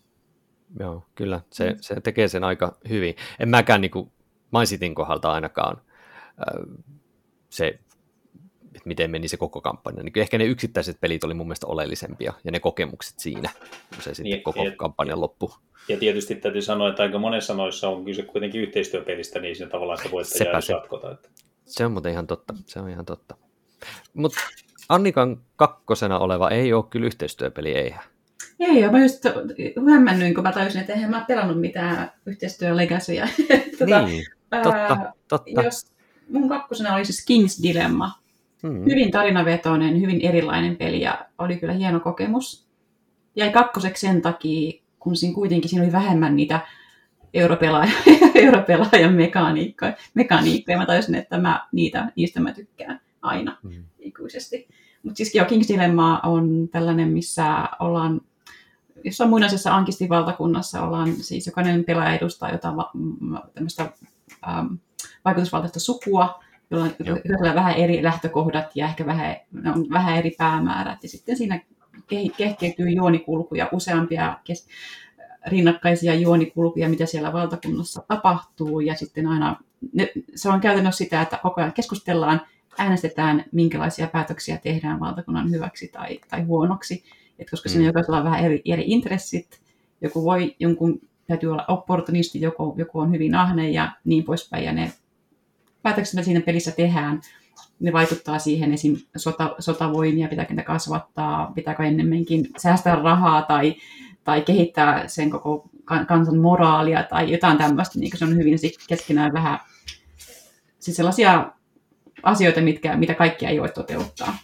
Joo, 0.80 1.04
kyllä. 1.14 1.40
Se, 1.50 1.70
mm. 1.70 1.76
se 1.80 2.00
tekee 2.00 2.28
sen 2.28 2.44
aika 2.44 2.76
hyvin. 2.88 3.14
En 3.38 3.48
mäkään 3.48 3.80
niin 3.80 3.90
kuin 3.90 4.10
MyCityn 4.58 4.94
kohdalta 4.94 5.32
ainakaan 5.32 5.76
äh, 6.28 6.84
se, 7.50 7.78
että 8.82 8.88
miten 8.88 9.10
meni 9.10 9.28
se 9.28 9.36
koko 9.36 9.60
kampanja. 9.60 10.02
Niin 10.02 10.18
ehkä 10.18 10.38
ne 10.38 10.44
yksittäiset 10.44 11.00
pelit 11.00 11.24
oli 11.24 11.34
mun 11.34 11.46
mielestä 11.46 11.66
oleellisempia, 11.66 12.32
ja 12.44 12.52
ne 12.52 12.60
kokemukset 12.60 13.18
siinä, 13.18 13.50
kun 13.94 14.02
se 14.02 14.14
sitten 14.14 14.24
niin, 14.24 14.42
koko 14.42 14.64
ja, 14.64 14.72
kampanjan 14.76 15.20
loppu. 15.20 15.54
Ja 15.88 15.96
tietysti 15.96 16.34
täytyy 16.34 16.62
sanoa, 16.62 16.88
että 16.88 17.02
aika 17.02 17.18
monessa 17.18 17.54
noissa 17.54 17.88
on 17.88 18.04
kyse 18.04 18.22
kuitenkin 18.22 18.60
yhteistyöpelistä, 18.60 19.40
niin 19.40 19.56
siinä 19.56 19.70
tavallaan 19.70 19.98
sitä 19.98 20.10
voittajaa 20.10 20.58
ei 20.58 20.74
jatkota. 20.74 21.10
Että... 21.10 21.28
Se 21.66 21.86
on 21.86 21.92
muuten 21.92 22.12
ihan 22.12 22.26
totta, 22.26 22.54
se 22.66 22.80
on 22.80 22.90
ihan 22.90 23.04
totta. 23.04 23.34
Mutta 24.14 24.40
Annikan 24.88 25.40
kakkosena 25.56 26.18
oleva 26.18 26.50
ei 26.50 26.72
ole 26.72 26.84
kyllä 26.90 27.06
yhteistyöpeli, 27.06 27.72
eihän. 27.72 28.04
Ei, 28.60 28.90
mä 28.90 29.02
just 29.02 29.24
hämmennyin, 29.90 30.34
kun 30.34 30.42
mä 30.42 30.52
tajusin, 30.52 30.80
että 30.80 30.92
eihän 30.92 31.10
mä 31.10 31.24
pelannut 31.28 31.60
mitään 31.60 32.12
yhteistyölegasyjä. 32.26 33.28
tota, 33.78 34.06
niin, 34.06 34.24
totta, 34.50 34.76
ää, 34.76 35.12
totta. 35.28 35.62
Jos 35.62 35.92
mun 36.28 36.48
kakkosena 36.48 36.94
oli 36.94 37.04
siis 37.04 37.26
King's 37.30 37.62
Dilemma. 37.62 38.21
Hmm. 38.62 38.84
Hyvin 38.84 39.10
tarinavetoinen, 39.10 40.00
hyvin 40.00 40.20
erilainen 40.20 40.76
peli 40.76 41.00
ja 41.00 41.26
oli 41.38 41.56
kyllä 41.56 41.72
hieno 41.72 42.00
kokemus. 42.00 42.66
Jäi 43.36 43.52
kakkoseksi 43.52 44.06
sen 44.06 44.22
takia, 44.22 44.82
kun 44.98 45.16
siinä 45.16 45.34
kuitenkin 45.34 45.70
siinä 45.70 45.84
oli 45.84 45.92
vähemmän 45.92 46.36
niitä 46.36 46.60
europelaajan, 47.34 47.94
europelaajan 48.34 49.12
mekaniikkoja. 49.12 49.92
mekaniikkoja. 50.14 50.78
Mä 50.78 50.86
tajusin, 50.86 51.14
että 51.14 51.38
mä, 51.38 51.66
niitä, 51.72 52.12
niistä 52.16 52.40
mä 52.40 52.52
tykkään 52.52 53.00
aina 53.22 53.56
hmm. 53.62 53.84
ikuisesti. 53.98 54.68
Mutta 55.02 55.16
siis 55.16 55.34
joo, 55.34 55.46
King's 55.46 55.68
Dilemma 55.68 56.20
on 56.24 56.68
tällainen, 56.68 57.08
missä 57.08 57.68
ollaan 57.80 58.20
jossain 59.04 59.30
muinaisessa 59.30 59.74
Ankistin 59.74 60.08
valtakunnassa 60.08 60.82
ollaan, 60.82 61.12
siis 61.12 61.46
jokainen 61.46 61.84
pelaaja 61.84 62.16
edustaa 62.16 62.52
jotain 62.52 62.76
va- 62.76 62.92
tämmöistä 63.54 63.92
ähm, 64.48 64.74
vaikutusvaltaista 65.24 65.80
sukua, 65.80 66.42
jolla 66.72 67.48
on 67.48 67.54
vähän 67.54 67.74
eri 67.74 68.02
lähtökohdat 68.02 68.66
ja 68.74 68.86
ehkä 68.86 69.06
vähän, 69.06 69.36
on 69.74 69.86
vähän 69.90 70.16
eri 70.16 70.30
päämäärät. 70.38 71.02
Ja 71.02 71.08
sitten 71.08 71.36
siinä 71.36 71.60
kehkeytyy 72.36 72.90
juonikulkuja, 72.90 73.68
useampia 73.72 74.38
kes- 74.44 74.68
rinnakkaisia 75.46 76.14
juonikulkuja, 76.14 76.88
mitä 76.88 77.06
siellä 77.06 77.32
valtakunnassa 77.32 78.02
tapahtuu. 78.08 78.80
Ja 78.80 78.94
sitten 78.94 79.26
aina, 79.26 79.56
ne, 79.92 80.12
se 80.34 80.48
on 80.48 80.60
käytännössä 80.60 81.04
sitä, 81.04 81.22
että 81.22 81.38
koko 81.42 81.60
ajan 81.60 81.72
keskustellaan, 81.72 82.40
äänestetään, 82.78 83.44
minkälaisia 83.52 84.06
päätöksiä 84.06 84.56
tehdään 84.56 85.00
valtakunnan 85.00 85.50
hyväksi 85.50 85.88
tai, 85.88 86.20
tai 86.30 86.42
huonoksi. 86.42 87.04
Et 87.38 87.50
koska 87.50 87.68
mm. 87.68 87.72
siinä 87.72 87.86
jokaisella 87.86 88.18
on 88.18 88.24
vähän 88.24 88.44
eri, 88.44 88.62
eri 88.64 88.84
intressit, 88.86 89.60
joku 90.00 90.24
voi, 90.24 90.56
jonkun 90.58 91.00
täytyy 91.26 91.52
olla 91.52 91.64
opportunisti, 91.68 92.40
joku, 92.40 92.74
joku 92.78 92.98
on 92.98 93.12
hyvin 93.12 93.34
ahne 93.34 93.70
ja 93.70 93.92
niin 94.04 94.24
poispäin. 94.24 94.64
Ja 94.64 94.72
ne 94.72 94.92
päätökset, 95.82 96.14
mitä 96.14 96.24
siinä 96.24 96.40
pelissä 96.40 96.70
tehdään, 96.70 97.20
ne 97.80 97.92
vaikuttaa 97.92 98.38
siihen 98.38 98.72
esim. 98.72 98.96
Sota, 99.16 99.54
sotavoimia, 99.58 100.28
pitääkö 100.28 100.52
niitä 100.52 100.62
kasvattaa, 100.62 101.52
pitääkö 101.54 101.82
ennemminkin 101.82 102.48
säästää 102.56 102.96
rahaa 102.96 103.42
tai, 103.42 103.74
tai 104.24 104.42
kehittää 104.42 105.08
sen 105.08 105.30
koko 105.30 105.70
kansan 105.84 106.38
moraalia 106.38 107.02
tai 107.02 107.32
jotain 107.32 107.58
tämmöistä, 107.58 107.98
niin 107.98 108.18
se 108.18 108.24
on 108.24 108.36
hyvin 108.36 108.58
keskenään 108.88 109.32
vähän 109.32 109.58
siis 110.78 110.96
sellaisia 110.96 111.52
asioita, 112.22 112.60
mitkä, 112.60 112.96
mitä 112.96 113.14
kaikkia 113.14 113.48
ei 113.48 113.60
voi 113.60 113.68
toteuttaa. 113.68 114.36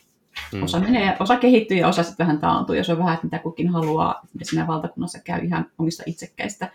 Mm. 0.53 0.62
Osa, 0.62 0.80
menee, 0.80 1.16
osa 1.20 1.36
kehittyy 1.36 1.76
ja 1.76 1.89
osa 1.89 2.03
sitten 2.03 2.26
vähän 2.26 2.41
taantuu, 2.41 2.74
ja 2.74 2.84
se 2.84 2.93
on 2.93 2.99
vähän, 2.99 3.14
että 3.14 3.26
mitä 3.26 3.39
kukin 3.39 3.68
haluaa, 3.68 4.20
mitä 4.34 4.45
siinä 4.45 4.66
valtakunnassa 4.66 5.18
käy 5.24 5.45
ihan 5.45 5.70
omista 5.78 6.03
itsekkäistä 6.07 6.72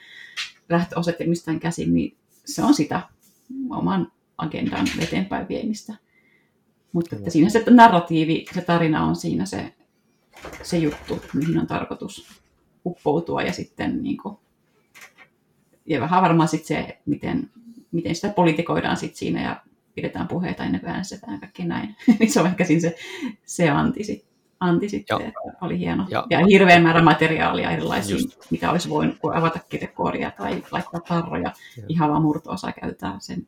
lähtöosettimistään 0.70 1.60
käsin, 1.60 1.94
niin 1.94 2.18
se 2.46 2.64
on 2.64 2.74
sitä 2.74 3.02
oman 3.70 4.12
agendan 4.38 4.88
eteenpäin 5.00 5.48
viemistä. 5.48 5.94
Mutta 6.94 7.16
että 7.16 7.30
siinä 7.30 7.50
se 7.50 7.64
narratiivi, 7.70 8.46
se 8.54 8.62
tarina 8.62 9.06
on 9.06 9.16
siinä 9.16 9.46
se, 9.46 9.74
se 10.64 10.78
juttu, 10.78 11.22
mihin 11.34 11.60
on 11.60 11.68
tarkoitus 11.68 12.42
uppoutua 12.86 13.42
ja 13.42 13.54
sitten 13.54 14.04
niin 14.04 14.18
kuin, 14.18 14.38
ja 15.86 16.02
vähän 16.02 16.22
varmaan 16.22 16.50
sitten 16.50 16.68
se, 16.68 17.00
miten, 17.06 17.50
miten 17.92 18.16
sitä 18.16 18.30
politikoidaan 18.30 18.98
sit 18.98 19.16
siinä 19.16 19.44
ja 19.44 19.62
pidetään 19.96 20.28
puheita 20.28 20.64
ennen 20.64 20.82
kuin 20.82 20.90
äänestetään 20.90 21.34
ja 21.34 21.40
kaikki 21.40 21.66
näin. 21.66 21.96
Niin 22.20 22.32
se 22.32 22.40
on 22.40 22.48
ehkä 22.48 22.66
siinä 22.66 22.82
se, 22.82 22.96
se 23.46 23.70
anti, 23.70 24.04
sit, 24.04 24.26
anti 24.60 24.90
sitten, 24.90 25.22
että 25.22 25.40
oli 25.62 25.80
hieno. 25.80 26.06
Ja, 26.10 26.28
ja 26.30 26.46
hirveän 26.46 26.84
määrä 26.84 27.02
materiaalia 27.02 27.72
erilaisia, 27.72 28.16
Just. 28.16 28.52
mitä 28.52 28.72
olisi 28.72 28.90
voinut 28.90 29.18
avata 29.34 29.60
kirjekooria 29.70 30.32
tai 30.32 30.64
laittaa 30.72 31.00
tarroja. 31.00 31.52
Ja. 31.78 31.84
Ihan 31.88 32.10
vaan 32.10 32.22
murto-osa 32.22 32.72
käytetään 32.72 33.22
sen 33.22 33.48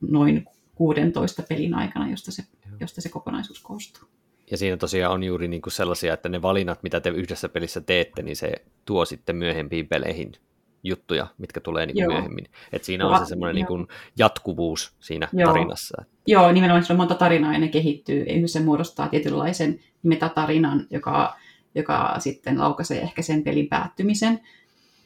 noin 0.00 0.44
16 0.74 1.42
pelin 1.48 1.74
aikana, 1.74 2.10
josta 2.10 2.32
se, 2.32 2.42
josta 2.80 3.00
se 3.00 3.08
kokonaisuus 3.08 3.60
koostuu. 3.62 4.08
Ja 4.50 4.56
siinä 4.56 4.76
tosiaan 4.76 5.14
on 5.14 5.24
juuri 5.24 5.48
niin 5.48 5.62
kuin 5.62 5.72
sellaisia, 5.72 6.14
että 6.14 6.28
ne 6.28 6.42
valinnat, 6.42 6.82
mitä 6.82 7.00
te 7.00 7.10
yhdessä 7.10 7.48
pelissä 7.48 7.80
teette, 7.80 8.22
niin 8.22 8.36
se 8.36 8.52
tuo 8.84 9.04
sitten 9.04 9.36
myöhempiin 9.36 9.88
peleihin 9.88 10.32
juttuja, 10.82 11.26
mitkä 11.38 11.60
tulee 11.60 11.86
niin 11.86 11.94
kuin 11.94 12.06
myöhemmin. 12.06 12.46
Et 12.72 12.84
siinä 12.84 13.06
on 13.06 13.18
se 13.18 13.26
semmoinen 13.26 13.54
niin 13.54 13.66
kuin 13.66 13.86
jatkuvuus 14.18 14.94
siinä 15.00 15.28
Joo. 15.32 15.52
tarinassa. 15.52 16.04
Joo, 16.26 16.52
nimenomaan 16.52 16.82
sillä 16.82 16.94
on 16.94 16.98
monta 16.98 17.14
tarinaa 17.14 17.52
ja 17.52 17.58
ne 17.58 17.68
kehittyy. 17.68 18.22
Yhdessä 18.22 18.60
muodostaa 18.60 19.08
tietynlaisen 19.08 19.80
metatarinan, 20.02 20.86
joka, 20.90 21.36
joka 21.74 22.14
sitten 22.18 22.58
laukaisee 22.58 23.00
ehkä 23.00 23.22
sen 23.22 23.42
pelin 23.42 23.68
päättymisen. 23.68 24.40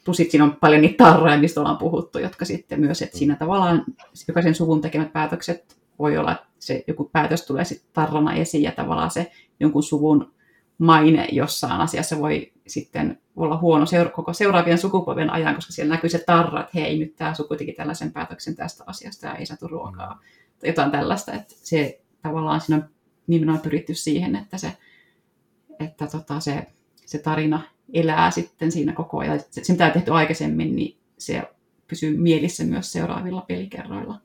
Plus 0.05 0.17
siinä 0.17 0.43
on 0.43 0.55
paljon 0.55 0.81
niitä 0.81 1.03
tarroja, 1.03 1.37
mistä 1.37 1.59
ollaan 1.59 1.77
puhuttu, 1.77 2.19
jotka 2.19 2.45
sitten 2.45 2.79
myös, 2.79 3.01
että 3.01 3.17
siinä 3.17 3.35
tavallaan 3.35 3.83
jokaisen 4.27 4.55
suvun 4.55 4.81
tekemät 4.81 5.13
päätökset 5.13 5.81
voi 5.99 6.17
olla, 6.17 6.31
että 6.31 6.47
se 6.59 6.83
joku 6.87 7.09
päätös 7.13 7.45
tulee 7.45 7.65
sitten 7.65 7.89
tarrana 7.93 8.33
esiin 8.33 8.63
ja 8.63 8.71
tavallaan 8.71 9.11
se 9.11 9.31
jonkun 9.59 9.83
suvun 9.83 10.33
maine 10.77 11.27
jossain 11.31 11.81
asiassa 11.81 12.19
voi 12.19 12.51
sitten 12.67 13.21
olla 13.35 13.57
huono 13.57 13.85
seura- 13.85 14.09
koko 14.09 14.33
seuraavien 14.33 14.77
sukupolven 14.77 15.29
ajan, 15.29 15.55
koska 15.55 15.73
siellä 15.73 15.95
näkyy 15.95 16.09
se 16.09 16.23
tarra, 16.25 16.59
että 16.59 16.71
hei, 16.75 16.99
nyt 16.99 17.15
tämä 17.15 17.33
suku 17.33 17.55
teki 17.55 17.73
tällaisen 17.73 18.11
päätöksen 18.11 18.55
tästä 18.55 18.83
asiasta 18.87 19.27
ja 19.27 19.35
ei 19.35 19.45
saatu 19.45 19.67
ruokaa. 19.67 20.19
Tai 20.59 20.69
jotain 20.69 20.91
tällaista, 20.91 21.33
että 21.33 21.55
se 21.57 22.01
tavallaan 22.21 22.61
siinä 22.61 22.83
on 22.83 22.89
nimenomaan 23.27 23.61
pyritty 23.61 23.93
siihen, 23.93 24.35
että 24.35 24.57
se, 24.57 24.77
että 25.79 26.07
tota, 26.07 26.39
se, 26.39 26.67
se 27.05 27.17
tarina 27.17 27.61
elää 27.93 28.31
sitten 28.31 28.71
siinä 28.71 28.93
koko 28.93 29.19
ajan. 29.19 29.39
Se, 29.39 29.63
se, 29.63 29.73
mitä 29.73 29.85
on 29.85 29.91
tehty 29.91 30.11
aikaisemmin, 30.11 30.75
niin 30.75 30.97
se 31.17 31.41
pysyy 31.87 32.17
mielissä 32.17 32.63
myös 32.63 32.91
seuraavilla 32.91 33.41
pelikerroilla. 33.41 34.21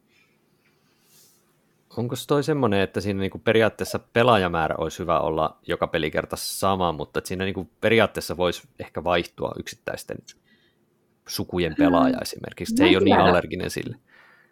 Onko 1.97 2.15
toi 2.29 2.45
semmoinen, 2.45 2.81
että 2.81 3.01
siinä 3.01 3.21
niinku 3.21 3.39
periaatteessa 3.39 3.99
pelaajamäärä 3.99 4.75
olisi 4.79 4.99
hyvä 4.99 5.21
olla 5.21 5.59
joka 5.67 5.87
pelikerta 5.87 6.37
sama, 6.37 6.93
mutta 6.93 7.19
että 7.19 7.29
siinä 7.29 7.45
niinku 7.45 7.71
periaatteessa 7.81 8.37
voisi 8.37 8.69
ehkä 8.79 9.05
vaihtua 9.05 9.53
yksittäisten 9.59 10.17
sukujen 11.29 11.75
pelaaja 11.79 12.19
esimerkiksi. 12.23 12.77
Se 12.77 12.85
ei 12.85 12.97
ole 12.97 13.05
niin 13.05 13.19
allerginen 13.19 13.71
sille. 13.71 13.97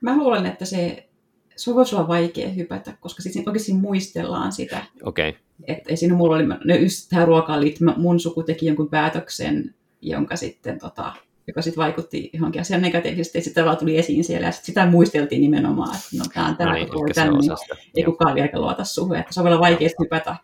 Mä 0.01 0.17
luulen, 0.17 0.47
että 0.47 0.65
se, 0.65 1.09
se 1.57 1.75
voisi 1.75 1.95
olla 1.95 2.09
vaikea 2.09 2.49
hypätä, 2.49 2.97
koska 3.01 3.23
siis 3.23 3.43
oikeasti 3.47 3.73
muistellaan 3.73 4.53
sitä. 4.53 4.85
Okei. 5.03 5.29
Okay. 5.29 5.41
Että 5.65 5.91
ei 5.91 5.97
siinä 5.97 6.15
mulla 6.15 6.37
oli, 6.37 6.45
ne 6.65 6.77
just 6.77 7.09
tähän 7.09 7.29
ruokaan 7.29 7.61
liittyen, 7.61 7.95
mun 7.97 8.21
suku 8.21 8.43
teki 8.43 8.67
jonkun 8.67 8.89
päätöksen, 8.89 9.75
jonka 10.01 10.37
sitten 10.37 10.79
tota, 10.79 11.13
joka 11.47 11.63
sitten 11.63 11.83
vaikutti 11.83 12.31
johonkin 12.33 12.61
asiaan 12.61 12.83
negatiivisesti, 12.83 13.39
ja 13.39 13.43
sitten 13.43 13.65
vaan 13.65 13.77
tuli 13.77 13.99
esiin 13.99 14.25
siellä, 14.25 14.47
ja 14.47 14.53
sit 14.53 14.65
sitä 14.65 14.87
muisteltiin 14.87 15.41
nimenomaan, 15.41 15.97
että 15.97 16.09
no 16.19 16.25
tämä 16.35 16.49
on 16.49 16.57
tämä, 16.57 16.71
no 16.71 16.77
niin, 16.77 16.91
kun 16.91 17.11
tänne, 17.15 17.39
niin 17.39 17.53
ei 17.97 18.05
kukaan 18.05 18.35
vielä 18.35 18.49
luota 18.55 18.85
suhun, 18.85 19.17
että 19.17 19.35
se 19.35 19.41
on 19.41 19.45
vielä 19.45 19.61
vaikea 19.61 19.89
hypätä 20.03 20.37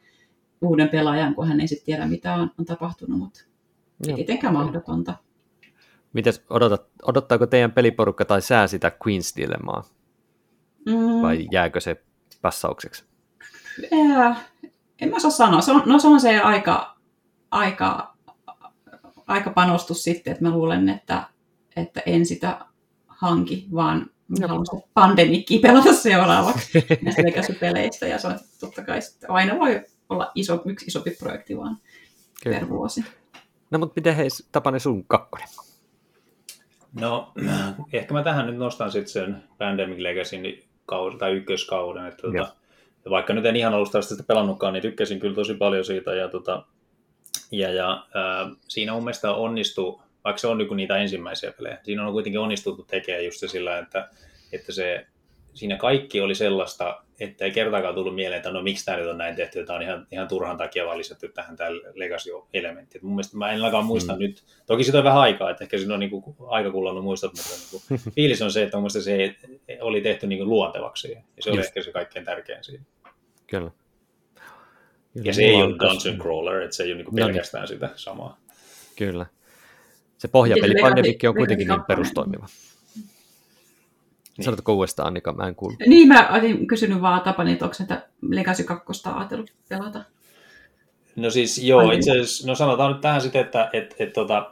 uuden 0.63 0.89
pelaajan, 0.89 1.35
kun 1.35 1.49
hän 1.49 1.61
ei 1.61 1.69
sitten 1.69 1.87
tiedä, 1.87 2.07
mitä 2.07 2.35
on, 2.35 2.51
on 2.59 2.65
tapahtunut, 2.65 3.19
mutta 3.19 3.41
ei 4.09 4.15
tietenkään 4.15 4.53
mahdotonta. 4.55 5.15
Mites, 6.13 6.45
odotat, 6.51 6.87
odottaako 7.03 7.47
teidän 7.47 7.73
peliporukka 7.73 8.25
tai 8.25 8.43
sää 8.43 8.67
sitä 8.67 8.93
Queen's 9.05 9.37
Dilemmaa? 9.37 9.85
Mm. 10.87 11.23
Vai 11.23 11.47
jääkö 11.53 11.81
se 11.81 12.05
passaukseksi? 12.43 13.05
Ja, 13.91 14.37
en 15.01 15.09
mä 15.09 15.17
osaa 15.17 15.31
sanoa. 15.31 15.61
Se 15.61 15.73
on, 15.73 15.83
no 15.87 15.99
se 15.99 16.09
on 16.09 16.21
se 16.21 16.41
aika, 16.41 16.97
aika 17.51 18.11
aika 19.31 19.51
panostus 19.51 20.03
sitten, 20.03 20.33
että 20.33 20.45
mä 20.45 20.51
luulen, 20.51 20.89
että, 20.89 21.23
että 21.77 22.03
en 22.07 22.27
sitä 22.27 22.67
hanki, 23.07 23.69
vaan 23.75 24.11
mä 24.29 24.47
haluan 24.47 24.67
sitä 24.67 24.89
pandemikkiä 24.95 25.61
pelata 25.61 25.93
seuraavaksi 25.93 26.71
näistä 27.03 27.23
Legacy-peleistä, 27.23 28.07
ja 28.07 28.19
se 28.19 28.27
on 28.27 28.39
totta 28.61 28.85
kai 28.85 29.03
sitten, 29.03 29.31
aina 29.31 29.59
voi 29.59 29.85
olla 30.09 30.33
iso, 30.35 30.63
yksi 30.67 30.87
isompi 30.87 31.11
projekti 31.11 31.57
vaan 31.57 31.79
Kyllä. 32.43 32.59
per 32.59 32.69
vuosi. 32.69 33.05
No 33.71 33.79
mutta 33.79 33.93
miten 33.97 34.17
hei 34.17 34.29
Tapani 34.53 34.81
sun 34.81 35.05
kakkonen? 35.05 35.49
No 37.01 37.33
ehkä 37.93 38.15
mä 38.15 38.23
tähän 38.23 38.47
nyt 38.47 38.57
nostan 38.57 38.93
sitten 38.93 39.13
sen 39.13 39.43
Pandemic 39.59 39.99
Legacyn 39.99 40.43
kauden, 40.91 41.19
tai 41.19 41.33
ykköskauden, 41.33 42.07
että 42.07 42.23
tuota, 42.23 42.53
vaikka 43.11 43.33
nyt 43.33 43.47
en 43.47 43.57
ihan 43.57 43.75
alusta 43.75 44.03
sitä 44.03 44.23
pelannutkaan, 44.23 44.73
niin 44.73 44.83
tykkäsin 44.83 45.21
kyllä 45.21 45.35
tosi 45.35 45.55
paljon 45.55 45.85
siitä, 45.85 46.15
ja 46.15 46.29
tota, 46.29 46.63
ja, 47.51 47.73
ja 47.73 47.93
äh, 47.93 48.57
siinä 48.69 48.93
mun 48.93 49.05
mielestä 49.05 49.33
onnistuu, 49.33 50.03
vaikka 50.25 50.39
se 50.39 50.47
on 50.47 50.59
niin 50.59 50.77
niitä 50.77 50.97
ensimmäisiä 50.97 51.53
pelejä, 51.53 51.79
siinä 51.83 52.07
on 52.07 52.13
kuitenkin 52.13 52.41
onnistuttu 52.41 52.85
tekemään 52.85 53.25
just 53.25 53.39
se 53.39 53.49
sillä, 53.49 53.79
että, 53.79 54.09
että 54.53 54.73
se, 54.73 55.07
siinä 55.55 55.77
kaikki 55.77 56.21
oli 56.21 56.35
sellaista, 56.35 57.05
että 57.21 57.45
ei 57.45 57.51
kertaakaan 57.51 57.95
tullut 57.95 58.15
mieleen, 58.15 58.37
että 58.37 58.51
no 58.51 58.63
miksi 58.63 58.85
tämä 58.85 58.99
nyt 58.99 59.07
on 59.07 59.19
näin 59.19 59.37
tehty, 59.37 59.59
että 59.59 59.67
tämä 59.67 59.77
on 59.77 59.83
ihan, 59.83 60.07
ihan 60.13 60.29
turhan 60.29 60.57
takia 60.57 60.87
vaan 60.87 60.99
lisätty 60.99 61.29
tähän 61.29 61.57
tämä 61.57 61.71
legacy-elementti. 61.95 62.99
Et 62.99 63.03
mun 63.03 63.15
mielestä 63.15 63.37
mä 63.37 63.53
en 63.53 63.61
ainakaan 63.61 63.85
muista 63.85 64.13
mm. 64.13 64.19
nyt, 64.19 64.45
toki 64.67 64.85
siitä 64.85 64.99
on 64.99 65.05
vähän 65.05 65.21
aikaa, 65.21 65.51
että 65.51 65.65
ehkä 65.65 65.79
siinä 65.79 65.95
on 65.95 66.01
niin 66.01 66.11
kuin 66.11 66.37
aika 66.49 66.71
kullannut 66.71 67.05
muistot, 67.05 67.33
mutta 67.37 67.51
niin 67.51 67.83
kuin, 67.89 68.13
fiilis 68.17 68.43
on 68.43 68.53
se, 68.53 68.63
että 68.63 68.77
mun 68.77 68.83
mielestä 68.83 69.01
se 69.01 69.37
oli 69.81 70.01
tehty 70.01 70.27
niin 70.27 70.39
kuin 70.39 70.49
luontevaksi, 70.49 71.13
ja 71.13 71.23
se 71.41 71.51
oli 71.51 71.59
Just. 71.59 71.69
ehkä 71.69 71.83
se 71.83 71.93
kaikkein 71.93 72.25
tärkein 72.25 72.65
siinä. 72.65 72.85
Kyllä. 73.47 73.71
Ja 75.25 75.35
se 75.35 75.43
ei 75.43 75.55
ole 75.55 75.75
Dungeon 75.79 76.19
Crawler, 76.19 76.63
että 76.63 76.77
se 76.77 76.83
ei 76.83 76.91
ole 76.91 76.97
niinku 76.97 77.13
pelkästään 77.13 77.63
no 77.63 77.67
niin. 77.67 77.81
sitä 77.81 77.91
samaa. 77.97 78.41
Kyllä. 78.97 79.27
Se 80.19 80.29
pohjapeli 80.29 80.75
Pandemic 80.81 81.25
on 81.29 81.35
kuitenkin 81.35 81.69
niin 81.69 81.85
perustoimiva. 81.85 82.47
Niin. 84.41 84.45
Sanotko 84.45 84.75
uudestaan, 84.75 85.07
Annika? 85.07 85.33
Mä 85.33 85.49
en 85.49 85.55
kuulu. 85.55 85.77
Niin, 85.87 86.09
mä 86.09 86.29
olin 86.33 86.67
kysynyt 86.67 87.01
vaan 87.01 87.21
Tapani, 87.21 87.53
että 87.53 87.65
onko 87.65 87.77
että 87.81 88.03
Legacy 88.23 88.65
2 88.65 88.85
ajatellut 89.17 89.51
pelata? 89.69 90.05
No 91.17 91.31
siis 91.31 91.59
joo, 91.59 91.93
itse 91.93 92.11
asiassa, 92.11 92.49
no 92.49 92.55
sanotaan 92.55 92.93
nyt 92.93 93.01
tähän 93.01 93.21
sitten, 93.21 93.41
että 93.41 93.71
et, 93.73 93.95
et, 93.99 94.13
tota, 94.13 94.51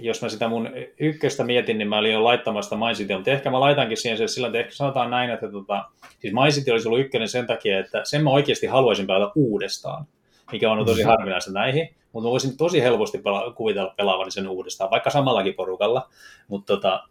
jos 0.00 0.22
mä 0.22 0.28
sitä 0.28 0.48
mun 0.48 0.68
ykköstä 1.00 1.44
mietin, 1.44 1.78
niin 1.78 1.88
mä 1.88 1.98
olin 1.98 2.12
jo 2.12 2.24
laittamasta 2.24 2.76
My 2.76 3.16
mutta 3.16 3.30
ehkä 3.30 3.50
mä 3.50 3.60
laitankin 3.60 3.96
siihen 3.96 4.28
sillä, 4.28 4.46
että 4.46 4.58
ehkä 4.58 4.72
sanotaan 4.72 5.10
näin, 5.10 5.30
että 5.30 5.50
tota, 5.50 5.84
siis 6.18 6.34
My 6.34 6.50
City 6.50 6.70
olisi 6.70 6.88
ollut 6.88 7.00
ykkönen 7.00 7.28
sen 7.28 7.46
takia, 7.46 7.80
että 7.80 8.00
sen 8.04 8.24
mä 8.24 8.30
oikeasti 8.30 8.66
haluaisin 8.66 9.06
pelata 9.06 9.32
uudestaan. 9.34 10.06
Mikä 10.52 10.70
on 10.70 10.86
tosi 10.86 11.02
harvinaista 11.02 11.52
näihin, 11.52 11.94
mutta 12.12 12.30
voisin 12.30 12.56
tosi 12.56 12.82
helposti 12.82 13.18
pela- 13.18 13.54
kuvitella 13.54 13.94
pelaavani 13.96 14.30
sen 14.30 14.48
uudestaan, 14.48 14.90
vaikka 14.90 15.10
samallakin 15.10 15.54
porukalla. 15.54 16.08
Mutta 16.48 16.74
tota, 16.74 17.02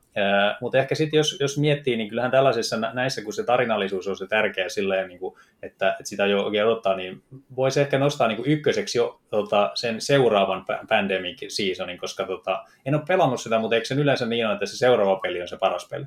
mutta 0.62 0.78
ehkä 0.78 0.96
sitten 0.96 1.18
jos, 1.18 1.38
jos 1.40 1.58
miettii, 1.58 1.98
niin 1.98 2.10
kyllähän 2.10 2.32
tällaisissa 2.32 2.78
näissä, 2.78 3.22
kun 3.24 3.34
se 3.34 3.44
tarinallisuus 3.44 4.08
on 4.08 4.18
se 4.18 4.28
tärkeä 4.28 4.70
silleen, 4.70 5.08
niin 5.08 5.20
kuin, 5.20 5.36
että, 5.64 5.90
että 5.90 6.04
sitä 6.04 6.26
jo 6.26 6.44
oikein 6.44 6.66
odottaa, 6.66 6.96
niin 6.96 7.24
voisi 7.56 7.82
ehkä 7.82 8.00
nostaa 8.00 8.28
niin 8.28 8.36
kuin 8.36 8.52
ykköseksi 8.52 8.98
jo 8.98 9.20
tota, 9.30 9.72
sen 9.74 10.02
seuraavan 10.02 10.66
Pandemic 10.90 11.40
Seasonin, 11.48 11.98
koska 11.98 12.26
tota, 12.26 12.64
en 12.86 12.96
ole 12.96 13.04
pelannut 13.08 13.42
sitä, 13.42 13.60
mutta 13.60 13.76
eikö 13.76 13.88
sen 13.88 14.00
yleensä 14.00 14.26
niin 14.26 14.46
ole, 14.46 14.54
että 14.54 14.66
se 14.66 14.78
seuraava 14.78 15.16
peli 15.16 15.42
on 15.42 15.48
se 15.48 15.58
paras 15.58 15.88
peli? 15.90 16.06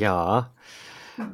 Jaa, 0.00 0.54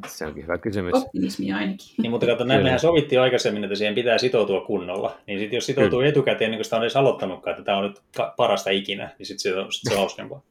se 0.06 0.26
onkin 0.26 0.42
hyvä 0.42 0.58
kysymys. 0.58 0.94
Optimismi 0.94 1.52
ainakin. 1.52 1.86
Niin, 1.98 2.10
mutta 2.10 2.26
kato, 2.26 2.44
näin 2.44 2.62
mehän 2.62 2.80
sovittiin 2.80 3.20
aikaisemmin, 3.20 3.64
että 3.64 3.76
siihen 3.76 3.94
pitää 3.94 4.18
sitoutua 4.18 4.60
kunnolla. 4.60 5.18
Niin 5.26 5.38
sitten 5.38 5.56
jos 5.56 5.66
sitoutuu 5.66 5.98
Kyllä. 5.98 6.08
etukäteen, 6.08 6.50
niin 6.50 6.58
kun 6.58 6.64
sitä 6.64 6.76
on 6.76 6.82
edes 6.82 6.96
aloittanutkaan, 6.96 7.52
että 7.52 7.64
tämä 7.64 7.78
on 7.78 7.84
nyt 7.84 8.02
parasta 8.36 8.70
ikinä, 8.70 9.10
niin 9.18 9.26
sitten 9.26 9.42
se, 9.42 9.50
sit 9.70 9.82
se 9.88 9.94
on 9.94 9.98
hauskempaa. 9.98 10.42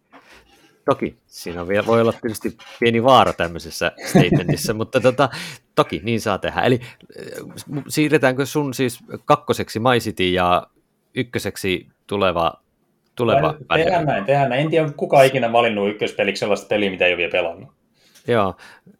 Toki, 0.85 1.15
siinä 1.27 1.61
on 1.61 1.67
vielä, 1.67 1.85
voi 1.85 2.01
olla 2.01 2.13
tietysti 2.13 2.57
pieni 2.79 3.03
vaara 3.03 3.33
tämmöisessä 3.33 3.91
statementissa, 4.05 4.73
mutta 4.79 5.01
tota, 5.01 5.29
toki 5.75 6.01
niin 6.03 6.21
saa 6.21 6.37
tehdä. 6.37 6.61
Eli 6.61 6.79
äh, 6.81 7.83
siirretäänkö 7.87 8.45
sun 8.45 8.73
siis 8.73 8.99
kakkoseksi 9.25 9.79
My 9.79 9.99
City 9.99 10.29
ja 10.29 10.67
ykköseksi 11.15 11.87
tuleva 12.07 12.65
tuleva 13.15 13.55
Tehdään 13.73 14.05
näin, 14.05 14.25
tehdään 14.25 14.49
näin. 14.49 14.61
En 14.61 14.69
tiedä, 14.69 14.89
kuka 14.97 15.23
ikinä 15.23 15.51
valinnut 15.51 15.89
ykköspeliksi 15.89 16.39
sellaista 16.39 16.67
peliä, 16.67 16.91
mitä 16.91 17.05
ei 17.05 17.11
ole 17.11 17.17
vielä 17.17 17.31
pelannut. 17.31 17.69
Joo, 18.27 18.55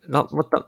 no 0.08 0.28
mutta 0.32 0.62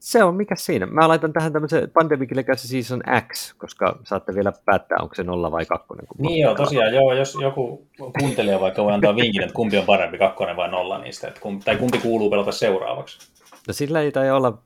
se 0.00 0.24
on 0.24 0.34
mikä 0.34 0.54
siinä. 0.56 0.86
Mä 0.86 1.08
laitan 1.08 1.32
tähän 1.32 1.52
tämmöisen 1.52 1.90
Pandemic 1.90 2.30
Legacy 2.34 2.68
Season 2.68 3.02
X, 3.32 3.54
koska 3.54 3.98
saatte 4.04 4.34
vielä 4.34 4.52
päättää, 4.64 4.98
onko 5.02 5.14
se 5.14 5.22
nolla 5.22 5.50
vai 5.50 5.66
kakkonen. 5.66 6.06
Niin 6.18 6.42
joo, 6.42 6.54
tosiaan 6.54 6.94
joo, 6.94 7.12
jos 7.12 7.38
joku 7.40 7.86
kuuntelija 8.18 8.60
vaikka 8.60 8.84
voi 8.84 8.92
antaa 8.92 9.16
vinkin, 9.16 9.42
että 9.42 9.54
kumpi 9.54 9.78
on 9.78 9.84
parempi, 9.84 10.18
kakkonen 10.18 10.56
vai 10.56 10.70
nolla 10.70 10.98
niistä, 10.98 11.28
että 11.28 11.40
kumpi, 11.40 11.64
tai 11.64 11.76
kumpi 11.76 11.98
kuuluu 11.98 12.30
pelata 12.30 12.52
seuraavaksi. 12.52 13.32
No 13.68 13.74
sillä 13.74 14.00
ei 14.00 14.12
tai 14.12 14.30
olla 14.30 14.58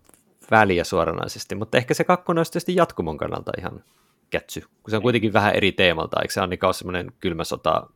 väliä 0.50 0.84
suoranaisesti, 0.84 1.54
mutta 1.54 1.78
ehkä 1.78 1.94
se 1.94 2.04
kakkonen 2.04 2.38
olisi 2.38 2.52
tietysti 2.52 2.74
jatkumon 2.74 3.16
kannalta 3.16 3.52
ihan 3.58 3.84
kätsy, 4.30 4.60
kun 4.60 4.90
se 4.90 4.96
on 4.96 5.02
kuitenkin 5.02 5.32
vähän 5.32 5.54
eri 5.54 5.72
teemalta, 5.72 6.20
eikö 6.22 6.34
se 6.34 6.40
Annika 6.40 6.66
ole 6.66 6.74
semmoinen 6.74 7.12
kylmä 7.20 7.44
sota 7.44 7.86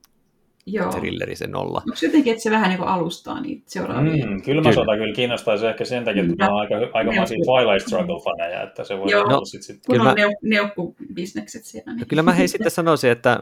Joo. 0.67 0.91
thrilleri 0.91 1.37
se 1.37 1.47
nolla. 1.47 1.83
Onko 1.87 1.99
jotenkin, 2.03 2.33
että 2.33 2.43
se 2.43 2.51
vähän 2.51 2.71
niin 2.71 2.83
alustaa 2.83 3.41
niitä 3.41 3.63
seuraavia? 3.67 4.27
Mm, 4.27 4.43
kylmä 4.43 4.63
kyllä. 4.63 4.75
sota 4.75 4.97
kyllä 4.97 5.15
kiinnostaisi 5.15 5.67
ehkä 5.67 5.85
sen 5.85 6.05
takia, 6.05 6.23
että 6.23 6.47
mm. 6.47 6.53
on 6.53 6.61
aika, 6.61 6.75
aika 6.93 7.13
maisia 7.13 7.39
Twilight 7.45 7.89
Struggle-faneja, 7.89 8.63
että 8.63 8.85
se 8.85 8.99
voi 8.99 9.15
olla 9.15 9.45
sitten... 9.45 9.63
Sit... 9.63 9.83
Kyllä 9.87 10.05
mä... 10.05 10.15
neuk- 10.15 10.39
neukkubisnekset 10.43 11.65
siellä. 11.65 11.93
Niin. 11.93 12.01
No, 12.01 12.07
kyllä 12.09 12.23
mä 12.23 12.33
hei 12.33 12.49
sitten 12.49 12.71
sanoisin, 12.71 13.11
että 13.11 13.41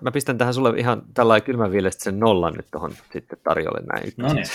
mä 0.00 0.12
pistän 0.12 0.38
tähän 0.38 0.54
sulle 0.54 0.72
ihan 0.76 1.02
tällainen 1.14 1.46
kylmän 1.46 1.72
viilestä 1.72 2.04
sen 2.04 2.20
nollan 2.20 2.52
nyt 2.56 2.66
tuohon 2.70 2.92
sitten 3.12 3.38
tarjolle 3.44 3.80
näin. 3.92 4.12
No 4.16 4.32
niin. 4.32 4.46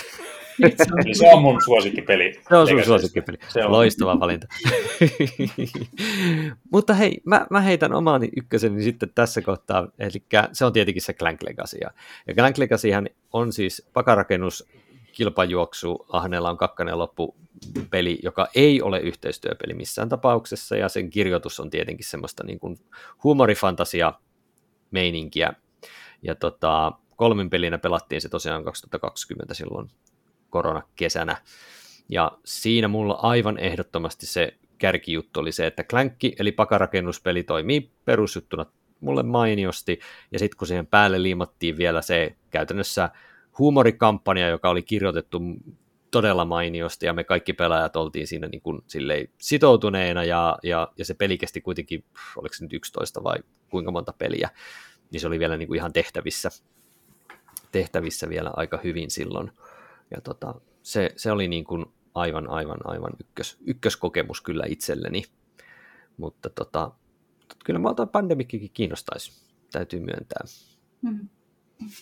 Se 1.12 1.30
on 1.32 1.42
mun 1.42 1.62
suosikkipeli. 1.64 2.40
Se 2.48 2.56
on 2.56 2.68
sun 2.68 2.84
suosikkipeli. 2.84 3.38
Se 3.48 3.64
on. 3.64 3.72
Loistava 3.72 4.20
valinta. 4.20 4.46
Mutta 6.72 6.94
hei, 6.94 7.20
mä, 7.24 7.46
mä 7.50 7.60
heitän 7.60 7.92
omaani 7.92 8.28
ykköseni 8.36 8.82
sitten 8.82 9.10
tässä 9.14 9.42
kohtaa, 9.42 9.88
eli 9.98 10.24
se 10.52 10.64
on 10.64 10.72
tietenkin 10.72 11.02
se 11.02 11.12
Clank 11.12 11.42
Legacy. 11.42 11.78
Ja 12.26 12.34
Clank 12.34 12.58
Legacyhän 12.58 13.06
on 13.32 13.52
siis 13.52 13.88
pakarakennus, 13.92 14.68
kilpajuoksu, 15.12 16.06
Ahneella 16.08 16.50
on 16.50 16.56
kakkanen 16.56 16.98
loppu 16.98 17.36
peli, 17.90 18.18
joka 18.22 18.48
ei 18.54 18.82
ole 18.82 19.00
yhteistyöpeli 19.00 19.74
missään 19.74 20.08
tapauksessa, 20.08 20.76
ja 20.76 20.88
sen 20.88 21.10
kirjoitus 21.10 21.60
on 21.60 21.70
tietenkin 21.70 22.06
semmoista 22.06 22.44
niin 22.46 22.60
kuin 22.60 22.78
huumorifantasia 23.24 24.12
meininkiä. 24.90 25.52
Ja 26.22 26.34
tota, 26.34 26.92
kolmin 27.16 27.50
pelinä 27.50 27.78
pelattiin 27.78 28.20
se 28.20 28.28
tosiaan 28.28 28.64
2020 28.64 29.54
silloin 29.54 29.90
koronakesänä. 30.50 31.36
Ja 32.08 32.38
siinä 32.44 32.88
mulla 32.88 33.14
aivan 33.14 33.58
ehdottomasti 33.58 34.26
se 34.26 34.54
kärkijuttu 34.78 35.40
oli 35.40 35.52
se, 35.52 35.66
että 35.66 35.84
Clankki 35.84 36.34
eli 36.38 36.52
pakarakennuspeli 36.52 37.42
toimii 37.42 37.90
perusjuttuna 38.04 38.66
mulle 39.00 39.22
mainiosti, 39.22 40.00
ja 40.32 40.38
sitten 40.38 40.56
kun 40.58 40.68
siihen 40.68 40.86
päälle 40.86 41.22
liimattiin 41.22 41.76
vielä 41.76 42.02
se 42.02 42.36
käytännössä 42.50 43.10
huumorikampanja, 43.58 44.48
joka 44.48 44.70
oli 44.70 44.82
kirjoitettu 44.82 45.40
todella 46.10 46.44
mainiosti, 46.44 47.06
ja 47.06 47.12
me 47.12 47.24
kaikki 47.24 47.52
pelaajat 47.52 47.96
oltiin 47.96 48.26
siinä 48.26 48.48
niin 48.48 48.60
kuin 48.60 48.82
sitoutuneena, 49.38 50.24
ja, 50.24 50.58
ja, 50.62 50.88
ja 50.98 51.04
se 51.04 51.14
peli 51.14 51.38
kesti 51.38 51.60
kuitenkin, 51.60 52.04
oliko 52.36 52.54
se 52.54 52.64
nyt 52.64 52.72
11 52.72 53.22
vai 53.22 53.38
kuinka 53.70 53.90
monta 53.90 54.12
peliä, 54.18 54.50
niin 55.10 55.20
se 55.20 55.26
oli 55.26 55.38
vielä 55.38 55.56
niin 55.56 55.68
kuin 55.68 55.76
ihan 55.76 55.92
tehtävissä, 55.92 56.50
tehtävissä 57.72 58.28
vielä 58.28 58.50
aika 58.56 58.80
hyvin 58.84 59.10
silloin 59.10 59.50
ja 60.10 60.20
tota, 60.20 60.54
se, 60.82 61.12
se 61.16 61.32
oli 61.32 61.48
niin 61.48 61.64
kuin 61.64 61.86
aivan, 62.14 62.50
aivan, 62.50 62.78
aivan 62.84 63.12
ykkös, 63.20 63.58
ykköskokemus 63.66 64.40
kyllä 64.40 64.64
itselleni. 64.68 65.22
Mutta 66.16 66.50
tota, 66.50 66.90
kyllä 67.64 67.78
mä 67.80 67.94
tuo 67.94 68.06
pandemikkikin 68.06 68.70
kiinnostaisi, 68.74 69.32
täytyy 69.72 70.00
myöntää. 70.00 70.44
Mm. 71.02 71.28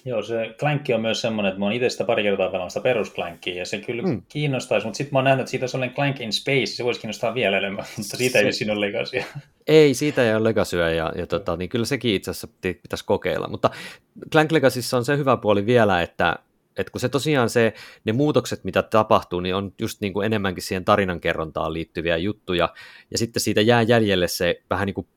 Joo, 0.05 0.23
se 0.23 0.55
Clankki 0.59 0.95
on 0.95 1.01
myös 1.01 1.21
semmoinen, 1.21 1.49
että 1.49 1.59
mä 1.59 1.65
oon 1.65 1.73
itse 1.73 1.89
sitä 1.89 2.05
pari 2.05 2.23
kertaa 2.23 2.51
pelannut 2.51 2.83
perusklänkkiä, 2.83 3.55
ja 3.55 3.67
se 3.67 3.79
kyllä 3.79 4.03
mm. 4.03 4.23
kiinnostaisi, 4.29 4.87
mutta 4.87 4.97
sitten 4.97 5.13
mä 5.13 5.19
oon 5.19 5.25
nähnyt, 5.25 5.41
että 5.41 5.51
siitä 5.51 5.65
on 5.65 5.69
sellainen 5.69 5.95
Clank 5.95 6.21
in 6.21 6.33
Space, 6.33 6.67
se 6.67 6.85
voisi 6.85 7.01
kiinnostaa 7.01 7.35
vielä 7.35 7.59
enemmän, 7.59 7.85
mutta 7.97 8.17
siitä 8.17 8.39
se... 8.39 8.45
ei 8.45 8.53
siinä 8.53 8.73
ole 8.73 8.87
legasia. 8.87 9.25
Ei, 9.67 9.95
siitä 9.95 10.25
ei 10.25 10.35
ole 10.35 10.45
legasyä, 10.45 10.91
ja, 10.91 11.13
ja 11.17 11.27
tota, 11.27 11.57
niin 11.57 11.69
kyllä 11.69 11.85
sekin 11.85 12.15
itse 12.15 12.31
asiassa 12.31 12.49
pitäisi 12.61 13.05
kokeilla, 13.05 13.49
mutta 13.49 13.71
Clank 14.33 14.53
Legacyssa 14.53 14.97
on 14.97 15.05
se 15.05 15.17
hyvä 15.17 15.37
puoli 15.37 15.67
vielä, 15.67 16.03
että 16.03 16.37
että 16.79 16.91
kun 16.91 17.01
se 17.01 17.09
tosiaan 17.09 17.51
se, 17.51 17.75
ne 18.05 18.13
muutokset, 18.13 18.65
mitä 18.65 18.83
tapahtuu, 18.83 19.41
niin 19.41 19.55
on 19.55 19.73
just 19.81 20.01
niin 20.01 20.13
kuin 20.13 20.27
enemmänkin 20.27 20.63
siihen 20.63 20.85
tarinankerrontaan 20.85 21.73
liittyviä 21.73 22.17
juttuja, 22.17 22.75
ja 23.11 23.19
sitten 23.19 23.43
siitä 23.43 23.61
jää 23.61 23.83
jäljelle 23.83 24.29
se 24.29 24.63
vähän 24.71 24.87
niin 24.87 24.95
kuin 24.95 25.09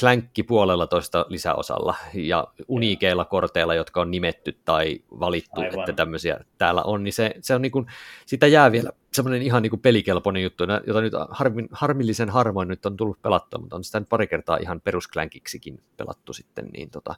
klänkki 0.00 0.42
puolella 0.42 0.86
toista 0.86 1.26
lisäosalla 1.28 1.94
ja 2.14 2.48
uniikeilla 2.68 3.24
korteilla, 3.24 3.74
jotka 3.74 4.00
on 4.00 4.10
nimetty 4.10 4.58
tai 4.64 5.00
valittu, 5.20 5.60
Aivan. 5.60 5.78
että 5.78 5.92
tämmöisiä 5.92 6.40
täällä 6.58 6.82
on, 6.82 7.04
niin 7.04 7.12
se, 7.12 7.34
se 7.40 7.54
on 7.54 7.62
niin 7.62 7.72
kuin, 7.72 7.86
sitä 8.26 8.46
jää 8.46 8.72
vielä 8.72 8.90
semmoinen 9.12 9.42
ihan 9.42 9.62
niin 9.62 9.70
kuin 9.70 9.80
pelikelpoinen 9.80 10.42
juttu, 10.42 10.64
jota 10.86 11.00
nyt 11.00 11.12
harmi, 11.30 11.66
harmillisen 11.72 12.30
harvoin 12.30 12.68
nyt 12.68 12.86
on 12.86 12.96
tullut 12.96 13.22
pelattua, 13.22 13.60
mutta 13.60 13.76
on 13.76 13.84
sitä 13.84 14.00
nyt 14.00 14.08
pari 14.08 14.26
kertaa 14.26 14.56
ihan 14.56 14.80
perusklänkiksikin 14.80 15.82
pelattu 15.96 16.32
sitten, 16.32 16.68
niin 16.72 16.90
tota, 16.90 17.14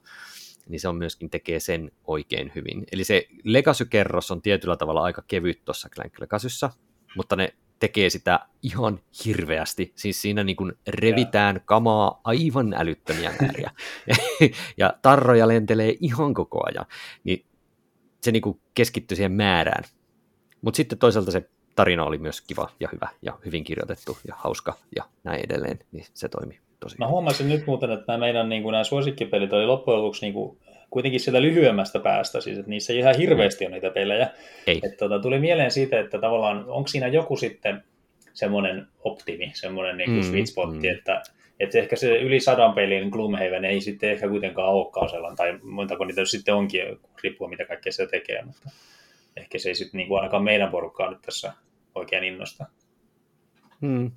niin 0.69 0.81
se 0.81 0.89
on 0.89 0.97
myöskin 0.97 1.31
tekee 1.31 1.61
sen 1.61 1.91
oikein 2.05 2.53
hyvin. 2.55 2.85
Eli 2.93 3.05
se 3.05 3.27
Legacy-kerros 3.45 4.31
on 4.31 4.43
tietyllä 4.43 4.77
tavalla 4.77 5.03
aika 5.03 5.23
kevyt 5.29 5.65
tuossa 5.65 5.89
Clank 5.89 6.21
Legacyssa, 6.21 6.71
mutta 7.17 7.37
ne 7.37 7.55
tekee 7.79 8.11
sitä 8.11 8.41
ihan 8.63 9.01
hirveästi. 9.25 9.93
Siis 9.95 10.23
siinä 10.23 10.45
niin 10.45 10.57
kuin 10.57 10.73
revitään 10.89 11.61
kamaa 11.65 12.21
aivan 12.25 12.75
älyttömiä 12.75 13.33
määriä. 13.41 13.71
ja 14.77 14.95
tarroja 15.03 15.49
lentelee 15.49 15.97
ihan 16.01 16.35
koko 16.35 16.63
ajan. 16.67 16.87
Niin 17.25 17.47
se 18.21 18.33
niin 18.33 18.43
kuin 18.43 18.61
keskittyy 18.75 19.17
siihen 19.17 19.33
määrään. 19.33 19.85
Mutta 20.61 20.77
sitten 20.77 20.99
toisaalta 20.99 21.31
se 21.31 21.51
tarina 21.75 22.05
oli 22.05 22.19
myös 22.19 22.41
kiva 22.41 22.71
ja 22.81 22.89
hyvä 22.93 23.09
ja 23.23 23.39
hyvin 23.45 23.65
kirjoitettu 23.65 24.19
ja 24.29 24.35
hauska 24.39 24.77
ja 24.97 25.05
näin 25.25 25.41
edelleen, 25.45 25.79
niin 25.93 26.07
se 26.15 26.29
toimi 26.29 26.61
tosi 26.83 26.99
Mä 26.99 27.09
huomasin 27.09 27.49
nyt 27.49 27.67
muuten, 27.67 27.91
että 27.91 28.05
nämä 28.09 28.19
meidän 28.19 28.49
niin 28.49 28.63
kuin, 28.63 28.73
nämä 28.73 28.85
suosikkipelit 28.85 29.53
oli 29.53 29.67
loppujen 29.67 30.01
lopuksi 30.01 30.27
niin 30.27 30.35
kuin, 30.35 30.59
kuitenkin 30.91 31.21
sieltä 31.21 31.43
lyhyemmästä 31.43 31.99
päästä, 31.99 32.41
siis 32.41 32.59
että 32.59 32.71
niissä 32.71 32.93
ei 32.93 32.99
ihan 32.99 33.17
hirveästi 33.17 33.67
ole 33.67 33.75
niitä 33.75 33.91
pelejä. 33.91 34.31
Ei. 34.67 34.81
Että, 34.83 34.97
tota, 34.99 35.19
tuli 35.19 35.39
mieleen 35.39 35.71
siitä, 35.71 36.01
että 36.01 36.19
tavallaan 36.19 36.65
onko 36.69 36.89
siinä 36.89 37.07
joku 37.07 37.37
sitten 37.37 37.85
semmoinen 38.33 38.87
optimi, 39.05 39.51
semmoinen 39.55 39.97
niin 39.97 40.11
kuin 40.11 40.25
mm, 40.25 40.31
sweet 40.31 40.47
spot, 40.47 40.73
mm. 40.73 40.85
että, 40.85 41.23
että 41.61 41.79
ehkä 41.79 41.97
se 41.97 42.19
yli 42.19 42.41
sadan 42.41 42.73
pelin 42.73 43.09
Gloomhaven 43.09 43.65
ei 43.65 43.81
sitten 43.81 44.11
ehkä 44.11 44.29
kuitenkaan 44.29 44.69
olekaan 44.69 45.09
sellainen, 45.09 45.37
tai 45.37 45.59
montako 45.63 46.05
niitä 46.05 46.25
sitten 46.25 46.55
onkin, 46.55 46.83
riippuen 47.23 47.51
mitä 47.51 47.65
kaikkea 47.65 47.93
se 47.93 48.07
tekee, 48.07 48.43
mutta 48.43 48.71
ehkä 49.37 49.59
se 49.59 49.69
ei 49.69 49.75
sitten 49.75 49.99
niin 49.99 50.09
kuin 50.09 50.19
ainakaan 50.19 50.45
meidän 50.45 50.71
porukkaa 50.71 51.11
nyt 51.11 51.23
tässä 51.23 51.53
oikein 51.95 52.25
innosta. 52.25 52.67
Mm. 53.81 54.11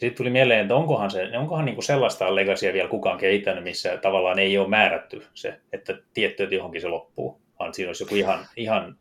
Sitten 0.00 0.16
tuli 0.16 0.30
mieleen, 0.30 0.60
että 0.60 0.74
onkohan, 0.74 1.10
se, 1.10 1.38
onkohan 1.38 1.64
niin 1.64 1.74
kuin 1.74 1.84
sellaista 1.84 2.34
legasia 2.34 2.72
vielä 2.72 2.88
kukaan 2.88 3.18
kehittänyt, 3.18 3.64
missä 3.64 3.96
tavallaan 3.96 4.38
ei 4.38 4.58
ole 4.58 4.68
määrätty 4.68 5.22
se, 5.34 5.60
että 5.72 5.98
tietty, 6.14 6.42
että 6.42 6.54
johonkin 6.54 6.80
se 6.80 6.88
loppuu, 6.88 7.40
vaan 7.58 7.74
siinä 7.74 7.88
olisi 7.88 8.04
joku 8.04 8.14
ihan, 8.14 8.46
ihan 8.56 8.96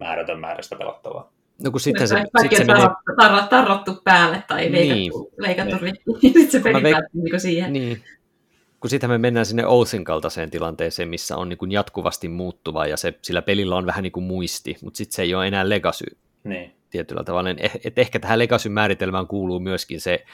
määrätön 0.00 0.40
määrästä 0.40 0.76
pelattavaa. 0.76 1.32
No 1.64 1.70
kun 1.70 1.80
sitten 1.80 2.08
se, 2.08 2.16
sit 2.40 2.56
se 2.56 2.64
menee... 2.64 2.88
tarrattu, 3.16 3.48
tarrattu 3.50 4.00
päälle 4.04 4.42
tai 4.48 4.72
leikattu, 4.72 4.94
niin. 4.94 5.12
leikattu 5.36 5.76
niin. 5.80 5.82
rikki, 5.82 6.10
niin 6.22 6.32
sitten 6.32 6.50
se 6.50 6.60
peli 6.60 6.82
veik... 6.82 6.96
niin 7.12 7.40
siihen. 7.40 7.72
Niin. 7.72 8.02
Kun 8.80 8.90
sitten 8.90 9.10
me 9.10 9.18
mennään 9.18 9.46
sinne 9.46 9.66
Oathin 9.66 10.04
kaltaiseen 10.04 10.50
tilanteeseen, 10.50 11.08
missä 11.08 11.36
on 11.36 11.48
niin 11.48 11.58
kuin 11.58 11.72
jatkuvasti 11.72 12.28
muuttuva 12.28 12.86
ja 12.86 12.96
se, 12.96 13.14
sillä 13.22 13.42
pelillä 13.42 13.76
on 13.76 13.86
vähän 13.86 14.02
niin 14.02 14.12
kuin 14.12 14.24
muisti, 14.24 14.76
mutta 14.82 14.98
sitten 14.98 15.16
se 15.16 15.22
ei 15.22 15.34
ole 15.34 15.46
enää 15.46 15.68
legacy. 15.68 16.16
Niin 16.44 16.77
tietyllä 16.90 17.24
tavalla. 17.24 17.50
Et 17.84 17.98
ehkä 17.98 18.18
tähän 18.18 18.38
legacy 18.38 18.68
määritelmään 18.68 19.26
kuuluu 19.26 19.60
myöskin 19.60 20.00
se 20.00 20.24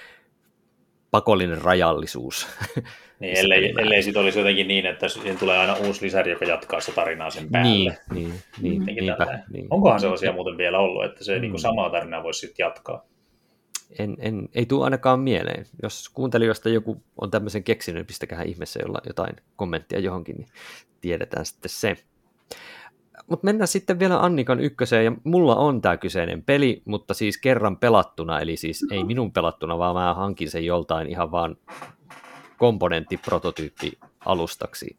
pakollinen 1.10 1.62
rajallisuus. 1.62 2.46
Niin, 3.20 3.38
ellei, 3.38 3.74
ellei 3.78 4.02
sitten 4.02 4.22
olisi 4.22 4.38
jotenkin 4.38 4.68
niin, 4.68 4.86
että 4.86 5.08
siihen 5.08 5.38
tulee 5.38 5.58
aina 5.58 5.74
uusi 5.74 6.02
lisäri, 6.04 6.30
joka 6.30 6.44
jatkaa 6.44 6.80
sitä 6.80 6.94
tarinaa 6.94 7.30
sen 7.30 7.50
päälle. 7.50 7.70
Niin, 7.70 7.94
niin, 8.12 8.32
niin, 8.60 8.84
niinpä, 8.84 9.44
niin. 9.52 9.66
Onkohan 9.70 10.00
sellaisia 10.00 10.32
muuten 10.32 10.56
vielä 10.56 10.78
ollut, 10.78 11.04
että 11.04 11.24
se 11.24 11.34
Mm. 11.34 11.40
niin 11.40 11.58
samaa 11.58 11.90
tarinaa 11.90 12.22
voisi 12.22 12.40
sitten 12.40 12.64
jatkaa? 12.64 13.06
En, 13.98 14.16
en, 14.18 14.48
ei 14.54 14.66
tule 14.66 14.84
ainakaan 14.84 15.20
mieleen. 15.20 15.66
Jos 15.82 16.08
kuuntelijoista 16.08 16.68
joku 16.68 17.02
on 17.20 17.30
tämmöisen 17.30 17.64
keksinyt, 17.64 18.00
niin 18.00 18.06
pistäkää 18.06 18.42
ihmeessä 18.42 18.80
jotain 19.06 19.36
kommenttia 19.56 19.98
johonkin, 19.98 20.36
niin 20.36 20.48
tiedetään 21.00 21.46
sitten 21.46 21.70
se. 21.70 21.96
Mutta 23.34 23.44
mennään 23.44 23.68
sitten 23.68 23.98
vielä 23.98 24.20
Annikan 24.20 24.60
ykköseen, 24.60 25.04
ja 25.04 25.12
mulla 25.24 25.56
on 25.56 25.80
tämä 25.80 25.96
kyseinen 25.96 26.42
peli, 26.42 26.82
mutta 26.84 27.14
siis 27.14 27.38
kerran 27.38 27.76
pelattuna, 27.76 28.40
eli 28.40 28.56
siis 28.56 28.86
ei 28.90 29.04
minun 29.04 29.32
pelattuna, 29.32 29.78
vaan 29.78 29.96
mä 29.96 30.14
hankin 30.14 30.50
sen 30.50 30.64
joltain 30.64 31.08
ihan 31.08 31.30
vaan 31.30 31.56
komponenttiprototyyppi 32.58 33.92
alustaksi. 34.24 34.96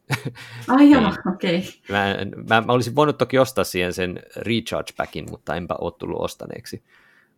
Ai 0.68 0.92
joo, 0.92 1.14
okei. 1.34 1.64
Mä, 1.90 2.12
en- 2.12 2.34
mä, 2.50 2.62
mä 2.62 2.74
olisin 2.74 2.96
voinut 2.96 3.18
toki 3.18 3.40
ostaa 3.40 3.64
siihen 3.64 3.94
sen 3.94 4.20
recharge 4.36 4.94
packin, 4.98 5.26
mutta 5.30 5.56
enpä 5.56 5.76
ole 5.82 5.94
tullut 6.00 6.22
ostaneeksi. 6.22 6.84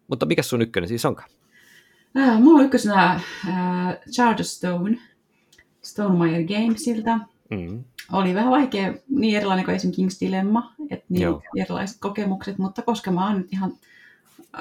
Mutta 0.08 0.26
mikä 0.26 0.42
sun 0.42 0.62
ykkönen 0.62 0.88
siis 0.88 1.06
onkaan? 1.06 1.30
Äh, 2.18 2.42
mulla 2.42 2.60
on 2.60 2.66
ykkösenä 2.66 3.04
äh, 3.12 3.22
Charterstone 4.12 4.98
Stonemaier 5.82 6.44
Gamesilta. 6.44 7.20
Mm. 7.50 7.84
Oli 8.12 8.36
vähän 8.36 8.52
vaikea, 8.52 8.94
niin 9.10 9.38
erilainen 9.38 9.66
kuin 9.66 9.76
esim. 9.76 9.92
King's 9.92 10.18
Dilemma, 10.22 10.74
että 10.90 11.06
niin 11.10 11.22
Joo. 11.22 11.42
erilaiset 11.58 11.98
kokemukset, 12.00 12.58
mutta 12.58 12.82
koska 12.82 13.12
mä 13.12 13.28
oon 13.28 13.38
nyt 13.38 13.54
ihan 13.54 13.72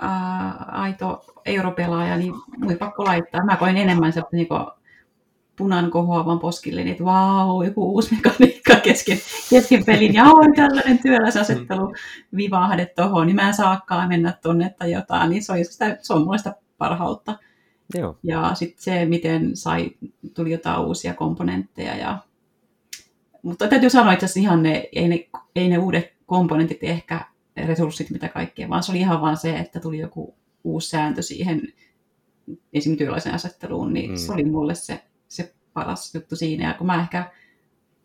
äh, 0.03 0.81
aito 0.81 1.25
europelaaja, 1.45 2.17
niin 2.17 2.35
mun 2.57 2.71
ei 2.71 2.77
pakko 2.77 3.05
laittaa. 3.05 3.45
Mä 3.45 3.57
koin 3.57 3.77
enemmän 3.77 4.13
se 4.13 4.23
niin 4.33 4.49
punan 5.57 5.91
kohoavan 5.91 6.39
poskille, 6.39 6.81
niin 6.81 6.93
että 6.93 7.05
vau, 7.05 7.63
joku 7.63 7.93
uusi 7.93 8.15
mekaniikka 8.15 8.77
kesken, 8.77 9.19
kesken 9.51 9.85
pelin, 9.85 10.15
ja 10.15 10.25
oi 10.25 10.53
tällainen 10.57 10.99
työläsasettelu 10.99 11.95
vivahde 12.37 12.87
tohon, 12.87 13.27
niin 13.27 13.37
mä 13.37 13.49
en 13.49 13.55
saakaan 13.55 14.09
mennä 14.09 14.35
tonne 14.43 14.75
tai 14.79 14.93
jotain, 14.93 15.31
niin 15.31 15.43
se 15.43 15.53
on, 15.53 15.65
sitä, 15.65 15.99
se 16.03 16.13
on 16.13 16.23
mulle 16.25 16.39
sitä 16.39 16.55
parhautta. 16.79 17.39
Joo. 17.95 18.19
Ja 18.23 18.55
sitten 18.55 18.83
se, 18.83 19.05
miten 19.05 19.57
sai, 19.57 19.91
tuli 20.35 20.51
jotain 20.51 20.81
uusia 20.81 21.15
komponentteja. 21.15 21.97
Ja... 21.97 22.19
Mutta 23.47 23.69
täytyy 23.69 23.91
sanoa 23.91 24.13
itse 24.13 24.25
asiassa 24.27 24.41
ihan 24.41 24.63
ne, 24.63 24.89
ei 24.93 25.09
ne, 25.09 25.29
ei 25.57 25.69
ne 25.69 25.79
uudet 25.79 26.13
komponentit 26.27 26.79
ehkä 26.83 27.21
resurssit, 27.67 28.11
mitä 28.11 28.29
kaikkea, 28.29 28.69
vaan 28.69 28.83
se 28.83 28.93
oli 28.93 28.99
ihan 28.99 29.21
vaan 29.21 29.37
se, 29.37 29.57
että 29.57 29.81
tuli 29.81 29.99
joku 29.99 30.35
uusi 30.65 30.89
sääntö 30.89 31.23
siihen 31.23 31.63
esim. 32.73 32.97
työläisen 32.97 33.35
asetteluun, 33.35 33.93
niin 33.93 34.11
Mm. 34.11 34.15
mm. 34.15 34.19
se 34.19 34.33
oli 34.33 34.45
mulle 34.45 34.75
se, 34.75 35.05
se 35.29 35.55
paras 35.73 36.15
juttu 36.15 36.37
siinä. 36.37 36.69
Ja 36.69 36.75
kun 36.75 36.87
mä 36.87 37.01
ehkä 37.01 37.31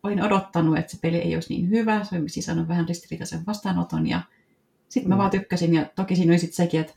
olin 0.02 0.22
odottanut, 0.22 0.78
että 0.78 0.92
se 0.92 0.98
peli 1.02 1.16
ei 1.16 1.34
olisi 1.34 1.54
niin 1.54 1.70
hyvä, 1.70 2.04
se 2.04 2.16
oli 2.18 2.28
siis 2.28 2.46
saanut 2.46 2.68
vähän 2.68 2.88
ristiriitaisen 2.88 3.46
vastaanoton, 3.46 4.06
ja 4.06 4.20
sitten 4.88 5.08
mä 5.08 5.14
Mm. 5.14 5.18
vaan 5.18 5.30
tykkäsin, 5.30 5.74
ja 5.74 5.86
toki 5.96 6.16
siinä 6.16 6.32
oli 6.32 6.38
sitten 6.38 6.56
sekin, 6.56 6.80
että 6.80 6.92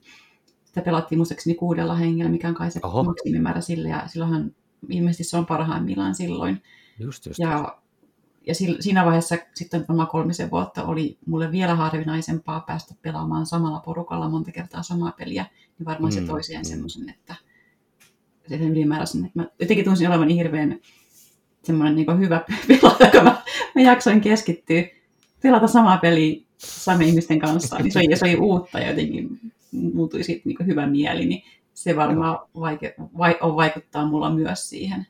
sitä 0.65 0.81
pelattiin 0.81 1.19
muistaakseni 1.19 1.55
kuudella 1.55 1.95
hengellä, 1.95 2.31
mikä 2.31 2.47
on 2.47 2.53
kai 2.55 2.71
se 2.71 2.79
Oho. 2.83 3.03
maksimimäärä 3.03 3.61
sille, 3.61 3.89
ja 3.89 4.03
silloinhan 4.07 4.55
ilmeisesti 4.89 5.23
se 5.23 5.37
on 5.37 5.45
parhaimmillaan 5.45 6.15
silloin. 6.15 6.61
Just, 6.99 7.25
just. 7.25 7.39
Ja, 7.39 7.77
ja 8.47 8.55
siinä 8.79 9.05
vaiheessa 9.05 9.37
sitten 9.53 9.85
varmaan 9.87 10.07
kolmisen 10.07 10.51
vuotta 10.51 10.83
oli 10.83 11.17
mulle 11.25 11.51
vielä 11.51 11.75
harvinaisempaa 11.75 12.59
päästä 12.59 12.95
pelaamaan 13.01 13.45
samalla 13.45 13.79
porukalla 13.79 14.29
monta 14.29 14.51
kertaa 14.51 14.83
samaa 14.83 15.11
peliä, 15.11 15.45
niin 15.79 15.85
varmaan 15.85 16.13
Mm, 16.13 16.19
se 16.19 16.27
toi 16.27 16.43
siihen 16.43 16.65
mm. 16.65 16.69
semmoisen, 16.69 17.09
että 17.09 17.35
sen 18.49 18.61
ylimääräisen, 18.61 19.25
että 19.25 19.39
mä 19.39 19.47
jotenkin 19.59 19.85
tunsin 19.85 20.07
olevani 20.07 20.35
hirveän 20.35 20.79
semmoinen 21.63 21.95
niin 21.95 22.19
hyvä 22.19 22.41
pelaaja, 22.67 23.11
kun 23.11 23.23
mä, 23.23 23.41
mä 23.75 23.81
jaksoin 23.81 24.21
keskittyä 24.21 24.83
pelata 25.41 25.67
samaa 25.67 25.97
peliä 25.97 26.41
samien 26.57 27.09
ihmisten 27.09 27.39
kanssa, 27.39 27.77
niin 27.79 27.91
se 27.91 27.99
oli, 27.99 28.15
se 28.15 28.25
oli 28.25 28.35
uutta 28.35 28.79
ja 28.79 28.89
jotenkin 28.89 29.39
muuttui 29.71 30.23
siitä 30.23 30.41
niin 30.45 30.65
hyvä 30.65 30.87
mieli, 30.87 31.25
niin 31.25 31.43
se 31.73 31.95
varmaan 31.95 32.39
vaike, 32.59 32.95
vai, 33.17 33.37
on 33.41 33.55
vaikuttaa 33.55 34.05
mulla 34.05 34.29
myös 34.29 34.69
siihen, 34.69 35.07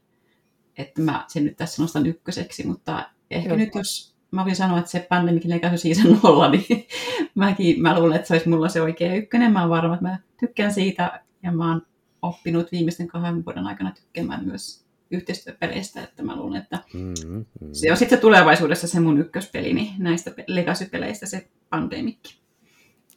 että 0.78 1.02
mä 1.02 1.26
sen 1.28 1.44
nyt 1.44 1.58
tässä 1.58 1.82
nostan 1.82 2.06
ykköseksi, 2.06 2.68
mutta 2.68 3.10
ehkä 3.32 3.50
Joo. 3.50 3.58
nyt 3.58 3.76
jos 3.76 4.16
mä 4.32 4.44
voin 4.44 4.56
sanoa, 4.56 4.80
että 4.80 4.92
se 4.92 5.06
Pandemic 5.10 5.46
Legacy 5.46 5.78
Season 5.78 6.20
0, 6.24 6.50
niin 6.50 6.66
mäkin, 7.36 7.82
mä 7.82 8.00
luulen, 8.00 8.16
että 8.16 8.28
se 8.28 8.34
olisi 8.34 8.50
mulla 8.50 8.70
se 8.70 8.82
oikea 8.82 9.16
ykkönen. 9.16 9.54
Mä 9.54 9.62
oon 9.62 9.70
varma, 9.70 9.94
että 9.94 10.06
mä 10.06 10.20
tykkään 10.40 10.74
siitä 10.74 11.24
ja 11.44 11.52
mä 11.52 11.70
oon 11.70 11.82
oppinut 12.22 12.72
viimeisten 12.72 13.08
kahden 13.08 13.46
vuoden 13.46 13.68
aikana 13.68 13.92
tykkäämään 13.92 14.46
myös 14.46 14.86
yhteistyöpeleistä, 15.12 16.04
että 16.04 16.24
mä 16.24 16.36
luulen, 16.36 16.62
että 16.62 16.80
Mm, 16.94 17.14
mm. 17.28 17.46
se 17.72 17.92
on 17.92 17.98
sitten 17.98 18.20
tulevaisuudessa 18.20 18.88
se 18.88 19.00
mun 19.00 19.20
ykköspeli, 19.20 19.74
niin 19.74 19.94
näistä 19.98 20.32
pe- 20.32 20.46
Legacy-peleistä 20.48 21.26
se 21.26 21.48
Pandemic. 21.70 22.36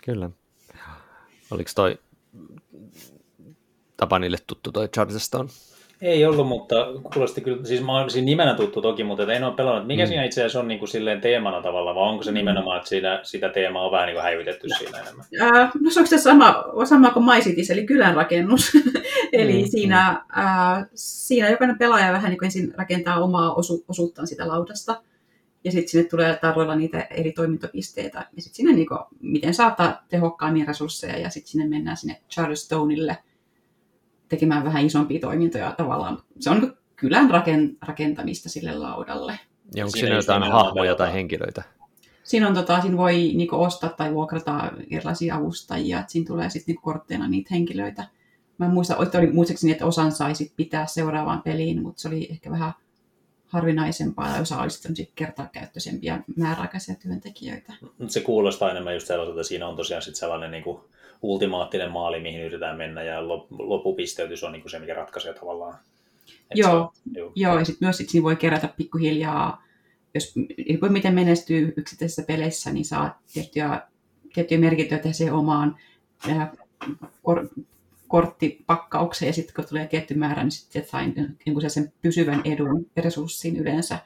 Kyllä. 0.04 0.30
Oliko 1.50 1.70
toi 1.74 1.98
Tapanille 3.96 4.36
tuttu 4.46 4.72
toi 4.72 4.88
Charterstone? 4.88 5.48
Ei 6.02 6.26
ollut, 6.26 6.48
mutta 6.48 6.74
kuulosti 7.14 7.40
kyllä, 7.40 7.64
siis 7.64 7.82
mä 7.82 7.92
oon 7.98 8.10
siinä 8.10 8.24
nimenä 8.26 8.54
tuttu 8.54 8.82
toki, 8.82 9.04
mutta 9.04 9.32
en 9.32 9.44
ole 9.44 9.54
pelannut. 9.54 9.86
Mikä 9.86 10.02
Mm. 10.04 10.08
siinä 10.08 10.24
itse 10.24 10.40
asiassa 10.40 10.60
on 10.60 10.68
niin 10.68 10.78
kuin 10.78 10.88
silleen 10.88 11.20
teemana 11.20 11.62
tavalla, 11.62 11.94
vai 11.94 12.08
onko 12.08 12.22
se 12.22 12.32
nimenomaan, 12.32 12.76
että 12.76 12.88
siinä, 12.88 13.20
sitä 13.22 13.48
teemaa 13.48 13.84
on 13.84 13.92
vähän 13.92 14.06
niin 14.06 14.14
kuin 14.14 14.22
häivytetty 14.22 14.68
siinä 14.78 14.98
enemmän? 14.98 15.26
Ää, 15.40 15.70
no 15.80 15.90
se 15.90 16.00
onko 16.00 16.10
se 16.10 16.18
sama, 16.18 16.64
sama 16.84 17.10
kuin 17.10 17.24
My 17.24 17.40
Cities, 17.40 17.70
eli 17.70 17.86
kylänrakennus. 17.86 18.72
eli 19.32 19.62
Mm, 19.62 19.68
siinä, 19.68 20.22
ää, 20.32 20.86
siinä 20.94 21.48
jokainen 21.50 21.78
pelaaja 21.78 22.12
vähän 22.12 22.30
niin 22.30 22.38
kuin 22.38 22.46
ensin 22.46 22.74
rakentaa 22.76 23.20
omaa 23.24 23.54
osu, 23.54 23.84
osuuttaan 23.88 24.26
sitä 24.28 24.48
laudasta. 24.48 25.02
Ja 25.64 25.72
sitten 25.72 25.88
sinne 25.88 26.08
tulee 26.08 26.36
tarjolla 26.40 26.74
niitä 26.74 27.00
eri 27.10 27.32
toimintopisteitä. 27.32 28.18
Ja 28.18 28.42
sitten 28.42 28.56
sinne 28.56 28.72
niin 28.72 28.86
kuin, 28.88 28.98
miten 29.20 29.54
saattaa 29.54 30.04
tehokkaammin 30.08 30.66
resursseja. 30.68 31.18
Ja 31.18 31.30
sitten 31.30 31.50
sinne 31.50 31.68
mennään 31.68 31.96
sinne 31.96 32.20
Charlestoneille 32.30 33.16
tekemään 34.28 34.64
vähän 34.64 34.86
isompia 34.86 35.20
toimintoja 35.20 35.74
tavallaan. 35.76 36.22
Se 36.40 36.50
on 36.50 36.60
niin 36.60 36.70
kuin 36.70 36.78
kylän 36.96 37.30
raken, 37.30 37.76
rakentamista 37.86 38.48
sille 38.48 38.74
laudalle. 38.74 39.38
Ja 39.74 39.84
onko 39.84 39.96
Siinä 39.96 40.16
jotain 40.16 40.42
hahmoja 40.42 40.94
tai 40.94 41.12
henkilöitä? 41.12 41.62
Siinä, 42.24 42.48
on, 42.48 42.54
tota, 42.54 42.80
siinä 42.80 42.96
voi 42.96 43.32
niinku 43.34 43.62
ostaa 43.62 43.90
tai 43.90 44.14
vuokrata 44.14 44.72
erilaisia 44.90 45.36
avustajia, 45.36 46.00
että 46.00 46.12
siinä 46.12 46.26
tulee 46.26 46.50
sitten 46.50 46.72
niinku 46.72 46.82
kortteina 46.82 47.28
niitä 47.28 47.48
henkilöitä. 47.50 48.04
Mä 48.58 48.66
en 48.66 48.72
muista, 48.72 48.96
että 49.02 49.18
oli 49.18 49.26
muistaakseni, 49.26 49.72
että 49.72 49.86
osan 49.86 50.12
sai 50.12 50.34
sit 50.34 50.52
pitää 50.56 50.86
seuraavaan 50.86 51.42
peliin, 51.42 51.82
mutta 51.82 52.02
se 52.02 52.08
oli 52.08 52.28
ehkä 52.30 52.50
vähän 52.50 52.72
harvinaisempaa, 53.46 54.34
ja 54.34 54.40
osa 54.40 54.62
olisi 54.62 54.82
tämmöisiä 54.82 55.06
kertakäyttöisempiä 55.14 56.20
määräaikaisia 56.36 56.94
työntekijöitä. 56.94 57.72
Mutta 57.80 58.12
se 58.12 58.20
kuulostaa 58.20 58.70
enemmän 58.70 58.94
just 58.94 59.06
sellaiselta, 59.06 59.40
että 59.40 59.48
siinä 59.48 59.68
on 59.68 59.76
tosiaan 59.76 60.02
sit 60.02 60.14
sellainen 60.14 60.50
niin 60.50 60.64
kuin 60.64 60.80
ultimaattinen 61.22 61.90
maali, 61.90 62.20
mihin 62.20 62.40
yritetään 62.40 62.76
mennä, 62.76 63.02
ja 63.02 63.20
lop- 63.20 63.46
loppupisteytys 63.58 64.44
on 64.44 64.52
niin 64.52 64.62
kuin 64.62 64.70
se, 64.70 64.78
mikä 64.78 64.94
ratkaisee 64.94 65.34
tavallaan. 65.34 65.78
Et 66.50 66.56
Joo. 66.58 66.92
se 66.94 67.00
joo. 67.18 67.32
Joo, 67.34 67.58
ja 67.58 67.64
sitten 67.64 67.86
myös 67.86 67.96
sit 67.96 68.08
siinä 68.08 68.24
voi 68.24 68.36
kerätä 68.36 68.68
pikkuhiljaa, 68.76 69.62
jos 70.14 70.34
riippuen 70.68 70.92
miten 70.92 71.14
menestyy 71.14 71.74
yksittäisissä 71.76 72.22
peleissä, 72.22 72.72
niin 72.72 72.84
saa 72.84 73.20
tiettyjä, 73.32 73.82
tiettyjä 74.34 74.60
merkintöjä 74.60 75.12
siihen 75.12 75.34
omaan 75.34 75.76
ää, 76.28 76.52
kor, 77.22 77.48
korttipakkaukseen, 78.08 79.28
ja 79.28 79.32
sitten 79.32 79.54
kun 79.54 79.64
tulee 79.68 79.86
tietty 79.86 80.14
määrä, 80.14 80.42
niin 80.42 80.52
sitten 80.52 80.86
saa 80.86 81.02
niin 81.06 81.70
sen 81.70 81.92
pysyvän 82.02 82.42
edun 82.44 82.86
resurssin 82.96 83.56
yleensä, 83.56 83.98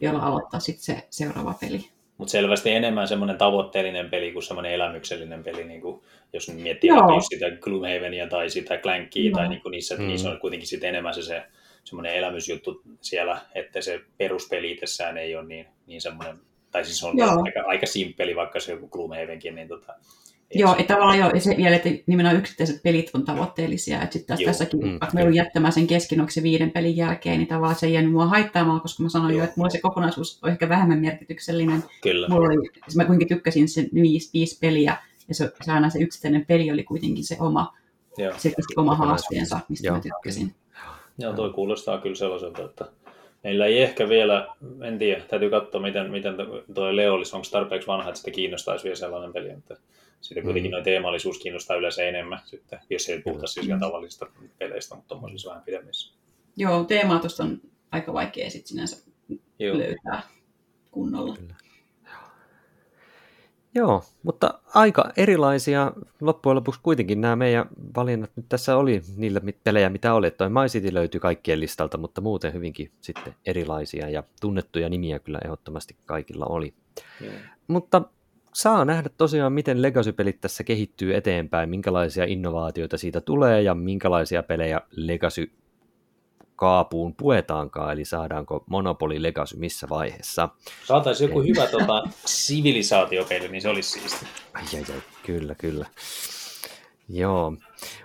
jolla 0.00 0.22
aloittaa 0.22 0.60
sitten 0.60 0.84
se 0.84 1.06
seuraava 1.10 1.54
peli. 1.60 1.90
Mutta 2.18 2.32
selvästi 2.32 2.70
enemmän 2.70 3.08
semmoinen 3.08 3.38
tavoitteellinen 3.38 4.10
peli 4.10 4.32
kuin 4.32 4.42
semmoinen 4.42 4.72
elämyksellinen 4.72 5.44
peli, 5.44 5.64
niin 5.64 5.80
kuin, 5.80 6.00
jos 6.32 6.48
nyt 6.48 6.62
miettii 6.62 6.88
Joo. 6.88 7.20
sitä 7.20 7.50
Gloomhavenia 7.60 8.26
tai 8.28 8.50
sitä 8.50 8.76
Clankia, 8.78 9.24
Joo. 9.30 9.34
tai 9.38 9.48
niin 9.48 9.60
kuin 9.60 9.70
niissä, 9.70 9.96
Mm. 9.96 10.06
niissä 10.06 10.30
on 10.30 10.40
kuitenkin 10.40 10.68
sit 10.68 10.84
enemmän 10.84 11.14
se, 11.14 11.22
se 11.22 11.42
semmoinen 11.84 12.14
elämysjuttu 12.14 12.82
siellä, 13.00 13.40
että 13.54 13.80
se 13.80 14.00
peruspeli 14.18 14.70
itsessään 14.72 15.18
ei 15.18 15.36
ole 15.36 15.46
niin, 15.46 15.66
niin 15.86 16.00
semmoinen, 16.00 16.36
tai 16.70 16.84
siis 16.84 17.04
on 17.04 17.18
Joo. 17.18 17.42
aika, 17.44 17.60
aika 17.66 17.86
simppeli, 17.86 18.36
vaikka 18.36 18.60
se 18.60 18.72
joku 18.72 18.88
Gloomhavenkin, 18.88 19.54
niin 19.54 19.68
tota, 19.68 19.94
Joo, 20.54 20.76
että 20.78 20.94
tavallaan 20.94 21.18
jo, 21.18 21.30
ja 21.34 21.40
se 21.40 21.56
vielä, 21.56 21.76
että 21.76 21.88
nimenomaan 22.06 22.38
yksittäiset 22.40 22.82
pelit 22.82 23.10
on 23.14 23.24
tavoitteellisia, 23.24 24.02
että 24.02 24.12
sitten 24.12 24.38
tässäkin, 24.44 24.80
Mm, 24.80 24.90
vaikka 24.90 25.10
me 25.14 25.20
joudun 25.20 25.36
jättämään 25.36 25.72
sen 25.72 25.86
kesken, 25.86 26.20
onko 26.20 26.30
se 26.30 26.42
viiden 26.42 26.70
pelin 26.70 26.96
jälkeen, 26.96 27.38
niin 27.38 27.48
tavallaan 27.48 27.74
se 27.74 27.86
ei 27.86 27.92
jäänyt 27.92 28.12
mua 28.12 28.26
haittaamaan, 28.26 28.80
koska 28.80 29.02
mä 29.02 29.08
sanoin 29.08 29.30
jo, 29.32 29.36
Joo. 29.38 29.44
että 29.44 29.54
mulla 29.56 29.70
se 29.70 29.80
kokonaisuus 29.80 30.38
on 30.42 30.50
ehkä 30.50 30.68
vähemmän 30.68 30.98
merkityksellinen, 30.98 31.84
Kyllä. 32.02 32.28
mulla 32.28 32.46
oli, 32.48 32.68
mä 32.96 33.04
kuitenkin 33.04 33.28
tykkäsin 33.28 33.68
sen 33.68 33.88
viisi, 33.94 34.30
viisi 34.34 34.58
peliä, 34.60 34.96
ja 35.30 35.34
se, 35.34 35.52
se 35.64 35.72
aina 35.72 35.90
se 35.90 35.98
yksittäinen 35.98 36.46
peli 36.46 36.70
oli 36.70 36.84
kuitenkin 36.84 37.24
se 37.24 37.36
oma, 37.40 37.76
Joo. 38.18 38.32
se 38.38 38.52
oma 38.76 38.94
haasteensa, 38.94 39.60
mistä 39.68 39.86
Joo, 39.86 39.96
mä 39.96 40.02
tykkäsin. 40.02 40.54
Joo, 41.18 41.32
toi 41.32 41.50
kuulostaa 41.52 41.98
kyllä 41.98 42.16
sellaiselta, 42.16 42.64
että 42.64 42.84
meillä 43.44 43.66
ei 43.66 43.82
ehkä 43.82 44.08
vielä, 44.08 44.48
en 44.82 44.98
tiedä, 44.98 45.20
täytyy 45.20 45.50
katsoa, 45.50 45.80
miten, 45.80 46.10
miten 46.10 46.34
tuo 46.74 46.96
Leo 46.96 47.14
olisi, 47.14 47.36
onko 47.36 47.48
tarpeeksi 47.50 47.86
vanha, 47.88 48.08
että 48.08 48.18
sitä 48.18 48.30
kiinnostaisi 48.30 48.84
vielä 48.84 48.96
sellainen 48.96 49.32
peli, 49.32 49.50
että 49.50 49.76
sitten 50.20 50.44
kuitenkin 50.44 50.70
Mm. 50.70 50.72
noin 50.72 50.84
teemallisuus 50.84 51.38
kiinnostaa 51.38 51.76
yleensä 51.76 52.02
enemmän, 52.02 52.40
sitten, 52.44 52.78
jos 52.90 53.08
ei 53.08 53.22
puhuta 53.22 53.46
siis 53.46 53.66
ihan 53.66 53.80
tavallisista 53.80 54.26
peleistä, 54.58 54.94
mutta 54.94 55.08
tuommoisissa 55.08 55.50
vähän 55.50 55.62
pidemmissä. 55.64 56.14
Joo, 56.56 56.84
teemaa 56.84 57.18
tuosta 57.18 57.42
on 57.42 57.60
aika 57.92 58.12
vaikea 58.12 58.50
sitten 58.50 58.68
sinänsä 58.68 59.10
Joo. 59.58 59.78
löytää 59.78 60.22
kunnolla. 60.90 61.36
Kyllä. 61.36 61.54
Joo, 63.74 64.02
mutta 64.22 64.54
aika 64.74 65.10
erilaisia 65.16 65.92
loppujen 66.20 66.56
lopuksi 66.56 66.80
kuitenkin 66.82 67.20
nämä 67.20 67.36
meidän 67.36 67.66
valinnat 67.96 68.30
nyt 68.36 68.46
tässä 68.48 68.76
oli 68.76 69.02
niillä 69.16 69.40
pelejä, 69.64 69.90
mitä 69.90 70.14
oli. 70.14 70.30
Toi 70.30 70.48
My 70.48 70.66
City 70.66 70.94
löytyi 70.94 71.20
kaikkien 71.20 71.60
listalta, 71.60 71.98
mutta 71.98 72.20
muuten 72.20 72.52
hyvinkin 72.52 72.90
sitten 73.00 73.34
erilaisia 73.46 74.08
ja 74.08 74.22
tunnettuja 74.40 74.88
nimiä 74.88 75.18
kyllä 75.18 75.38
ehdottomasti 75.44 75.96
kaikilla 76.06 76.46
oli. 76.46 76.74
Joo. 77.20 77.32
Mutta 77.68 78.02
saa 78.54 78.84
nähdä 78.84 79.10
tosiaan, 79.16 79.52
miten 79.52 79.82
Legacy-pelit 79.82 80.40
tässä 80.40 80.64
kehittyy 80.64 81.16
eteenpäin, 81.16 81.70
minkälaisia 81.70 82.24
innovaatioita 82.24 82.98
siitä 82.98 83.20
tulee 83.20 83.62
ja 83.62 83.74
minkälaisia 83.74 84.42
pelejä 84.42 84.80
Legacy 84.90 85.50
kaapuun 86.60 87.14
puetaankaan, 87.14 87.92
eli 87.92 88.04
saadaanko 88.04 88.64
Monopoly 88.66 89.22
Legacy 89.22 89.56
missä 89.56 89.88
vaiheessa. 89.88 90.48
Saataisiin 90.84 91.28
joku 91.28 91.42
hyvä 91.42 91.66
tota, 91.66 92.02
sivilisaatiopeli, 92.24 93.48
niin 93.48 93.62
se 93.62 93.68
olisi 93.68 93.90
siisti. 93.90 94.26
Ai, 94.54 94.62
ai, 94.74 94.94
ai, 94.94 95.02
kyllä, 95.26 95.54
kyllä. 95.54 95.86
Joo, 97.08 97.52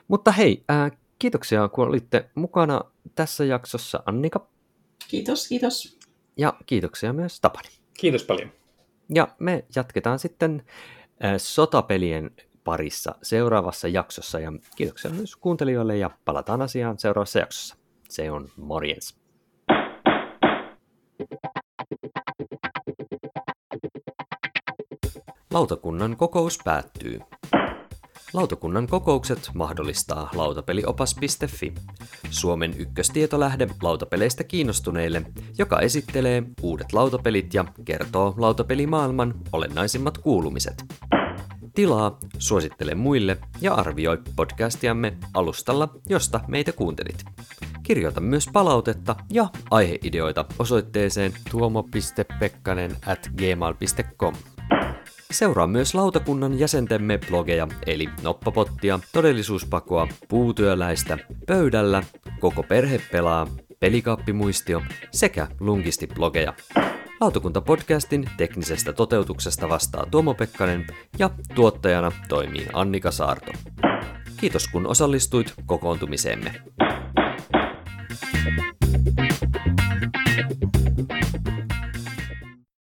mutta 0.08 0.32
hei, 0.32 0.64
äh, 0.72 0.92
kiitoksia 1.20 1.68
kun 1.68 1.88
olitte 1.88 2.30
mukana 2.36 2.82
tässä 3.16 3.46
jaksossa, 3.46 4.04
Annika. 4.06 4.48
Kiitos, 5.08 5.48
kiitos. 5.48 6.00
Ja 6.38 6.54
kiitoksia 6.66 7.14
myös 7.14 7.40
Tapani. 7.40 7.70
Kiitos 7.94 8.24
paljon. 8.24 8.52
Ja 9.16 9.28
me 9.40 9.66
jatketaan 9.76 10.20
sitten 10.20 10.64
äh, 11.26 11.34
sotapelien 11.38 12.32
parissa 12.64 13.16
seuraavassa 13.22 13.88
jaksossa. 13.88 14.40
Ja 14.40 14.52
kiitoksia 14.76 15.12
myös 15.12 15.36
kuuntelijoille 15.36 15.98
ja 15.98 16.10
palataan 16.26 16.62
asiaan 16.62 17.00
seuraavassa 17.00 17.40
jaksossa. 17.40 17.85
Se 18.10 18.32
on 18.32 18.50
morjens. 18.58 19.18
Lautakunnan 25.54 26.18
kokous 26.18 26.60
päättyy. 26.64 27.20
Lautakunnan 28.34 28.88
kokoukset 28.88 29.50
mahdollistaa 29.54 30.30
lautapeliopas.fi, 30.36 31.74
Suomen 32.30 32.74
ykköstietolähde 32.78 33.68
lautapeleistä 33.82 34.44
kiinnostuneille, 34.44 35.22
joka 35.58 35.80
esittelee 35.80 36.44
uudet 36.62 36.94
lautapelit 36.94 37.54
ja 37.54 37.66
kertoo 37.86 38.34
lautapelimaailman 38.38 39.34
olennaisimmat 39.54 40.18
kuulumiset. 40.18 40.86
Tilaa, 41.76 42.18
suosittele 42.38 42.96
muille 42.96 43.38
ja 43.62 43.74
arvioi 43.74 44.18
podcastiamme 44.36 45.18
alustalla, 45.34 45.90
josta 46.10 46.40
meitä 46.48 46.72
kuuntelit. 46.72 47.26
Kirjoita 47.84 48.22
myös 48.22 48.50
palautetta 48.54 49.16
ja 49.32 49.48
aiheideoita 49.72 50.46
osoitteeseen 50.60 51.34
tuomo.pekkanen 51.52 52.98
at 53.06 53.30
gmail.com. 53.38 54.36
Seuraa 55.32 55.68
myös 55.68 55.96
lautakunnan 55.96 56.60
jäsentemme 56.60 57.20
blogeja, 57.30 57.68
eli 57.88 58.10
Noppapottia, 58.24 59.00
Todellisuuspakoa, 59.14 60.08
Puutyöläistä, 60.28 61.18
Pöydällä, 61.48 62.04
Koko 62.40 62.64
perhe 62.64 63.02
pelaa, 63.12 63.48
Pelikaappimuistio 63.80 64.82
sekä 65.12 65.48
Lungisti-blogeja. 65.60 66.54
Lautakunta-podcastin 67.22 68.30
teknisestä 68.38 68.94
toteutuksesta 68.94 69.70
vastaa 69.70 70.06
Tuomo 70.12 70.34
Pekkanen 70.34 70.88
ja 71.20 71.30
tuottajana 71.56 72.12
toimii 72.30 72.68
Annika 72.74 73.12
Saarto. 73.12 73.52
Kiitos 74.38 74.68
kun 74.68 74.88
osallistuit 74.88 75.54
kokoontumiseemme. 75.66 76.52
Thank 78.32 78.60
you. 78.60 78.85